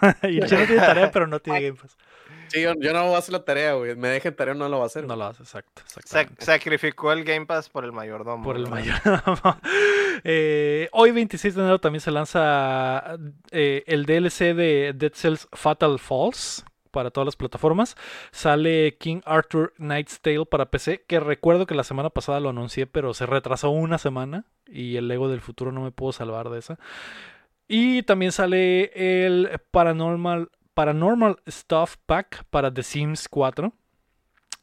y 0.22 0.38
el 0.38 0.48
chino 0.48 0.64
tiene 0.66 0.76
tarea, 0.82 1.10
pero 1.10 1.26
no 1.26 1.40
tiene 1.40 1.60
Game 1.62 1.78
Pass. 1.80 1.96
Sí, 2.48 2.60
yo, 2.60 2.74
yo 2.78 2.92
no 2.92 3.04
voy 3.06 3.14
a 3.14 3.18
hacer 3.18 3.32
la 3.32 3.44
tarea, 3.44 3.72
güey. 3.72 3.96
Me 3.96 4.08
dejen 4.08 4.36
tarea, 4.36 4.52
no 4.54 4.68
lo 4.68 4.76
voy 4.76 4.84
a 4.84 4.86
hacer. 4.86 5.06
No 5.06 5.16
lo 5.16 5.24
hace, 5.24 5.42
exacto. 5.42 5.82
Sac- 6.06 6.30
sacrificó 6.38 7.10
el 7.12 7.24
Game 7.24 7.46
Pass 7.46 7.68
por 7.70 7.84
el 7.84 7.92
mayordomo. 7.92 8.44
Por 8.44 8.56
el 8.56 8.64
¿verdad? 8.66 9.22
mayor. 9.24 9.56
Eh, 10.24 10.88
hoy 10.92 11.10
26 11.10 11.54
de 11.56 11.60
enero 11.62 11.80
también 11.80 12.00
se 12.00 12.10
lanza 12.12 13.16
eh, 13.50 13.82
el 13.86 14.04
DLC 14.06 14.54
de 14.54 14.92
Dead 14.94 15.12
Cells 15.14 15.48
Fatal 15.52 15.98
Falls 15.98 16.64
para 16.92 17.10
todas 17.10 17.26
las 17.26 17.36
plataformas. 17.36 17.96
Sale 18.30 18.96
King 18.98 19.20
Arthur 19.24 19.72
Knight's 19.78 20.20
Tale 20.20 20.46
para 20.46 20.70
PC, 20.70 21.04
que 21.08 21.18
recuerdo 21.18 21.66
que 21.66 21.74
la 21.74 21.82
semana 21.82 22.10
pasada 22.10 22.38
lo 22.38 22.50
anuncié, 22.50 22.86
pero 22.86 23.14
se 23.14 23.26
retrasó 23.26 23.70
una 23.70 23.98
semana 23.98 24.44
y 24.66 24.96
el 24.96 25.08
Lego 25.08 25.28
del 25.28 25.40
futuro 25.40 25.72
no 25.72 25.80
me 25.80 25.90
pudo 25.90 26.12
salvar 26.12 26.50
de 26.50 26.60
esa. 26.60 26.78
Y 27.66 28.02
también 28.02 28.32
sale 28.32 28.92
el 29.26 29.60
Paranormal, 29.70 30.50
Paranormal 30.74 31.38
Stuff 31.48 31.96
Pack 32.06 32.44
para 32.50 32.72
The 32.72 32.82
Sims 32.82 33.28
4. 33.28 33.72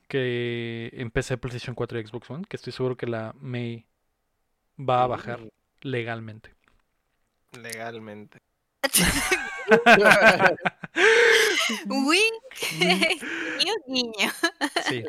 Que 0.07 0.89
en 0.93 1.11
PC, 1.11 1.37
PlayStation 1.37 1.75
4 1.75 1.99
y 1.99 2.05
Xbox 2.05 2.29
One. 2.29 2.45
Que 2.47 2.55
estoy 2.55 2.73
seguro 2.73 2.97
que 2.97 3.07
la 3.07 3.33
May 3.39 3.85
va 4.79 5.03
a 5.03 5.07
bajar 5.07 5.39
legalmente. 5.81 6.53
Legalmente. 7.51 8.39
Wink. 11.87 12.43
Guiño. 13.87 14.31
Sí. 14.87 15.03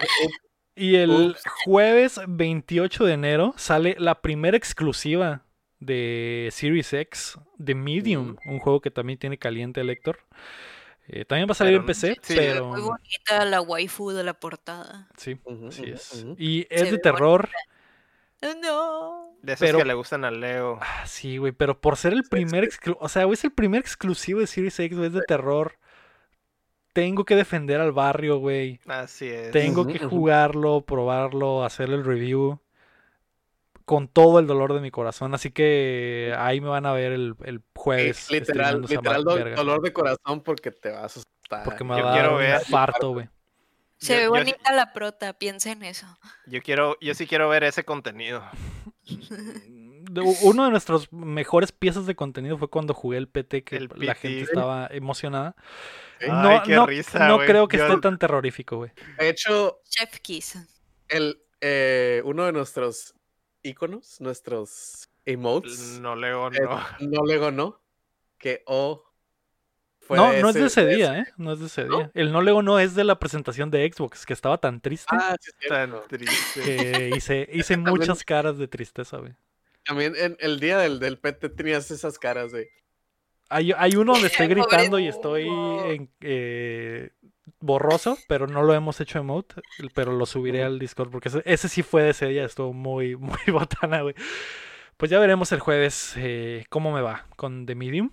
Y 0.77 0.97
el 0.97 1.11
Ups. 1.11 1.43
jueves 1.65 2.21
28 2.27 3.05
de 3.05 3.13
enero 3.13 3.55
sale 3.57 3.97
la 3.99 4.23
primera 4.23 4.57
exclusiva 4.57 5.43
de 5.79 6.49
Series 6.53 6.93
X 6.93 7.39
de 7.59 7.75
Medium, 7.75 8.37
un 8.47 8.59
juego 8.59 8.81
que 8.81 8.91
también 8.91 9.19
tiene 9.19 9.39
caliente 9.39 9.81
el 9.81 9.91
Héctor. 9.91 10.21
Eh, 11.09 11.25
también 11.25 11.49
va 11.49 11.53
a 11.53 11.55
salir 11.57 11.73
Pero 11.73 11.81
en 11.83 11.87
PC, 11.87 12.17
sí, 12.23 12.35
pero 12.37 12.69
Muy 12.69 12.81
bonita 12.83 13.45
la 13.45 13.61
waifu 13.61 14.11
de 14.13 14.23
la 14.23 14.35
portada. 14.35 15.09
sí, 15.17 15.37
ujú, 15.45 15.69
es. 15.69 16.25
Y 16.39 16.67
es 16.71 16.83
Se 16.83 16.93
de 16.93 16.99
terror. 16.99 17.49
No. 18.63 19.35
De 19.43 19.55
esos 19.55 19.67
Pero- 19.67 19.79
que 19.79 19.85
le 19.85 19.95
gustan 19.95 20.25
a 20.25 20.31
Leo. 20.31 20.79
Ah, 20.83 21.07
sí, 21.07 21.39
güey, 21.39 21.53
pero 21.53 21.81
por 21.81 21.97
ser 21.97 22.13
el 22.13 22.25
primer 22.25 22.65
exclu- 22.65 22.97
o 23.01 23.09
sea, 23.09 23.25
güey, 23.25 23.35
es 23.35 23.45
el 23.45 23.53
primer 23.53 23.81
exclusivo 23.81 24.41
de 24.41 24.47
Series 24.47 24.79
X, 24.79 24.97
güey, 24.97 25.09
es 25.09 25.15
de 25.15 25.23
terror. 25.23 25.77
Tengo 26.93 27.25
que 27.25 27.37
defender 27.37 27.81
al 27.81 27.93
barrio, 27.93 28.39
güey. 28.39 28.81
Así 28.87 29.29
es. 29.29 29.51
Tengo 29.53 29.87
que 29.87 29.99
jugarlo, 30.01 30.83
probarlo, 30.83 31.65
hacerle 31.65 31.97
el 31.97 32.05
review 32.05 32.61
con 33.85 34.09
todo 34.09 34.39
el 34.41 34.47
dolor 34.47 34.75
de 34.75 34.81
mi 34.81 34.91
corazón. 34.91 35.33
Así 35.35 35.51
que 35.51 36.35
ahí 36.37 36.61
me 36.61 36.69
van 36.69 36.87
a 36.87 36.93
ver 36.93 37.13
el, 37.13 37.35
el 37.45 37.63
jueves. 37.75 38.31
Literal, 38.31 38.83
literal 38.83 39.25
do- 39.25 39.35
verga, 39.37 39.57
dolor 39.57 39.81
de 39.83 39.93
corazón 39.93 40.43
porque 40.45 40.71
te 40.71 40.91
vas 40.91 41.03
a 41.03 41.07
asustar. 41.07 41.65
Porque 41.65 41.85
me 41.85 42.01
va 42.03 42.13
a 42.13 42.17
dar 42.17 42.33
un 42.33 42.39
ver- 42.39 42.61
infarto, 42.61 43.13
güey. 43.13 43.29
Se 44.01 44.15
Yo- 44.15 44.19
ve 44.19 44.25
yo- 44.25 44.31
bonita 44.31 44.73
la 44.73 44.93
prota, 44.93 45.35
piensa 45.35 45.71
en 45.73 45.83
eso. 45.83 46.07
Yo 46.47 46.63
quiero, 46.63 46.97
yo 47.01 47.15
sí 47.15 47.27
quiero 47.27 47.49
ver 47.49 47.65
ese 47.65 47.85
contenido. 47.85 48.43
De- 49.05 50.21
Uno 50.43 50.65
de 50.65 50.71
nuestros 50.71 51.13
mejores 51.13 51.71
piezas 51.73 52.07
de 52.07 52.15
contenido 52.17 52.57
fue 52.59 52.69
cuando 52.69 52.95
jugué 52.95 53.19
el 53.19 53.29
PT, 53.29 53.63
que 53.63 53.77
El 53.77 53.91
la 53.97 54.15
gente 54.15 54.41
estaba 54.43 54.89
emocionada. 54.91 55.55
Ay, 56.21 56.29
No, 56.31 56.63
qué 56.65 56.75
no, 56.75 56.87
risa, 56.87 57.29
no 57.29 57.39
creo 57.39 57.69
que 57.69 57.77
Yo- 57.79 57.87
esté 57.87 58.01
tan 58.01 58.19
terrorífico, 58.19 58.77
güey. 58.79 58.91
De 59.19 59.29
hecho, 59.29 59.81
Chef 59.89 60.19
Kiss. 60.21 60.59
el, 61.09 61.43
eh, 61.61 62.23
uno 62.25 62.45
de 62.47 62.53
nuestros 62.53 63.15
iconos, 63.63 64.21
nuestros 64.21 65.09
emotes, 65.27 65.99
No, 66.01 66.17
Leo, 66.17 66.49
eh, 66.49 66.59
no. 66.63 66.81
no 67.01 67.23
luego 67.25 67.51
no, 67.51 67.81
que 68.39 68.63
O 68.67 69.05
fue 70.11 70.17
No, 70.17 70.33
no 70.43 70.49
es 70.49 70.55
de 70.55 70.67
ese 70.67 70.85
de 70.85 70.97
día, 70.97 71.19
¿eh? 71.21 71.27
No 71.37 71.53
es 71.53 71.61
de 71.61 71.67
ese 71.67 71.85
¿No? 71.85 71.97
día. 71.99 72.11
El 72.15 72.33
no 72.33 72.43
lego 72.43 72.63
no 72.63 72.79
es 72.79 72.95
de 72.95 73.05
la 73.05 73.19
presentación 73.19 73.71
de 73.71 73.89
Xbox, 73.93 74.27
que 74.27 74.33
estaba 74.33 74.59
tan 74.59 74.81
triste 74.81 75.07
Ah, 75.17 75.37
sí, 75.41 75.51
es 75.61 75.69
Tan 75.69 75.95
triste. 76.09 76.63
que 76.63 77.11
hice, 77.17 77.49
hice 77.53 77.75
También- 77.75 77.97
muchas 77.97 78.25
caras 78.25 78.59
de 78.59 78.67
tristeza, 78.69 79.19
güey. 79.19 79.33
También 79.85 80.15
en 80.17 80.37
el 80.41 80.59
día 80.61 80.79
del, 80.79 80.99
del 80.99 81.19
PT 81.19 81.49
tenías 81.51 81.91
esas 81.91 82.19
caras 82.19 82.53
de. 82.53 82.69
Hay, 83.49 83.73
hay 83.77 83.97
uno 83.97 84.13
donde 84.13 84.29
estoy 84.29 84.47
gritando 84.49 84.99
y 84.99 85.09
estoy 85.09 85.49
en- 85.49 86.11
eh, 86.21 87.11
borroso, 87.61 88.17
pero 88.29 88.47
no 88.47 88.63
lo 88.63 88.75
hemos 88.75 89.01
hecho 89.01 89.19
emote, 89.19 89.57
pero 89.95 90.13
lo 90.13 90.27
subiré 90.27 90.63
al 90.65 90.79
Discord 90.79 91.11
porque 91.11 91.29
ese, 91.29 91.43
ese 91.45 91.69
sí 91.69 91.83
fue 91.83 92.03
de 92.03 92.11
ese 92.11 92.27
día, 92.27 92.45
estuvo 92.45 92.73
muy, 92.73 93.17
muy 93.17 93.39
botana, 93.53 94.03
güey. 94.03 94.15
Pues 94.97 95.11
ya 95.11 95.19
veremos 95.19 95.51
el 95.53 95.61
jueves 95.61 96.13
eh, 96.17 96.67
cómo 96.69 96.93
me 96.93 97.01
va 97.01 97.27
con 97.37 97.65
The 97.65 97.75
Medium. 97.75 98.11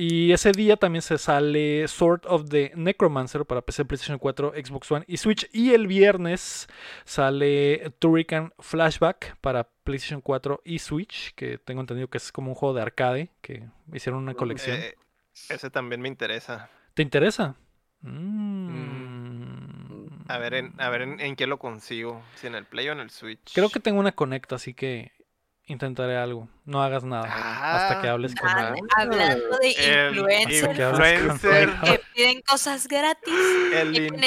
Y 0.00 0.32
ese 0.32 0.52
día 0.52 0.78
también 0.78 1.02
se 1.02 1.18
sale 1.18 1.86
Sword 1.86 2.22
of 2.24 2.48
the 2.48 2.72
Necromancer 2.74 3.44
para 3.44 3.60
PC, 3.60 3.84
PlayStation 3.84 4.18
4, 4.18 4.54
Xbox 4.56 4.90
One 4.90 5.04
y 5.06 5.18
Switch. 5.18 5.46
Y 5.52 5.74
el 5.74 5.88
viernes 5.88 6.68
sale 7.04 7.92
Turrican 7.98 8.54
Flashback 8.60 9.36
para 9.42 9.64
PlayStation 9.84 10.22
4 10.22 10.62
y 10.64 10.78
Switch, 10.78 11.34
que 11.34 11.58
tengo 11.58 11.82
entendido 11.82 12.08
que 12.08 12.16
es 12.16 12.32
como 12.32 12.48
un 12.48 12.54
juego 12.54 12.74
de 12.74 12.80
arcade, 12.80 13.28
que 13.42 13.68
hicieron 13.92 14.22
una 14.22 14.32
colección. 14.32 14.78
Eh, 14.78 14.94
ese 15.50 15.68
también 15.68 16.00
me 16.00 16.08
interesa. 16.08 16.70
¿Te 16.94 17.02
interesa? 17.02 17.56
Mm. 18.00 19.10
A 20.28 20.38
ver, 20.38 20.54
en, 20.54 20.80
a 20.80 20.88
ver 20.88 21.02
en, 21.02 21.20
en 21.20 21.36
qué 21.36 21.46
lo 21.46 21.58
consigo. 21.58 22.22
Si 22.36 22.46
en 22.46 22.54
el 22.54 22.64
Play 22.64 22.88
o 22.88 22.92
en 22.92 23.00
el 23.00 23.10
Switch. 23.10 23.52
Creo 23.52 23.68
que 23.68 23.80
tengo 23.80 24.00
una 24.00 24.12
conecta, 24.12 24.54
así 24.54 24.72
que 24.72 25.12
intentaré 25.70 26.16
algo. 26.16 26.48
No 26.64 26.82
hagas 26.82 27.04
nada 27.04 27.24
hasta 27.24 28.00
que 28.00 28.08
Ah, 28.08 28.12
hables 28.12 28.34
con 28.34 28.48
Ah, 28.48 28.74
él. 28.76 28.84
hablando 28.96 29.58
de 29.58 29.74
Que 29.74 30.08
influencer. 30.08 31.70
Que 31.84 32.00
piden 32.14 32.42
cosas 32.42 32.86
gratis. 32.88 33.34
El, 33.72 33.96
en 33.96 34.24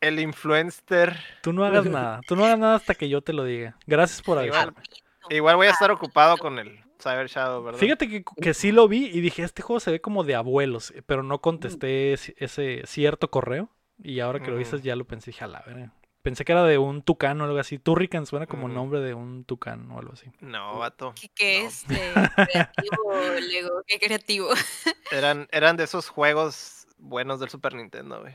el 0.00 0.20
influencer. 0.20 1.16
Tú 1.42 1.52
no 1.52 1.64
hagas 1.64 1.86
nada. 1.86 2.20
Tú 2.26 2.36
no 2.36 2.44
hagas 2.44 2.58
nada 2.58 2.76
hasta 2.76 2.94
que 2.94 3.08
yo 3.08 3.20
te 3.22 3.32
lo 3.32 3.44
diga. 3.44 3.76
Gracias 3.86 4.22
por 4.22 4.38
avisarme. 4.38 4.80
igual 5.30 5.56
voy 5.56 5.66
a 5.66 5.70
estar 5.70 5.90
ocupado 5.90 6.36
con 6.38 6.58
el 6.58 6.80
Cyber 7.02 7.26
Shadow, 7.28 7.62
¿verdad? 7.62 7.78
Fíjate 7.80 8.08
que, 8.08 8.24
que 8.40 8.54
sí 8.54 8.72
lo 8.72 8.88
vi 8.88 9.06
y 9.06 9.20
dije, 9.20 9.42
este 9.42 9.62
juego 9.62 9.80
se 9.80 9.90
ve 9.90 10.00
como 10.00 10.24
de 10.24 10.34
abuelos, 10.34 10.92
pero 11.06 11.22
no 11.22 11.40
contesté 11.40 12.12
ese 12.12 12.82
cierto 12.86 13.30
correo. 13.30 13.70
Y 14.00 14.20
ahora 14.20 14.40
que 14.40 14.50
lo 14.52 14.58
dices 14.58 14.82
ya 14.82 14.94
lo 14.94 15.04
pensé, 15.04 15.32
dije, 15.32 15.44
a 15.44 15.48
la 15.48 15.62
verga. 15.66 15.92
Pensé 16.28 16.44
que 16.44 16.52
era 16.52 16.64
de 16.64 16.76
un 16.76 17.00
tucán 17.00 17.40
o 17.40 17.44
algo 17.44 17.58
así. 17.58 17.78
Turrican 17.78 18.26
suena 18.26 18.46
como 18.46 18.68
nombre 18.68 19.00
de 19.00 19.14
un 19.14 19.44
tucán 19.44 19.90
o 19.90 19.98
algo 19.98 20.12
así. 20.12 20.26
No, 20.40 20.78
vato. 20.78 21.14
¿Qué, 21.18 21.30
qué 21.34 21.62
No. 21.62 21.68
es 21.68 21.88
de 21.88 21.96
creativo, 22.34 23.12
Lego? 23.50 23.82
¿Qué 23.86 23.98
creativo? 23.98 24.50
Eran, 25.10 25.48
eran 25.52 25.78
de 25.78 25.84
esos 25.84 26.10
juegos 26.10 26.86
buenos 26.98 27.40
del 27.40 27.48
Super 27.48 27.74
Nintendo, 27.74 28.20
güey. 28.20 28.34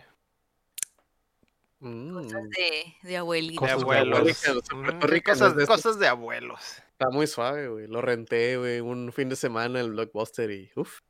Mm, 1.82 2.14
Cosas 2.16 2.32
de, 2.50 2.94
de. 3.04 3.10
De 3.12 3.56
Cosas 3.56 3.78
de 3.78 3.82
abuelos. 3.84 4.20
abuelos. 4.48 4.64
Mm, 4.74 5.22
cosas, 5.24 5.56
de 5.56 5.64
esos- 5.64 5.76
cosas 5.76 6.00
de 6.00 6.08
abuelos. 6.08 6.82
está 6.94 7.10
muy 7.12 7.28
suave, 7.28 7.68
güey. 7.68 7.86
Lo 7.88 8.02
renté, 8.02 8.58
güey, 8.58 8.80
un 8.80 9.12
fin 9.14 9.30
de 9.30 9.36
semana 9.36 9.80
en 9.80 9.86
el 9.86 9.92
Blockbuster 9.92 10.50
y 10.50 10.72
uff. 10.76 11.02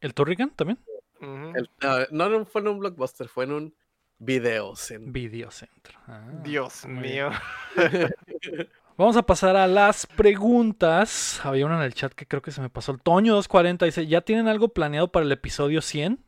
¿El 0.00 0.14
Turrican 0.14 0.50
también? 0.50 0.78
No, 1.20 2.28
no 2.28 2.46
fue 2.46 2.60
en 2.60 2.68
un 2.68 2.78
Blockbuster, 2.78 3.28
fue 3.28 3.42
en 3.44 3.52
un 3.52 3.74
Videocentro. 4.18 5.12
Videocentro. 5.12 5.98
Ah, 6.06 6.22
Dios 6.42 6.84
mío. 6.86 7.30
Vamos 8.96 9.16
a 9.16 9.22
pasar 9.22 9.54
a 9.56 9.68
las 9.68 10.06
preguntas. 10.06 11.40
Había 11.44 11.66
una 11.66 11.76
en 11.76 11.82
el 11.82 11.94
chat 11.94 12.12
que 12.14 12.26
creo 12.26 12.42
que 12.42 12.50
se 12.50 12.60
me 12.60 12.68
pasó. 12.68 12.90
El 12.92 13.00
Toño 13.00 13.32
240 13.34 13.84
dice, 13.86 14.06
¿ya 14.08 14.22
tienen 14.22 14.48
algo 14.48 14.70
planeado 14.70 15.12
para 15.12 15.24
el 15.24 15.30
episodio 15.30 15.80
100? 15.82 16.18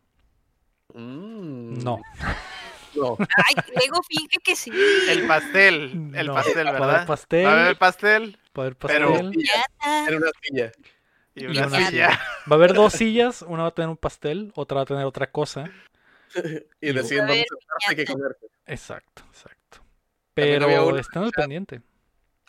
Mm, 0.95 1.83
No. 1.83 1.99
no. 2.95 3.17
Ay, 3.19 3.55
Lego 3.81 4.01
finge 4.09 4.39
que 4.45 4.55
sí. 4.55 4.71
El 5.09 5.27
pastel. 5.27 6.11
El 6.15 6.27
No. 6.29 6.35
pastel, 6.35 6.67
Va 6.67 6.71
a 6.71 6.75
haber 6.77 6.81
¿verdad? 6.87 7.07
pastel. 7.09 7.47
Va 7.47 7.51
a 7.53 7.63
haber 7.65 7.77
pastel 7.79 8.39
Va 8.57 8.63
a 8.63 8.67
haber 8.67 8.77
pero- 8.77 9.09
pastel. 9.11 9.31
Piñata. 9.31 10.07
Era 10.09 10.17
una 10.17 10.31
silla. 10.43 10.73
y 11.35 11.43
Y 11.43 11.47
una 11.47 11.67
una 11.67 11.87
silla. 11.89 12.09
Va 12.49 12.53
a 12.53 12.55
haber 12.55 12.73
dos 12.75 12.93
sillas. 12.93 13.43
Una 13.43 13.63
va 13.63 13.69
a 13.71 13.75
tener 13.75 13.89
un 13.89 13.97
pastel, 13.97 14.53
otra 14.55 14.77
va 14.77 14.83
a 14.83 14.87
tener 14.87 15.05
otra 15.07 15.29
cosa. 15.31 15.71
Y 16.81 16.93
vamos 16.93 17.05
a 17.05 17.09
sentarse 17.09 17.97
que 17.97 18.05
comer. 18.05 18.37
Exacto, 18.67 19.23
exacto. 19.29 19.79
Pero 20.35 20.97
estén 20.97 21.23
al 21.23 21.31
pendiente. 21.31 21.83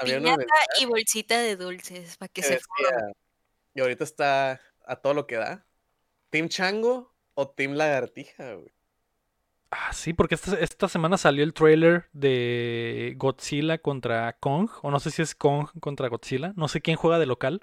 Piñata 0.03 0.45
y 0.79 0.85
bolsita 0.85 1.39
de 1.39 1.55
dulces 1.55 2.17
para 2.17 2.29
que 2.29 2.41
que 2.41 2.47
se 2.47 2.53
decía, 2.55 3.13
y 3.73 3.81
ahorita 3.81 4.03
está 4.03 4.61
a 4.85 4.95
todo 4.95 5.13
lo 5.13 5.27
que 5.27 5.35
da. 5.35 5.65
¿Team 6.29 6.49
Chango 6.49 7.13
o 7.33 7.49
Team 7.49 7.73
Lagartija, 7.73 8.55
güey? 8.55 8.73
Ah, 9.69 9.93
sí, 9.93 10.13
porque 10.13 10.35
esta, 10.35 10.59
esta 10.59 10.89
semana 10.89 11.17
salió 11.17 11.43
el 11.43 11.53
trailer 11.53 12.09
de 12.11 13.13
Godzilla 13.17 13.77
contra 13.77 14.33
Kong. 14.39 14.69
O 14.81 14.91
no 14.91 14.99
sé 14.99 15.11
si 15.11 15.21
es 15.21 15.33
Kong 15.33 15.69
contra 15.79 16.09
Godzilla. 16.09 16.53
No 16.57 16.67
sé 16.67 16.81
quién 16.81 16.97
juega 16.97 17.19
de 17.19 17.25
local. 17.25 17.61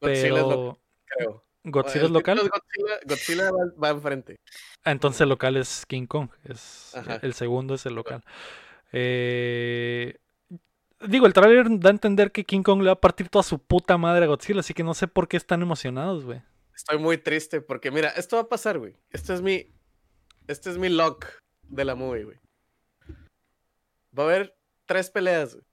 Godzilla 0.00 0.22
pero 0.22 0.36
es 0.36 0.42
lo 0.42 0.78
creo. 1.06 1.43
Godzilla 1.64 2.04
es 2.04 2.10
local. 2.10 2.38
Godzilla, 2.38 3.00
Godzilla 3.06 3.50
va, 3.50 3.72
va 3.82 3.88
enfrente. 3.90 4.36
Ah, 4.84 4.92
entonces 4.92 5.22
el 5.22 5.30
local 5.30 5.56
es 5.56 5.86
King 5.86 6.06
Kong. 6.06 6.28
Es, 6.44 6.94
Ajá. 6.94 7.18
el 7.22 7.32
segundo 7.34 7.74
es 7.74 7.86
el 7.86 7.94
local. 7.94 8.22
Eh, 8.92 10.18
digo, 11.08 11.26
el 11.26 11.32
trailer 11.32 11.66
da 11.80 11.88
a 11.88 11.92
entender 11.92 12.32
que 12.32 12.44
King 12.44 12.62
Kong 12.62 12.80
le 12.80 12.86
va 12.86 12.92
a 12.92 13.00
partir 13.00 13.30
toda 13.30 13.42
su 13.42 13.58
puta 13.58 13.96
madre 13.96 14.24
a 14.24 14.28
Godzilla. 14.28 14.60
Así 14.60 14.74
que 14.74 14.84
no 14.84 14.92
sé 14.92 15.08
por 15.08 15.26
qué 15.26 15.38
están 15.38 15.62
emocionados, 15.62 16.24
güey. 16.24 16.42
Estoy 16.76 16.98
muy 16.98 17.18
triste 17.18 17.60
porque, 17.60 17.90
mira, 17.90 18.10
esto 18.10 18.36
va 18.36 18.42
a 18.42 18.48
pasar, 18.48 18.78
güey. 18.78 18.96
Este 19.10 19.32
es 19.32 19.40
mi. 19.40 19.72
Este 20.46 20.70
es 20.70 20.76
mi 20.76 20.90
lock 20.90 21.26
de 21.62 21.84
la 21.84 21.94
movie, 21.94 22.24
güey. 22.24 22.38
Va 24.16 24.24
a 24.24 24.26
haber 24.26 24.56
tres 24.84 25.08
peleas, 25.08 25.54
güey. 25.54 25.66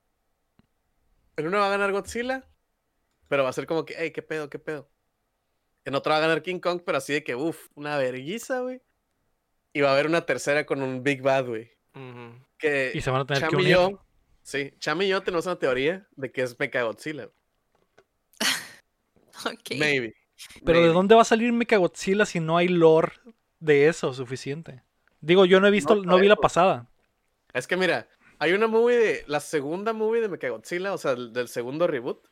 En 1.35 1.47
una 1.47 1.59
va 1.59 1.67
a 1.67 1.71
ganar 1.71 1.91
Godzilla, 1.91 2.47
pero 3.27 3.43
va 3.43 3.49
a 3.49 3.53
ser 3.53 3.65
como 3.65 3.83
que, 3.85 3.95
hey, 3.97 4.11
qué 4.11 4.21
pedo, 4.21 4.49
qué 4.49 4.59
pedo. 4.59 4.89
En 5.85 5.95
otra 5.95 6.13
va 6.13 6.17
a 6.19 6.21
ganar 6.21 6.41
King 6.43 6.59
Kong, 6.59 6.81
pero 6.85 6.97
así 6.99 7.13
de 7.13 7.23
que, 7.23 7.35
uff, 7.35 7.69
una 7.75 7.97
verguiza, 7.97 8.59
güey. 8.61 8.81
Y 9.73 9.81
va 9.81 9.89
a 9.89 9.93
haber 9.93 10.07
una 10.07 10.25
tercera 10.25 10.65
con 10.65 10.81
un 10.81 11.03
Big 11.03 11.21
Bad, 11.21 11.45
güey. 11.47 11.71
Que 12.57 12.91
Y 12.93 13.01
se 13.01 13.09
van 13.09 13.21
a 13.21 13.25
tener 13.25 13.41
Cham 13.41 13.49
que 13.49 13.55
y 13.57 13.59
unir. 13.59 13.71
yo, 13.73 14.05
sí, 14.43 14.73
Cham 14.79 15.01
y 15.01 15.07
yo 15.07 15.23
tenemos 15.23 15.45
una 15.45 15.57
teoría 15.57 16.07
de 16.15 16.31
que 16.31 16.41
es 16.43 16.57
Mecha 16.59 16.83
Godzilla. 16.83 17.29
Ok. 19.45 19.71
Maybe. 19.79 20.15
Pero 20.63 20.81
¿de 20.81 20.89
dónde 20.89 21.15
va 21.15 21.21
a 21.21 21.25
salir 21.25 21.51
Mechagodzilla 21.51 22.25
si 22.25 22.39
no 22.39 22.57
hay 22.57 22.67
lore 22.67 23.13
de 23.59 23.87
eso 23.87 24.13
suficiente? 24.13 24.83
Digo, 25.19 25.45
yo 25.45 25.59
no 25.59 25.67
he 25.67 25.71
visto, 25.71 25.95
No 25.95 26.03
no, 26.03 26.19
vi 26.19 26.27
la 26.27 26.35
pasada. 26.35 26.89
Es 27.53 27.67
que 27.67 27.77
mira, 27.77 28.07
hay 28.39 28.53
una 28.53 28.67
movie 28.67 28.97
de. 28.97 29.23
La 29.27 29.39
segunda 29.39 29.93
movie 29.93 30.21
de 30.21 30.29
Mechagodzilla, 30.29 30.93
o 30.93 30.97
sea, 30.97 31.15
del, 31.15 31.33
del 31.33 31.47
segundo 31.47 31.87
reboot. 31.87 32.27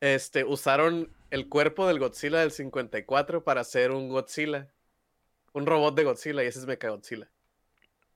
Este, 0.00 0.44
usaron 0.44 1.10
el 1.30 1.48
cuerpo 1.48 1.86
del 1.86 1.98
Godzilla 1.98 2.40
del 2.40 2.50
54 2.50 3.44
para 3.44 3.60
hacer 3.60 3.90
un 3.90 4.08
Godzilla. 4.08 4.68
Un 5.52 5.66
robot 5.66 5.94
de 5.94 6.04
Godzilla, 6.04 6.42
y 6.44 6.46
ese 6.46 6.60
es 6.60 6.66
Mechagodzilla. 6.66 7.28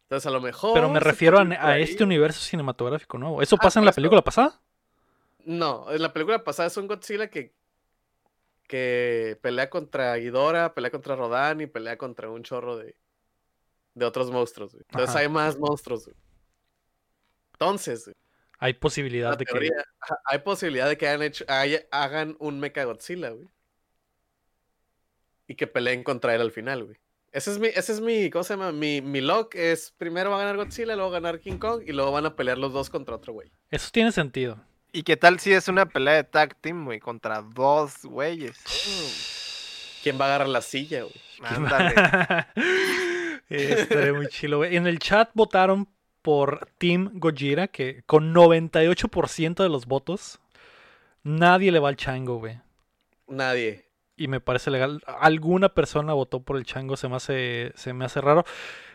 Entonces, 0.04 0.26
a 0.26 0.30
lo 0.30 0.40
mejor. 0.40 0.74
Pero 0.74 0.90
me 0.90 1.00
refiero 1.00 1.38
a, 1.38 1.78
este 1.78 2.04
universo 2.04 2.40
cinematográfico 2.40 3.18
nuevo. 3.18 3.40
¿Eso 3.42 3.56
Ah, 3.58 3.62
pasa 3.62 3.78
en 3.80 3.86
la 3.86 3.92
película 3.92 4.22
pasada? 4.22 4.60
No, 5.44 5.90
en 5.90 6.02
la 6.02 6.12
película 6.12 6.44
pasada 6.44 6.68
es 6.68 6.76
un 6.76 6.86
Godzilla 6.86 7.28
que. 7.28 7.54
que 8.68 9.38
pelea 9.40 9.70
contra 9.70 10.16
Ghidorah, 10.16 10.74
pelea 10.74 10.90
contra 10.90 11.16
Rodan 11.16 11.62
y 11.62 11.66
pelea 11.66 11.96
contra 11.96 12.28
un 12.30 12.42
chorro 12.42 12.76
de. 12.76 12.94
de 13.94 14.04
otros 14.04 14.30
monstruos, 14.30 14.72
güey. 14.72 14.84
Entonces 14.90 15.10
Ajá. 15.10 15.20
hay 15.20 15.28
más 15.28 15.58
monstruos, 15.58 16.04
güey. 16.04 16.16
Entonces, 17.54 18.04
güey, 18.04 18.16
Hay 18.62 18.74
posibilidad 18.74 19.30
la 19.30 19.36
de 19.36 19.44
que... 19.44 19.50
teoría, 19.50 19.84
hay 20.24 20.38
posibilidad 20.38 20.88
de 20.88 20.96
que 20.96 21.08
hagan, 21.08 21.22
hecho, 21.22 21.44
hagan 21.90 22.36
un 22.38 22.60
Mecha 22.60 22.84
Godzilla, 22.84 23.30
güey. 23.30 23.48
Y 25.48 25.56
que 25.56 25.66
peleen 25.66 26.04
contra 26.04 26.32
él 26.32 26.40
al 26.40 26.52
final, 26.52 26.84
güey. 26.84 26.96
Ese 27.32 27.50
es 27.50 27.58
mi, 27.58 27.66
ese 27.66 27.92
es 27.92 28.00
mi, 28.00 28.30
¿cómo 28.30 28.44
se 28.44 28.52
llama? 28.52 28.70
Mi, 28.70 29.00
mi 29.00 29.20
lock 29.20 29.56
es 29.56 29.92
primero 29.98 30.30
va 30.30 30.36
a 30.36 30.38
ganar 30.40 30.56
Godzilla, 30.56 30.94
luego 30.94 31.10
va 31.10 31.16
a 31.16 31.20
ganar 31.20 31.40
King 31.40 31.58
Kong 31.58 31.82
y 31.84 31.90
luego 31.90 32.12
van 32.12 32.26
a 32.26 32.36
pelear 32.36 32.56
los 32.56 32.72
dos 32.72 32.88
contra 32.88 33.16
otro 33.16 33.32
güey. 33.32 33.50
Eso 33.68 33.88
tiene 33.90 34.12
sentido. 34.12 34.64
¿Y 34.92 35.02
qué 35.02 35.16
tal 35.16 35.40
si 35.40 35.52
es 35.52 35.66
una 35.66 35.86
pelea 35.86 36.14
de 36.14 36.24
tag 36.24 36.54
team, 36.60 36.84
güey, 36.84 37.00
contra 37.00 37.42
dos 37.42 38.04
güeyes? 38.04 38.60
¿Quién 40.04 40.20
va 40.20 40.26
a 40.26 40.28
agarrar 40.28 40.48
la 40.50 40.62
silla, 40.62 41.02
güey? 41.02 41.20
Ándale. 41.42 41.94
Estaría 43.48 44.12
muy 44.12 44.28
chilo, 44.28 44.58
güey. 44.58 44.76
En 44.76 44.86
el 44.86 45.00
chat 45.00 45.30
votaron 45.34 45.88
por 46.22 46.68
Team 46.78 47.10
Gojira, 47.14 47.68
que 47.68 48.02
con 48.06 48.32
98% 48.34 49.62
de 49.62 49.68
los 49.68 49.86
votos, 49.86 50.40
nadie 51.22 51.72
le 51.72 51.78
va 51.80 51.88
al 51.88 51.96
chango, 51.96 52.38
güey. 52.38 52.60
Nadie. 53.28 53.86
Y 54.16 54.28
me 54.28 54.40
parece 54.40 54.70
legal. 54.70 55.02
Alguna 55.06 55.70
persona 55.70 56.12
votó 56.12 56.40
por 56.42 56.56
el 56.56 56.64
chango, 56.64 56.96
se 56.96 57.08
me 57.08 57.16
hace, 57.16 57.72
se 57.74 57.92
me 57.92 58.04
hace 58.04 58.20
raro. 58.20 58.44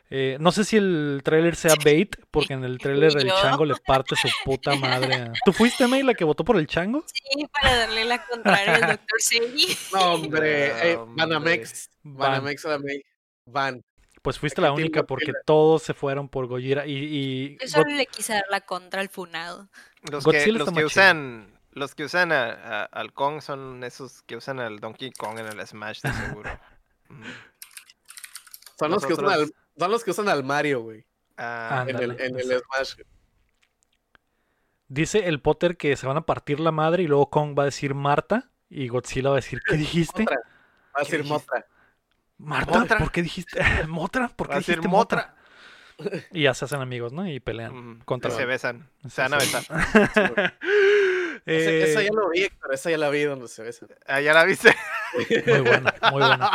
Eh, 0.09 0.37
no 0.39 0.53
sé 0.53 0.63
si 0.63 0.77
el 0.77 1.19
tráiler 1.21 1.57
sea 1.57 1.73
bait, 1.83 2.15
porque 2.31 2.53
en 2.53 2.63
el 2.63 2.77
tráiler 2.79 3.11
el 3.17 3.27
chango 3.41 3.65
le 3.65 3.75
parte 3.85 4.15
su 4.15 4.29
puta 4.45 4.73
madre. 4.75 5.15
a- 5.15 5.33
¿Tú 5.43 5.51
fuiste, 5.51 5.85
May, 5.87 6.03
la 6.03 6.13
que 6.13 6.23
votó 6.23 6.45
por 6.45 6.55
el 6.57 6.65
chango? 6.67 7.03
Sí, 7.07 7.45
para 7.51 7.75
darle 7.75 8.05
la 8.05 8.25
contraria 8.25 8.75
al 8.75 8.81
doctor 8.91 9.19
Seiji. 9.21 9.75
No, 9.93 10.13
hombre. 10.13 10.69
No, 10.69 10.75
eh. 10.83 10.99
Banamex. 11.09 11.89
Banamex 12.03 12.65
a 12.65 12.69
la 12.69 12.79
May. 12.79 13.01
Van. 13.47 13.81
Pues 14.27 14.39
fuiste 14.39 14.59
la 14.61 14.73
única 14.73 15.03
porque 15.03 15.27
Godzilla. 15.27 15.43
todos 15.45 15.83
se 15.83 15.93
fueron 15.93 16.27
por 16.27 16.47
Gojira 16.47 16.85
y, 16.85 16.91
y 16.97 17.49
Yo 17.51 17.57
God- 17.61 17.67
solo 17.69 17.95
le 17.95 18.05
quise 18.07 18.33
dar 18.33 18.43
la 18.49 18.59
contra 18.59 18.99
al 18.99 19.07
funado. 19.07 19.69
Los 20.11 20.25
que, 20.25 20.47
los 20.51 20.67
usan, 20.83 21.57
los 21.71 21.95
que 21.95 22.03
usan 22.03 22.33
a- 22.33 22.51
a- 22.51 22.83
al 22.83 23.13
Kong 23.13 23.39
son 23.39 23.85
esos 23.85 24.23
que 24.23 24.35
usan 24.35 24.59
al 24.59 24.81
Donkey 24.81 25.11
Kong 25.11 25.39
en 25.39 25.45
el 25.47 25.65
Smash, 25.65 26.01
de 26.01 26.11
seguro. 26.11 26.49
Mm. 27.09 27.23
Son 28.77 28.91
los, 28.91 29.05
que 29.05 29.13
usan 29.13 29.29
al, 29.29 29.49
son 29.77 29.91
los 29.91 30.03
que 30.03 30.11
usan 30.11 30.27
al 30.27 30.43
Mario, 30.43 30.81
güey. 30.81 31.05
Ah, 31.37 31.85
En 31.87 31.95
el, 31.95 32.19
en 32.19 32.37
el. 32.37 32.61
Smash. 32.61 32.95
dice 34.89 35.19
el 35.29 35.39
Potter 35.41 35.77
que 35.77 35.95
se 35.95 36.05
van 36.05 36.17
a 36.17 36.25
partir 36.25 36.59
la 36.59 36.71
madre 36.73 37.03
y 37.03 37.07
luego 37.07 37.29
Kong 37.29 37.57
va 37.57 37.61
a 37.63 37.65
decir 37.67 37.93
Marta 37.93 38.49
y 38.69 38.89
Godzilla 38.89 39.29
va 39.29 39.35
a 39.35 39.37
decir 39.37 39.61
¿qué 39.65 39.77
dijiste? 39.77 40.25
Va 40.25 40.33
a 41.01 41.05
¿Qué 41.05 41.11
decir? 41.17 41.23
Motra. 41.31 41.65
Marta, 42.37 42.79
Motra. 42.79 42.97
¿por 42.99 43.11
qué 43.11 43.21
dijiste 43.23 43.59
Motra? 43.87 44.27
¿Por 44.29 44.47
va 44.47 44.51
qué 44.51 44.57
a 44.57 44.59
decir 44.59 44.75
dijiste 44.75 44.87
Motra. 44.89 45.35
Motra? 45.99 46.23
Y 46.31 46.43
ya 46.43 46.53
se 46.53 46.65
hacen 46.65 46.79
amigos, 46.79 47.11
¿no? 47.11 47.27
Y 47.27 47.39
pelean 47.39 47.73
Mm, 47.73 47.99
contra 48.05 48.31
y 48.31 48.35
se 48.35 48.45
besan. 48.45 48.87
Se 49.09 49.21
van 49.23 49.33
a 49.33 49.37
besar. 49.37 49.63
Ese- 51.45 51.83
esa 51.83 52.01
Eh, 52.01 52.05
ya 52.05 52.11
lo 52.13 52.29
vi, 52.29 52.43
Héctor. 52.43 52.73
Esa 52.73 52.91
ya 52.91 52.97
la 52.99 53.09
vi 53.09 53.23
donde 53.23 53.47
se 53.47 53.63
besan. 53.63 53.89
Ah, 54.05 54.21
ya 54.21 54.33
la 54.33 54.43
viste. 54.43 54.75
Muy 55.47 55.61
buena, 55.61 55.93
muy 56.11 56.21
buena. 56.23 56.51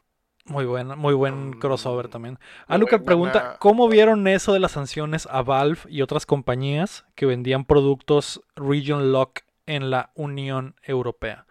muy 0.46 0.66
buena, 0.66 0.96
muy 0.96 1.14
buen 1.14 1.50
Mm, 1.52 1.60
crossover 1.60 2.08
también. 2.08 2.40
Alucard 2.68 3.02
buena. 3.02 3.06
pregunta, 3.06 3.58
¿cómo 3.60 3.90
vieron 3.90 4.28
eso 4.28 4.54
de 4.54 4.60
las 4.60 4.72
sanciones 4.72 5.28
a 5.30 5.42
Valve 5.42 5.80
y 5.90 6.02
otras 6.04 6.26
compañías 6.26 7.06
que 7.16 7.26
vendían 7.26 7.66
productos 7.66 8.42
Region 8.56 9.12
Lock 9.12 9.42
en 9.66 9.89
la 9.89 10.12
Unión 10.16 10.76
Europea? 10.84 11.45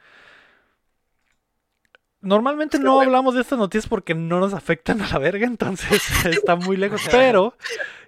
Normalmente 2.22 2.78
no 2.78 2.94
bueno. 2.96 3.08
hablamos 3.08 3.34
de 3.34 3.40
estas 3.40 3.58
noticias 3.58 3.88
porque 3.88 4.14
no 4.14 4.40
nos 4.40 4.52
afectan 4.52 5.00
a 5.00 5.08
la 5.08 5.18
verga, 5.18 5.46
entonces 5.46 6.02
está 6.26 6.54
muy 6.54 6.76
lejos. 6.76 7.00
Pero 7.11 7.54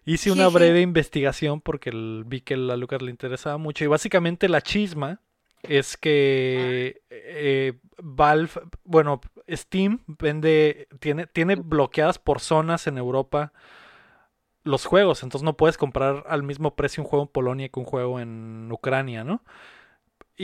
hice 0.04 0.30
una 0.30 0.48
breve 0.48 0.82
investigación 0.82 1.60
porque 1.62 1.90
el- 1.90 2.24
vi 2.26 2.42
que 2.42 2.54
a 2.54 2.76
Lucas 2.76 3.00
le 3.00 3.10
interesaba 3.10 3.56
mucho. 3.56 3.84
Y 3.84 3.86
básicamente 3.88 4.48
la 4.50 4.60
chisma 4.60 5.20
es 5.62 5.96
que 5.96 7.00
eh, 7.08 7.74
Valve, 8.02 8.50
bueno, 8.84 9.20
Steam 9.48 10.00
vende, 10.06 10.88
tiene, 11.00 11.26
tiene 11.26 11.54
bloqueadas 11.54 12.18
por 12.18 12.40
zonas 12.40 12.86
en 12.86 12.98
Europa 12.98 13.52
los 14.64 14.84
juegos. 14.84 15.22
Entonces 15.22 15.44
no 15.44 15.56
puedes 15.56 15.78
comprar 15.78 16.24
al 16.28 16.42
mismo 16.42 16.74
precio 16.74 17.02
un 17.02 17.08
juego 17.08 17.24
en 17.24 17.28
Polonia 17.32 17.68
que 17.70 17.80
un 17.80 17.86
juego 17.86 18.20
en 18.20 18.68
Ucrania, 18.70 19.24
¿no? 19.24 19.42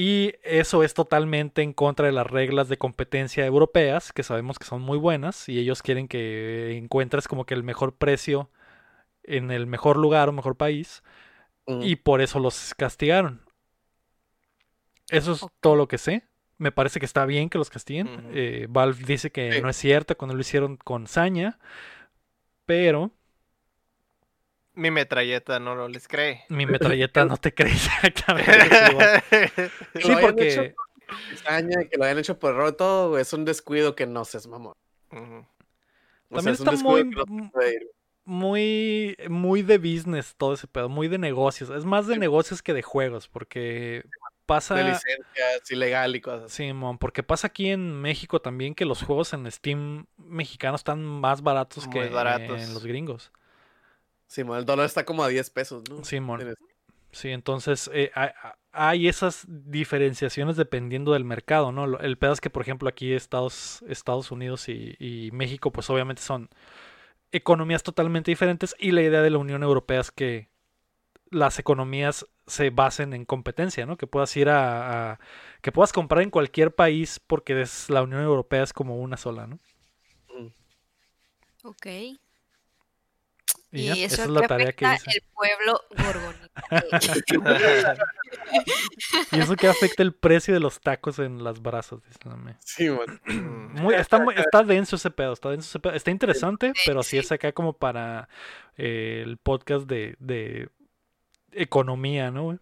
Y 0.00 0.34
eso 0.44 0.84
es 0.84 0.94
totalmente 0.94 1.60
en 1.62 1.72
contra 1.72 2.06
de 2.06 2.12
las 2.12 2.24
reglas 2.28 2.68
de 2.68 2.78
competencia 2.78 3.44
europeas, 3.44 4.12
que 4.12 4.22
sabemos 4.22 4.56
que 4.56 4.64
son 4.64 4.80
muy 4.80 4.96
buenas, 4.96 5.48
y 5.48 5.58
ellos 5.58 5.82
quieren 5.82 6.06
que 6.06 6.76
encuentres 6.76 7.26
como 7.26 7.44
que 7.46 7.54
el 7.54 7.64
mejor 7.64 7.96
precio 7.96 8.48
en 9.24 9.50
el 9.50 9.66
mejor 9.66 9.96
lugar 9.96 10.28
o 10.28 10.32
mejor 10.32 10.56
país, 10.56 11.02
Mm. 11.66 11.82
y 11.82 11.96
por 11.96 12.20
eso 12.20 12.38
los 12.38 12.74
castigaron. 12.76 13.42
Eso 15.10 15.32
es 15.32 15.44
todo 15.60 15.74
lo 15.74 15.88
que 15.88 15.98
sé. 15.98 16.22
Me 16.58 16.70
parece 16.70 17.00
que 17.00 17.06
está 17.06 17.26
bien 17.26 17.50
que 17.50 17.58
los 17.58 17.68
castiguen. 17.68 18.30
Eh, 18.32 18.66
Valve 18.70 19.04
dice 19.04 19.32
que 19.32 19.52
Sí. 19.54 19.60
no 19.62 19.68
es 19.68 19.76
cierto 19.76 20.16
cuando 20.16 20.34
lo 20.36 20.40
hicieron 20.40 20.76
con 20.76 21.08
saña, 21.08 21.58
pero 22.66 23.10
Mi 24.78 24.90
metralleta 24.90 25.58
no 25.58 25.74
lo 25.74 25.88
les 25.88 26.06
cree. 26.06 26.44
mi 26.48 26.64
metralleta 26.66 27.24
no 27.24 27.36
te 27.36 27.52
cree 27.52 27.72
exactamente. 27.74 28.52
Sí, 29.94 30.08
lo 30.08 30.16
hayan 30.16 30.20
porque 30.20 30.52
hecho 30.52 30.62
por 31.06 31.16
cizaña, 31.30 31.76
que 31.90 31.96
lo 31.98 32.04
hayan 32.04 32.18
hecho 32.18 32.38
por 32.38 32.54
error, 32.54 32.72
todo, 32.72 33.10
güey, 33.10 33.22
es 33.22 33.32
un 33.32 33.44
descuido 33.44 33.94
que 33.96 34.06
no 34.06 34.24
seas 34.24 34.46
mamón. 34.46 34.74
O 35.10 35.16
También 36.36 36.42
sea, 36.42 36.52
es 36.52 36.60
un 36.60 36.68
está 36.74 36.84
muy- 36.84 37.04
no 37.04 37.24
muy, 38.24 39.16
muy 39.30 39.62
de 39.62 39.78
business 39.78 40.34
todo 40.36 40.52
ese 40.52 40.66
pedo, 40.66 40.88
muy 40.90 41.08
de 41.08 41.16
negocios. 41.18 41.70
Es 41.70 41.84
más 41.86 42.06
de 42.06 42.18
negocios 42.18 42.62
que 42.62 42.74
de 42.74 42.82
juegos, 42.82 43.26
porque 43.26 44.04
pasa. 44.44 44.74
de 44.74 44.84
licencias, 44.84 45.70
ilegal 45.70 46.14
y 46.14 46.20
cosas 46.20 46.44
así. 46.44 46.64
Simón, 46.68 46.98
porque 46.98 47.22
pasa 47.22 47.46
aquí 47.46 47.70
en 47.70 48.00
México 48.02 48.40
también 48.42 48.74
que 48.74 48.84
los 48.84 49.02
juegos 49.02 49.32
en 49.32 49.50
Steam 49.50 50.06
mexicanos 50.18 50.80
están 50.82 51.02
más 51.04 51.40
baratos 51.42 51.86
Muy 51.86 51.94
que 51.94 52.08
baratos. 52.10 52.60
en 52.62 52.74
los 52.74 52.84
gringos. 52.84 53.32
Simón, 54.28 54.58
el 54.58 54.64
dólar 54.64 54.86
está 54.86 55.04
como 55.04 55.24
a 55.24 55.28
10 55.28 55.50
pesos, 55.50 55.82
¿no? 55.90 56.04
Simón. 56.04 56.38
Tienes- 56.40 56.56
Sí, 57.10 57.30
entonces 57.30 57.90
eh, 57.94 58.12
hay, 58.70 59.08
esas 59.08 59.46
diferenciaciones 59.48 60.56
dependiendo 60.56 61.14
del 61.14 61.24
mercado, 61.24 61.72
¿no? 61.72 61.98
El 61.98 62.18
pedo 62.18 62.32
es 62.34 62.40
que, 62.42 62.50
por 62.50 62.60
ejemplo, 62.62 62.86
aquí 62.86 63.14
Estados, 63.14 63.82
Estados 63.88 64.30
Unidos 64.30 64.68
y, 64.68 64.94
y 64.98 65.30
México, 65.32 65.72
pues 65.72 65.88
obviamente 65.88 66.20
son 66.20 66.50
economías 67.32 67.82
totalmente 67.82 68.30
diferentes 68.30 68.76
y 68.78 68.92
la 68.92 69.02
idea 69.02 69.22
de 69.22 69.30
la 69.30 69.38
Unión 69.38 69.62
Europea 69.62 70.00
es 70.00 70.10
que 70.10 70.48
las 71.30 71.58
economías 71.58 72.26
se 72.46 72.70
basen 72.70 73.14
en 73.14 73.24
competencia, 73.24 73.86
¿no? 73.86 73.96
Que 73.96 74.06
puedas 74.06 74.36
ir 74.36 74.50
a, 74.50 75.12
a- 75.12 75.20
que 75.62 75.72
puedas 75.72 75.92
comprar 75.94 76.22
en 76.22 76.30
cualquier 76.30 76.74
país 76.74 77.20
porque 77.26 77.60
es, 77.62 77.90
la 77.90 78.02
Unión 78.02 78.22
Europea 78.22 78.62
es 78.64 78.72
como 78.74 78.98
una 78.98 79.16
sola, 79.16 79.46
¿no? 79.46 79.58
Ok. 81.64 81.86
Y, 83.70 83.88
eso 83.90 84.14
esa 84.14 84.22
es 84.22 84.28
que 84.28 84.32
la 84.32 84.40
tarea 84.48 84.72
que 84.72 84.86
afecta 84.86 85.10
hice. 85.10 85.18
el 85.18 85.24
pueblo 85.34 85.80
gorgonita. 85.96 86.48
Y 89.32 89.40
eso 89.40 89.56
que 89.56 89.68
afecta 89.68 90.02
el 90.02 90.14
precio 90.14 90.54
de 90.54 90.60
los 90.60 90.80
tacos 90.80 91.18
en 91.18 91.44
las 91.44 91.60
brasas, 91.60 92.00
May. 92.24 92.54
Simón. 92.60 93.20
Mm. 93.78 93.80
Muy, 93.82 93.94
está, 93.94 94.18
muy- 94.18 94.34
está 94.36 94.62
denso 94.64 94.96
ese 94.96 95.10
pedo, 95.10 95.32
está 95.34 95.50
denso 95.50 95.68
ese 95.68 95.78
pedo. 95.80 95.92
Está 95.92 96.10
interesante, 96.10 96.72
pero 96.86 97.02
sí 97.02 97.10
sí. 97.10 97.18
es 97.18 97.30
acá 97.32 97.52
como 97.52 97.74
para 97.74 98.28
eh, 98.76 99.22
el 99.24 99.36
podcast 99.36 99.86
de, 99.86 100.16
de 100.18 100.70
economía, 101.52 102.30
¿no? 102.30 102.44
güey? 102.44 102.58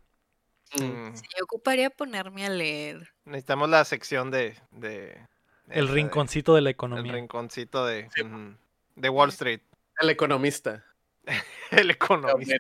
Mm. 0.81 0.83
Mm. 0.85 1.15
Yo 1.15 1.45
ocuparía 1.45 1.91
ponerme 1.91 2.45
a 2.47 2.51
leer. 2.51 3.09
Necesitamos 3.25 3.69
la 3.71 3.85
sección 3.85 4.31
de. 4.31 4.57
de 4.73 5.17
El 5.69 5.87
de- 5.87 5.93
rinconcito 5.93 6.55
de 6.55 6.61
la 6.63 6.71
El 6.71 6.75
economía. 6.75 7.13
rinconcito 7.13 7.87
de. 7.87 8.09
De 8.97 9.09
Wall 9.09 9.29
Street. 9.31 9.61
El 10.01 10.11
economista. 10.11 10.85
El 11.71 11.91
economista. 11.91 12.57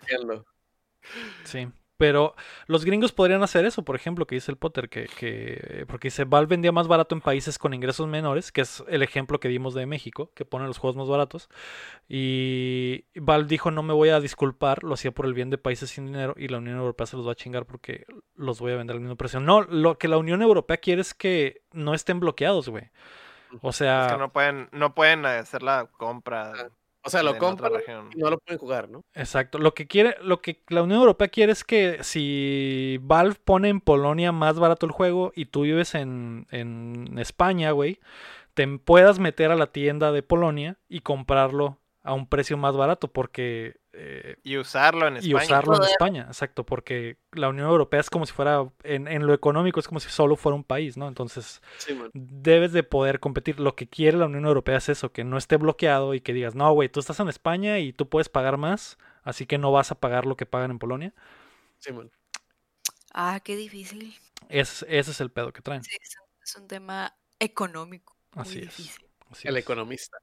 Sí. 1.44 1.68
Pero 1.98 2.34
los 2.66 2.84
gringos 2.84 3.12
podrían 3.12 3.42
hacer 3.42 3.64
eso, 3.64 3.82
por 3.82 3.96
ejemplo, 3.96 4.26
que 4.26 4.34
dice 4.34 4.52
el 4.52 4.58
Potter, 4.58 4.90
que, 4.90 5.06
que 5.06 5.86
porque 5.88 6.08
dice 6.08 6.24
Valve 6.24 6.50
vendía 6.50 6.70
más 6.70 6.88
barato 6.88 7.14
en 7.14 7.22
países 7.22 7.58
con 7.58 7.72
ingresos 7.72 8.06
menores, 8.06 8.52
que 8.52 8.60
es 8.60 8.84
el 8.88 9.02
ejemplo 9.02 9.40
que 9.40 9.48
dimos 9.48 9.72
de 9.72 9.86
México, 9.86 10.30
que 10.34 10.44
pone 10.44 10.66
los 10.66 10.76
juegos 10.76 10.96
más 10.96 11.08
baratos. 11.08 11.48
Y 12.06 13.06
Valve 13.14 13.48
dijo 13.48 13.70
no 13.70 13.82
me 13.82 13.94
voy 13.94 14.10
a 14.10 14.20
disculpar, 14.20 14.84
lo 14.84 14.92
hacía 14.92 15.12
por 15.12 15.24
el 15.24 15.32
bien 15.32 15.48
de 15.48 15.56
países 15.56 15.90
sin 15.90 16.06
dinero 16.06 16.34
y 16.36 16.48
la 16.48 16.58
Unión 16.58 16.76
Europea 16.76 17.06
se 17.06 17.16
los 17.16 17.26
va 17.26 17.32
a 17.32 17.36
chingar 17.36 17.64
porque 17.64 18.04
los 18.34 18.60
voy 18.60 18.72
a 18.72 18.76
vender 18.76 18.96
al 18.96 19.00
mismo 19.00 19.16
precio. 19.16 19.40
No, 19.40 19.62
lo 19.62 19.96
que 19.96 20.08
la 20.08 20.18
Unión 20.18 20.42
Europea 20.42 20.76
quiere 20.76 21.00
es 21.00 21.14
que 21.14 21.62
no 21.72 21.94
estén 21.94 22.20
bloqueados, 22.20 22.68
güey. 22.68 22.90
O 23.62 23.72
sea, 23.72 24.06
Es 24.06 24.12
que 24.12 24.18
no 24.18 24.32
pueden, 24.32 24.68
no 24.72 24.94
pueden 24.94 25.24
hacer 25.24 25.62
la 25.62 25.86
compra. 25.86 26.52
O 27.06 27.10
sea, 27.10 27.22
lo 27.22 27.38
compran 27.38 27.72
y 28.12 28.18
no 28.18 28.30
lo 28.30 28.38
pueden 28.38 28.58
jugar, 28.58 28.88
¿no? 28.88 29.04
Exacto. 29.14 29.58
Lo 29.58 29.74
que 29.74 29.86
quiere, 29.86 30.16
lo 30.22 30.42
que 30.42 30.60
la 30.68 30.82
Unión 30.82 30.98
Europea 30.98 31.28
quiere 31.28 31.52
es 31.52 31.62
que 31.62 32.02
si 32.02 32.98
Valve 33.00 33.36
pone 33.44 33.68
en 33.68 33.80
Polonia 33.80 34.32
más 34.32 34.58
barato 34.58 34.86
el 34.86 34.92
juego 34.92 35.30
y 35.36 35.46
tú 35.46 35.62
vives 35.62 35.94
en, 35.94 36.48
en 36.50 37.16
España, 37.18 37.70
güey, 37.70 38.00
te 38.54 38.66
puedas 38.78 39.20
meter 39.20 39.52
a 39.52 39.56
la 39.56 39.68
tienda 39.68 40.10
de 40.10 40.24
Polonia 40.24 40.78
y 40.88 41.00
comprarlo 41.00 41.78
a 42.02 42.12
un 42.12 42.26
precio 42.26 42.56
más 42.56 42.76
barato 42.76 43.06
porque 43.06 43.76
eh, 43.98 44.36
Y 44.42 44.56
usarlo 44.58 45.06
en 45.08 45.14
y 45.16 45.18
España. 45.18 45.44
usarlo 45.44 45.76
en. 45.76 45.82
España, 45.84 46.24
exacto, 46.28 46.64
porque 46.66 47.18
la 47.32 47.48
Unión 47.48 47.68
Europea 47.68 48.00
es 48.00 48.10
como 48.10 48.26
si 48.26 48.32
fuera 48.32 48.70
en, 48.82 49.08
en 49.08 49.26
lo 49.26 49.32
económico 49.34 49.80
es 49.80 49.88
como 49.88 50.00
si 50.00 50.10
solo 50.10 50.36
fuera 50.36 50.54
un 50.56 50.64
país, 50.64 50.96
¿no? 50.96 51.08
Entonces 51.08 51.62
Sí, 51.78 51.98
debes 52.12 52.72
de 52.72 52.82
poder 52.82 53.20
competir. 53.20 53.58
Lo 53.60 53.74
que 53.74 53.88
quiere 53.88 54.18
la 54.18 54.26
Unión 54.26 54.44
Europea 54.44 54.76
es 54.78 54.88
eso, 54.88 55.12
que 55.12 55.24
no 55.24 55.38
esté 55.38 55.56
bloqueado 55.56 56.14
y 56.14 56.20
que 56.20 56.32
digas, 56.32 56.54
no, 56.54 56.70
güey, 56.72 56.88
tú 56.88 57.00
estás 57.00 57.18
en 57.20 57.28
España 57.28 57.78
y 57.78 57.92
tú 57.92 58.08
puedes 58.08 58.28
pagar 58.28 58.56
más, 58.58 58.98
así 59.22 59.46
que 59.46 59.58
no 59.58 59.72
vas 59.72 59.90
a 59.90 60.00
pagar 60.00 60.26
lo 60.26 60.36
que 60.36 60.46
pagan 60.46 60.70
en 60.72 60.78
Polonia. 60.78 61.14
Sí, 61.78 61.92
man. 61.92 62.10
Ah, 63.12 63.40
qué 63.42 63.56
difícil. 63.56 64.14
Es- 64.48 64.84
ese 64.88 65.10
es 65.10 65.20
el 65.20 65.30
pedo 65.30 65.52
que 65.52 65.62
traen. 65.62 65.82
Sí, 65.82 65.96
es, 66.00 66.56
un- 66.56 66.68
tema 66.68 67.16
económico. 67.38 68.16
Muy 68.34 68.42
Así 68.42 68.58
es. 68.58 68.64
difícil. 68.66 69.06
así 69.30 69.48
El 69.48 69.56
es. 69.56 69.62
economista. 69.64 70.18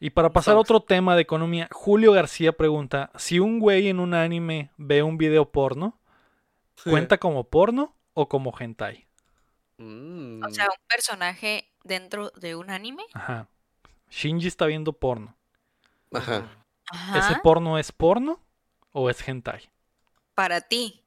Y 0.00 0.10
para 0.10 0.32
pasar 0.32 0.56
a 0.56 0.58
otro 0.58 0.80
tema 0.80 1.14
de 1.16 1.22
economía, 1.22 1.68
Julio 1.72 2.12
García 2.12 2.52
pregunta, 2.52 3.10
si 3.16 3.38
un 3.38 3.58
güey 3.60 3.88
en 3.88 4.00
un 4.00 4.12
anime 4.14 4.70
ve 4.76 5.02
un 5.02 5.16
video 5.16 5.50
porno, 5.50 5.98
¿cuenta 6.84 7.18
como 7.18 7.44
porno 7.44 7.94
o 8.12 8.28
como 8.28 8.52
hentai? 8.58 9.06
Mm. 9.78 10.44
O 10.44 10.50
sea, 10.50 10.66
un 10.66 10.86
personaje 10.88 11.68
dentro 11.84 12.30
de 12.30 12.54
un 12.56 12.70
anime. 12.70 13.04
Ajá. 13.14 13.48
Shinji 14.10 14.46
está 14.48 14.66
viendo 14.66 14.92
porno. 14.92 15.36
Ajá. 16.12 16.48
¿Ese 17.16 17.36
porno 17.42 17.78
es 17.78 17.90
porno 17.90 18.40
o 18.92 19.08
es 19.08 19.26
hentai? 19.26 19.70
Para 20.34 20.60
ti, 20.60 21.02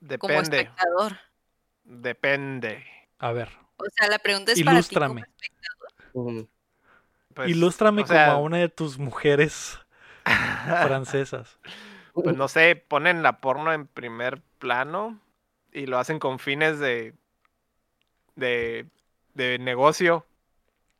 como 0.00 0.34
Depende. 0.34 0.60
espectador. 0.60 1.18
Depende. 1.84 2.84
A 3.18 3.32
ver, 3.32 3.48
O 3.78 3.84
sea, 3.96 4.08
la 4.08 4.18
pregunta 4.18 4.52
es 4.52 4.62
para 4.62 4.82
ti 4.82 4.94
como 4.94 5.06
ilústrame. 5.06 5.20
espectador. 5.22 5.92
Ujú. 6.12 6.48
Pues, 7.36 7.50
Ilústrame 7.50 8.00
o 8.02 8.06
sea, 8.06 8.28
como 8.28 8.38
a 8.38 8.40
una 8.40 8.56
de 8.56 8.70
tus 8.70 8.98
mujeres 8.98 9.78
francesas. 10.24 11.58
Pues 12.14 12.34
no 12.34 12.48
sé, 12.48 12.82
ponen 12.88 13.22
la 13.22 13.42
porno 13.42 13.74
en 13.74 13.86
primer 13.86 14.40
plano 14.58 15.20
y 15.70 15.84
lo 15.84 15.98
hacen 15.98 16.18
con 16.18 16.38
fines 16.38 16.78
de. 16.78 17.12
de. 18.36 18.86
de 19.34 19.58
negocio. 19.58 20.24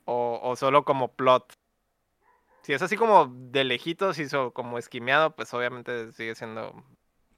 O, 0.05 0.39
o 0.43 0.57
solo 0.57 0.84
como 0.84 1.09
plot. 1.09 1.55
Si 2.61 2.74
es 2.74 2.82
así 2.82 2.97
como 2.97 3.32
de 3.34 3.64
lejitos 3.64 4.18
y 4.18 4.26
como 4.53 4.76
esquimeado, 4.76 5.34
pues 5.34 5.55
obviamente 5.55 6.12
sigue 6.12 6.34
siendo. 6.34 6.84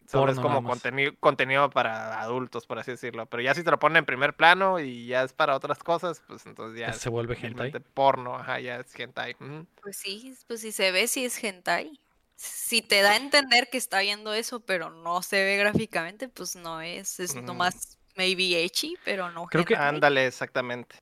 Solo 0.09 0.33
es 0.33 0.39
Porno 0.39 0.43
como 0.43 0.55
nada 0.55 0.61
más. 0.63 0.73
contenido, 0.73 1.13
contenido 1.21 1.69
para 1.71 2.21
adultos, 2.21 2.67
por 2.67 2.79
así 2.79 2.93
decirlo. 2.93 3.27
Pero 3.27 3.43
ya 3.43 3.55
si 3.55 3.63
te 3.63 3.71
lo 3.71 3.79
ponen 3.79 3.99
en 3.99 4.07
primer 4.07 4.35
plano 4.35 4.81
y 4.81 5.07
ya 5.07 5.23
es 5.23 5.35
para 5.35 5.55
otras 5.55 5.79
cosas, 5.81 6.23
pues 6.27 6.47
entonces 6.47 6.81
ya 6.81 6.93
Se 6.95 7.11
vuelve 7.11 7.37
hentai. 7.41 7.73
porno, 7.95 8.37
ajá, 8.37 8.59
ya 8.59 8.77
es 8.77 8.99
hentai. 8.99 9.37
Pues 9.83 9.99
sí, 9.99 10.35
pues 10.47 10.61
si 10.63 10.73
se 10.73 10.91
ve, 10.93 11.07
si 11.09 11.25
es 11.27 11.43
hentai. 11.45 12.01
Si 12.37 12.83
te 12.83 13.03
da 13.03 13.13
a 13.13 13.17
entender 13.17 13.69
que 13.71 13.79
está 13.79 14.01
viendo 14.01 14.33
eso, 14.33 14.61
pero 14.61 14.91
no 14.91 15.23
se 15.23 15.45
ve 15.45 15.57
gráficamente, 15.57 16.29
pues 16.29 16.57
no 16.57 16.81
es. 16.81 17.21
Es 17.21 17.35
Ujú. 17.35 17.43
nomás 17.43 17.99
maybe 18.17 18.63
ecchi, 18.63 18.97
pero 19.05 19.31
no 19.31 19.47
Creo 19.47 19.65
que-. 19.65 19.77
Ándale, 19.77 20.27
exactamente. 20.27 20.97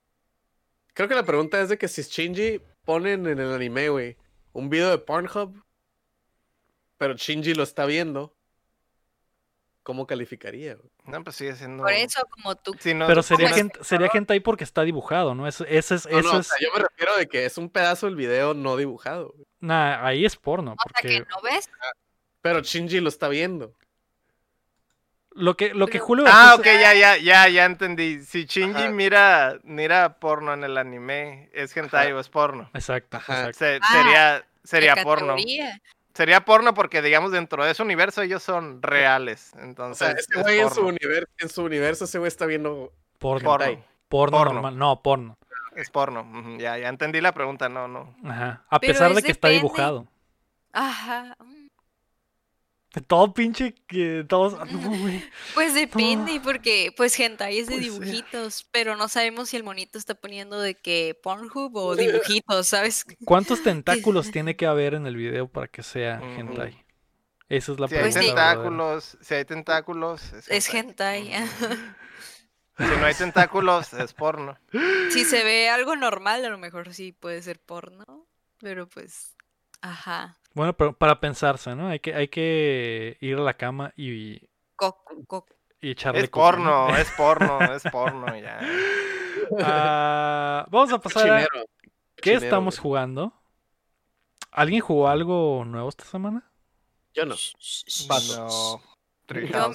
Creo 0.95 1.09
que 1.09 1.15
la 1.15 1.25
pregunta 1.25 1.61
es 1.61 1.69
de 1.69 1.79
que 1.79 1.89
si 1.89 2.03
Shinji 2.03 2.61
ponen 2.85 3.27
en 3.27 3.39
el 3.39 3.53
anime, 3.53 3.91
güey, 3.91 4.17
un 4.53 4.71
video 4.71 4.91
de 4.91 4.99
Pornhub, 4.99 5.63
pero 6.99 7.15
Shinji 7.15 7.55
lo 7.55 7.63
está 7.63 7.85
viendo, 7.85 8.36
¿cómo 9.87 10.05
calificaría? 10.05 10.75
güey? 10.75 10.91
No, 11.05 11.23
pues 11.23 11.37
sigue 11.37 11.55
siendo. 11.55 11.85
Por 11.85 11.93
eso, 11.93 12.21
como 12.29 12.57
tú. 12.57 12.75
Sí, 12.81 12.93
no, 12.93 13.07
Pero 13.07 13.23
sería, 13.23 13.51
hent- 13.51 13.81
sería 13.83 14.11
hentai 14.13 14.41
porque 14.41 14.65
está 14.65 14.83
dibujado, 14.83 15.37
¿no? 15.37 15.47
Eso, 15.47 15.65
ese 15.65 15.95
es, 15.95 16.07
No, 16.07 16.19
eso 16.19 16.29
no, 16.33 16.37
o 16.39 16.41
es- 16.41 16.49
sea, 16.49 16.59
yo 16.61 16.69
me 16.75 16.81
refiero 16.81 17.17
de 17.17 17.29
que 17.29 17.47
es 17.47 17.57
un 17.57 17.71
pedazo 17.71 18.07
del 18.07 18.17
video 18.17 18.53
no 18.53 18.77
dibujado, 18.77 19.31
güey. 19.37 19.47
nah, 19.61 20.05
ahí 20.05 20.27
es 20.27 20.35
porno, 20.37 20.73
O 20.73 20.77
sea, 20.83 21.01
que 21.09 21.21
porque 21.21 21.31
no 21.31 21.41
ves. 21.43 21.71
pero 22.43 22.61
Shinji 22.61 22.99
lo 23.01 23.09
está 23.09 23.29
viendo. 23.29 23.73
lo 25.31 25.55
que, 25.57 25.75
lo 25.75 25.87
que 25.87 25.99
Julio 25.99 26.25
Ah, 26.27 26.55
ok, 26.59 26.65
ya, 26.65 26.95
ya, 26.95 27.17
ya, 27.19 27.47
ya 27.49 27.65
entendí. 27.67 28.25
Si 28.25 28.47
Shinji 28.47 28.83
Ajá. 28.85 28.91
mira, 28.91 29.59
mira 29.65 30.19
porno 30.19 30.53
en 30.55 30.65
el 30.65 30.79
anime, 30.79 31.51
¿es 31.53 31.77
hentai 31.77 32.09
Ajá. 32.09 32.17
o 32.17 32.21
es 32.21 32.29
porno? 32.31 32.71
Exacto, 32.75 33.19
Ajá. 33.19 33.49
exacto. 33.51 33.59
Se- 33.59 33.79
Ah, 33.83 33.93
sería 34.03 34.47
sería 34.65 35.05
porno. 35.05 35.35
categoría. 35.35 35.81
Sería 36.17 36.47
porno 36.47 36.73
porque, 36.73 37.03
digamos, 37.03 37.31
dentro 37.31 37.63
de 37.63 37.73
ese 37.73 37.83
universo 37.83 38.23
ellos 38.23 38.43
son 38.43 38.81
reales. 38.81 39.53
O 39.55 39.61
Entonces, 39.61 39.99
sea, 39.99 40.17
este 40.19 40.39
es 40.39 40.43
güey 40.43 40.61
en 40.61 40.69
su, 40.71 40.77
porno. 40.77 40.89
universo, 40.89 41.33
en 41.41 41.49
su 41.51 41.63
universo, 41.63 42.05
ese 42.07 42.19
güey 42.19 42.29
está 42.29 42.47
viendo. 42.47 42.91
Porno. 43.19 43.45
Porno. 43.51 43.67
hentai. 43.67 43.85
Porno, 44.09 44.39
Porno. 44.39 44.53
normal. 44.55 44.79
No, 44.79 45.03
porno. 45.03 45.37
Es 45.75 45.91
porno. 45.91 46.27
Ya, 46.59 46.79
ya 46.79 46.89
entendí 46.89 47.21
la 47.21 47.33
pregunta, 47.33 47.69
no, 47.69 47.87
no. 47.87 48.17
Ajá. 48.25 48.65
A 48.71 48.81
Pero 48.81 48.95
pesar 48.95 49.13
de 49.13 49.23
que 49.23 49.31
está 49.31 49.49
dibujado. 49.49 50.07
Ajá. 50.73 51.37
Todo 53.07 53.35
pinche 53.35 53.75
que 53.87 54.25
todos. 54.29 54.55
ah. 54.59 54.67
Pues 55.55 55.75
depende, 55.75 56.41
porque 56.43 56.93
pues 56.97 57.19
hentai 57.19 57.59
es 57.59 57.69
de 57.69 57.77
Puede 57.77 57.91
ser. 57.91 57.93
dibujitos, 57.93 58.67
pero 58.73 58.97
no 58.97 59.09
sabemos 59.09 59.51
si 59.51 59.57
el 59.57 59.65
monito 59.65 59.99
está 59.99 60.15
poniendo 60.15 60.61
de 60.61 60.75
que 60.77 61.19
Pornhub 61.23 61.77
o 61.77 61.95
dibujitos, 61.97 62.69
¿sabes? 62.69 63.05
¿Cuántos 63.25 63.63
tentáculos 63.63 64.31
tiene 64.31 64.57
que 64.57 64.67
haber 64.67 64.95
en 64.95 65.07
el 65.07 65.17
video 65.17 65.49
para 65.49 65.69
que 65.69 65.83
sea 65.83 66.21
hentai? 66.21 66.85
Esa 67.49 67.73
es 67.73 67.81
la 67.81 67.89
Si 67.89 67.95
hay 67.95 68.01
Pues 68.03 68.15
pregunta. 68.15 68.45
tentáculos, 68.53 69.19
si 69.21 69.35
hay 69.35 69.45
tentáculos, 69.45 70.33
es, 70.33 70.49
Es 70.49 70.73
hentai. 70.75 71.33
Si 72.79 72.85
no 72.85 73.05
hay 73.07 73.15
tentáculos, 73.15 73.93
es 73.95 74.13
porno. 74.13 74.59
si 75.11 75.25
se 75.25 75.45
ve 75.45 75.69
algo 75.71 75.97
normal, 75.97 76.45
a 76.45 76.49
lo 76.51 76.59
mejor 76.59 76.93
sí 76.93 77.13
puede 77.13 77.41
ser 77.43 77.59
porno, 77.61 78.05
pero 78.59 78.87
pues, 78.89 79.35
ajá. 79.81 80.37
Bueno, 80.57 80.75
pero 80.75 80.97
para 80.97 81.21
pensarse, 81.21 81.75
¿no? 81.75 81.89
Hay 81.89 82.01
que, 82.01 82.15
hay 82.15 82.29
que 82.29 83.19
ir 83.21 83.37
a 83.37 83.41
la 83.43 83.59
cama 83.59 83.93
y, 83.95 84.41
Co- 84.75 85.05
co- 85.27 85.45
y 85.83 85.91
echarle 85.91 86.23
Es 86.23 86.31
porno, 86.31 86.97
es 86.97 87.11
porno, 87.11 87.59
es 87.75 87.83
porno, 87.83 88.35
ya. 88.39 88.59
Ah, 89.61 90.67
vamos 90.71 90.91
a 90.95 90.99
pasar 90.99 91.31
a 91.31 91.47
qué 92.17 92.33
estamos 92.33 92.77
güey. 92.77 92.83
jugando. 92.83 93.35
¿Alguien 94.51 94.81
jugó 94.81 95.09
algo 95.09 95.63
nuevo 95.67 95.91
esta 95.91 96.07
semana? 96.07 96.51
Yo 97.13 97.27
no. 97.27 97.35
No. 98.09 98.83
Three 99.27 99.51
Yo-. 99.51 99.75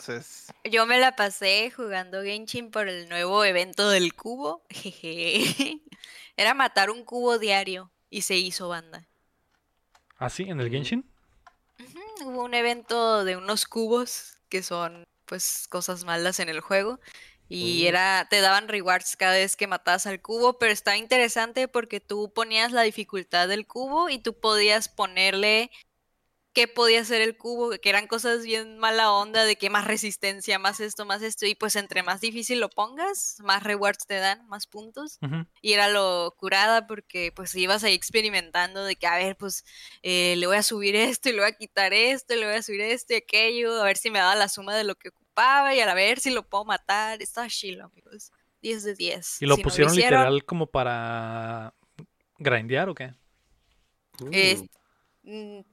Yo 0.64 0.88
me 0.88 1.00
la 1.00 1.16
pasé 1.16 1.70
jugando 1.70 2.24
Genshin 2.24 2.72
por 2.72 2.88
el 2.90 3.08
nuevo 3.08 3.46
evento 3.46 3.88
del 3.92 4.16
cubo. 4.16 4.66
Jeje. 4.72 5.80
Era 6.36 6.56
matar 6.56 6.90
un 6.90 7.06
cubo 7.06 7.38
diario 7.38 7.92
y 8.10 8.24
se 8.24 8.38
hizo 8.38 8.68
banda. 8.68 9.08
¿Ah, 10.22 10.30
sí? 10.30 10.44
¿En 10.44 10.60
el. 10.60 10.70
Genshin? 10.70 11.04
Hubo 12.24 12.44
un 12.44 12.54
evento 12.54 13.26
de 13.26 13.38
unos 13.38 13.66
cubos 13.66 14.38
que 14.50 14.62
son 14.62 15.04
pues 15.26 15.66
cosas 15.68 16.04
malas 16.04 16.40
en 16.40 16.48
el 16.48 16.60
juego 16.60 17.00
y 17.50 17.86
Mm. 17.86 17.88
era 17.88 18.28
te 18.30 18.40
daban 18.40 18.68
rewards 18.68 19.18
cada 19.18 19.34
vez 19.34 19.56
que 19.58 19.66
matabas 19.66 20.06
al 20.06 20.22
cubo, 20.22 20.60
pero 20.60 20.72
estaba 20.72 20.96
interesante 20.96 21.68
porque 21.68 22.00
tú 22.00 22.32
ponías 22.36 22.72
la 22.72 22.84
dificultad 22.84 23.48
del 23.48 23.66
cubo 23.66 24.10
y 24.10 24.20
tú 24.20 24.40
podías 24.40 24.90
ponerle 24.90 25.72
qué 26.54 26.68
podía 26.68 27.02
hacer 27.02 27.22
el 27.22 27.38
cubo, 27.38 27.72
que 27.82 27.90
eran 27.90 28.08
cosas 28.08 28.44
bien 28.44 28.78
mala 28.78 29.12
onda 29.14 29.46
de 29.46 29.56
que 29.56 29.70
más 29.70 29.86
resistencia, 29.86 30.60
más 30.60 30.80
esto, 30.82 31.06
más 31.06 31.22
esto 31.22 31.46
y 31.46 31.56
pues 31.56 31.76
entre 31.78 32.04
más 32.04 32.20
difícil 32.20 32.60
lo 32.60 32.70
pongas, 32.70 33.38
más 33.40 33.64
rewards 33.64 34.06
te 34.06 34.16
dan, 34.16 34.46
más 34.48 34.68
puntos. 34.68 35.18
Y 35.62 35.74
era 35.74 35.88
lo 35.90 36.36
curada 36.38 36.88
porque 36.88 37.32
pues 37.36 37.56
ibas 37.56 37.84
ahí 37.84 37.94
experimentando 37.94 38.84
de 38.84 38.96
que, 38.98 39.08
a 39.08 39.16
ver, 39.18 39.38
pues 39.38 39.64
eh, 40.04 40.36
le 40.38 40.48
voy 40.48 40.58
a 40.58 40.64
subir 40.64 40.96
esto 40.96 41.30
y 41.30 41.34
le 41.34 41.40
voy 41.40 41.50
a 41.50 41.56
quitar 41.58 41.94
esto 41.94 42.34
y 42.34 42.40
le 42.40 42.46
voy 42.48 42.56
a 42.56 42.64
subir 42.64 42.82
esto 42.82 43.14
y 43.14 43.18
aquello, 43.18 43.82
a 43.82 43.86
ver 43.86 43.98
si 43.98 44.10
me 44.12 44.20
daba 44.20 44.36
la 44.36 44.50
suma 44.50 44.76
de 44.76 44.84
lo 44.84 44.96
que 44.96 45.10
ocupaba 45.10 45.74
y 45.74 45.80
a 45.80 45.94
ver 45.94 46.20
si 46.20 46.32
lo 46.32 46.44
puedo 46.48 46.66
matar. 46.66 47.22
Estaba 47.22 47.48
chilo, 47.48 47.86
amigos. 47.86 48.32
10 48.62 48.84
de 48.84 48.94
10. 48.96 49.42
¿Y 49.42 49.46
lo 49.46 49.56
Si 49.56 49.62
no 49.62 49.64
pusieron 49.64 49.94
hicieron, 49.94 50.20
literal 50.20 50.46
como 50.46 50.68
para 50.68 51.74
grindear 52.38 52.90
o 52.90 52.94
qué? 52.96 53.14
es- 54.32 54.62
mm, 54.64 54.68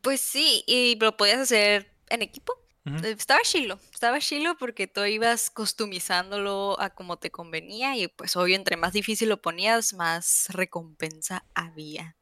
pues 0.03 0.21
sí, 0.21 0.65
y 0.67 0.97
lo 1.01 1.17
podías 1.17 1.39
hacer 1.41 1.91
en 2.09 2.23
equipo. 2.23 2.53
Eh, 3.03 3.15
Estaba 3.17 3.41
chilo, 3.43 3.79
estaba 3.93 4.19
chilo 4.21 4.57
porque 4.59 4.87
tú 4.87 5.05
ibas 5.05 5.51
customizándolo 5.51 6.81
a 6.81 6.91
como 6.91 7.19
te 7.19 7.31
convenía 7.31 7.97
y 7.97 8.09
pues 8.09 8.35
obvio 8.37 8.57
entre 8.57 8.77
más 8.77 8.93
difícil 8.93 9.29
lo 9.29 9.41
ponías, 9.43 9.93
más 9.95 10.47
recompensa 10.51 11.45
había. 11.55 12.17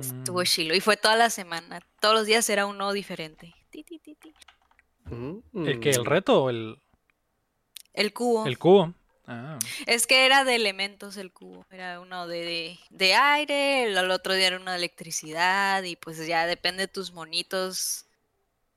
Estuvo 0.00 0.40
Mm. 0.42 0.44
chilo 0.44 0.74
y 0.74 0.80
fue 0.80 0.96
toda 0.96 1.16
la 1.16 1.30
semana, 1.30 1.80
todos 2.00 2.14
los 2.14 2.26
días 2.26 2.48
era 2.50 2.66
uno 2.66 2.92
diferente. 2.92 3.54
Ti, 3.70 3.84
ti, 3.84 3.98
ti, 3.98 4.14
ti. 4.16 4.34
¿El 5.54 5.80
que 5.80 5.90
¿El 5.90 6.02
Mm. 6.02 6.06
reto 6.06 6.42
o 6.44 6.50
el, 6.50 6.76
El 7.94 8.12
cubo. 8.12 8.46
el 8.46 8.58
cubo? 8.58 8.94
Ah. 9.30 9.58
Es 9.86 10.06
que 10.06 10.24
era 10.24 10.44
de 10.44 10.54
elementos 10.54 11.16
el 11.18 11.32
cubo. 11.32 11.66
Era 11.70 12.00
uno 12.00 12.26
de, 12.26 12.38
de, 12.38 12.78
de 12.90 13.14
aire, 13.14 13.84
el, 13.84 13.96
el 13.98 14.10
otro 14.10 14.32
día 14.34 14.46
era 14.48 14.56
uno 14.56 14.70
de 14.70 14.78
electricidad 14.78 15.82
y 15.82 15.96
pues 15.96 16.26
ya 16.26 16.46
depende 16.46 16.84
de 16.84 16.88
tus 16.88 17.12
monitos. 17.12 18.06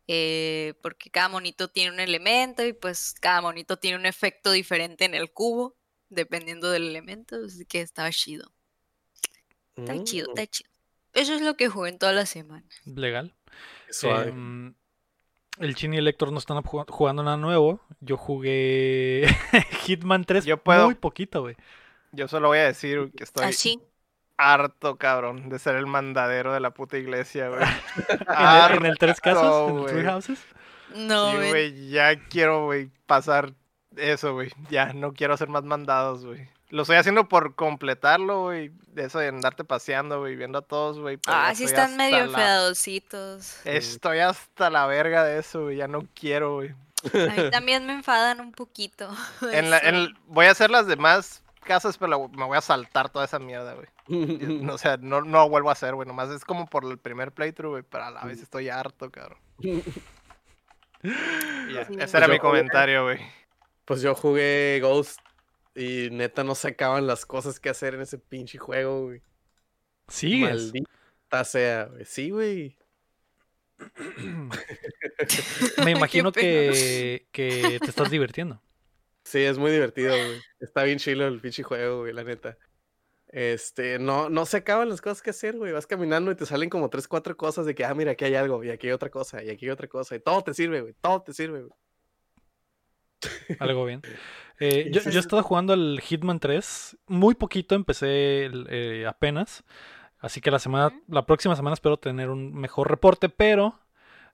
eh, 0.08 0.74
porque 0.82 1.10
cada 1.10 1.30
monito 1.30 1.70
tiene 1.70 1.92
un 1.92 2.00
elemento 2.02 2.66
y 2.66 2.74
pues 2.74 3.14
cada 3.22 3.42
monito 3.42 3.78
tiene 3.78 3.98
un 3.98 4.06
efecto 4.06 4.52
diferente 4.52 5.06
en 5.06 5.16
el 5.16 5.32
cubo, 5.32 5.78
dependiendo 6.10 6.70
del 6.70 6.88
elemento. 6.90 7.38
Así 7.46 7.66
que 7.66 7.82
estaba 7.82 8.12
chido. 8.12 8.52
Está 9.78 10.04
chido, 10.04 10.28
Mm, 10.28 10.32
está 10.32 10.48
chido. 10.48 10.70
Eso 11.14 11.34
es 11.34 11.42
lo 11.42 11.56
que 11.56 11.70
jugué 11.70 11.90
en 11.92 12.00
toda 12.00 12.14
la 12.14 12.26
semana. 12.26 12.66
Legal. 12.86 13.34
suave. 13.90 14.32
El 15.60 15.76
Chin 15.76 15.94
y 15.94 15.98
el 15.98 16.08
Héctor 16.08 16.32
no 16.32 16.38
están 16.40 16.58
jug- 16.64 16.90
jugando 16.90 17.24
nada 17.24 17.38
nuevo. 17.38 17.80
Yo 18.00 18.18
jugué 18.18 19.28
Hitman 19.86 20.24
3 20.26 20.46
Yo 20.46 20.58
puedo- 20.58 20.86
muy 20.86 20.96
poquito, 20.96 21.42
güey. 21.42 21.56
Yo 22.12 22.28
solo 22.28 22.50
voy 22.50 22.58
a 22.60 22.66
decir 22.66 23.12
que 23.16 23.24
estoy 23.24 23.46
Así. 23.46 23.80
harto, 24.38 24.98
cabrón, 24.98 25.50
de 25.50 25.60
ser 25.60 25.76
el 25.76 25.86
mandadero 25.88 26.52
de 26.54 26.60
la 26.60 26.72
puta 26.72 26.98
iglesia, 26.98 27.50
güey. 27.50 27.62
En 28.10 28.72
el, 28.72 28.78
en 28.78 28.86
el 28.86 28.98
tres 28.98 29.20
casas, 29.22 29.44
Harto, 29.44 29.70
en 29.70 29.78
el 29.80 29.86
Three. 29.86 30.04
Houses. 30.06 30.40
No, 30.96 31.32
Sí, 31.32 31.38
güey, 31.50 31.90
ya 31.90 32.16
quiero, 32.28 32.66
güey, 32.66 32.90
pasar 33.06 33.54
eso, 33.96 34.34
güey. 34.34 34.52
Ya, 34.70 34.92
no 34.94 35.14
quiero 35.14 35.34
hacer 35.36 35.48
más 35.48 35.64
mandados, 35.64 36.26
güey. 36.26 36.50
Lo 36.72 36.82
estoy 36.84 36.96
haciendo 36.98 37.28
por 37.30 37.56
completarlo, 37.56 38.44
güey. 38.44 38.72
De 38.88 39.04
eso 39.06 39.20
de 39.20 39.28
andarte 39.28 39.64
paseando, 39.64 40.20
güey, 40.20 40.36
viendo 40.36 40.60
a 40.60 40.62
todos, 40.62 41.00
güey. 41.00 41.20
Ah, 41.28 41.54
sí 41.54 41.66
están 41.66 41.96
medio 41.98 42.26
la- 42.26 42.38
feadositos. 42.38 43.66
Estoy 43.66 44.20
hasta 44.20 44.70
la 44.70 44.86
verga 44.88 45.24
de 45.24 45.40
eso, 45.40 45.64
güey. 45.64 45.78
Ya 45.78 45.88
no 45.88 46.08
quiero, 46.14 46.56
güey. 46.56 46.70
A 47.14 47.36
mí 47.36 47.52
también 47.52 47.86
me 47.86 47.94
enfadan 47.94 48.40
un 48.40 48.52
poquito. 48.54 49.10
En 49.52 49.70
la- 49.70 49.80
en 49.80 49.96
eso. 49.96 50.06
el- 50.08 50.16
voy 50.28 50.46
a 50.48 50.52
hacer 50.52 50.70
las 50.72 50.88
demás 50.88 51.44
casas, 51.64 51.98
pero 51.98 52.10
la- 52.10 52.28
me 52.38 52.46
voy 52.46 52.58
a 52.58 52.62
saltar 52.62 53.10
toda 53.10 53.26
esa 53.26 53.38
mierda, 53.40 53.74
güey. 53.76 53.88
No, 54.62 54.74
o 54.76 54.78
sea, 54.78 54.98
no, 54.98 55.22
no 55.22 55.50
vuelvo 55.50 55.70
a 55.70 55.74
hacer, 55.74 55.94
güey. 55.96 56.08
Nomás 56.08 56.30
es 56.30 56.44
como 56.46 56.68
por 56.68 56.86
el 56.86 56.98
primer 56.98 57.32
playthrough, 57.32 57.72
güey. 57.72 57.84
Pero 57.84 58.06
a 58.06 58.12
la 58.12 58.24
vez 58.24 58.42
estoy 58.42 58.70
harto, 58.70 59.12
cabrón. 59.12 59.40
Ese 61.04 62.18
era 62.18 62.28
Yo 62.28 62.34
mi 62.34 62.40
comentario, 62.40 63.04
güey. 63.04 63.20
Pues 63.86 64.02
yo 64.02 64.16
jugué 64.16 64.80
Ghost 64.82 65.20
y 65.76 66.10
neta 66.12 66.44
no 66.44 66.56
se 66.56 66.70
acaban 66.70 67.08
las 67.08 67.26
cosas 67.26 67.60
que 67.60 67.70
hacer 67.70 67.96
en 67.96 68.02
ese 68.02 68.18
pinche 68.18 68.58
juego, 68.58 69.06
güey. 69.06 69.22
Sigues. 70.08 70.74
Maldita 70.74 71.44
sea, 71.44 71.86
güey. 71.86 72.06
Sí, 72.06 72.30
güey. 72.30 72.78
Me 75.86 75.92
imagino 75.92 76.32
que, 76.32 77.28
que 77.32 77.80
te 77.80 77.90
estás 77.90 78.12
divirtiendo. 78.12 78.62
Sí, 79.24 79.40
es 79.40 79.58
muy 79.58 79.72
divertido, 79.72 80.14
güey. 80.14 80.42
Está 80.60 80.84
bien 80.84 80.98
chilo 80.98 81.28
el 81.28 81.40
pinche 81.40 81.64
juego, 81.64 82.02
güey, 82.02 82.14
la 82.14 82.24
neta. 82.24 82.58
Este, 83.28 83.98
no, 83.98 84.30
no 84.30 84.46
se 84.46 84.58
acaban 84.58 84.90
las 84.90 85.02
cosas 85.02 85.22
que 85.22 85.30
hacer, 85.30 85.58
güey. 85.58 85.72
Vas 85.72 85.88
caminando 85.88 86.32
y 86.32 86.36
te 86.36 86.46
salen 86.46 86.70
como 86.70 86.90
tres, 86.90 87.08
cuatro 87.08 87.38
cosas 87.38 87.66
de 87.66 87.74
que, 87.74 87.86
ah, 87.86 87.94
mira, 87.94 88.12
aquí 88.12 88.26
hay 88.26 88.36
algo, 88.36 88.64
y 88.64 88.70
aquí 88.70 88.88
hay 88.88 88.94
otra 88.94 89.10
cosa, 89.10 89.44
y 89.44 89.50
aquí 89.50 89.66
hay 89.66 89.72
otra 89.72 89.88
cosa. 89.88 90.16
Y 90.16 90.20
todo 90.20 90.44
te 90.44 90.54
sirve, 90.54 90.82
güey. 90.82 90.94
Todo 91.00 91.22
te 91.22 91.34
sirve, 91.34 91.62
güey. 91.62 91.74
Algo 93.60 93.86
bien. 93.86 94.02
Eh, 94.62 94.90
yo, 94.92 95.02
yo 95.02 95.18
he 95.18 95.20
estado 95.20 95.44
jugando 95.44 95.74
al 95.74 96.00
Hitman 96.02 96.40
3. 96.40 96.98
Muy 97.08 97.36
poquito, 97.36 97.76
empecé 97.76 98.50
eh, 98.70 99.06
apenas. 99.08 99.64
Así 100.20 100.40
que 100.40 100.52
la 100.52 100.60
semana, 100.60 100.94
la 101.08 101.26
próxima 101.26 101.56
semana 101.56 101.74
espero 101.74 101.98
tener 101.98 102.30
un 102.30 102.54
mejor 102.54 102.90
reporte, 102.90 103.28
pero 103.30 103.80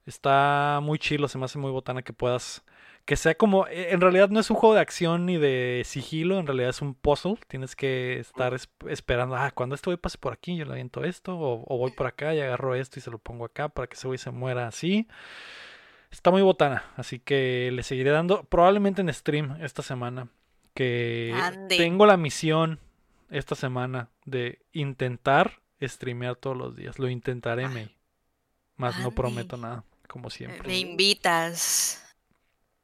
está 0.05 0.79
muy 0.83 0.99
chilo, 0.99 1.27
se 1.27 1.37
me 1.37 1.45
hace 1.45 1.57
muy 1.59 1.71
botana 1.71 2.01
que 2.01 2.13
puedas, 2.13 2.63
que 3.05 3.15
sea 3.15 3.35
como, 3.35 3.67
eh, 3.67 3.91
en 3.91 4.01
realidad 4.01 4.29
no 4.29 4.39
es 4.39 4.49
un 4.49 4.57
juego 4.57 4.75
de 4.75 4.81
acción 4.81 5.25
ni 5.25 5.37
de 5.37 5.83
sigilo, 5.85 6.39
en 6.39 6.47
realidad 6.47 6.69
es 6.71 6.81
un 6.81 6.93
puzzle, 6.93 7.37
tienes 7.47 7.75
que 7.75 8.19
estar 8.19 8.53
es- 8.53 8.69
esperando, 8.89 9.35
ah, 9.35 9.51
cuando 9.51 9.75
este 9.75 9.89
güey 9.89 9.97
pase 9.97 10.17
por 10.17 10.33
aquí, 10.33 10.57
yo 10.57 10.65
le 10.65 10.71
aviento 10.73 11.03
esto, 11.03 11.37
o, 11.37 11.63
o 11.67 11.77
voy 11.77 11.91
por 11.91 12.07
acá 12.07 12.33
y 12.35 12.39
agarro 12.41 12.75
esto 12.75 12.99
y 12.99 13.01
se 13.01 13.11
lo 13.11 13.17
pongo 13.17 13.45
acá 13.45 13.69
para 13.69 13.87
que 13.87 13.95
ese 13.95 14.07
güey 14.07 14.17
se 14.17 14.31
muera 14.31 14.67
así. 14.67 15.07
Está 16.11 16.31
muy 16.31 16.41
botana, 16.41 16.83
así 16.95 17.19
que 17.19 17.69
le 17.73 17.83
seguiré 17.83 18.11
dando 18.11 18.43
probablemente 18.45 19.01
en 19.01 19.13
stream 19.13 19.57
esta 19.61 19.81
semana. 19.83 20.29
Que 20.73 21.33
tengo 21.69 22.05
la 22.05 22.17
misión 22.17 22.79
esta 23.31 23.55
semana 23.55 24.09
de 24.25 24.59
intentar 24.73 25.59
streamear 25.81 26.35
todos 26.35 26.55
los 26.55 26.75
días. 26.75 26.99
Lo 26.99 27.09
intentaré, 27.09 27.67
May. 27.67 27.95
Más 28.75 28.99
no 28.99 29.09
prometo 29.11 29.57
nada, 29.57 29.83
como 30.07 30.29
siempre. 30.29 30.67
Me 30.67 30.77
invitas. 30.77 32.03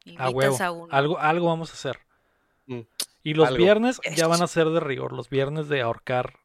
Me 0.05 0.13
A 0.17 0.29
invitas 0.31 0.59
huevo. 0.59 0.87
a. 0.91 0.97
Algo, 0.97 1.19
algo 1.19 1.47
vamos 1.47 1.69
a 1.69 1.73
hacer. 1.73 1.99
Mm, 2.65 2.79
Y 3.21 3.35
los 3.35 3.47
algo. 3.49 3.57
viernes 3.59 4.01
ya 4.15 4.25
van 4.27 4.41
a 4.41 4.47
ser 4.47 4.69
de 4.69 4.79
rigor. 4.79 5.13
Los 5.13 5.29
viernes 5.29 5.69
de 5.69 5.81
ahorcar 5.81 6.39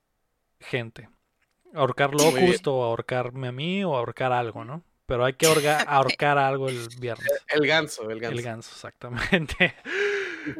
gente. 0.60 1.08
Ahorcar. 1.74 2.12
Locust 2.12 2.66
o 2.66 2.84
ahorcarme 2.84 3.48
a 3.48 3.52
mí 3.52 3.84
o 3.84 3.96
ahorcar 3.96 4.32
algo, 4.32 4.64
¿no? 4.66 4.82
Pero 5.08 5.24
hay 5.24 5.32
que 5.32 5.46
ahorcar 5.88 6.36
algo 6.36 6.68
el 6.68 6.86
viernes. 7.00 7.26
El 7.48 7.66
ganso, 7.66 8.10
el 8.10 8.20
ganso. 8.20 8.38
El 8.38 8.44
ganso, 8.44 8.70
exactamente. 8.74 9.74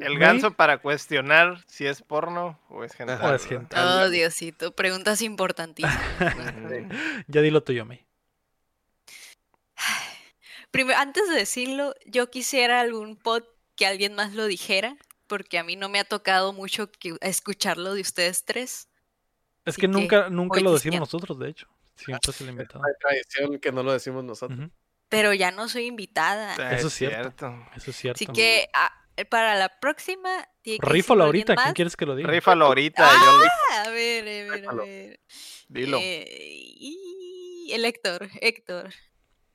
El 0.03 0.19
ganso 0.19 0.51
para 0.51 0.79
cuestionar 0.79 1.65
si 1.67 1.87
es 1.87 2.03
porno 2.03 2.59
o 2.69 2.85
es 2.85 2.93
gente. 2.95 3.15
O 3.15 3.35
es 3.35 3.47
gente. 3.47 3.75
Oh, 3.79 4.11
Diosito. 4.11 4.73
Preguntas 4.73 5.23
importantísimas. 5.23 5.99
Ya 7.27 7.41
dilo 7.41 7.63
tuyo, 7.63 7.87
May. 7.87 8.05
Primero, 10.71 10.99
antes 10.99 11.29
de 11.29 11.37
decirlo, 11.37 11.95
yo 12.05 12.31
quisiera 12.31 12.81
algún 12.81 13.17
pod 13.17 13.45
que 13.77 13.87
alguien 13.87 14.15
más 14.15 14.35
lo 14.35 14.47
dijera, 14.47 14.97
porque 15.27 15.59
a 15.59 15.65
mí 15.65 15.77
no 15.77 15.89
me 15.89 16.01
ha 16.01 16.05
tocado 16.05 16.53
mucho 16.53 16.91
que- 16.91 17.17
escucharlo 17.21 17.95
de 17.95 18.03
ustedes 18.03 18.45
tres. 18.45 18.89
Es 19.65 19.77
que 19.77 19.83
que 19.83 19.89
nunca, 19.89 20.29
nunca 20.29 20.61
lo 20.61 20.73
decimos 20.73 21.01
nosotros, 21.01 21.39
de 21.39 21.51
hecho. 21.51 21.69
Siempre 22.05 22.31
es 22.31 22.41
el 22.41 22.49
invitado. 22.51 22.81
Hay 22.85 22.93
tradición 23.01 23.59
que 23.59 23.73
no 23.73 23.83
lo 23.83 23.93
decimos 23.93 24.25
nosotros. 24.25 24.59
Pero 25.09 25.33
ya 25.33 25.51
no 25.51 25.69
soy 25.69 25.87
invitada. 25.87 26.55
Eso 26.75 26.89
es 26.89 26.95
cierto. 26.95 27.67
Eso 27.77 27.91
es 27.91 27.97
cierto. 27.97 28.25
Así 28.25 28.33
que 28.33 28.69
ah, 28.75 28.93
para 29.31 29.55
la 29.57 29.69
próxima. 29.81 30.47
tiene 30.63 30.79
que 30.81 30.87
Rífalo 30.87 31.25
ahorita. 31.25 31.57
¿Quién 31.57 31.75
quieres 31.75 31.97
que 31.97 32.07
lo 32.07 32.15
diga? 32.15 32.31
Rífalo 32.31 32.67
ahorita. 32.67 33.11
yo 33.11 33.39
le- 33.41 33.49
A 33.79 33.91
ver, 33.91 34.23
a 34.23 34.53
ver, 34.55 34.69
a 34.69 34.73
ver. 34.75 35.21
Dilo. 35.69 35.99
Eh, 36.01 36.25
y- 36.29 37.71
el 37.73 37.85
Héctor, 37.85 38.29
Héctor. 38.41 38.91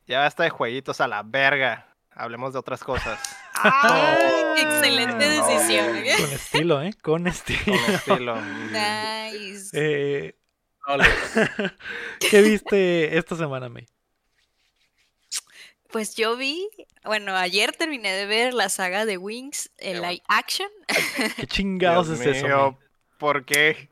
Ya 0.06 0.20
basta 0.20 0.44
de 0.44 0.50
jueguitos 0.50 1.02
a 1.02 1.08
la 1.08 1.24
verga. 1.24 1.96
Hablemos 2.12 2.54
de 2.54 2.60
otras 2.60 2.84
cosas. 2.84 3.20
¡Ah! 3.56 4.56
Excelente 4.58 5.30
decisión. 5.30 5.96
¿eh? 5.98 6.16
Con 6.20 6.32
estilo, 6.32 6.82
¿eh? 6.82 6.94
Con 7.02 7.28
estilo. 7.28 7.64
Con 7.66 7.96
estilo. 7.96 8.42
Nice. 8.72 9.70
Eh. 9.74 10.36
¿Qué 12.20 12.42
viste 12.42 13.18
esta 13.18 13.36
semana, 13.36 13.70
May? 13.70 13.86
Pues 15.92 16.16
yo 16.16 16.36
vi, 16.38 16.68
bueno, 17.04 17.36
ayer 17.36 17.72
terminé 17.74 18.12
de 18.14 18.26
ver 18.26 18.54
la 18.54 18.70
saga 18.70 19.06
de 19.06 19.18
Wings 19.18 19.70
en 19.78 20.00
bueno. 20.00 20.12
live 20.12 20.24
action. 20.28 20.70
¿Qué 21.38 21.46
chingados 21.48 22.08
Dios 22.08 22.20
es 22.20 22.36
eso? 22.38 22.48
mío, 22.48 22.72
May? 22.72 22.78
¿Por 23.20 23.46
qué? 23.46 23.90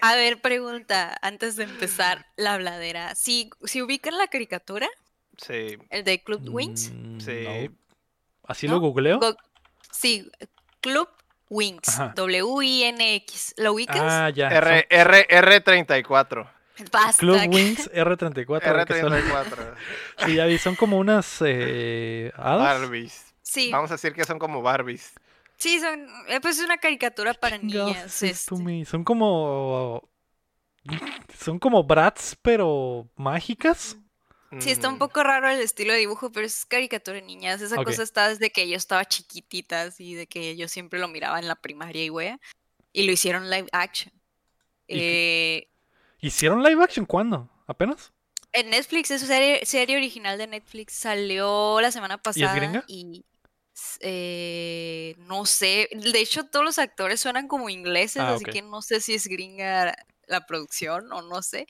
A 0.00 0.14
ver, 0.16 0.40
pregunta, 0.40 1.16
antes 1.22 1.56
de 1.56 1.64
empezar 1.64 2.24
la 2.36 2.54
habladera. 2.54 3.14
Si, 3.14 3.50
si 3.64 3.82
ubican 3.82 4.16
la 4.16 4.28
caricatura, 4.28 4.88
Sí, 5.36 5.76
el 5.90 6.04
de 6.04 6.22
Club 6.22 6.42
Wings. 6.50 6.92
Mm, 6.94 7.18
sí. 7.20 7.44
no. 7.44 7.74
¿Así 8.46 8.68
¿No? 8.68 8.74
lo 8.74 8.80
googleo? 8.80 9.18
Go- 9.18 9.36
sí, 9.90 10.30
Club 10.80 11.08
Wings. 11.50 12.00
W-I-N-X. 12.14 13.54
¿Lo 13.58 13.72
ubicas? 13.74 13.96
Ah, 14.00 14.30
ya. 14.30 14.48
R, 14.48 14.86
R, 14.90 15.26
R34. 15.28 16.50
Basta. 16.90 17.12
son 17.12 17.18
Club 17.18 17.54
Wings 17.54 17.90
R34. 17.92 18.66
ahora 18.66 18.84
que 18.84 19.00
son- 19.00 19.12
R34. 19.12 19.74
Sí, 20.26 20.34
ya 20.34 20.46
vi, 20.46 20.58
son 20.58 20.74
como 20.74 20.98
unas 20.98 21.38
eh, 21.44 22.32
hadas. 22.36 22.80
Barbies. 22.80 23.34
Sí, 23.42 23.70
Vamos 23.70 23.90
a 23.90 23.94
decir 23.94 24.12
que 24.14 24.24
son 24.24 24.38
como 24.38 24.62
Barbies. 24.62 25.12
sí, 25.56 25.78
son, 25.78 26.06
eh, 26.28 26.40
pues 26.40 26.58
es 26.58 26.64
una 26.64 26.78
caricatura 26.78 27.34
para 27.34 27.58
niñas. 27.58 28.22
este. 28.22 28.34
Son 28.86 29.04
como. 29.04 30.08
Son 31.38 31.58
como 31.58 31.84
brats, 31.84 32.36
pero 32.42 33.08
mágicas. 33.16 33.96
Sí, 34.58 34.70
está 34.70 34.88
un 34.88 34.94
Mm, 34.94 34.98
poco 34.98 35.22
raro 35.22 35.50
el 35.50 35.60
estilo 35.60 35.92
de 35.92 35.98
dibujo, 35.98 36.30
pero 36.32 36.46
es 36.46 36.64
caricatura 36.64 37.16
de 37.16 37.22
niñas. 37.26 37.60
Esa 37.60 37.76
cosa 37.78 38.02
está 38.02 38.28
desde 38.28 38.50
que 38.50 38.68
yo 38.68 38.76
estaba 38.76 39.04
chiquitita, 39.04 39.82
así 39.82 40.14
de 40.14 40.26
que 40.26 40.56
yo 40.56 40.68
siempre 40.68 40.98
lo 41.00 41.08
miraba 41.08 41.38
en 41.38 41.48
la 41.48 41.56
primaria 41.56 42.04
y 42.04 42.10
wea. 42.10 42.40
Y 42.92 43.04
lo 43.04 43.12
hicieron 43.12 43.50
live 43.50 43.68
action. 43.72 44.12
¿Y 44.88 45.00
Eh, 45.00 45.68
¿Hicieron 46.20 46.62
live 46.62 46.82
action 46.82 47.06
cuándo? 47.06 47.48
¿Apenas? 47.66 48.12
En 48.52 48.70
Netflix, 48.70 49.10
es 49.10 49.22
serie, 49.22 49.64
serie 49.66 49.96
original 49.96 50.38
de 50.38 50.46
Netflix. 50.46 50.94
Salió 50.94 51.80
la 51.80 51.90
semana 51.90 52.18
pasada. 52.18 52.54
gringa? 52.56 52.84
Y 52.86 53.24
s- 53.74 53.98
eh, 54.00 55.14
no 55.18 55.44
sé. 55.46 55.88
De 55.92 56.20
hecho, 56.20 56.44
todos 56.44 56.64
los 56.64 56.78
actores 56.78 57.20
suenan 57.20 57.48
como 57.48 57.68
ingleses, 57.68 58.22
Ah, 58.22 58.34
así 58.34 58.44
que 58.44 58.62
no 58.62 58.80
sé 58.82 59.00
si 59.00 59.14
es 59.14 59.26
gringa 59.26 59.96
la 60.26 60.46
producción 60.46 61.12
o 61.12 61.22
no 61.22 61.42
sé. 61.42 61.66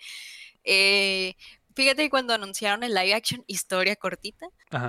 Eh, 0.65 1.35
fíjate 1.75 2.05
que 2.05 2.11
cuando 2.11 2.35
anunciaron 2.35 2.83
el 2.83 2.95
live 2.95 3.15
action 3.15 3.45
historia 3.47 3.97
cortita, 3.97 4.47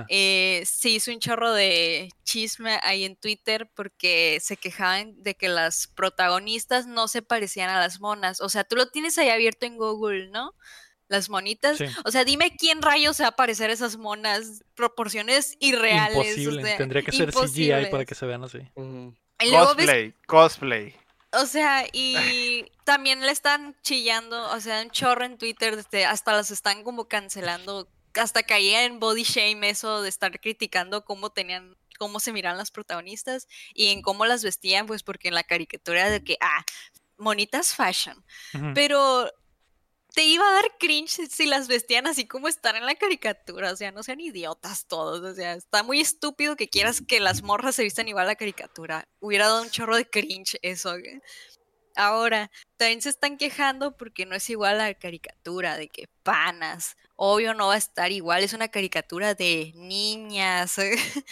eh, 0.08 0.62
se 0.66 0.90
hizo 0.90 1.10
un 1.12 1.20
chorro 1.20 1.52
de 1.52 2.08
chisme 2.24 2.78
ahí 2.82 3.04
en 3.04 3.16
Twitter 3.16 3.70
porque 3.74 4.38
se 4.40 4.56
quejaban 4.56 5.22
de 5.22 5.34
que 5.34 5.48
las 5.48 5.88
protagonistas 5.88 6.86
no 6.86 7.08
se 7.08 7.22
parecían 7.22 7.70
a 7.70 7.80
las 7.80 8.00
monas. 8.00 8.40
O 8.40 8.48
sea, 8.48 8.64
tú 8.64 8.76
lo 8.76 8.88
tienes 8.88 9.18
ahí 9.18 9.28
abierto 9.28 9.66
en 9.66 9.76
Google, 9.76 10.28
¿no? 10.30 10.54
Las 11.08 11.30
monitas. 11.30 11.78
Sí. 11.78 11.84
O 12.04 12.10
sea, 12.10 12.24
dime 12.24 12.56
quién 12.56 12.82
rayos 12.82 13.16
se 13.16 13.22
va 13.22 13.28
a 13.28 13.36
parecer 13.36 13.70
a 13.70 13.72
esas 13.72 13.96
monas. 13.96 14.64
Proporciones 14.74 15.56
irreales. 15.60 16.16
o 16.16 16.22
Imposible. 16.22 16.62
sea, 16.64 16.76
Tendría 16.78 17.02
que 17.02 17.12
ser 17.12 17.32
CGI 17.32 17.90
para 17.90 18.04
que 18.04 18.14
se 18.14 18.26
vean 18.26 18.42
así. 18.42 18.58
Ves 19.38 19.50
Cosplay, 19.50 20.14
cosplay. 20.26 20.94
O 21.36 21.46
sea, 21.46 21.84
y 21.92 22.64
también 22.84 23.20
le 23.20 23.30
están 23.30 23.76
chillando, 23.82 24.50
o 24.50 24.60
sea, 24.60 24.82
un 24.82 24.90
chorro 24.90 25.24
en 25.24 25.38
Twitter, 25.38 25.74
este, 25.74 26.04
hasta 26.04 26.32
las 26.32 26.50
están 26.50 26.82
como 26.82 27.08
cancelando, 27.08 27.88
hasta 28.14 28.42
caía 28.42 28.84
en 28.84 28.98
body 28.98 29.24
shame 29.24 29.68
eso 29.68 30.02
de 30.02 30.08
estar 30.08 30.40
criticando 30.40 31.04
cómo 31.04 31.30
tenían, 31.30 31.76
cómo 31.98 32.20
se 32.20 32.32
miran 32.32 32.56
las 32.56 32.70
protagonistas 32.70 33.46
y 33.74 33.88
en 33.88 34.02
cómo 34.02 34.26
las 34.26 34.42
vestían, 34.42 34.86
pues 34.86 35.02
porque 35.02 35.28
en 35.28 35.34
la 35.34 35.44
caricatura 35.44 36.08
de 36.10 36.24
que, 36.24 36.36
ah, 36.40 36.64
monitas 37.18 37.74
fashion, 37.74 38.24
pero 38.74 39.30
te 40.16 40.24
iba 40.24 40.48
a 40.48 40.52
dar 40.54 40.72
cringe 40.78 41.28
si- 41.28 41.44
las 41.44 41.68
vestían 41.68 42.06
así 42.06 42.26
como 42.26 42.48
están 42.48 42.74
en 42.76 42.86
la 42.86 42.94
caricatura, 42.94 43.70
o 43.70 43.76
sea, 43.76 43.92
no 43.92 44.02
sean 44.02 44.18
idiotas 44.18 44.86
todos, 44.86 45.20
o 45.20 45.34
sea, 45.34 45.52
está 45.52 45.82
muy 45.82 46.00
estúpido 46.00 46.56
que 46.56 46.70
quieras 46.70 47.02
que 47.06 47.20
las 47.20 47.42
morras 47.42 47.74
se 47.74 47.82
vistan 47.82 48.08
igual 48.08 48.24
a 48.24 48.28
la 48.28 48.34
caricatura, 48.36 49.06
hubiera 49.20 49.44
dado 49.46 49.60
un 49.62 49.68
chorro 49.70 49.94
de 49.94 50.08
cringe 50.08 50.58
eso. 50.62 50.92
¿ok? 50.94 51.02
Ahora, 51.96 52.50
también 52.78 53.02
se 53.02 53.10
están 53.10 53.36
quejando 53.36 53.96
porque 53.98 54.24
no 54.24 54.34
es 54.36 54.48
igual 54.48 54.80
a 54.80 54.88
la 54.88 54.94
caricatura, 54.94 55.76
de 55.76 55.88
que 55.88 56.08
panas, 56.22 56.96
obvio 57.16 57.52
no 57.52 57.66
va 57.68 57.74
a 57.74 57.78
estar 57.78 58.10
igual, 58.10 58.42
es 58.42 58.54
una 58.54 58.68
caricatura 58.68 59.34
de 59.34 59.72
niñas. 59.76 60.76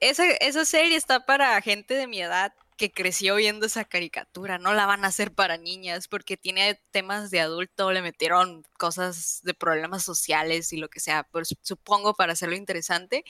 Esa, 0.00 0.24
esa 0.30 0.64
serie 0.64 0.96
está 0.96 1.26
para 1.26 1.60
gente 1.62 1.94
de 1.94 2.06
mi 2.06 2.20
edad 2.20 2.52
que 2.78 2.92
creció 2.92 3.34
viendo 3.36 3.66
esa 3.66 3.84
caricatura, 3.84 4.56
no 4.58 4.72
la 4.72 4.86
van 4.86 5.04
a 5.04 5.08
hacer 5.08 5.34
para 5.34 5.58
niñas 5.58 6.08
porque 6.08 6.38
tiene 6.38 6.80
temas 6.92 7.30
de 7.30 7.40
adulto, 7.40 7.92
le 7.92 8.02
metieron 8.02 8.64
cosas 8.78 9.40
de 9.42 9.52
problemas 9.54 10.04
sociales 10.04 10.72
y 10.72 10.78
lo 10.78 10.88
que 10.88 11.00
sea, 11.00 11.24
pues, 11.24 11.54
supongo 11.62 12.14
para 12.14 12.32
hacerlo 12.32 12.56
interesante. 12.56 13.24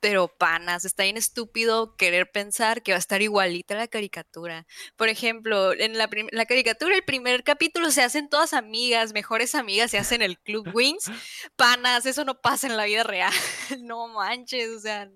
Pero 0.00 0.28
panas, 0.28 0.84
está 0.84 1.02
bien 1.02 1.16
estúpido 1.16 1.96
querer 1.96 2.30
pensar 2.30 2.82
que 2.84 2.92
va 2.92 2.96
a 2.96 3.00
estar 3.00 3.20
igualita 3.20 3.74
la 3.74 3.88
caricatura. 3.88 4.64
Por 4.96 5.08
ejemplo, 5.08 5.72
en 5.72 5.98
la, 5.98 6.08
la 6.30 6.46
caricatura, 6.46 6.94
el 6.94 7.02
primer 7.04 7.42
capítulo 7.42 7.90
se 7.90 8.02
hacen 8.02 8.28
todas 8.28 8.54
amigas, 8.54 9.12
mejores 9.12 9.56
amigas, 9.56 9.90
se 9.90 9.98
hacen 9.98 10.22
el 10.22 10.38
Club 10.38 10.70
Wings. 10.72 11.10
Panas, 11.56 12.06
eso 12.06 12.24
no 12.24 12.40
pasa 12.40 12.68
en 12.68 12.76
la 12.76 12.84
vida 12.84 13.02
real. 13.02 13.32
No 13.80 14.08
manches, 14.08 14.70
o 14.70 14.80
sea, 14.80 15.10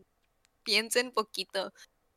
piensen 0.65 1.13
poquito. 1.13 1.73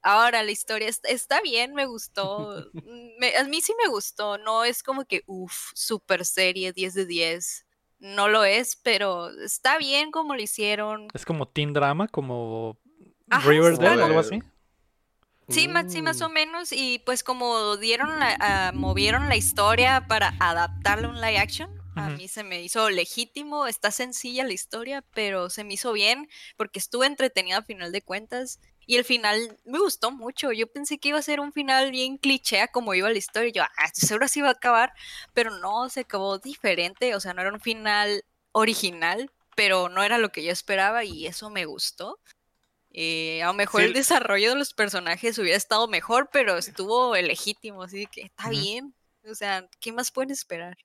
Ahora, 0.07 0.44
la 0.44 0.52
historia 0.52 0.88
es- 0.88 1.02
está 1.03 1.41
bien, 1.41 1.73
me 1.73 1.86
gustó. 1.88 2.64
mm, 2.73 3.18
me- 3.19 3.36
a 3.38 3.44
mí 3.45 3.60
sí 3.61 3.73
me 3.84 3.90
gustó. 3.90 4.38
No 4.38 4.64
es 4.64 4.84
como 4.84 5.03
que, 5.06 5.23
uff, 5.26 5.72
super 5.73 6.26
serie, 6.26 6.72
10 6.73 6.94
de 6.94 7.06
10. 7.07 7.65
No 7.98 8.27
lo 8.27 8.44
es, 8.45 8.76
pero 8.76 9.30
está 9.41 9.77
bien 9.80 10.11
como 10.11 10.36
lo 10.36 10.41
hicieron. 10.41 11.07
Es 11.14 11.26
como 11.26 11.48
teen 11.48 11.73
drama, 11.73 12.07
como 12.07 12.77
Ajá, 13.30 13.49
Riverdale, 13.49 13.88
ándale. 13.88 14.03
algo 14.06 14.19
así. 14.19 14.40
Sí, 15.49 15.68
sí, 15.90 16.02
más 16.02 16.19
Mm. 16.19 16.23
o 16.23 16.30
menos. 16.30 16.72
Y 16.72 16.99
pues 17.06 17.23
como 17.23 17.77
dieron 17.77 18.19
la, 18.19 18.36
ah, 18.40 18.72
movieron 18.73 19.30
la 19.30 19.36
historia 19.36 20.06
para 20.07 20.36
adaptarla 20.40 21.07
a 21.07 21.11
un 21.11 21.22
live 21.22 21.38
action, 21.38 21.69
a 21.95 22.10
mí 22.10 22.27
se 22.27 22.44
me 22.44 22.61
hizo 22.61 22.90
legítimo. 22.90 23.68
Está 23.68 23.90
sencilla 23.91 24.44
la 24.44 24.53
historia, 24.53 25.03
pero 25.14 25.49
se 25.49 25.64
me 25.64 25.76
hizo 25.76 25.94
bien 25.94 26.27
porque 26.57 26.80
estuve 26.80 27.06
entretenida 27.07 27.57
a 27.60 27.64
final 27.64 27.91
de 27.91 28.02
cuentas. 28.02 28.60
Y 28.86 28.98
el 28.98 29.03
final 29.03 29.57
me 29.66 29.80
gustó 29.80 30.12
mucho. 30.12 30.52
Yo 30.52 30.68
pensé 30.68 30.98
que 30.98 31.10
iba 31.10 31.20
a 31.20 31.22
ser 31.24 31.40
un 31.40 31.52
final 31.53 31.91
bien 31.91 32.18
cliché 32.18 32.68
como 32.72 32.94
iba 32.94 33.10
la 33.10 33.18
historia. 33.18 33.52
Yo, 33.52 33.64
ah, 33.64 33.90
seguro 33.94 34.26
así 34.26 34.40
iba 34.40 34.49
a 34.49 34.52
acabar. 34.53 34.94
Pero 35.34 35.52
no, 35.60 35.90
se 35.90 36.02
acabó 36.02 36.38
diferente. 36.40 37.16
O 37.16 37.20
sea, 37.20 37.34
no 37.34 37.41
era 37.41 37.52
un 37.53 37.60
final 37.60 38.24
original, 38.52 39.32
pero 39.56 39.90
no 39.90 40.03
era 40.03 40.18
lo 40.18 40.30
que 40.30 40.44
yo 40.44 40.52
esperaba 40.52 41.03
y 41.03 41.28
eso 41.28 41.49
me 41.49 41.66
gustó. 41.66 42.20
Eh, 42.91 43.44
a 43.44 43.48
lo 43.48 43.53
mejor 43.53 43.82
Sí. 43.82 43.88
el 43.88 43.94
desarrollo 43.94 44.52
de 44.52 44.56
los 44.56 44.74
personajes 44.74 45.38
hubiera 45.38 45.57
estado 45.57 45.88
mejor, 45.88 46.30
pero 46.32 46.57
estuvo 46.57 47.14
legítimo, 47.16 47.84
así 47.84 48.06
que 48.07 48.22
está 48.22 48.49
bien. 48.49 48.94
O 49.30 49.36
sea, 49.36 49.68
¿qué 49.82 49.91
más 49.91 50.12
pueden 50.12 50.32
esperar? 50.32 50.78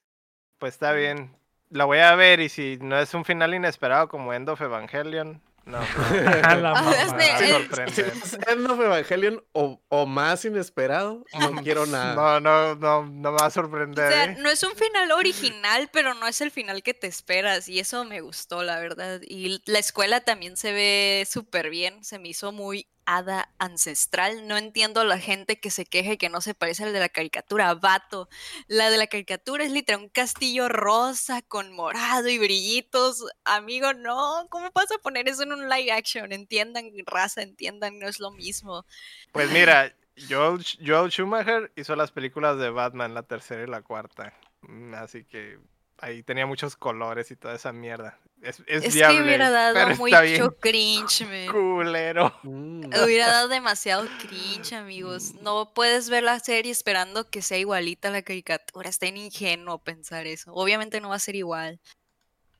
Pues 0.58 0.74
está 0.74 0.92
bien. 0.92 1.36
La 1.68 1.84
voy 1.84 1.98
a 1.98 2.14
ver 2.16 2.40
y 2.40 2.48
si 2.48 2.78
no 2.80 2.98
es 2.98 3.14
un 3.14 3.24
final 3.24 3.54
inesperado 3.54 4.08
como 4.08 4.34
End 4.34 4.48
of 4.48 4.60
Evangelion, 4.60 5.40
no. 5.64 5.78
A 6.44 6.54
la 6.56 6.72
Ah, 6.74 6.94
este. 7.04 7.92
Si 7.92 8.00
es 8.00 8.38
End 8.48 8.70
of 8.70 8.80
Evangelion 8.80 9.42
o, 9.52 9.80
o 9.88 10.06
más 10.06 10.44
inesperado, 10.44 11.24
no 11.38 11.62
quiero 11.62 11.86
nada. 11.86 12.14
No, 12.14 12.40
no, 12.40 12.74
no, 12.74 13.04
no 13.06 13.30
me 13.32 13.38
va 13.38 13.44
a 13.44 13.48
O 13.48 13.50
sorprender. 13.50 14.12
sea, 14.12 14.24
¿eh? 14.24 14.36
no 14.40 14.50
es 14.50 14.62
un 14.62 14.74
final 14.74 15.12
original, 15.12 15.88
pero 15.92 16.14
no 16.14 16.26
es 16.26 16.40
el 16.40 16.50
final 16.50 16.82
que 16.82 16.94
te 16.94 17.06
esperas. 17.06 17.68
Y 17.68 17.78
eso 17.78 18.04
me 18.04 18.20
gustó, 18.20 18.62
la 18.62 18.80
verdad. 18.80 19.20
Y 19.22 19.60
la 19.66 19.78
escuela 19.78 20.20
también 20.20 20.56
se 20.56 20.72
ve 20.72 21.26
súper 21.30 21.70
bien. 21.70 22.02
Se 22.04 22.18
me 22.18 22.28
hizo 22.28 22.52
muy 22.52 22.86
hada 23.04 23.52
ancestral. 23.58 24.46
No 24.46 24.56
entiendo 24.56 25.00
a 25.00 25.04
la 25.04 25.18
gente 25.18 25.58
que 25.58 25.70
se 25.70 25.84
queje 25.84 26.18
que 26.18 26.28
no 26.28 26.40
se 26.40 26.54
parece 26.54 26.84
al 26.84 26.92
de 26.92 27.00
la 27.00 27.08
caricatura. 27.08 27.74
Vato. 27.74 28.28
La 28.68 28.90
de 28.90 28.96
la 28.96 29.06
caricatura 29.06 29.64
es 29.64 29.72
literal 29.72 30.02
un 30.02 30.08
castillo 30.08 30.68
rosa 30.68 31.42
con 31.42 31.72
morado 31.72 32.28
y 32.28 32.38
brillitos. 32.38 33.24
Amigo, 33.44 33.92
no. 33.94 34.46
¿Cómo 34.48 34.70
vas 34.74 34.90
a 34.92 34.98
poner 34.98 35.28
eso 35.28 35.42
en 35.42 35.52
un 35.52 35.68
live 35.68 35.92
action? 35.92 36.32
Entiendan, 36.32 36.90
raza, 37.06 37.42
entiendan, 37.42 37.98
no 37.98 38.08
es 38.08 38.20
lo 38.20 38.30
mismo. 38.30 38.84
Pues 39.32 39.50
mira, 39.50 39.94
Joel, 40.28 40.64
Joel 40.84 41.10
Schumacher 41.10 41.72
hizo 41.76 41.96
las 41.96 42.12
películas 42.12 42.58
de 42.58 42.70
Batman, 42.70 43.14
la 43.14 43.22
tercera 43.22 43.62
y 43.62 43.66
la 43.66 43.82
cuarta. 43.82 44.32
Mm, 44.62 44.94
Así 44.94 45.24
que 45.24 45.58
ahí 46.00 46.22
tenía 46.22 46.46
muchos 46.46 46.76
colores 46.76 47.30
y 47.30 47.36
toda 47.36 47.54
esa 47.54 47.72
mierda. 47.72 48.18
Es, 48.42 48.60
es, 48.66 48.84
Es 48.84 48.94
viable, 48.94 49.18
que 49.18 49.24
hubiera 49.24 49.50
dado 49.50 49.96
mucho 49.96 50.56
cringe, 50.60 51.26
man. 51.26 51.46
culero. 51.52 52.34
Mm. 52.42 52.86
Hubiera 53.04 53.26
dado 53.28 53.48
demasiado 53.48 54.06
cringe, 54.20 54.72
amigos. 54.72 55.34
No 55.42 55.72
puedes 55.74 56.08
ver 56.08 56.22
la 56.22 56.38
serie 56.40 56.72
esperando 56.72 57.28
que 57.28 57.42
sea 57.42 57.58
igualita 57.58 58.08
a 58.08 58.12
la 58.12 58.22
caricatura. 58.22 58.88
Está 58.88 59.06
en 59.06 59.18
ingenuo 59.18 59.78
pensar 59.78 60.26
eso. 60.26 60.52
Obviamente 60.54 61.00
no 61.00 61.10
va 61.10 61.16
a 61.16 61.20
ser 61.20 61.36
igual. 61.36 61.80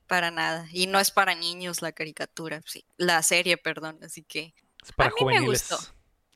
Para 0.07 0.29
nada. 0.29 0.67
Y 0.71 0.87
no 0.87 0.99
es 0.99 1.09
para 1.09 1.33
niños 1.35 1.81
la 1.81 1.93
caricatura. 1.93 2.61
Sí, 2.65 2.85
la 2.97 3.23
serie, 3.23 3.57
perdón. 3.57 3.97
Así 4.03 4.23
que. 4.23 4.53
Es 4.83 4.91
para 4.91 5.09
A 5.09 5.13
mí 5.17 5.25
me 5.25 5.39
gustó. 5.41 5.77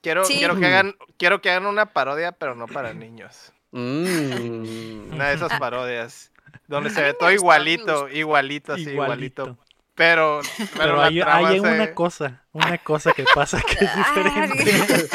Quiero, 0.01 0.23
Sí. 0.25 0.37
quiero, 0.37 0.57
que 0.57 0.65
hagan, 0.67 0.95
quiero 1.17 1.41
que 1.41 1.49
hagan 1.49 1.65
una 1.65 1.91
parodia, 1.91 2.31
pero 2.31 2.55
no 2.55 2.67
para 2.67 2.93
niños. 2.93 3.51
Mm. 3.71 5.11
Una 5.13 5.29
de 5.29 5.35
esas 5.35 5.59
parodias. 5.59 6.31
Donde 6.67 6.89
se 6.91 7.01
ve 7.01 7.13
todo 7.13 7.31
igualito, 7.31 8.07
igualito, 8.09 8.73
así, 8.73 8.89
igualito. 8.89 9.43
Igualito. 9.43 9.65
Pero, 9.95 10.41
Pero, 10.75 11.01
hay, 11.01 11.21
hay 11.21 11.55
se- 11.55 11.61
una 11.61 11.93
cosa, 11.93 12.45
una 12.51 12.77
cosa 12.79 13.13
que 13.13 13.23
pasa 13.33 13.61
que 13.61 13.85
es 13.85 13.95
diferente. 13.95 15.09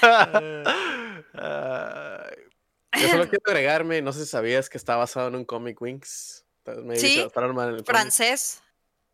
Ay, 2.92 3.02
Yo 3.02 3.08
solo 3.08 3.24
quiero 3.28 3.42
agregarme, 3.46 4.00
no 4.02 4.12
sé 4.12 4.20
si 4.20 4.26
sabías 4.30 4.68
que 4.70 4.78
está 4.78 4.96
basado 4.96 5.28
en 5.28 5.34
un 5.36 5.44
cómic 5.44 5.80
Wings. 5.82 6.44
Sí. 6.96 7.24
Francés. 7.84 8.62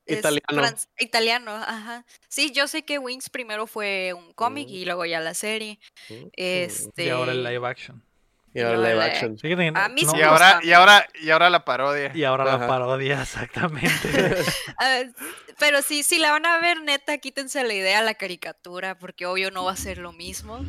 Italiano. 0.06 0.42
fran- 0.62 0.88
italiano, 0.98 1.52
ajá. 1.54 2.04
Sí, 2.28 2.50
yo 2.50 2.66
sé 2.66 2.82
que 2.84 2.98
Wings 2.98 3.30
primero 3.30 3.66
fue 3.68 4.12
un 4.14 4.32
cómic 4.32 4.66
Mm. 4.68 4.72
y 4.72 4.84
luego 4.84 5.04
ya 5.06 5.20
la 5.20 5.32
serie. 5.34 5.78
Mm. 6.08 6.26
Este. 6.32 7.04
Y 7.04 7.08
ahora 7.10 7.32
el 7.32 7.44
live 7.44 7.66
action. 7.66 8.02
Y 8.54 8.60
ahora 8.60 8.76
No, 8.76 8.82
live 8.82 8.94
la- 8.96 9.04
action. 9.06 9.32
No- 9.32 9.38
sí 9.38 9.48
y 10.18 10.22
ahora, 10.22 10.60
y 10.62 10.72
ahora, 10.72 11.08
y 11.22 11.30
ahora 11.30 11.50
la 11.50 11.64
parodia. 11.64 12.12
y 12.14 12.24
ahora 12.24 12.44
la 12.44 12.66
parodia, 12.66 13.22
exactamente. 13.22 13.90
Ah, 14.78 15.02
pero 15.58 15.80
sí, 15.82 16.02
si 16.02 16.18
la 16.18 16.32
van 16.32 16.44
a 16.46 16.58
ver, 16.58 16.80
neta, 16.82 17.16
quítense 17.18 17.62
la 17.64 17.72
idea 17.74 18.00
a 18.00 18.02
la 18.02 18.14
caricatura, 18.14 18.98
porque 18.98 19.26
obvio 19.26 19.50
no 19.50 19.64
va 19.64 19.72
a 19.72 19.76
ser 19.76 19.98
lo 19.98 20.12
mismo. 20.12 20.60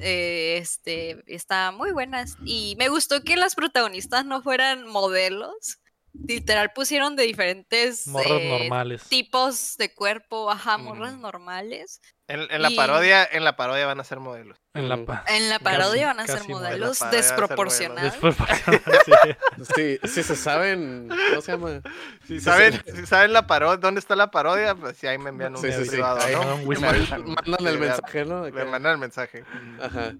Eh, 0.00 0.58
este, 0.60 1.22
está 1.26 1.70
muy 1.72 1.92
buenas. 1.92 2.36
Y 2.44 2.74
me 2.78 2.88
gustó 2.88 3.22
que 3.22 3.36
las 3.36 3.54
protagonistas 3.54 4.24
no 4.24 4.42
fueran 4.42 4.86
modelos. 4.86 5.78
Literal 6.26 6.72
pusieron 6.72 7.14
de 7.14 7.22
diferentes 7.22 8.06
eh, 8.08 8.48
normales. 8.58 9.04
tipos 9.08 9.76
de 9.76 9.94
cuerpo, 9.94 10.50
ajá, 10.50 10.76
morras 10.78 11.14
Mm. 11.14 11.20
normales. 11.20 12.00
En, 12.32 12.46
en 12.48 12.62
la 12.62 12.70
Y- 12.70 12.76
parodia, 12.76 13.28
en 13.32 13.42
la 13.42 13.56
parodia 13.56 13.86
van 13.86 13.98
a 13.98 14.04
ser 14.04 14.20
modelos. 14.20 14.56
En 14.74 14.88
la 14.88 15.04
pa- 15.04 15.24
En 15.26 15.48
la 15.48 15.58
parodia 15.58 16.06
van 16.06 16.20
a 16.20 16.26
ser 16.26 16.36
casi 16.36 16.48
modelos 16.48 16.72
En 16.74 16.80
la 16.80 16.86
parodia 16.86 16.88
van 16.88 16.90
a 16.90 16.94
ser 16.94 17.08
modelos. 17.08 17.10
desproporcionados. 17.10 18.12
Desproporcionado, 18.12 18.92
sí. 19.04 19.66
Sí, 19.74 20.08
sí 20.08 20.22
se 20.22 20.36
saben, 20.36 21.08
¿cómo 21.08 21.40
se 21.42 21.52
llama? 21.52 21.80
Si 22.28 22.38
Sí, 22.38 22.40
saben, 22.40 22.72
sí. 22.86 22.92
si 22.96 23.06
saben 23.06 23.32
la 23.32 23.46
parodia, 23.48 23.78
dónde 23.78 23.98
está 23.98 24.14
la 24.14 24.30
parodia, 24.30 24.74
pues 24.76 24.96
sí, 24.96 25.06
ahí 25.08 25.18
me 25.18 25.30
envían 25.30 25.56
un 25.56 25.60
Sí, 25.62 25.72
sí, 25.72 25.84
sí. 25.84 25.90
privado, 25.90 26.20
Ahí 26.20 26.34
¿no? 26.34 26.56
Me 26.58 26.76
mandan- 26.76 27.66
el 27.66 27.78
mensaje, 27.78 28.24
¿no? 28.24 28.42
Me 28.42 28.64
mandan 28.64 28.92
el 28.92 28.98
mensaje. 28.98 29.44
Ajá. 29.82 30.12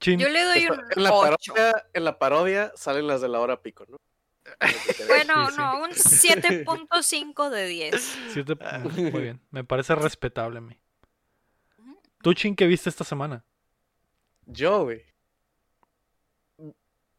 Chin, 0.00 0.20
Yo 0.20 0.28
le 0.28 0.44
doy 0.44 0.66
un 0.68 0.80
En 0.94 1.02
la, 1.02 1.12
8. 1.12 1.20
parodia, 1.54 1.84
en 1.92 2.04
la 2.04 2.18
parodia 2.20 2.72
salen 2.76 3.08
las 3.08 3.20
de 3.20 3.28
la 3.28 3.40
hora 3.40 3.60
pico, 3.60 3.84
¿no? 3.88 3.96
Bueno, 5.08 5.46
Sí, 5.48 5.52
sí. 5.54 5.58
no, 5.60 5.82
un 5.82 5.90
7.5 5.90 7.50
de 7.50 7.66
10. 7.66 8.16
siete- 8.32 8.56
Ah. 8.60 8.78
muy 8.78 9.10
bien. 9.22 9.40
Me 9.50 9.64
parece 9.64 9.96
respetable 9.96 10.58
a 10.58 10.60
mí. 10.60 10.78
¿Tú, 12.22 12.34
Chin, 12.34 12.56
qué 12.56 12.66
viste 12.66 12.88
esta 12.88 13.04
semana? 13.04 13.44
Yo, 14.46 14.84
güey. 14.84 15.02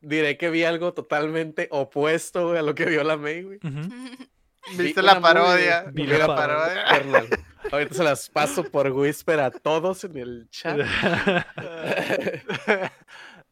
Diré 0.02 0.38
que 0.38 0.50
vi 0.50 0.64
algo 0.64 0.94
totalmente 0.94 1.68
opuesto, 1.72 2.48
güey, 2.48 2.60
a 2.60 2.62
lo 2.62 2.74
que 2.74 2.86
vio 2.86 3.04
la 3.04 3.18
May, 3.18 3.44
güey. 3.44 3.60
¿Viste 4.78 5.02
la 5.02 5.20
parodia? 5.20 5.84
Vi 5.92 6.04
¿Viste 6.04 6.18
la 6.18 6.28
parodia. 6.28 6.86
Ahorita 7.72 7.94
se 7.94 8.04
las 8.04 8.30
paso 8.30 8.64
por 8.64 8.92
Whisper 8.92 9.40
a 9.40 9.52
todos 9.52 10.04
en 10.04 10.18
el 10.18 10.50
chat. 10.50 10.80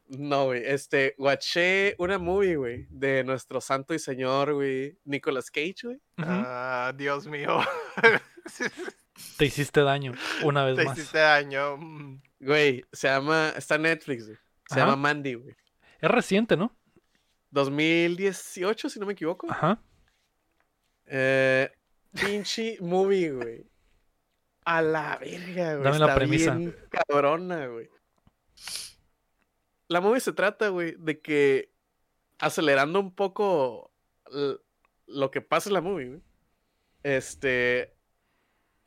No, 0.10 0.46
güey, 0.46 0.64
este, 0.66 1.16
watché 1.18 1.94
una 2.00 2.18
movie, 2.18 2.56
güey, 2.56 2.88
de 2.90 3.26
nuestro 3.26 3.60
santo 3.60 3.94
y 3.94 4.00
señor, 4.00 4.54
güey, 4.54 4.98
Nicolas 5.04 5.52
Cage, 5.52 5.82
güey. 5.84 6.02
Ah, 6.18 6.94
Dios 6.96 7.28
mío. 7.28 7.60
Te 9.38 9.46
hiciste 9.46 9.82
daño 9.82 10.14
una 10.44 10.64
vez 10.66 10.76
Te 10.78 10.86
más. 10.86 10.98
hiciste 10.98 11.18
daño. 11.20 11.78
Mm. 11.78 12.22
Güey, 12.40 12.86
se 12.92 13.08
llama, 13.08 13.54
está 13.56 13.76
en 13.76 13.82
Netflix, 13.84 14.26
güey. 14.26 14.38
Se 14.68 14.80
Ajá. 14.80 14.86
llama 14.92 14.96
Mandy, 14.96 15.34
güey. 15.36 15.56
Es 16.00 16.12
reciente, 16.12 16.56
¿no? 16.58 16.76
2018, 17.52 18.90
si 18.90 19.00
no 19.00 19.06
me 19.06 19.14
equivoco. 19.14 19.48
Ajá. 19.52 19.82
Eh, 21.06 21.72
pinche 22.14 22.78
movie, 22.82 23.32
güey. 23.32 23.66
A 24.66 24.82
la 24.82 25.18
verga, 25.18 25.74
güey. 25.76 25.84
Dame 25.84 26.00
la 26.00 26.06
está 26.06 26.16
premisa. 26.16 26.56
bien 26.56 26.76
cabrona, 26.90 27.68
güey. 27.68 27.90
La 29.88 30.02
movie 30.02 30.20
se 30.20 30.34
trata, 30.34 30.68
güey, 30.68 30.96
de 31.00 31.22
que 31.22 31.72
acelerando 32.40 33.00
un 33.00 33.16
poco 33.16 33.92
lo 35.08 35.32
que 35.32 35.42
pasa 35.42 35.70
en 35.70 35.74
la 35.74 35.82
movie, 35.82 36.08
güey. 36.10 36.22
Este. 37.04 37.97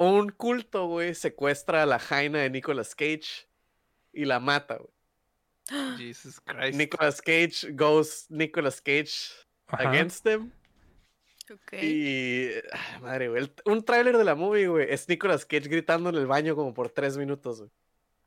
Un 0.00 0.30
culto, 0.30 0.86
güey, 0.86 1.14
secuestra 1.14 1.82
a 1.82 1.86
la 1.86 1.98
jaina 1.98 2.38
de 2.38 2.48
Nicolas 2.48 2.94
Cage 2.94 3.46
y 4.14 4.24
la 4.24 4.40
mata, 4.40 4.78
güey. 4.78 4.90
Jesus 5.98 6.40
Christ. 6.40 6.78
Nicolas 6.78 7.20
Cage 7.20 7.70
goes 7.72 8.24
Nicolas 8.30 8.80
Cage 8.80 9.30
Ajá. 9.66 9.90
against 9.90 10.24
them. 10.24 10.50
Ok. 11.52 11.82
Y. 11.82 12.48
ah, 12.72 12.98
Madre, 13.02 13.28
güey. 13.28 13.52
Un 13.66 13.84
tráiler 13.84 14.16
de 14.16 14.24
la 14.24 14.34
movie, 14.34 14.68
güey. 14.68 14.86
Es 14.88 15.06
Nicolas 15.06 15.44
Cage 15.44 15.68
gritando 15.68 16.08
en 16.08 16.14
el 16.14 16.26
baño 16.26 16.56
como 16.56 16.72
por 16.72 16.88
tres 16.88 17.18
minutos, 17.18 17.58
güey. 17.58 17.70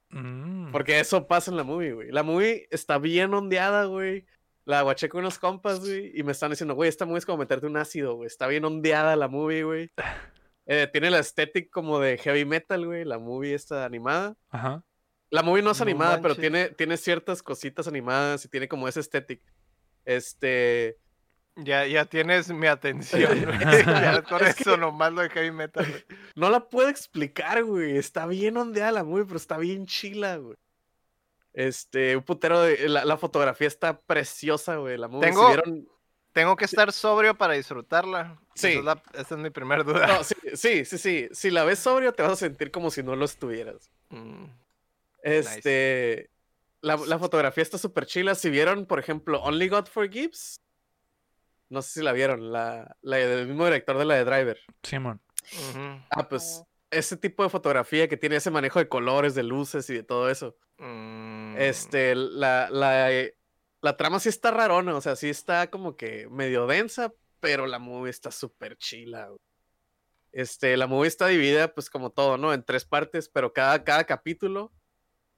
Mm. 0.09 0.71
Porque 0.71 0.99
eso 0.99 1.25
pasa 1.25 1.49
en 1.49 1.57
la 1.57 1.63
movie, 1.63 1.93
güey. 1.93 2.11
La 2.11 2.21
movie 2.21 2.67
está 2.69 2.99
bien 2.99 3.33
ondeada, 3.33 3.85
güey. 3.85 4.27
La 4.65 4.83
guaché 4.83 5.09
con 5.09 5.21
unos 5.21 5.39
compas, 5.39 5.79
güey. 5.79 6.11
Y 6.13 6.21
me 6.21 6.33
están 6.33 6.51
diciendo, 6.51 6.75
güey, 6.75 6.87
esta 6.87 7.07
movie 7.07 7.17
es 7.17 7.25
como 7.25 7.39
meterte 7.39 7.65
un 7.65 7.77
ácido, 7.77 8.13
güey. 8.13 8.27
Está 8.27 8.45
bien 8.45 8.63
ondeada 8.63 9.15
la 9.15 9.27
movie, 9.27 9.63
güey. 9.63 9.91
Eh, 10.65 10.87
tiene 10.91 11.09
la 11.11 11.19
estética 11.19 11.69
como 11.71 11.99
de 11.99 12.17
heavy 12.17 12.45
metal, 12.45 12.85
güey. 12.85 13.03
La 13.05 13.19
movie 13.19 13.53
está 13.53 13.83
animada. 13.85 14.35
Ajá. 14.49 14.83
La 15.29 15.41
movie 15.43 15.63
no 15.63 15.71
es 15.71 15.79
No 15.79 15.83
animada, 15.83 16.21
pero 16.21 16.35
tiene, 16.35 16.69
tiene 16.69 16.95
ciertas 16.97 17.41
cositas 17.43 17.87
animadas 17.87 18.45
y 18.45 18.49
tiene 18.49 18.67
como 18.67 18.87
ese 18.87 18.99
estética. 18.99 19.51
Este. 20.05 20.97
Ya, 21.55 21.85
ya 21.85 22.05
tienes 22.05 22.49
mi 22.49 22.67
atención. 22.67 23.31
güey. 23.45 23.59
ya 23.85 24.21
con 24.29 24.43
Es 24.43 24.59
eso 24.61 24.77
nomás 24.77 25.11
lo 25.13 25.21
de 25.21 25.29
heavy 25.29 25.51
metal. 25.51 25.85
güey. 25.87 26.03
No 26.35 26.49
la 26.49 26.67
puedo 26.69 26.87
explicar, 26.89 27.63
güey. 27.63 27.97
Está 27.97 28.25
bien 28.25 28.57
ondeada 28.57 28.91
la 28.91 29.03
movie, 29.03 29.25
pero 29.25 29.37
está 29.37 29.57
bien 29.57 29.85
chila, 29.85 30.37
güey. 30.37 30.55
Este, 31.53 32.15
un 32.17 32.23
putero 32.23 32.61
de. 32.61 32.87
La, 32.89 33.05
la 33.05 33.17
fotografía 33.17 33.67
está 33.67 33.99
preciosa, 34.01 34.77
güey. 34.77 34.97
La 34.97 35.07
movie. 35.07 35.27
si 35.27 35.33
Tengo- 35.35 35.47
vieron- 35.49 35.87
Tengo 36.33 36.55
que 36.55 36.65
estar 36.65 36.91
sobrio 36.91 37.35
para 37.37 37.53
disfrutarla. 37.53 38.39
Sí. 38.55 38.69
Esa 38.69 38.79
es, 38.79 38.85
la- 38.85 39.03
esa 39.13 39.35
es 39.35 39.41
mi 39.41 39.49
primer 39.51 39.83
duda. 39.85 40.07
No, 40.07 40.23
sí, 40.23 40.35
sí, 40.55 40.83
sí, 40.85 40.97
sí. 40.97 41.29
Si 41.31 41.51
la 41.51 41.63
ves 41.63 41.79
sobrio, 41.79 42.11
te 42.13 42.23
vas 42.23 42.33
a 42.33 42.35
sentir 42.35 42.71
como 42.71 42.89
si 42.91 43.03
no 43.03 43.15
lo 43.15 43.25
estuvieras. 43.25 43.91
Mm. 44.09 44.45
Este. 45.21 46.29
La, 46.81 46.97
la 46.97 47.17
fotografía 47.17 47.61
está 47.61 47.77
súper 47.77 48.05
chila. 48.05 48.35
Si 48.35 48.49
vieron, 48.49 48.85
por 48.85 48.99
ejemplo, 48.99 49.41
Only 49.41 49.69
God 49.69 49.85
Forgives. 49.87 50.59
No 51.69 51.81
sé 51.81 51.99
si 51.99 52.01
la 52.03 52.11
vieron. 52.11 52.51
La, 52.51 52.97
la 53.01 53.17
del 53.17 53.47
mismo 53.47 53.65
director 53.65 53.97
de 53.97 54.05
la 54.05 54.15
de 54.15 54.25
Driver. 54.25 54.59
Simón. 54.83 55.21
Ujú. 55.69 56.01
Ah, 56.09 56.27
pues. 56.27 56.63
Ese 56.91 57.17
tipo 57.17 57.41
de 57.43 57.49
fotografía 57.49 58.07
que 58.07 58.17
tiene 58.17 58.35
ese 58.35 58.51
manejo 58.51 58.77
de 58.77 58.87
colores, 58.87 59.33
de 59.33 59.41
luces 59.41 59.89
y 59.89 59.93
de 59.95 60.03
todo 60.03 60.29
eso. 60.29 60.55
Mm. 60.77 61.55
Este, 61.57 62.13
la, 62.15 62.69
la, 62.69 63.09
la 63.83 63.95
trama 63.97 64.19
sí 64.19 64.29
está 64.29 64.49
rarona, 64.49 64.95
o 64.95 65.01
sea, 65.01 65.15
sí 65.15 65.29
está 65.29 65.69
como 65.69 65.95
que 65.97 66.27
medio 66.31 66.65
densa, 66.65 67.13
pero 67.39 67.67
la 67.67 67.77
movie 67.79 68.09
está 68.09 68.31
súper 68.31 68.77
chila. 68.77 69.27
güey. 69.27 69.39
Este, 70.31 70.75
la 70.77 70.87
movie 70.87 71.07
está 71.09 71.27
dividida, 71.27 71.73
pues 71.75 71.89
como 71.91 72.09
todo, 72.09 72.37
¿no? 72.37 72.53
En 72.53 72.63
tres 72.63 72.85
partes, 72.85 73.29
pero 73.29 73.53
cada, 73.53 73.83
cada 73.83 74.05
capítulo 74.05 74.71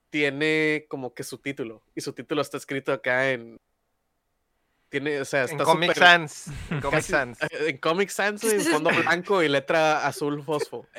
tiene 0.09 0.85
como 0.87 1.13
que 1.13 1.23
su 1.23 1.39
título. 1.39 1.83
Y 1.95 2.01
su 2.01 2.13
título 2.13 2.41
está 2.41 2.55
escrito 2.57 2.93
acá 2.93 3.31
en. 3.31 3.57
Tiene, 4.89 5.19
o 5.19 5.25
sea, 5.25 5.43
En 5.43 5.49
está 5.49 5.63
Comic 5.65 5.89
súper- 5.93 6.03
Sans. 6.03 6.47
En 6.71 6.79
Comic 6.81 6.99
casi- 6.99 7.11
Sans. 7.11 7.37
En 7.51 7.77
Comic 7.79 8.09
Sans, 8.09 8.43
en 8.45 8.61
fondo 8.83 8.89
blanco 8.91 9.43
y 9.43 9.49
letra 9.49 10.05
azul 10.07 10.43
fosfo. 10.43 10.87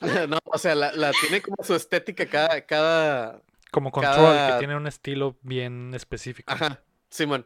Eh, 0.00 0.26
no, 0.28 0.38
o 0.44 0.58
sea, 0.58 0.74
la, 0.74 0.92
la 0.92 1.12
tiene 1.12 1.40
como 1.40 1.56
su 1.62 1.74
estética 1.74 2.26
cada, 2.26 2.60
cada, 2.66 3.40
Como 3.74 3.90
Control, 3.90 4.14
Cada- 4.14 4.52
que 4.52 4.58
tiene 4.60 4.76
un 4.76 4.86
estilo 4.86 5.36
bien 5.42 5.92
específico. 5.94 6.52
Ajá, 6.52 6.80
Simón. 7.10 7.44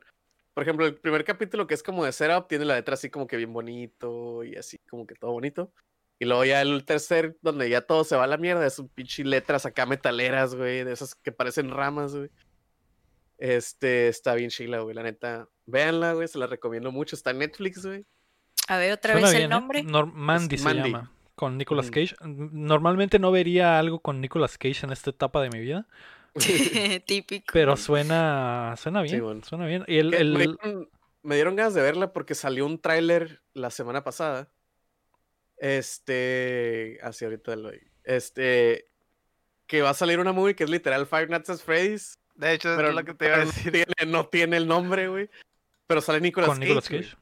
Por 0.53 0.63
ejemplo, 0.63 0.85
el 0.87 0.95
primer 0.97 1.25
capítulo 1.25 1.67
que 1.67 1.73
es 1.75 1.83
como 1.83 2.05
de 2.05 2.13
setup 2.13 2.49
tiene 2.49 2.67
la 2.67 2.75
letra 2.75 2.95
así 2.95 3.09
como 3.09 3.27
que 3.27 3.37
bien 3.39 3.53
bonito 3.53 4.45
y 4.45 4.57
así 4.57 4.77
como 4.91 5.07
que 5.07 5.15
todo 5.15 5.31
bonito. 5.33 5.73
Y 6.19 6.25
luego 6.27 6.45
ya 6.45 6.61
el 6.61 6.85
tercer, 6.85 7.39
donde 7.43 7.71
ya 7.71 7.81
todo 7.81 8.05
se 8.05 8.15
va 8.17 8.25
a 8.25 8.27
la 8.27 8.37
mierda, 8.37 8.67
es 8.67 8.79
un 8.79 8.89
pinche 8.89 9.25
letras 9.25 9.65
acá 9.67 9.87
metaleras, 9.87 10.55
güey, 10.55 10.85
de 10.85 10.93
esas 10.93 11.15
que 11.15 11.33
parecen 11.33 11.71
ramas, 11.71 12.15
güey. 12.15 12.29
Este, 13.39 14.09
está 14.09 14.35
bien 14.35 14.51
chila, 14.51 14.81
güey, 14.81 14.95
la 14.95 15.03
neta. 15.05 15.49
Véanla, 15.67 16.15
güey, 16.15 16.27
se 16.29 16.39
la 16.39 16.47
recomiendo 16.47 16.91
mucho. 16.91 17.15
Está 17.15 17.31
en 17.31 17.39
Netflix, 17.39 17.87
güey. 17.87 18.05
A 18.67 18.77
ver, 18.79 18.93
otra 18.93 19.13
Suena 19.13 19.29
vez 19.29 19.37
bien, 19.37 19.45
el 19.45 19.51
¿eh? 19.53 19.55
nombre. 19.55 19.83
Nor- 19.85 20.13
Mandy 20.13 20.59
se 20.59 20.65
Mandy. 20.65 20.91
llama. 20.93 21.13
Con 21.37 21.57
Nicolas 21.57 21.87
Ujú. 21.87 21.95
Cage. 21.95 22.17
Normalmente 22.25 23.21
no 23.21 23.31
vería 23.31 23.79
algo 23.79 24.01
con 24.01 24.21
Nicolas 24.21 24.59
Cage 24.59 24.85
en 24.85 24.91
esta 24.91 25.11
etapa 25.11 25.41
de 25.41 25.51
mi 25.51 25.61
vida. 25.61 25.87
Típico. 27.07 27.47
Pero 27.53 27.77
suena, 27.77 28.75
suena 28.77 29.03
bien. 29.03 29.23
bueno. 29.23 29.43
Suena 29.45 29.67
bien. 29.67 29.85
Y 29.87 29.99
el, 29.99 30.11
Me, 30.11 30.39
dieron, 30.47 30.89
me 31.23 31.35
dieron 31.35 31.57
ganas 31.57 31.75
de 31.75 31.83
verla 31.83 32.13
porque 32.13 32.35
salió 32.35 32.67
un 32.67 32.81
tráiler 32.81 33.43
la 33.55 33.71
semana 33.71 34.05
pasada. 34.05 34.49
Este, 35.57 36.99
así 37.03 37.25
ahorita 37.25 37.57
lo 37.57 37.71
Este, 38.05 38.87
que 39.67 39.83
va 39.83 39.91
a 39.91 39.95
salir 39.95 40.21
una 40.21 40.33
movie 40.33 40.55
que 40.55 40.65
es 40.65 40.71
literal 40.71 41.07
Five 41.07 41.27
Nights 41.29 41.51
at 41.51 41.59
Freddy's, 41.59 42.19
De 42.37 42.53
hecho, 42.53 42.75
pero, 42.77 42.91
es 42.91 42.95
lo 42.95 43.05
que 43.05 43.15
te 43.15 43.27
iba 43.27 43.35
a 43.37 43.39
no 43.41 43.47
decir. 43.47 43.73
tiene, 43.73 43.95
no 44.07 44.27
tiene 44.27 44.57
el 44.57 44.67
nombre, 44.69 45.09
güey. 45.09 45.29
Pero 45.87 46.01
sale 46.01 46.21
Nicolas 46.21 46.49
con 46.51 46.59
Cage. 46.59 46.67
Nicolas 46.69 46.89
güey. 46.89 47.03
Cage. 47.03 47.17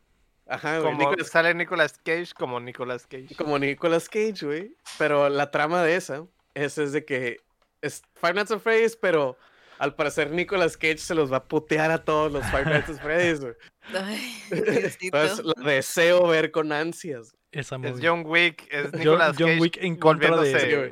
Ajá, 0.49 0.79
güey. 0.81 0.93
Como 0.93 0.99
Nicolas- 1.11 1.29
sale 1.29 1.55
Nicolas 1.55 1.99
Cage 2.05 2.35
como 2.39 2.61
Nicolas 2.61 3.07
Cage. 3.07 3.35
como 3.37 3.59
Nicolas 3.59 4.09
Cage, 4.09 4.45
güey. 4.45 4.77
Pero 4.99 5.29
la 5.29 5.51
trama 5.51 5.83
de 5.83 5.97
esa 5.97 6.25
es, 6.55 6.77
es 6.79 6.93
de 6.93 7.05
que 7.05 7.39
es 7.87 8.03
Five 8.15 8.35
Nights 8.35 8.51
at 8.51 8.61
Freddy's, 8.61 8.97
pero 8.97 9.37
al 9.79 9.95
parecer 9.95 10.31
Nicolas 10.31 10.77
Cage 10.77 10.99
se 10.99 11.15
los 11.15 11.31
va 11.33 11.39
a 11.39 11.45
putear 11.45 11.91
a 11.91 12.05
todos 12.05 12.33
los 12.33 12.45
Five 12.47 12.65
Nights 12.67 12.89
at 12.91 13.01
Freddy's, 13.03 13.41
güey. 13.41 13.55
Entonces 14.51 15.45
deseo 15.65 16.27
ver 16.29 16.51
con 16.51 16.73
ansias. 16.73 17.35
Esa 17.53 17.77
Es 17.77 17.81
movie. 17.81 18.07
John 18.09 18.23
Wick, 18.27 18.67
es 18.71 18.85
John- 18.91 18.99
Nicolas 19.01 19.37
John 19.39 19.49
Cage 19.49 19.61
Wick 19.61 19.77
en 19.81 19.97
contra 19.97 20.37
de- 20.41 20.91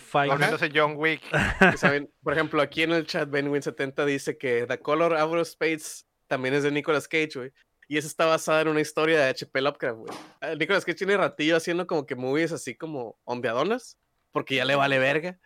Five. 0.00 0.28
volviéndose 0.28 0.70
John 0.74 0.94
Wick. 0.96 1.22
Saben, 1.76 2.10
por 2.22 2.32
ejemplo, 2.32 2.60
aquí 2.62 2.82
en 2.82 2.92
el 2.92 3.06
chat 3.06 3.28
Benwin70 3.28 4.04
dice 4.04 4.36
que 4.36 4.66
The 4.66 4.78
Color 4.80 5.16
Out 5.16 5.34
of 5.34 5.40
Space 5.48 6.04
también 6.26 6.54
es 6.54 6.62
de 6.64 6.70
Nicolas 6.72 7.06
Cage, 7.06 7.30
güey. 7.36 7.52
Y 7.88 7.98
esa 7.98 8.08
está 8.08 8.26
basada 8.26 8.62
en 8.62 8.68
una 8.68 8.80
historia 8.80 9.20
de 9.20 9.28
H.P. 9.28 9.60
Lovecraft, 9.60 9.96
güey. 9.98 10.12
Eh, 10.40 10.56
Nicolas 10.56 10.84
Cage 10.84 10.96
tiene 10.98 11.16
ratillo 11.16 11.56
haciendo 11.56 11.86
como 11.86 12.04
que 12.04 12.16
movies 12.16 12.50
así 12.50 12.74
como 12.74 13.16
ondeadonas, 13.24 13.96
porque 14.32 14.56
ya 14.56 14.64
le 14.64 14.74
vale 14.74 14.98
verga. 14.98 15.38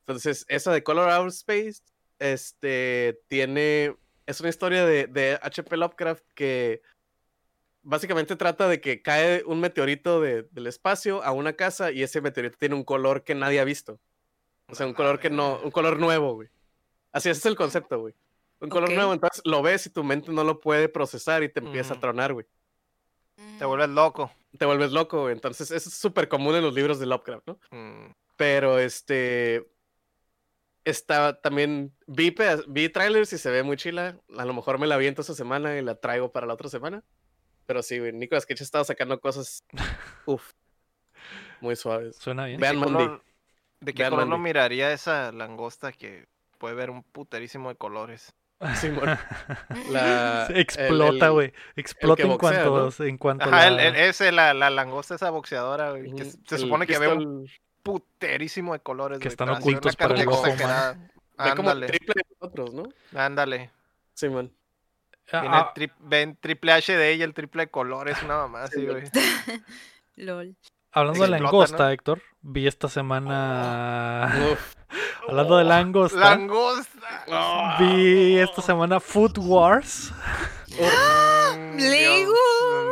Entonces, 0.00 0.44
esa 0.48 0.72
de 0.72 0.82
Color 0.82 1.10
Out 1.10 1.28
of 1.28 1.34
Space, 1.34 1.82
este, 2.18 3.20
tiene, 3.28 3.96
es 4.26 4.40
una 4.40 4.48
historia 4.48 4.84
de, 4.84 5.06
de 5.06 5.38
H.P. 5.42 5.76
Lovecraft 5.76 6.24
que 6.34 6.82
básicamente 7.82 8.36
trata 8.36 8.68
de 8.68 8.80
que 8.80 9.02
cae 9.02 9.42
un 9.46 9.60
meteorito 9.60 10.20
de- 10.20 10.42
del 10.50 10.66
espacio 10.66 11.22
a 11.22 11.32
una 11.32 11.54
casa 11.54 11.90
y 11.92 12.02
ese 12.02 12.20
meteorito 12.20 12.58
tiene 12.58 12.74
un 12.74 12.84
color 12.84 13.24
que 13.24 13.34
nadie 13.34 13.60
ha 13.60 13.64
visto. 13.64 13.98
O 14.68 14.74
sea, 14.74 14.86
un 14.86 14.94
color 14.94 15.18
que 15.18 15.30
no, 15.30 15.58
un 15.64 15.70
color 15.70 15.98
nuevo, 15.98 16.34
güey. 16.34 16.48
Así 17.12 17.28
ese 17.28 17.38
es 17.40 17.46
el 17.46 17.56
concepto, 17.56 17.98
güey. 18.00 18.14
Un 18.60 18.68
color 18.68 18.92
nuevo, 18.92 19.12
entonces 19.14 19.40
lo 19.46 19.62
ves 19.62 19.86
y 19.86 19.90
tu 19.90 20.04
mente 20.04 20.30
no 20.30 20.44
lo 20.44 20.60
puede 20.60 20.88
procesar 20.88 21.42
y 21.42 21.48
te 21.48 21.60
empieza 21.60 21.94
a 21.94 21.96
Ujú. 21.96 22.00
tronar, 22.02 22.34
güey. 22.34 22.46
Te 23.58 23.64
vuelves 23.64 23.88
loco. 23.88 24.30
Te 24.58 24.66
vuelves 24.66 24.92
loco, 24.92 25.22
güey. 25.22 25.32
Entonces, 25.32 25.70
eso 25.70 25.88
es 25.88 25.94
súper 25.94 26.28
común 26.28 26.54
en 26.54 26.62
los 26.62 26.74
libros 26.74 26.98
de 27.00 27.06
Lovecraft, 27.06 27.46
¿no? 27.46 27.58
Mm. 27.70 28.12
Pero 28.36 28.78
este. 28.78 29.66
Está 30.84 31.40
también. 31.40 31.92
Vi, 32.06 32.34
vi 32.68 32.88
trailers 32.88 33.32
y 33.32 33.38
se 33.38 33.50
ve 33.50 33.62
muy 33.62 33.76
chila. 33.76 34.16
A 34.38 34.44
lo 34.44 34.54
mejor 34.54 34.78
me 34.78 34.86
la 34.86 34.94
aviento 34.96 35.20
esta 35.20 35.34
semana 35.34 35.76
y 35.76 35.82
la 35.82 35.94
traigo 35.94 36.32
para 36.32 36.46
la 36.46 36.54
otra 36.54 36.68
semana. 36.68 37.02
Pero 37.66 37.82
sí, 37.82 37.98
güey. 37.98 38.12
Nicolas 38.12 38.46
Cage 38.46 38.62
ha 38.62 38.64
estado 38.64 38.84
sacando 38.84 39.20
cosas. 39.20 39.64
Uf. 40.26 40.52
Muy 41.60 41.76
suaves. 41.76 42.16
Suena 42.16 42.46
bien. 42.46 42.58
Vean 42.60 42.74
¿Qué 42.74 42.80
Mandy. 42.80 43.04
color- 43.04 43.22
¿De 43.80 43.94
qué 43.94 44.08
color 44.10 44.26
no 44.26 44.38
miraría 44.38 44.92
esa 44.92 45.32
langosta 45.32 45.92
que 45.92 46.26
puede 46.58 46.74
ver 46.74 46.90
un 46.90 47.02
puterísimo 47.02 47.68
de 47.70 47.76
colores? 47.76 48.34
La- 49.90 50.46
Se 50.46 50.60
explota, 50.60 51.28
güey. 51.30 51.52
Explota 51.76 52.22
en 52.22 52.36
cuanto, 52.38 52.90
en 53.04 53.18
cuanto 53.18 53.44
Ajá, 53.44 53.70
la- 53.70 53.86
el- 53.86 53.96
ese, 53.96 54.32
la, 54.32 54.52
la 54.54 54.70
langosta, 54.70 55.14
esa 55.14 55.30
boxeadora, 55.30 55.90
güey, 55.90 56.12
que 56.14 56.24
se- 56.26 56.58
supone 56.58 56.86
que 56.86 56.98
ve 56.98 57.08
un 57.08 57.18
pistol 57.44 57.50
puterísimo 57.82 58.72
de 58.72 58.80
colores. 58.80 59.18
Que 59.18 59.28
están 59.28 59.48
ocultos 59.50 59.96
para 59.96 60.14
el 60.20 60.28
ojo 60.28 60.46
exagerada. 60.46 60.98
Ve 61.38 61.54
como 61.56 61.70
el 61.72 61.86
triple 61.86 62.14
de 62.16 62.36
nosotros, 62.40 62.74
¿no? 62.74 62.84
ándale. 63.18 63.70
Simón. 64.14 64.52
Ah, 65.32 65.40
Tiene 65.40 65.56
ah, 65.56 65.72
tri- 65.74 65.92
ven 66.00 66.36
triple 66.40 66.72
HD 66.72 67.14
y 67.16 67.22
el 67.22 67.32
triple 67.34 67.62
de 67.66 67.70
colores, 67.70 68.20
una 68.22 68.36
mamá 68.36 68.64
así, 68.64 68.84
güey. 68.84 69.04
LOL. 70.16 70.56
hablando 70.90 71.22
de 71.22 71.28
langosta, 71.30 71.84
¿no? 71.84 71.90
Héctor, 71.90 72.22
vi 72.42 72.66
esta 72.66 72.88
semana. 72.88 74.34
Uf. 74.52 74.74
hablando 75.28 75.56
de 75.56 75.64
langosta, 75.64 76.18
¡Langosta! 76.18 77.76
vi 77.78 78.38
esta 78.38 78.60
semana 78.60 79.00
Food 79.00 79.38
Wars. 79.38 80.12
Mm, 80.72 81.76
Lego. 81.78 82.32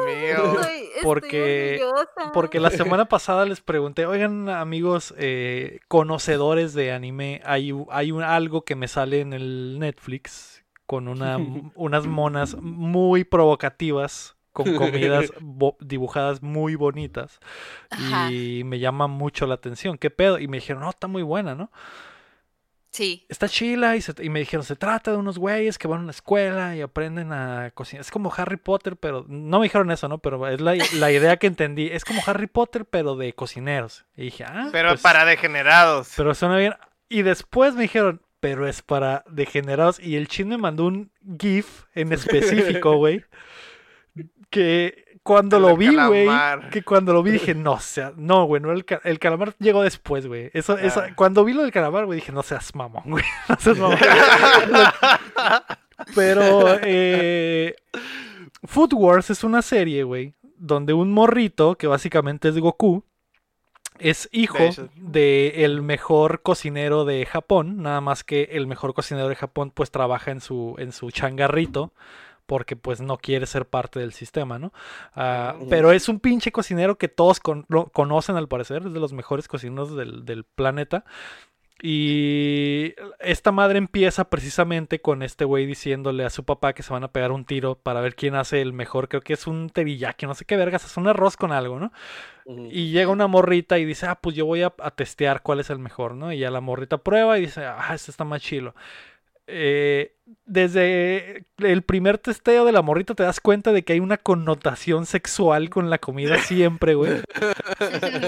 Dios 0.06 0.52
mío. 0.52 0.56
Ay, 0.66 0.80
estoy 0.82 0.87
Porque-. 1.02 1.80
Porque 2.32 2.60
la 2.60 2.70
semana 2.98 3.04
pasada 3.08 3.44
les 3.44 3.60
pregunté, 3.60 4.06
oigan 4.06 4.48
amigos 4.48 5.14
eh, 5.18 5.80
conocedores 5.88 6.74
de 6.74 6.92
anime, 6.92 7.40
hay, 7.44 7.72
hay 7.90 8.12
un, 8.12 8.22
algo 8.22 8.64
que 8.64 8.74
me 8.76 8.88
sale 8.88 9.20
en 9.20 9.32
el 9.32 9.78
Netflix 9.78 10.64
con 10.86 11.08
una, 11.08 11.36
unas 11.74 12.06
monas 12.06 12.56
muy 12.60 13.24
provocativas, 13.24 14.36
con 14.52 14.74
comidas 14.74 15.32
bo- 15.40 15.76
dibujadas 15.80 16.42
muy 16.42 16.74
bonitas. 16.74 17.40
Ajá. 17.90 18.30
Y 18.32 18.64
me 18.64 18.78
llama 18.78 19.06
mucho 19.06 19.46
la 19.46 19.54
atención. 19.54 19.98
¿Qué 19.98 20.10
pedo? 20.10 20.38
Y 20.38 20.48
me 20.48 20.56
dijeron, 20.56 20.82
no, 20.82 20.90
está 20.90 21.06
muy 21.06 21.22
buena, 21.22 21.54
¿no? 21.54 21.70
Sí. 22.90 23.26
Está 23.28 23.48
chila 23.48 23.96
y, 23.96 24.00
se- 24.02 24.14
y 24.24 24.30
me 24.30 24.40
dijeron, 24.40 24.64
se 24.64 24.74
trata 24.76 25.10
de 25.12 25.18
unos 25.18 25.38
güeyes 25.38 25.76
que 25.78 25.86
van 25.88 26.00
a 26.00 26.02
una 26.04 26.10
escuela 26.10 26.74
y 26.74 26.80
aprenden 26.80 27.32
a 27.32 27.70
cocinar. 27.74 28.00
Es 28.00 28.10
como 28.10 28.32
Harry 28.36 28.56
Potter, 28.56 28.96
pero 28.96 29.24
no 29.28 29.58
me 29.58 29.64
dijeron 29.66 29.90
eso, 29.90 30.08
¿no? 30.08 30.18
Pero 30.18 30.48
es 30.48 30.60
la, 30.60 30.74
la 30.94 31.12
idea 31.12 31.36
que 31.36 31.46
entendí. 31.48 31.88
Es 31.92 32.04
como 32.04 32.22
Harry 32.26 32.46
Potter, 32.46 32.86
pero 32.86 33.14
de 33.16 33.32
cocineros. 33.34 34.04
Y 34.16 34.24
dije, 34.24 34.44
ah, 34.44 34.68
Pero 34.72 34.88
pues, 34.90 35.00
para 35.02 35.24
degenerados. 35.24 36.12
pero 36.16 36.34
suena 36.34 36.56
bien. 36.56 36.74
Y 37.08 37.22
después 37.22 37.74
me 37.74 37.82
dijeron, 37.82 38.22
pero 38.40 38.66
es 38.66 38.82
para 38.82 39.24
degenerados. 39.30 40.00
Y 40.00 40.16
el 40.16 40.28
chin 40.28 40.48
me 40.48 40.58
mandó 40.58 40.86
un 40.86 41.10
GIF 41.38 41.84
en 41.94 42.12
específico, 42.12 42.96
güey. 42.96 43.24
Que 44.50 45.04
cuando 45.28 45.60
lo 45.60 45.76
vi, 45.76 45.94
güey, 45.94 46.26
que 46.70 46.82
cuando 46.82 47.12
lo 47.12 47.22
vi 47.22 47.32
dije, 47.32 47.54
no, 47.66 47.72
o 47.72 47.80
sea, 47.80 48.14
no, 48.16 48.44
güey, 48.46 48.62
no, 48.62 48.72
el, 48.72 48.86
ca- 48.86 49.02
el 49.04 49.18
calamar 49.18 49.54
llegó 49.58 49.82
después, 49.82 50.26
güey. 50.26 50.50
Eso, 50.54 50.78
eso, 50.78 51.00
Ah. 51.00 51.08
cuando 51.14 51.44
vi 51.44 51.52
lo 51.52 51.60
del 51.62 51.70
calamar, 51.70 52.06
güey, 52.06 52.18
dije, 52.20 52.32
no 52.32 52.42
seas 52.42 52.74
mamón, 52.74 53.02
güey. 53.06 53.24
No 53.50 53.56
seas 53.60 53.76
mamón. 53.78 53.98
Pero 56.14 56.78
eh, 56.82 57.74
Food 58.64 58.94
Wars 58.94 59.30
es 59.30 59.44
una 59.44 59.60
serie, 59.62 60.02
güey, 60.04 60.34
donde 60.56 60.92
un 60.94 61.12
morrito, 61.12 61.76
que 61.76 61.86
básicamente 61.86 62.48
es 62.48 62.58
Goku, 62.58 63.04
es 63.98 64.28
hijo 64.32 64.58
de 64.94 65.64
el 65.64 65.82
mejor 65.82 66.40
cocinero 66.42 67.04
de 67.04 67.26
Japón, 67.26 67.82
nada 67.82 68.00
más 68.00 68.22
que 68.24 68.44
el 68.52 68.66
mejor 68.68 68.94
cocinero 68.94 69.28
de 69.28 69.34
Japón 69.34 69.72
pues 69.74 69.90
trabaja 69.90 70.30
en 70.30 70.40
su, 70.40 70.76
en 70.78 70.92
su 70.92 71.10
changarrito 71.10 71.92
porque 72.48 72.74
pues 72.76 73.00
no 73.02 73.18
quiere 73.18 73.46
ser 73.46 73.66
parte 73.68 74.00
del 74.00 74.12
sistema, 74.12 74.58
¿no? 74.58 74.72
Ah. 75.14 75.54
Pero 75.68 75.92
es 75.92 76.08
un 76.08 76.18
pinche 76.18 76.50
cocinero 76.50 76.96
que 76.96 77.08
todos 77.08 77.40
con- 77.40 77.66
conocen 77.92 78.36
al 78.36 78.48
parecer, 78.48 78.82
es 78.86 78.92
de 78.94 79.00
los 79.00 79.12
mejores 79.12 79.46
cocineros 79.46 79.94
del, 79.94 80.24
del 80.24 80.44
planeta. 80.44 81.04
Y 81.80 82.94
esta 83.20 83.52
madre 83.52 83.78
empieza 83.78 84.28
precisamente 84.30 85.00
con 85.00 85.22
este 85.22 85.44
güey 85.44 85.64
diciéndole 85.64 86.24
a 86.24 86.30
su 86.30 86.42
papá 86.44 86.72
que 86.72 86.82
se 86.82 86.92
van 86.92 87.04
a 87.04 87.12
pegar 87.12 87.30
un 87.30 87.44
tiro 87.44 87.76
para 87.76 88.00
ver 88.00 88.16
quién 88.16 88.34
hace 88.34 88.60
el 88.60 88.72
mejor, 88.72 89.08
creo 89.08 89.20
que 89.20 89.34
es 89.34 89.46
un 89.46 89.70
teriyaki, 89.70 90.26
no 90.26 90.34
sé 90.34 90.44
qué 90.44 90.56
vergas, 90.56 90.84
es 90.84 90.96
un 90.96 91.06
arroz 91.06 91.36
con 91.36 91.52
algo, 91.52 91.78
¿no? 91.78 91.92
Y 92.70 92.90
llega 92.90 93.12
una 93.12 93.28
morrita 93.28 93.78
y 93.78 93.84
dice, 93.84 94.06
ah, 94.06 94.18
pues 94.20 94.34
yo 94.34 94.44
voy 94.46 94.62
a, 94.62 94.72
a 94.82 94.90
testear 94.90 95.42
cuál 95.42 95.60
es 95.60 95.70
el 95.70 95.78
mejor, 95.78 96.14
¿no? 96.14 96.32
Y 96.32 96.38
ya 96.38 96.50
la 96.50 96.60
morrita 96.60 96.98
prueba 96.98 97.38
y 97.38 97.42
dice, 97.42 97.64
ah, 97.64 97.92
este 97.94 98.10
está 98.10 98.24
más 98.24 98.42
chilo. 98.42 98.74
Eh, 99.50 100.14
desde 100.44 101.46
el 101.56 101.82
primer 101.82 102.18
testeo 102.18 102.66
de 102.66 102.72
la 102.72 102.82
morrita 102.82 103.14
te 103.14 103.22
das 103.22 103.40
cuenta 103.40 103.72
de 103.72 103.82
que 103.82 103.94
hay 103.94 104.00
una 104.00 104.18
connotación 104.18 105.06
sexual 105.06 105.70
con 105.70 105.88
la 105.88 105.98
comida 105.98 106.36
siempre, 106.42 106.94
güey. 106.94 107.22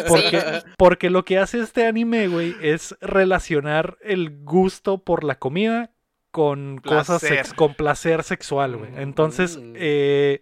Porque, 0.09 0.43
porque 0.79 1.11
lo 1.11 1.25
que 1.25 1.39
hace 1.39 1.61
este 1.61 1.87
anime, 1.87 2.29
güey, 2.29 2.57
es 2.63 2.97
relacionar 3.01 3.99
el 4.03 4.43
gusto 4.45 4.99
por 5.05 5.25
la 5.25 5.39
comida 5.39 5.91
con 6.31 6.79
cosas, 6.79 7.21
sex- 7.23 7.53
con 7.55 7.75
placer 7.75 8.23
sexual, 8.23 8.77
güey. 8.77 8.91
Entonces, 8.97 9.59
Mm. 9.59 9.73
eh, 9.77 10.41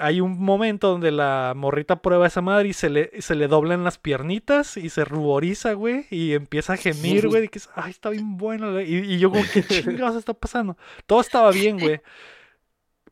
hay 0.00 0.20
un 0.20 0.42
momento 0.42 0.88
donde 0.88 1.10
la 1.10 1.52
morrita 1.54 2.02
prueba 2.02 2.26
esa 2.26 2.40
madre 2.40 2.68
y 2.68 2.72
se 2.72 2.90
le, 2.90 3.10
se 3.20 3.34
le 3.34 3.48
doblan 3.48 3.84
las 3.84 3.98
piernitas 3.98 4.76
y 4.76 4.88
se 4.88 5.04
ruboriza, 5.04 5.74
güey, 5.74 6.06
y 6.10 6.32
empieza 6.34 6.72
a 6.72 6.76
gemir, 6.76 7.28
güey, 7.28 7.44
y 7.44 7.48
que 7.48 7.58
es, 7.58 7.68
ay, 7.74 7.90
está 7.90 8.10
bien 8.10 8.36
bueno, 8.36 8.72
güey", 8.72 8.92
y, 8.92 9.14
y 9.14 9.18
yo 9.18 9.30
como, 9.30 9.44
¿qué 9.52 9.62
chingados 9.62 10.16
está 10.16 10.34
pasando? 10.34 10.76
Todo 11.06 11.20
estaba 11.20 11.50
bien, 11.52 11.78
güey. 11.78 12.00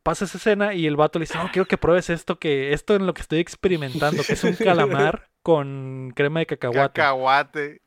Pasa 0.02 0.24
esa 0.24 0.39
escena 0.39 0.74
y 0.74 0.86
el 0.86 0.97
vato 0.97 1.19
le 1.19 1.24
dice, 1.24 1.39
no, 1.39 1.51
quiero 1.52 1.66
que 1.66 1.77
pruebes 1.77 2.09
esto, 2.09 2.39
que 2.39 2.73
esto 2.73 2.94
en 2.94 3.06
lo 3.06 3.15
que 3.15 3.20
estoy 3.20 3.40
experimentando, 3.40 4.23
que 4.24 4.32
es 4.32 4.44
un 4.44 4.55
calamar 4.55 5.28
con 5.43 6.12
crema 6.15 6.40
de 6.40 6.47
cacahuate. 6.47 7.01
Cacahuate. 7.01 7.82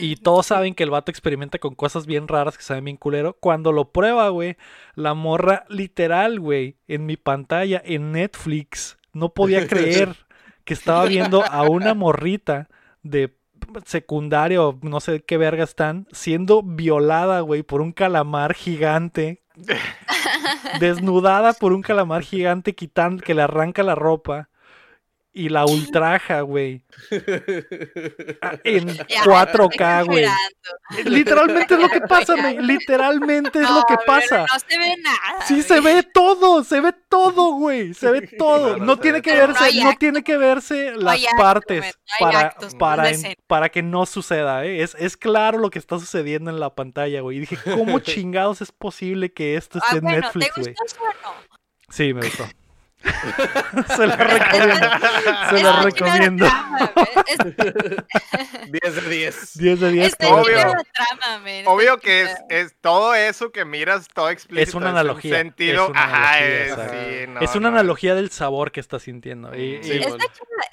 Y 0.00 0.16
todos 0.16 0.46
saben 0.46 0.74
que 0.74 0.84
el 0.84 0.90
vato 0.90 1.10
experimenta 1.10 1.58
con 1.58 1.74
cosas 1.74 2.06
bien 2.06 2.28
raras 2.28 2.56
que 2.56 2.62
saben 2.62 2.84
bien 2.84 2.96
culero. 2.96 3.36
Cuando 3.40 3.72
lo 3.72 3.90
prueba, 3.90 4.28
güey, 4.28 4.56
la 4.94 5.14
morra 5.14 5.64
literal, 5.68 6.38
güey, 6.38 6.76
en 6.86 7.06
mi 7.06 7.16
pantalla, 7.16 7.82
en 7.84 8.12
Netflix, 8.12 8.98
no 9.12 9.30
podía 9.30 9.66
creer 9.68 10.16
que 10.64 10.74
estaba 10.74 11.06
viendo 11.06 11.44
a 11.44 11.68
una 11.68 11.94
morrita 11.94 12.68
de 13.02 13.36
secundaria 13.84 14.62
o 14.62 14.78
no 14.82 15.00
sé 15.00 15.22
qué 15.22 15.36
verga 15.36 15.64
están, 15.64 16.06
siendo 16.12 16.62
violada, 16.62 17.40
güey, 17.40 17.62
por 17.62 17.80
un 17.80 17.92
calamar 17.92 18.54
gigante. 18.54 19.42
desnudada 20.80 21.54
por 21.54 21.72
un 21.72 21.80
calamar 21.80 22.22
gigante 22.22 22.74
quitando 22.74 23.22
que 23.22 23.34
le 23.34 23.40
arranca 23.40 23.82
la 23.82 23.94
ropa 23.94 24.50
y 25.36 25.50
la 25.50 25.66
ultraja, 25.66 26.40
güey. 26.40 26.82
Ah, 28.40 28.54
En 28.64 28.88
Ya, 28.88 29.22
4K, 29.22 30.06
güey. 30.06 30.24
exagerando. 30.24 31.10
Literalmente 31.10 31.74
es 31.74 31.80
lo 31.80 31.88
que 31.90 32.00
pasa, 32.08 32.34
güey. 32.40 32.58
Literalmente 32.62 33.58
es 33.60 33.70
lo 33.70 33.82
que 33.86 33.96
pasa. 34.06 34.46
No 34.52 34.58
se 34.66 34.78
ve 34.78 34.94
nada. 35.02 35.44
Sí, 35.46 35.54
güey. 35.54 35.62
se 35.64 35.80
ve 35.80 36.02
todo, 36.02 36.64
se 36.64 36.80
ve 36.80 36.94
todo, 37.08 37.52
güey. 37.52 37.92
Se 37.94 38.10
ve 38.10 38.22
todo. 38.38 38.78
No 38.78 38.98
tiene 38.98 39.20
que 39.20 39.34
verse, 39.34 39.82
No 39.82 39.92
tiene 39.98 40.24
que 40.24 40.36
verse 40.38 40.92
las 40.96 41.16
acto, 41.22 41.36
partes 41.36 41.98
para, 42.18 42.40
actos, 42.40 42.74
para, 42.74 43.10
en- 43.10 43.34
para 43.46 43.68
que 43.68 43.82
no 43.82 44.06
suceda, 44.06 44.64
¿eh? 44.64 44.82
Es, 44.82 44.96
es 44.98 45.16
claro 45.16 45.58
lo 45.58 45.70
que 45.70 45.78
está 45.78 45.98
sucediendo 45.98 46.50
en 46.50 46.60
la 46.60 46.74
pantalla, 46.74 47.20
güey. 47.20 47.36
Y 47.36 47.40
dije, 47.40 47.58
¿cómo 47.62 47.98
chingados 48.00 48.62
es 48.62 48.72
posible 48.72 49.32
que 49.32 49.56
esto 49.56 49.78
Ah, 49.82 49.84
esté 49.86 49.98
en 49.98 50.04
bueno, 50.04 50.20
Netflix, 50.20 50.54
¿te 50.54 50.60
güey? 50.62 50.74
gustó 50.74 50.84
eso 50.84 51.02
o 51.02 51.32
no? 51.32 51.34
Sí, 51.90 52.14
me 52.14 52.22
gustó. 52.22 52.46
Se 53.02 54.06
la 54.06 54.16
recomiendo. 54.16 54.86
Se 55.50 55.62
la 55.62 55.82
recomiendo. 55.82 56.46
tiene 56.46 56.50
la 56.78 56.92
trama, 56.92 56.92
güey. 56.94 57.96
10 58.82 58.94
de 58.94 59.08
10. 59.08 59.58
10 59.58 59.80
de 59.80 59.90
10. 59.92 60.06
Este 60.06 60.26
por 60.26 60.40
Obvio. 60.40 60.56
trama, 60.56 61.42
Obvio 61.66 61.98
que 61.98 62.22
es, 62.22 62.30
es 62.48 62.74
todo 62.80 63.14
eso 63.14 63.52
que 63.52 63.64
miras, 63.64 64.08
todo 64.12 64.30
explícito. 64.30 64.68
Es 64.70 64.74
una 64.74 64.86
un 64.90 64.96
analogía. 64.96 65.36
sentido, 65.36 65.84
es 65.84 65.90
una 65.90 66.02
ajá, 66.04 66.16
analogía, 66.34 66.64
es, 66.64 66.70
exacto. 66.70 66.92
sí, 66.94 67.26
no, 67.28 67.40
Es 67.40 67.50
una 67.54 67.70
no. 67.70 67.78
analogía 67.78 68.14
del 68.14 68.30
sabor 68.30 68.72
que 68.72 68.80
está 68.80 68.98
sintiendo. 68.98 69.54
Y, 69.54 69.82
Sí, 69.82 69.92
y- 69.92 69.98
bueno. 70.00 70.16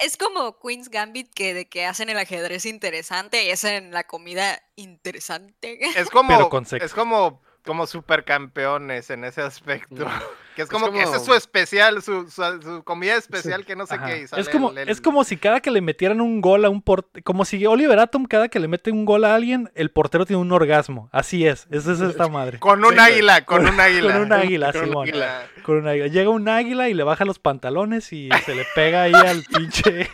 Es 0.00 0.16
como 0.16 0.58
Queen's 0.60 0.88
Gambit 0.90 1.32
que 1.32 1.54
de 1.54 1.68
que 1.68 1.86
hacen 1.86 2.08
el 2.08 2.18
ajedrez 2.18 2.66
interesante 2.66 3.44
y 3.44 3.50
hacen 3.50 3.92
la 3.92 4.04
comida 4.04 4.60
interesante. 4.76 5.78
Es 5.98 6.10
como, 6.10 6.28
Pero 6.36 6.48
con 6.48 6.66
sexo. 6.66 6.84
es 6.86 6.92
como, 6.94 7.42
como 7.64 7.86
supercampeones 7.86 9.10
en 9.10 9.24
ese 9.24 9.42
aspecto. 9.42 10.06
Que 10.54 10.62
es 10.62 10.68
Es 10.68 10.72
como, 10.72 10.92
que 10.92 10.98
ese 10.98 11.06
es 11.06 11.08
como- 11.16 11.24
su 11.24 11.34
especial, 11.34 12.00
su, 12.00 12.30
su, 12.30 12.42
su 12.62 12.84
comida 12.84 13.16
especial 13.16 13.66
que 13.66 13.74
no 13.74 13.86
sé 13.86 13.96
Ajá. 13.96 14.06
qué. 14.06 14.18
y 14.20 14.40
Es 14.40 14.48
como, 14.48 14.70
el- 14.70 14.78
el- 14.78 14.88
es 14.88 15.00
como 15.00 15.24
si 15.24 15.36
cada 15.36 15.58
que 15.58 15.72
le 15.72 15.80
metieran 15.80 16.20
un 16.20 16.40
gol 16.40 16.64
a 16.64 16.70
un 16.70 16.80
portero, 16.80 17.24
como 17.24 17.44
si 17.44 17.66
Oliver 17.66 17.98
Atom 17.98 18.24
cada 18.26 18.48
que 18.48 18.60
le 18.60 18.68
mete 18.68 18.92
un 18.92 19.04
gol 19.04 19.24
a 19.24 19.34
alguien, 19.34 19.72
el 19.74 19.90
portero 19.90 20.26
tiene 20.26 20.40
un 20.40 20.52
orgasmo. 20.52 21.08
Así 21.10 21.44
es, 21.44 21.66
esa 21.72 21.90
es 21.94 22.00
esta 22.00 22.28
madre. 22.28 22.60
Con 22.60 22.84
un 22.84 22.92
Sí, 22.92 23.00
águila, 23.00 23.44
con 23.44 23.66
un 23.66 23.80
águila. 23.80 24.12
Con 24.12 24.22
un 24.22 24.32
águila, 24.32 24.70
Con 24.72 24.80
un 24.82 24.86
Simón. 24.90 25.08
águila. 25.08 25.42
Con 25.64 25.76
un 25.78 25.88
águila. 25.88 26.06
Llega 26.06 26.30
un 26.30 26.48
águila 26.48 26.88
y 26.88 26.94
le 26.94 27.02
baja 27.02 27.24
los 27.24 27.40
pantalones 27.40 28.12
y 28.12 28.28
se 28.46 28.54
le 28.54 28.64
pega 28.76 29.02
ahí 29.02 29.12
al 29.12 29.42
pinche. 29.52 30.08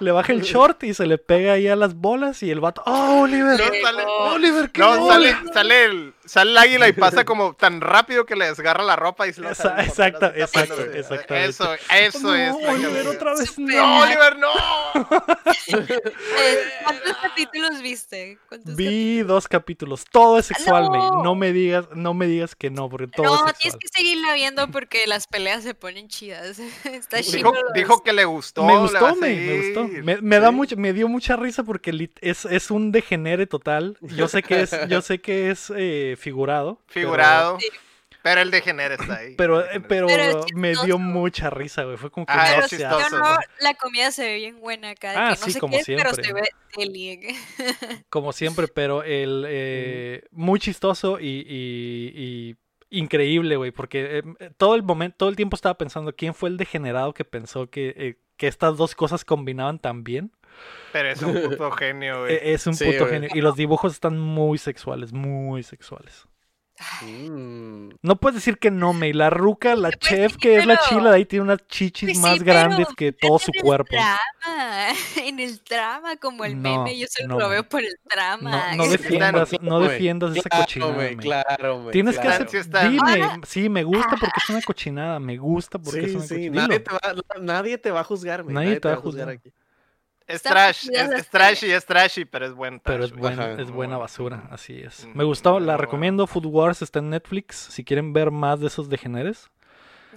le 0.00 0.10
baja 0.10 0.32
el 0.32 0.42
short 0.42 0.82
y 0.82 0.92
se 0.94 1.06
le 1.06 1.18
pega 1.18 1.52
ahí 1.52 1.68
a 1.68 1.76
las 1.76 1.94
bolas 1.94 2.42
y 2.42 2.50
el 2.50 2.58
vato. 2.58 2.82
¡Oh, 2.84 3.20
Oliver! 3.22 3.60
No, 3.60 3.64
sale- 3.80 4.04
¡Oliver, 4.34 4.70
qué 4.72 4.80
No, 4.80 5.06
sale, 5.06 5.36
sale, 5.52 5.84
el, 5.84 6.13
sale 6.26 6.50
el 6.52 6.58
águila 6.58 6.88
y 6.88 6.92
pasa 6.92 7.24
como 7.24 7.54
tan 7.54 7.80
rápido 7.80 8.24
que 8.26 8.36
le 8.36 8.46
desgarra 8.46 8.82
la 8.82 8.96
ropa 8.96 9.26
y 9.26 9.32
se 9.32 9.40
lo 9.40 9.50
Esa- 9.50 9.82
exacto, 9.84 10.26
exacto, 10.34 10.80
exactamente. 10.82 11.48
Eso, 11.48 11.74
eso 11.90 12.20
No, 12.20 12.34
es. 12.34 12.52
Oliver, 12.54 13.08
otra 13.08 13.34
vez. 13.34 13.58
No, 13.58 13.76
no. 13.76 14.00
Oliver, 14.02 14.38
no. 14.38 14.48
Eh, 15.66 16.62
¿Cuántos 16.82 17.16
capítulos 17.22 17.82
viste? 17.82 18.38
¿Cuántos 18.48 18.76
Vi 18.76 19.22
dos 19.22 19.48
capítulos. 19.48 20.04
Todo 20.10 20.38
es 20.38 20.46
sexual. 20.46 20.84
No. 20.84 21.22
No 21.22 21.34
me 21.34 21.52
digas, 21.52 21.86
no 21.94 22.14
me 22.14 22.26
digas 22.26 22.54
que 22.54 22.70
no, 22.70 22.88
porque 22.88 23.08
todo 23.08 23.26
No, 23.26 23.34
es 23.48 23.58
tienes 23.58 23.72
sexual. 23.74 23.78
que 23.80 23.88
seguirla 23.88 24.34
viendo 24.34 24.68
porque 24.70 25.06
las 25.06 25.26
peleas 25.26 25.62
se 25.62 25.74
ponen 25.74 26.08
chidas. 26.08 26.58
Está 26.84 27.18
Dijo, 27.18 27.30
chido. 27.30 27.52
dijo 27.74 28.02
que 28.02 28.12
le 28.12 28.24
gustó. 28.24 28.64
me 28.64 28.76
gustó, 28.76 29.14
me, 29.16 29.34
me 29.34 29.56
gustó. 29.74 29.88
Me, 30.22 30.38
da 30.40 30.50
mucho, 30.50 30.76
me 30.76 30.92
dio 30.92 31.08
mucha 31.08 31.36
risa 31.36 31.62
porque 31.62 32.10
es, 32.20 32.44
es 32.44 32.70
un 32.70 32.92
degenere 32.92 33.46
total. 33.46 33.96
Yo 34.00 34.28
sé 34.28 34.42
que 34.42 34.62
es, 34.62 34.70
yo 34.88 35.00
sé 35.02 35.20
que 35.20 35.50
es 35.50 35.72
eh, 35.76 36.13
figurado. 36.16 36.80
pero- 36.92 37.06
Figurado. 37.08 37.58
Sí. 37.60 37.66
Pero 38.22 38.40
el 38.40 38.50
degenere 38.50 38.94
está 38.94 39.16
ahí. 39.16 39.34
Pero, 39.36 39.60
eh, 39.70 39.80
pero, 39.86 40.06
Pero 40.06 40.46
me 40.54 40.72
dio 40.84 40.98
mucha 40.98 41.50
risa, 41.50 41.84
güey. 41.84 41.98
Fue 41.98 42.10
como 42.10 42.24
que 42.24 42.32
Ah, 42.32 42.54
no 42.56 42.62
es 42.64 42.70
se 42.70 42.78
chistoso. 42.78 42.96
hace. 43.04 43.10
Yo 43.10 43.18
no, 43.18 43.36
la 43.60 43.74
comida 43.74 44.10
se 44.12 44.22
ve 44.24 44.36
bien 44.36 44.60
buena 44.60 44.90
acá. 44.90 45.10
de 45.10 45.16
Ah, 45.18 45.34
que 45.34 45.40
no 45.40 45.44
sí, 45.46 45.52
sé 45.52 45.60
como 45.60 45.72
qué 45.74 45.80
es, 45.80 45.86
pero 45.86 46.14
siempre. 46.14 46.24
se 46.24 46.32
ve 46.32 46.42
deli. 46.74 47.20
Como 48.08 48.32
siempre, 48.32 48.66
pero 48.68 49.02
el 49.02 49.44
eh, 49.46 50.24
muy 50.30 50.58
chistoso 50.58 51.20
y, 51.20 51.44
y- 51.46 52.56
y 52.90 52.98
increíble, 52.98 53.56
güey, 53.56 53.72
porque 53.72 54.22
eh, 54.40 54.50
todo 54.56 54.74
el 54.74 54.82
momento, 54.82 55.16
todo 55.18 55.28
el 55.28 55.36
tiempo 55.36 55.54
estaba 55.56 55.76
pensando 55.76 56.14
quién 56.16 56.32
fue 56.32 56.48
el 56.48 56.56
degenerado 56.56 57.12
que 57.12 57.24
pensó 57.26 57.68
que, 57.68 57.92
eh, 57.96 58.18
que 58.38 58.46
estas 58.46 58.76
dos 58.78 58.94
cosas 58.94 59.24
combinaban 59.26 59.78
tan 59.78 60.02
bien. 60.02 60.32
Pero 60.92 61.10
es 61.10 61.22
un 61.22 61.32
puto 61.50 61.70
genio, 61.72 62.20
güey. 62.20 62.34
Eh, 62.34 62.52
es 62.54 62.66
un 62.66 62.74
Sí, 62.74 62.84
puto 62.84 63.00
güey. 63.00 63.10
genio. 63.12 63.30
Y 63.34 63.40
los 63.40 63.56
dibujos 63.56 63.92
están 63.92 64.18
muy 64.18 64.58
sexuales, 64.58 65.12
muy 65.12 65.62
sexuales. 65.62 66.26
Mm. 67.02 67.90
No 68.02 68.16
puedes 68.16 68.34
decir 68.34 68.58
que 68.58 68.70
no, 68.72 68.92
May. 68.92 69.12
La 69.12 69.30
ruca, 69.30 69.76
la 69.76 69.90
Pues 69.90 69.98
chef 70.00 70.32
sí, 70.32 70.38
que 70.38 70.56
es 70.58 70.66
la 70.66 70.76
chila, 70.88 71.10
de 71.10 71.16
ahí 71.16 71.24
tiene 71.24 71.44
unas 71.44 71.64
chichis 71.68 72.08
Pues 72.08 72.16
sí, 72.16 72.22
más 72.22 72.42
grandes 72.42 72.88
que 72.96 73.12
todo 73.12 73.38
su 73.38 73.52
en 73.52 73.58
el 73.58 73.62
cuerpo. 73.62 73.94
Drama, 73.94 74.88
en 75.24 75.38
el 75.40 75.60
drama, 75.68 76.16
como 76.16 76.44
el 76.44 76.60
No, 76.60 76.78
meme, 76.84 76.98
yo 76.98 77.06
solo 77.08 77.28
no, 77.28 77.38
lo 77.40 77.48
veo 77.48 77.68
por 77.68 77.80
el 77.80 77.94
drama. 78.12 78.74
No, 78.74 78.82
que 78.84 78.90
defiendas, 78.90 79.50
no 79.60 79.80
defiendas 79.80 80.36
esa 80.36 80.48
Claro, 80.48 80.64
cochinada, 80.64 80.92
güey, 80.94 81.16
May. 81.16 81.24
claro, 81.24 81.80
güey, 81.80 81.92
Tienes 81.92 82.16
que 82.16 82.22
claro. 82.22 82.34
hacer. 82.44 82.48
Sí 82.50 82.56
está. 82.56 82.88
Dime, 82.88 83.22
Ahora- 83.22 83.40
sí, 83.46 83.68
me 83.68 83.84
gusta 83.84 84.16
porque 84.20 84.40
es 84.42 84.50
una 84.50 84.60
cochinada. 84.66 85.20
Me 85.20 85.36
gusta 85.36 85.78
porque 85.78 86.00
es 86.06 86.14
una 86.14 86.24
sí, 86.24 86.34
cochinada. 86.34 86.66
nadie 86.68 86.80
te, 86.80 86.90
va, 86.92 87.00
nadie 87.40 87.78
te 87.78 87.90
va 87.92 88.00
a 88.00 88.04
juzgar, 88.04 88.42
güey. 88.42 88.54
Nadie 88.54 88.80
te 88.80 88.88
va 88.88 88.94
a 88.94 88.98
juzgar. 88.98 89.28
aquí. 89.28 89.52
Es 90.26 90.42
trash, 90.42 90.88
es, 90.90 91.10
es 91.10 91.28
trashy, 91.28 91.70
es 91.70 91.84
trashy, 91.84 92.24
pero 92.24 92.46
es 92.46 92.54
buen 92.54 92.80
trash. 92.80 93.10
Pero 93.12 93.28
es, 93.28 93.38
Ajá. 93.38 93.52
es 93.52 93.56
buena 93.70 93.74
bueno. 93.74 93.98
basura, 94.00 94.48
así 94.50 94.80
es. 94.80 95.04
Ujú, 95.04 95.12
Me 95.18 95.24
gustó, 95.24 95.60
la 95.60 95.66
bueno. 95.74 95.76
recomiendo. 95.76 96.26
Food 96.26 96.46
Wars 96.46 96.80
está 96.80 97.00
en 97.00 97.10
Netflix. 97.10 97.56
Si 97.56 97.84
quieren 97.84 98.12
ver 98.14 98.30
más 98.30 98.58
de 98.60 98.68
esos 98.68 98.88
degeneres, 98.88 99.50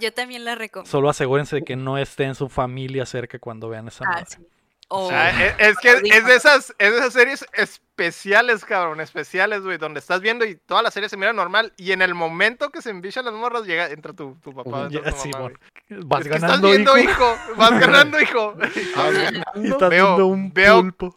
Yo 0.00 0.12
también 0.12 0.44
la 0.46 0.54
recomiendo. 0.54 0.90
solo 0.90 1.10
asegúrense 1.10 1.56
de 1.56 1.62
que 1.64 1.76
no 1.76 1.98
esté 1.98 2.24
en 2.24 2.34
su 2.34 2.48
familia 2.48 3.04
cerca 3.04 3.38
cuando 3.38 3.68
vean 3.68 3.88
esa 3.88 4.04
Ah, 4.06 4.12
madre. 4.20 4.46
O- 4.90 5.10
Ah, 5.12 5.30
es, 5.30 5.54
es 5.58 5.76
que 5.78 5.90
es 6.02 6.24
de 6.24 6.34
esas, 6.34 6.74
es 6.78 6.90
de 6.92 6.98
esas 6.98 7.12
series 7.12 7.44
especiales, 7.52 8.64
cabrón, 8.64 9.00
especiales, 9.02 9.60
güey, 9.62 9.76
donde 9.76 10.00
estás 10.00 10.20
viendo 10.22 10.46
y 10.46 10.54
toda 10.56 10.82
la 10.82 10.90
serie 10.90 11.08
se 11.10 11.16
mira 11.18 11.32
normal 11.34 11.74
y 11.76 11.92
en 11.92 12.00
el 12.00 12.14
momento 12.14 12.70
que 12.70 12.80
se 12.80 12.88
embichan 12.90 13.26
las 13.26 13.34
morras 13.34 13.64
llega 13.66 13.88
entra 13.90 14.14
tu, 14.14 14.36
tu 14.36 14.54
papá, 14.54 14.86
entra 14.90 15.12
tu 15.12 15.18
sí, 15.18 15.28
mamá. 15.30 15.50
Vas 15.90 16.20
Es 16.22 16.28
que 16.28 16.34
estás 16.36 16.40
ganando, 16.50 16.68
viendo, 16.68 16.96
hijo. 16.98 17.10
hijo, 17.10 17.36
vas 17.56 17.70
ganando, 17.80 18.20
hijo. 18.20 18.56
Y 19.56 19.68
estás 19.70 19.90
Veo- 19.90 20.06
viendo 20.06 20.26
un 20.26 20.52
veo- 20.54 20.76
pulpo. 20.80 21.16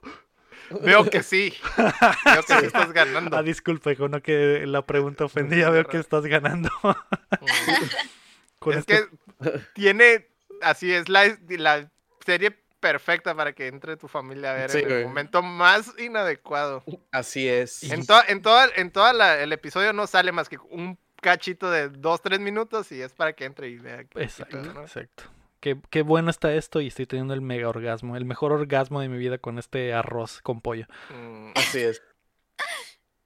Veo 0.81 1.03
que 1.09 1.21
sí, 1.23 1.53
veo 1.77 2.43
que 2.43 2.59
sí 2.59 2.65
estás 2.65 2.93
ganando. 2.93 3.35
Ah, 3.37 3.43
disculpa, 3.43 3.91
hijo, 3.91 4.07
no 4.07 4.21
que 4.21 4.65
la 4.65 4.85
pregunta 4.85 5.25
ofendía. 5.25 5.69
Veo 5.69 5.85
que 5.85 5.97
estás 5.97 6.25
ganando. 6.25 6.69
Con 8.59 8.73
es 8.73 8.79
este- 8.79 9.07
que 9.43 9.59
tiene, 9.73 10.27
así 10.61 10.93
es, 10.93 11.09
la, 11.09 11.37
la 11.49 11.89
serie 12.25 12.51
perfecta 12.81 13.33
para 13.33 13.53
que 13.53 13.67
entre 13.67 13.95
tu 13.95 14.09
familia 14.09 14.51
a 14.51 14.55
ver 14.55 14.69
Sí, 14.71 14.79
en 14.79 14.85
el 14.87 14.91
güey. 14.91 15.03
momento 15.05 15.41
más 15.41 15.93
inadecuado. 15.97 16.83
Así 17.11 17.47
es. 17.47 17.83
En 17.83 18.05
toda, 18.05 18.25
en 18.27 18.41
toda, 18.41 18.67
en 18.75 18.91
toda 18.91 19.13
la- 19.13 19.39
el 19.41 19.53
episodio 19.53 19.93
no 19.93 20.05
sale 20.07 20.33
más 20.33 20.49
que 20.49 20.57
un 20.57 20.97
cachito 21.21 21.71
de 21.71 21.87
dos, 21.89 22.21
tres 22.21 22.39
minutos 22.41 22.91
y 22.91 23.01
es 23.01 23.13
para 23.13 23.33
que 23.33 23.45
entre 23.45 23.69
y 23.69 23.77
vea. 23.77 24.01
Exacto, 24.15 24.61
pedo, 24.61 24.73
¿no? 24.73 24.81
exacto. 24.81 25.23
Qué, 25.59 25.77
qué 25.91 26.01
bueno 26.01 26.31
está 26.31 26.51
esto 26.53 26.81
y 26.81 26.87
estoy 26.87 27.05
teniendo 27.05 27.35
el 27.35 27.41
mega 27.41 27.69
orgasmo. 27.69 28.17
El 28.17 28.25
mejor 28.25 28.51
orgasmo 28.51 28.99
de 28.99 29.09
mi 29.09 29.19
vida 29.19 29.37
con 29.37 29.59
este 29.59 29.93
arroz 29.93 30.41
con 30.41 30.59
pollo. 30.59 30.87
Mm, 31.11 31.51
Así 31.55 31.79
es. 31.81 32.01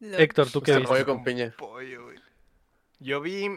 Héctor, 0.01 0.51
¿tú 0.51 0.61
qué 0.61 0.71
el 0.71 0.79
viste? 0.79 0.93
pollo 0.93 1.05
con 1.05 1.23
piña. 1.23 1.53
pollo, 1.57 2.03
güey. 2.03 2.19
Yo 2.99 3.21
vi 3.21 3.49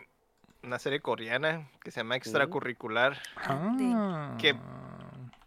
una 0.62 0.78
serie 0.78 1.00
coreana 1.00 1.68
que 1.82 1.90
se 1.90 2.00
llama 2.00 2.14
Extracurricular. 2.16 3.20
Ah. 3.36 4.36
Que- 4.40 4.54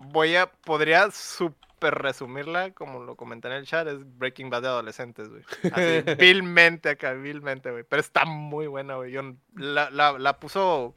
Voy 0.08 0.36
a, 0.36 0.52
podría 0.52 1.12
super 1.12 1.96
resumirla, 1.96 2.72
como 2.72 3.04
lo 3.04 3.16
comenté 3.16 3.48
en 3.48 3.56
el 3.56 3.66
chat, 3.66 3.88
es 3.88 3.98
Breaking 4.18 4.50
Bad 4.50 4.62
de 4.62 4.68
adolescentes, 4.68 5.30
güey. 5.30 5.44
Así, 5.72 6.16
vilmente 6.20 6.90
acá, 6.90 7.14
vilmente, 7.14 7.72
güey. 7.72 7.84
Pero 7.84 8.00
está 8.00 8.26
muy 8.26 8.68
buena, 8.68 8.96
güey. 8.96 9.12
Yo, 9.12 9.22
la, 9.56 9.90
la, 9.90 10.18
la 10.20 10.40
puso, 10.40 10.96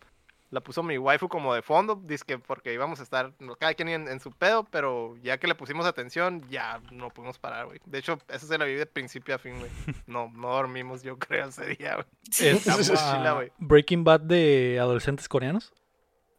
la 0.50 0.60
puso 0.60 0.82
mi 0.82 0.98
waifu 0.98 1.28
como 1.28 1.54
de 1.54 1.62
fondo, 1.62 2.02
que 2.26 2.38
porque 2.38 2.74
íbamos 2.74 3.00
a 3.00 3.02
estar 3.02 3.32
cada 3.58 3.74
quien 3.74 3.88
en, 3.88 4.08
en 4.08 4.20
su 4.20 4.30
pedo, 4.30 4.64
pero 4.64 5.16
ya 5.22 5.38
que 5.38 5.46
le 5.46 5.54
pusimos 5.54 5.86
atención, 5.86 6.46
ya 6.50 6.80
no 6.92 7.10
pudimos 7.10 7.38
parar, 7.38 7.66
güey. 7.66 7.80
De 7.86 7.98
hecho, 7.98 8.18
esa 8.28 8.46
se 8.46 8.58
la 8.58 8.64
vi 8.66 8.74
de 8.74 8.86
principio 8.86 9.34
a 9.34 9.38
fin, 9.38 9.58
güey. 9.58 9.70
No, 10.06 10.30
no 10.34 10.50
dormimos, 10.50 11.02
yo 11.02 11.18
creo, 11.18 11.48
ese 11.48 11.66
día, 11.76 11.94
güey. 11.94 12.06
Es 12.40 12.66
güey. 13.34 13.52
Breaking 13.58 14.04
Bad 14.04 14.20
de 14.20 14.78
adolescentes 14.78 15.28
coreanos. 15.28 15.72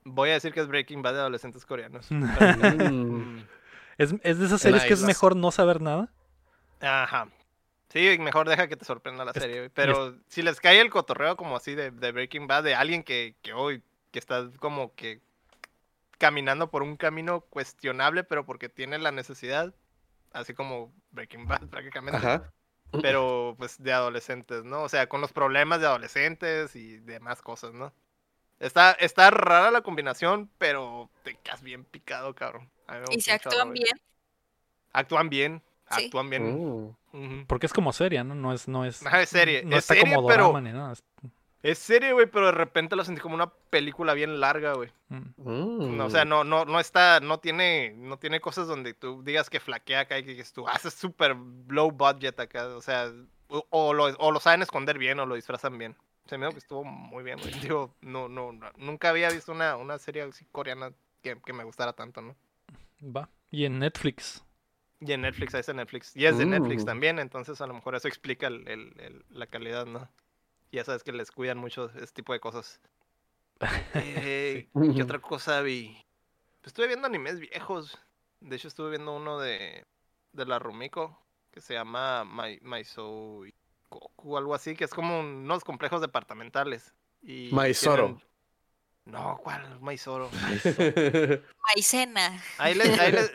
Voy 0.06 0.30
a 0.30 0.34
decir 0.34 0.54
que 0.54 0.60
es 0.62 0.68
Breaking 0.68 1.02
Bad 1.02 1.14
de 1.14 1.20
adolescentes 1.20 1.66
coreanos. 1.66 2.08
Mm. 2.12 3.44
Es, 3.98 4.14
es 4.24 4.40
de 4.40 4.46
esas 4.46 4.62
series 4.62 4.84
que 4.84 4.94
es 4.94 5.04
mejor 5.04 5.36
no 5.38 5.52
saber 5.52 5.82
nada. 5.82 6.12
Ajá. 6.82 7.30
Sí, 7.90 8.18
mejor 8.20 8.50
deja 8.50 8.68
que 8.68 8.76
te 8.76 8.84
sorprenda 8.84 9.24
la 9.24 9.32
Es- 9.32 9.42
serie. 9.42 9.70
Pero 9.70 10.16
si 10.28 10.42
les 10.42 10.60
cae 10.60 10.82
el 10.82 10.90
cotorreo 10.90 11.38
como 11.38 11.56
así 11.56 11.76
de, 11.76 11.92
de 11.92 12.12
Breaking 12.12 12.46
Bad, 12.46 12.64
de 12.64 12.76
alguien 12.76 13.04
que, 13.04 13.36
que 13.42 13.54
hoy, 13.54 13.82
que 14.12 14.20
está 14.20 14.50
como 14.60 14.94
que 14.96 15.22
caminando 16.18 16.70
por 16.70 16.84
un 16.84 16.98
camino 16.98 17.42
cuestionable, 17.42 18.24
pero 18.26 18.46
porque 18.46 18.68
tiene 18.70 18.98
la 19.00 19.12
necesidad, 19.14 19.74
así 20.34 20.54
como 20.54 20.94
Breaking 21.12 21.48
Bad 21.48 21.68
prácticamente, 21.70 22.18
Ajá. 22.18 22.52
pero 23.02 23.56
pues 23.58 23.82
de 23.82 23.94
adolescentes, 23.94 24.66
¿no? 24.66 24.84
O 24.84 24.90
sea, 24.90 25.08
con 25.08 25.22
los 25.22 25.32
problemas 25.32 25.80
de 25.80 25.88
adolescentes 25.88 26.76
y 26.76 26.98
demás 26.98 27.42
cosas, 27.42 27.74
¿no? 27.74 27.94
Está, 28.60 28.92
está 28.94 29.30
rara 29.32 29.70
la 29.72 29.82
combinación, 29.82 30.50
pero 30.58 31.10
te 31.24 31.36
quedas 31.36 31.62
bien 31.62 31.84
picado, 31.84 32.34
cabrón. 32.34 32.70
Y 33.12 33.20
se 33.22 33.32
actúan 33.34 33.74
bien. 33.74 34.00
Actúan 34.94 35.30
bien, 35.30 35.62
Sí. 35.92 36.06
actúan 36.06 36.30
bien. 36.30 36.96
Ujú. 37.14 37.46
Porque 37.48 37.66
es 37.66 37.74
como 37.74 37.92
seria, 37.94 38.24
¿no? 38.24 38.34
No 38.36 38.54
es, 38.54 38.68
no 38.68 38.86
es. 38.86 39.02
Es 39.02 39.30
serie, 39.30 39.64
No 39.64 39.76
es 39.76 39.84
está 39.84 39.94
serie, 39.96 40.14
como 40.16 40.28
pero- 40.28 40.44
drama 40.46 40.62
ni 40.62 40.72
nada. 40.72 40.94
es- 40.94 41.04
Es 41.64 41.80
serie, 41.80 42.14
güey, 42.14 42.28
pero 42.28 42.46
de 42.46 42.52
repente 42.52 42.96
lo 42.96 43.04
sentí 43.04 43.20
como 43.22 43.34
una 43.34 43.50
película 43.50 44.14
bien 44.14 44.40
larga, 44.40 44.74
güey. 44.74 44.92
mm. 45.10 45.98
No, 45.98 46.06
o 46.06 46.10
sea, 46.12 46.24
no, 46.24 46.44
no, 46.44 46.64
no 46.64 46.80
está, 46.80 47.20
no 47.22 47.40
tiene, 47.40 47.92
no 47.98 48.18
tiene 48.18 48.40
cosas 48.40 48.68
donde 48.68 48.94
tú 48.94 49.24
digas 49.24 49.50
que 49.50 49.60
flaquea 49.60 50.02
acá 50.02 50.20
y 50.20 50.24
que 50.24 50.32
dices 50.32 50.54
tú, 50.54 50.68
haces 50.68 50.94
súper 50.94 51.36
low 51.68 51.90
budget 51.92 52.40
acá, 52.40 52.68
o 52.68 52.82
sea, 52.82 53.12
o, 53.48 53.66
o 53.72 53.94
lo, 53.94 54.06
o 54.06 54.32
lo 54.32 54.40
saben 54.40 54.62
esconder 54.62 55.00
bien 55.00 55.20
o 55.20 55.26
lo 55.26 55.34
disfrazan 55.36 55.78
bien. 55.80 55.96
Se 56.26 56.38
me 56.38 56.46
dijo 56.46 56.54
que 56.54 56.60
estuvo 56.60 56.84
muy 56.84 57.24
bien, 57.24 57.40
güey. 57.40 57.52
Digo, 57.74 57.96
no, 58.02 58.28
no, 58.28 58.52
no, 58.52 58.72
nunca 58.78 59.10
había 59.10 59.30
visto 59.30 59.52
una, 59.52 59.78
una 59.78 59.98
serie 60.00 60.24
así 60.24 60.46
coreana 60.52 60.92
que, 61.22 61.40
que 61.42 61.54
me 61.54 61.64
gustara 61.64 61.94
tanto, 61.94 62.22
¿no? 62.22 62.36
Va. 63.04 63.30
Y 63.52 63.66
en 63.66 63.80
Netflix. 63.80 64.44
Y 65.02 65.12
en 65.12 65.22
Netflix, 65.22 65.54
ahí 65.54 65.60
está 65.60 65.74
Netflix. 65.74 66.16
Y 66.16 66.26
es 66.26 66.38
de 66.38 66.46
Netflix 66.46 66.84
Mm. 66.84 66.86
también, 66.86 67.20
entonces 67.20 67.62
a 67.62 67.68
lo 67.68 67.74
mejor 67.74 67.96
eso 67.96 68.08
explica 68.08 68.48
el- 68.48 68.68
el- 68.68 68.94
el- 69.00 69.26
la 69.30 69.46
calidad, 69.48 69.86
¿no? 69.86 70.10
Ya 70.72 70.84
sabes 70.84 71.04
que 71.04 71.12
les 71.12 71.32
cuidan 71.32 71.58
mucho 71.58 71.90
ese 71.96 72.14
tipo 72.14 72.34
de 72.34 72.40
cosas. 72.40 72.80
Eh, 73.94 74.70
¿Qué 74.96 75.04
otra 75.04 75.20
cosa 75.20 75.62
vi? 75.62 75.96
Pues 76.62 76.68
estuve 76.72 76.88
viendo 76.88 77.08
animes 77.08 77.40
viejos. 77.40 77.98
De 78.42 78.56
hecho, 78.56 78.68
estuve 78.68 78.90
viendo 78.92 79.16
uno 79.16 79.40
de, 79.40 79.86
de 80.34 80.46
la 80.46 80.60
Rumiko 80.60 81.18
que 81.52 81.62
se 81.62 81.74
llama 81.74 82.24
Mai- 82.26 82.60
Maisou 82.62 83.46
Goku, 83.90 84.38
algo 84.38 84.54
así, 84.56 84.76
que 84.76 84.84
es 84.86 84.92
como 84.94 85.20
unos 85.20 85.64
complejos 85.64 86.02
departamentales. 86.02 86.94
Y 87.22 87.50
Maizoro. 87.52 88.06
tienen- 88.06 88.24
No, 89.06 89.38
¿cuál? 89.44 89.80
Maizoro. 89.82 90.30
Maicena. 91.68 92.42
Ahí, 92.58 92.78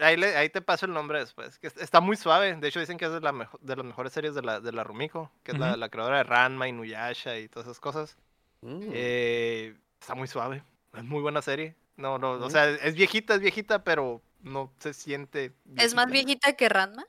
ahí, 0.00 0.22
ahí 0.36 0.50
te 0.50 0.60
paso 0.60 0.86
el 0.86 0.92
nombre 0.92 1.18
después. 1.20 1.58
Que 1.58 1.68
es- 1.68 1.76
está 1.76 2.00
muy 2.00 2.16
suave. 2.16 2.54
De 2.56 2.68
hecho, 2.68 2.80
dicen 2.80 2.98
que 2.98 3.06
es 3.06 3.12
de, 3.12 3.20
la 3.20 3.32
mejo- 3.32 3.58
de 3.60 3.76
las 3.76 3.84
mejores 3.86 4.12
series 4.12 4.34
de 4.34 4.42
la, 4.42 4.60
de 4.60 4.72
la 4.72 4.84
Rumiko. 4.84 5.30
Que 5.42 5.52
es 5.52 5.58
la, 5.58 5.88
creadora 5.88 6.18
de 6.18 6.24
Ranma, 6.24 6.68
Inuyasha 6.68 7.38
y 7.38 7.48
todas 7.48 7.66
esas 7.68 7.80
cosas. 7.80 8.16
Mm. 8.62 8.90
Eh, 8.92 9.76
está 10.00 10.14
muy 10.14 10.26
suave. 10.28 10.62
Es 10.92 11.04
muy 11.04 11.22
buena 11.22 11.40
serie. 11.42 11.76
No, 11.96 12.18
no, 12.18 12.32
o 12.32 12.46
Mm. 12.48 12.50
sea, 12.50 12.68
es 12.70 12.94
viejita, 12.94 13.34
es 13.34 13.40
viejita, 13.40 13.84
pero 13.84 14.22
no 14.40 14.72
se 14.78 14.92
siente. 14.94 15.52
¿Es 15.76 15.94
más 15.94 16.10
viejita 16.10 16.54
que 16.54 16.68
Ranma? 16.68 17.04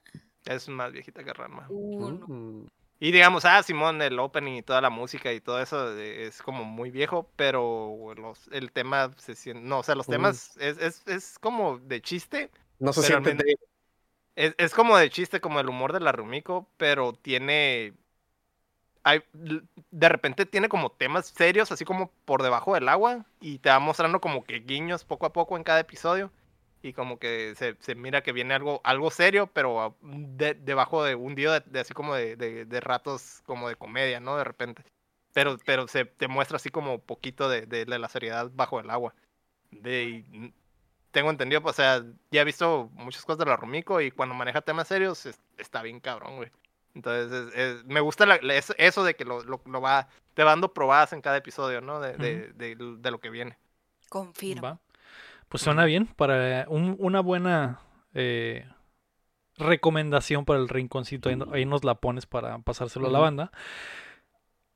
Es 0.45 0.67
más 0.69 0.91
viejita 0.91 1.23
que 1.23 1.33
Ranma. 1.33 1.65
Uh, 1.69 2.09
no. 2.11 2.67
Y 3.01 3.11
digamos, 3.11 3.45
ah, 3.45 3.63
Simón, 3.63 4.01
el 4.03 4.19
opening 4.19 4.53
y 4.57 4.61
toda 4.63 4.79
la 4.79 4.91
música 4.91 5.33
y 5.33 5.41
todo 5.41 5.59
eso 5.59 5.97
eh, 5.97 6.27
es 6.27 6.41
como 6.43 6.63
muy 6.65 6.91
viejo, 6.91 7.29
pero 7.35 8.13
los, 8.15 8.47
el 8.53 8.71
tema 8.71 9.11
se 9.17 9.35
siente. 9.35 9.63
No, 9.63 9.79
o 9.79 9.83
sea, 9.83 9.95
los 9.95 10.07
temas 10.07 10.55
es, 10.57 10.77
es, 10.77 11.07
es 11.07 11.39
como 11.39 11.79
de 11.79 12.01
chiste. 12.01 12.51
No 12.79 12.93
se 12.93 13.01
siente 13.03 13.33
men- 13.33 13.45
Es, 14.35 14.55
es 14.57 14.73
como 14.73 14.97
de 14.97 15.09
chiste, 15.09 15.41
como 15.41 15.59
el 15.59 15.69
humor 15.69 15.93
de 15.93 15.99
la 16.01 16.11
Rumiko, 16.13 16.67
pero 16.77 17.13
tiene. 17.13 17.93
Hay, 19.03 19.21
de 19.33 20.09
repente 20.09 20.45
tiene 20.45 20.69
como 20.69 20.91
temas 20.91 21.25
serios, 21.27 21.71
así 21.71 21.85
como 21.85 22.11
por 22.25 22.43
debajo 22.43 22.75
del 22.75 22.87
agua, 22.87 23.25
y 23.39 23.57
te 23.57 23.69
va 23.69 23.79
mostrando 23.79 24.21
como 24.21 24.43
que 24.43 24.59
guiños 24.59 25.05
poco 25.05 25.25
a 25.25 25.33
poco 25.33 25.57
en 25.57 25.63
cada 25.63 25.79
episodio. 25.79 26.31
Y 26.83 26.93
como 26.93 27.19
que 27.19 27.53
se, 27.55 27.75
se 27.79 27.93
mira 27.95 28.21
que 28.23 28.31
viene 28.31 28.53
algo, 28.55 28.81
algo 28.83 29.11
serio, 29.11 29.47
pero 29.47 29.95
de- 30.01 30.55
debajo 30.55 31.03
de 31.03 31.13
un 31.15 31.35
día 31.35 31.59
de, 31.59 31.63
de 31.69 31.79
así 31.79 31.93
como 31.93 32.15
de, 32.15 32.35
de- 32.35 32.65
de 32.65 32.79
ratos 32.79 33.41
como 33.45 33.69
de 33.69 33.75
comedia, 33.75 34.19
¿no? 34.19 34.35
De 34.37 34.43
repente. 34.43 34.83
Pero, 35.33 35.57
pero 35.65 35.87
se 35.87 36.05
te 36.05 36.27
muestra 36.27 36.57
así 36.57 36.69
como 36.69 36.99
poquito 36.99 37.47
de, 37.49 37.65
de- 37.67 37.85
de 37.85 37.99
la 37.99 38.09
seriedad 38.09 38.49
bajo 38.53 38.79
el 38.79 38.89
agua. 38.89 39.13
De, 39.69 40.03
y 40.03 40.53
tengo 41.11 41.29
entendido, 41.29 41.61
pues, 41.61 41.73
o 41.75 41.81
sea, 41.81 42.03
ya 42.31 42.41
he 42.41 42.45
visto 42.45 42.89
muchas 42.93 43.23
cosas 43.25 43.39
de 43.39 43.45
la 43.45 43.57
Rumiko 43.57 44.01
y 44.01 44.11
cuando 44.11 44.33
maneja 44.35 44.61
temas 44.61 44.87
serios 44.87 45.25
es- 45.25 45.39
está 45.57 45.81
bien 45.83 45.99
cabrón, 45.99 46.37
güey. 46.37 46.49
Entonces, 46.95 47.31
es- 47.53 47.55
es- 47.55 47.85
me 47.85 47.99
gusta 48.01 48.25
la- 48.25 48.39
la- 48.41 48.55
eso, 48.55 49.03
de 49.03 49.15
que 49.15 49.23
lo, 49.23 49.43
lo- 49.43 49.61
lo 49.65 49.81
va, 49.81 50.07
te 50.33 50.43
va 50.43 50.49
dando 50.51 50.73
probadas 50.73 51.13
en 51.13 51.21
cada 51.21 51.37
episodio, 51.37 51.79
¿no? 51.79 51.99
De, 52.01 52.17
de- 52.17 52.53
de- 52.53 52.75
de 52.97 53.11
lo 53.11 53.19
que 53.19 53.29
viene. 53.29 53.57
Confirmo. 54.09 54.61
Va. 54.63 54.79
Pues 55.51 55.61
suena 55.63 55.85
bien 55.85 56.07
para 56.07 56.65
un- 56.69 56.95
una 56.97 57.19
buena 57.19 57.79
eh, 58.13 58.65
recomendación 59.57 60.45
para 60.45 60.59
el 60.59 60.67
rinconcito. 60.69 61.29
Ahí, 61.29 61.35
no- 61.35 61.51
ahí 61.53 61.65
nos 61.65 61.83
la 61.83 61.95
pones 61.95 62.25
para 62.25 62.57
pasárselo 62.59 63.07
a 63.07 63.11
la 63.11 63.19
banda. 63.19 63.51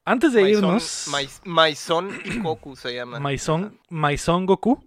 Antes 0.04 0.34
de 0.34 0.44
Maison- 0.44 0.58
irnos, 0.66 1.08
Mais- 1.10 1.42
Maison 1.46 2.10
y 2.26 2.40
Koku 2.42 2.76
se 2.76 2.94
llaman. 2.94 3.24
Maison, 3.24 3.80
Maison 3.90 4.46
Goku. 4.46 4.86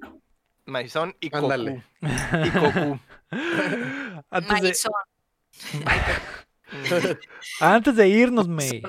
Maison 0.67 1.17
y 1.21 1.31
Koku. 1.31 1.45
Ándale. 1.45 1.83
Y 2.03 2.51
Koku. 2.51 3.01
Antes 4.31 4.61
de, 4.61 4.69
Maizón. 4.69 4.93
Antes 7.61 7.97
de 7.97 8.09
irnos, 8.09 8.47
May, 8.47 8.83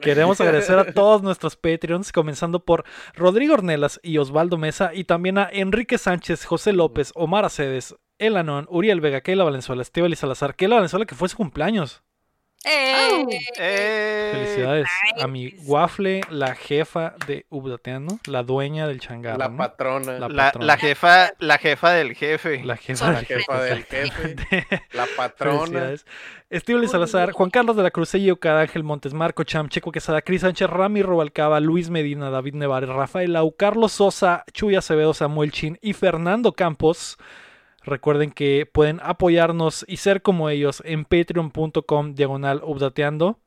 queremos 0.00 0.40
agradecer 0.42 0.78
a 0.78 0.92
todos 0.92 1.22
nuestros 1.22 1.56
Patreons, 1.56 2.12
comenzando 2.12 2.64
por 2.64 2.84
Rodrigo 3.14 3.54
Ornelas 3.54 4.00
y 4.02 4.18
Osvaldo 4.18 4.58
Mesa, 4.58 4.92
y 4.94 5.04
también 5.04 5.38
a 5.38 5.48
Enrique 5.50 5.98
Sánchez, 5.98 6.44
José 6.44 6.72
López, 6.72 7.12
Omar 7.14 7.44
Acedes, 7.44 7.96
Elanon, 8.18 8.66
Uriel 8.70 9.00
Vega, 9.00 9.20
Keila 9.20 9.44
Valenzuela, 9.44 9.82
Esteban 9.82 10.12
y 10.12 10.16
Salazar, 10.16 10.54
Keila 10.54 10.76
Valenzuela, 10.76 11.06
que 11.06 11.14
fue 11.14 11.28
su 11.28 11.36
cumpleaños. 11.36 12.02
¡Eh! 12.64 13.24
Eh, 13.58 14.30
Felicidades 14.34 14.88
a 15.20 15.26
mi 15.28 15.44
nice. 15.44 15.58
Waffle, 15.66 16.20
la 16.30 16.54
jefa 16.56 17.14
de 17.28 17.46
Ubdateando, 17.48 18.18
la 18.26 18.42
dueña 18.42 18.88
del 18.88 18.98
changarro. 19.00 19.38
La 19.38 19.56
patrona. 19.56 20.12
La 20.14 20.18
La, 20.20 20.28
La, 20.28 20.44
patrona. 20.46 20.66
la 20.66 20.76
jefa, 20.76 21.32
la 21.38 21.58
jefa 21.58 21.92
del 21.92 22.14
jefe. 22.14 22.64
La 22.64 22.76
jefa, 22.76 23.12
del 23.12 23.24
jefa 23.26 23.62
del 23.62 23.84
jefe. 23.84 24.34
de- 24.34 24.66
La 24.94 25.06
patrona. 25.16 25.94
Estíbal 26.50 26.88
Salazar, 26.88 27.32
Juan 27.32 27.50
Carlos 27.50 27.76
de 27.76 27.82
la 27.84 27.90
Crucella, 27.90 28.34
Cada 28.36 28.62
Ángel 28.62 28.82
Montes, 28.84 29.14
Marco 29.14 29.44
Cham, 29.44 29.68
Checo 29.68 29.92
Quesada, 29.92 30.22
Cris 30.22 30.40
Sánchez, 30.40 30.68
Rami 30.68 31.02
Robalcaba, 31.02 31.60
Luis 31.60 31.90
Medina, 31.90 32.30
David 32.30 32.54
Nevares, 32.54 32.88
Rafael 32.88 33.32
Lau, 33.32 33.54
Carlos 33.56 33.92
Sosa, 33.92 34.44
Chuy 34.52 34.74
Acevedo, 34.76 35.12
Samuel 35.14 35.52
Chin 35.52 35.78
y 35.82 35.92
Fernando 35.92 36.52
Campos. 36.52 37.16
Recuerden 37.86 38.32
que 38.32 38.68
pueden 38.70 39.00
apoyarnos 39.02 39.84
y 39.88 39.98
ser 39.98 40.20
como 40.20 40.50
ellos 40.50 40.82
en 40.84 41.04
patreon.com 41.04 42.14
diagonal 42.14 42.60
updateando. 42.64 43.38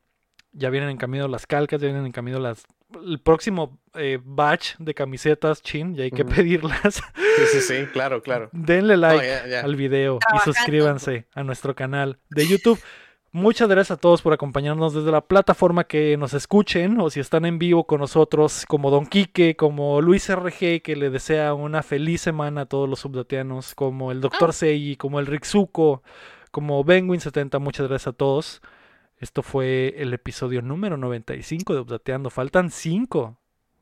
Ya 0.54 0.70
vienen 0.70 0.90
en 0.90 0.98
camino 0.98 1.28
las 1.28 1.46
calcas, 1.46 1.80
ya 1.80 1.88
vienen 1.88 2.06
en 2.06 2.12
camino 2.12 2.40
las 2.40 2.66
el 3.06 3.20
próximo 3.20 3.80
eh, 3.94 4.20
batch 4.24 4.76
de 4.80 4.94
camisetas 4.94 5.62
chin, 5.62 5.96
y 5.96 6.02
hay 6.02 6.12
que 6.12 6.26
pedirlas. 6.26 6.96
Sí, 6.96 7.46
sí, 7.52 7.62
sí, 7.62 7.86
claro, 7.94 8.22
claro. 8.24 8.50
Denle 8.54 8.96
No, 8.96 9.02
like 9.02 9.56
al 9.58 9.76
video 9.76 10.20
y 10.36 10.40
suscríbanse 10.40 11.28
a 11.34 11.44
nuestro 11.44 11.76
canal 11.76 12.18
de 12.30 12.48
YouTube. 12.48 12.80
Muchas 13.32 13.70
gracias 13.70 13.98
a 13.98 14.02
todos 14.02 14.24
por 14.24 14.34
acompañarnos 14.34 14.96
desde 14.96 15.12
la 15.12 15.22
plataforma 15.22 15.84
que 15.84 16.18
nos 16.18 16.34
escuchen 16.34 17.00
o 17.00 17.12
si 17.12 17.20
están 17.20 17.46
en 17.46 17.60
vivo 17.60 17.86
con 17.86 18.00
nosotros, 18.00 18.66
como 18.68 18.90
Don 18.90 19.06
Quique, 19.06 19.56
como 19.56 20.02
Luis 20.02 20.34
RG, 20.34 20.82
que 20.82 20.96
le 20.96 21.12
desea 21.12 21.54
una 21.54 21.84
feliz 21.84 22.22
semana 22.22 22.62
a 22.62 22.66
todos 22.66 22.90
los 22.90 23.02
subdateanos, 23.02 23.76
como 23.76 24.12
el 24.12 24.20
Dr. 24.20 24.52
Seiji, 24.52 24.96
como 24.96 25.20
el 25.20 25.28
Rixuko, 25.28 26.02
como 26.50 26.84
Benwin70. 26.84 27.60
Muchas 27.60 27.88
gracias 27.88 28.08
a 28.08 28.18
todos. 28.18 28.62
Esto 29.18 29.44
fue 29.44 29.94
el 29.98 30.12
episodio 30.14 30.64
número 30.64 30.98
95 30.98 31.76
de 31.76 31.82
Updateando. 31.82 32.32
Faltan 32.32 32.72
5 32.72 33.38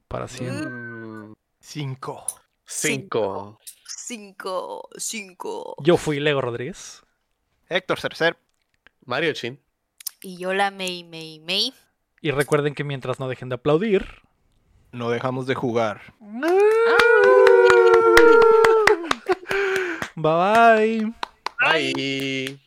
para 0.10 0.28
100. 0.28 1.30
Mm, 1.30 1.34
Cinco. 1.61 2.26
cinco. 2.65 3.60
Cinco, 3.86 4.90
cinco. 4.98 5.76
Yo 5.84 5.95
fui 5.95 6.19
Lego 6.19 6.41
Rodríguez. 6.41 7.03
Héctor 7.69 7.99
Cercer. 7.99 8.38
Mario 9.07 9.34
Chin. 9.34 9.59
Y 10.21 10.38
yo 10.38 10.53
la 10.53 10.69
May, 10.69 11.03
May, 11.05 11.39
May. 11.39 11.73
Y 12.21 12.31
recuerden 12.31 12.75
que 12.75 12.84
mientras 12.84 13.19
no 13.19 13.29
dejen 13.29 13.47
de 13.49 13.55
aplaudir, 13.55 14.05
No 14.91 15.09
dejamos 15.09 15.47
de 15.47 15.55
jugar. 15.55 16.01
Bye 20.15 21.11
bye. 21.11 21.13
Bye. 21.61 22.59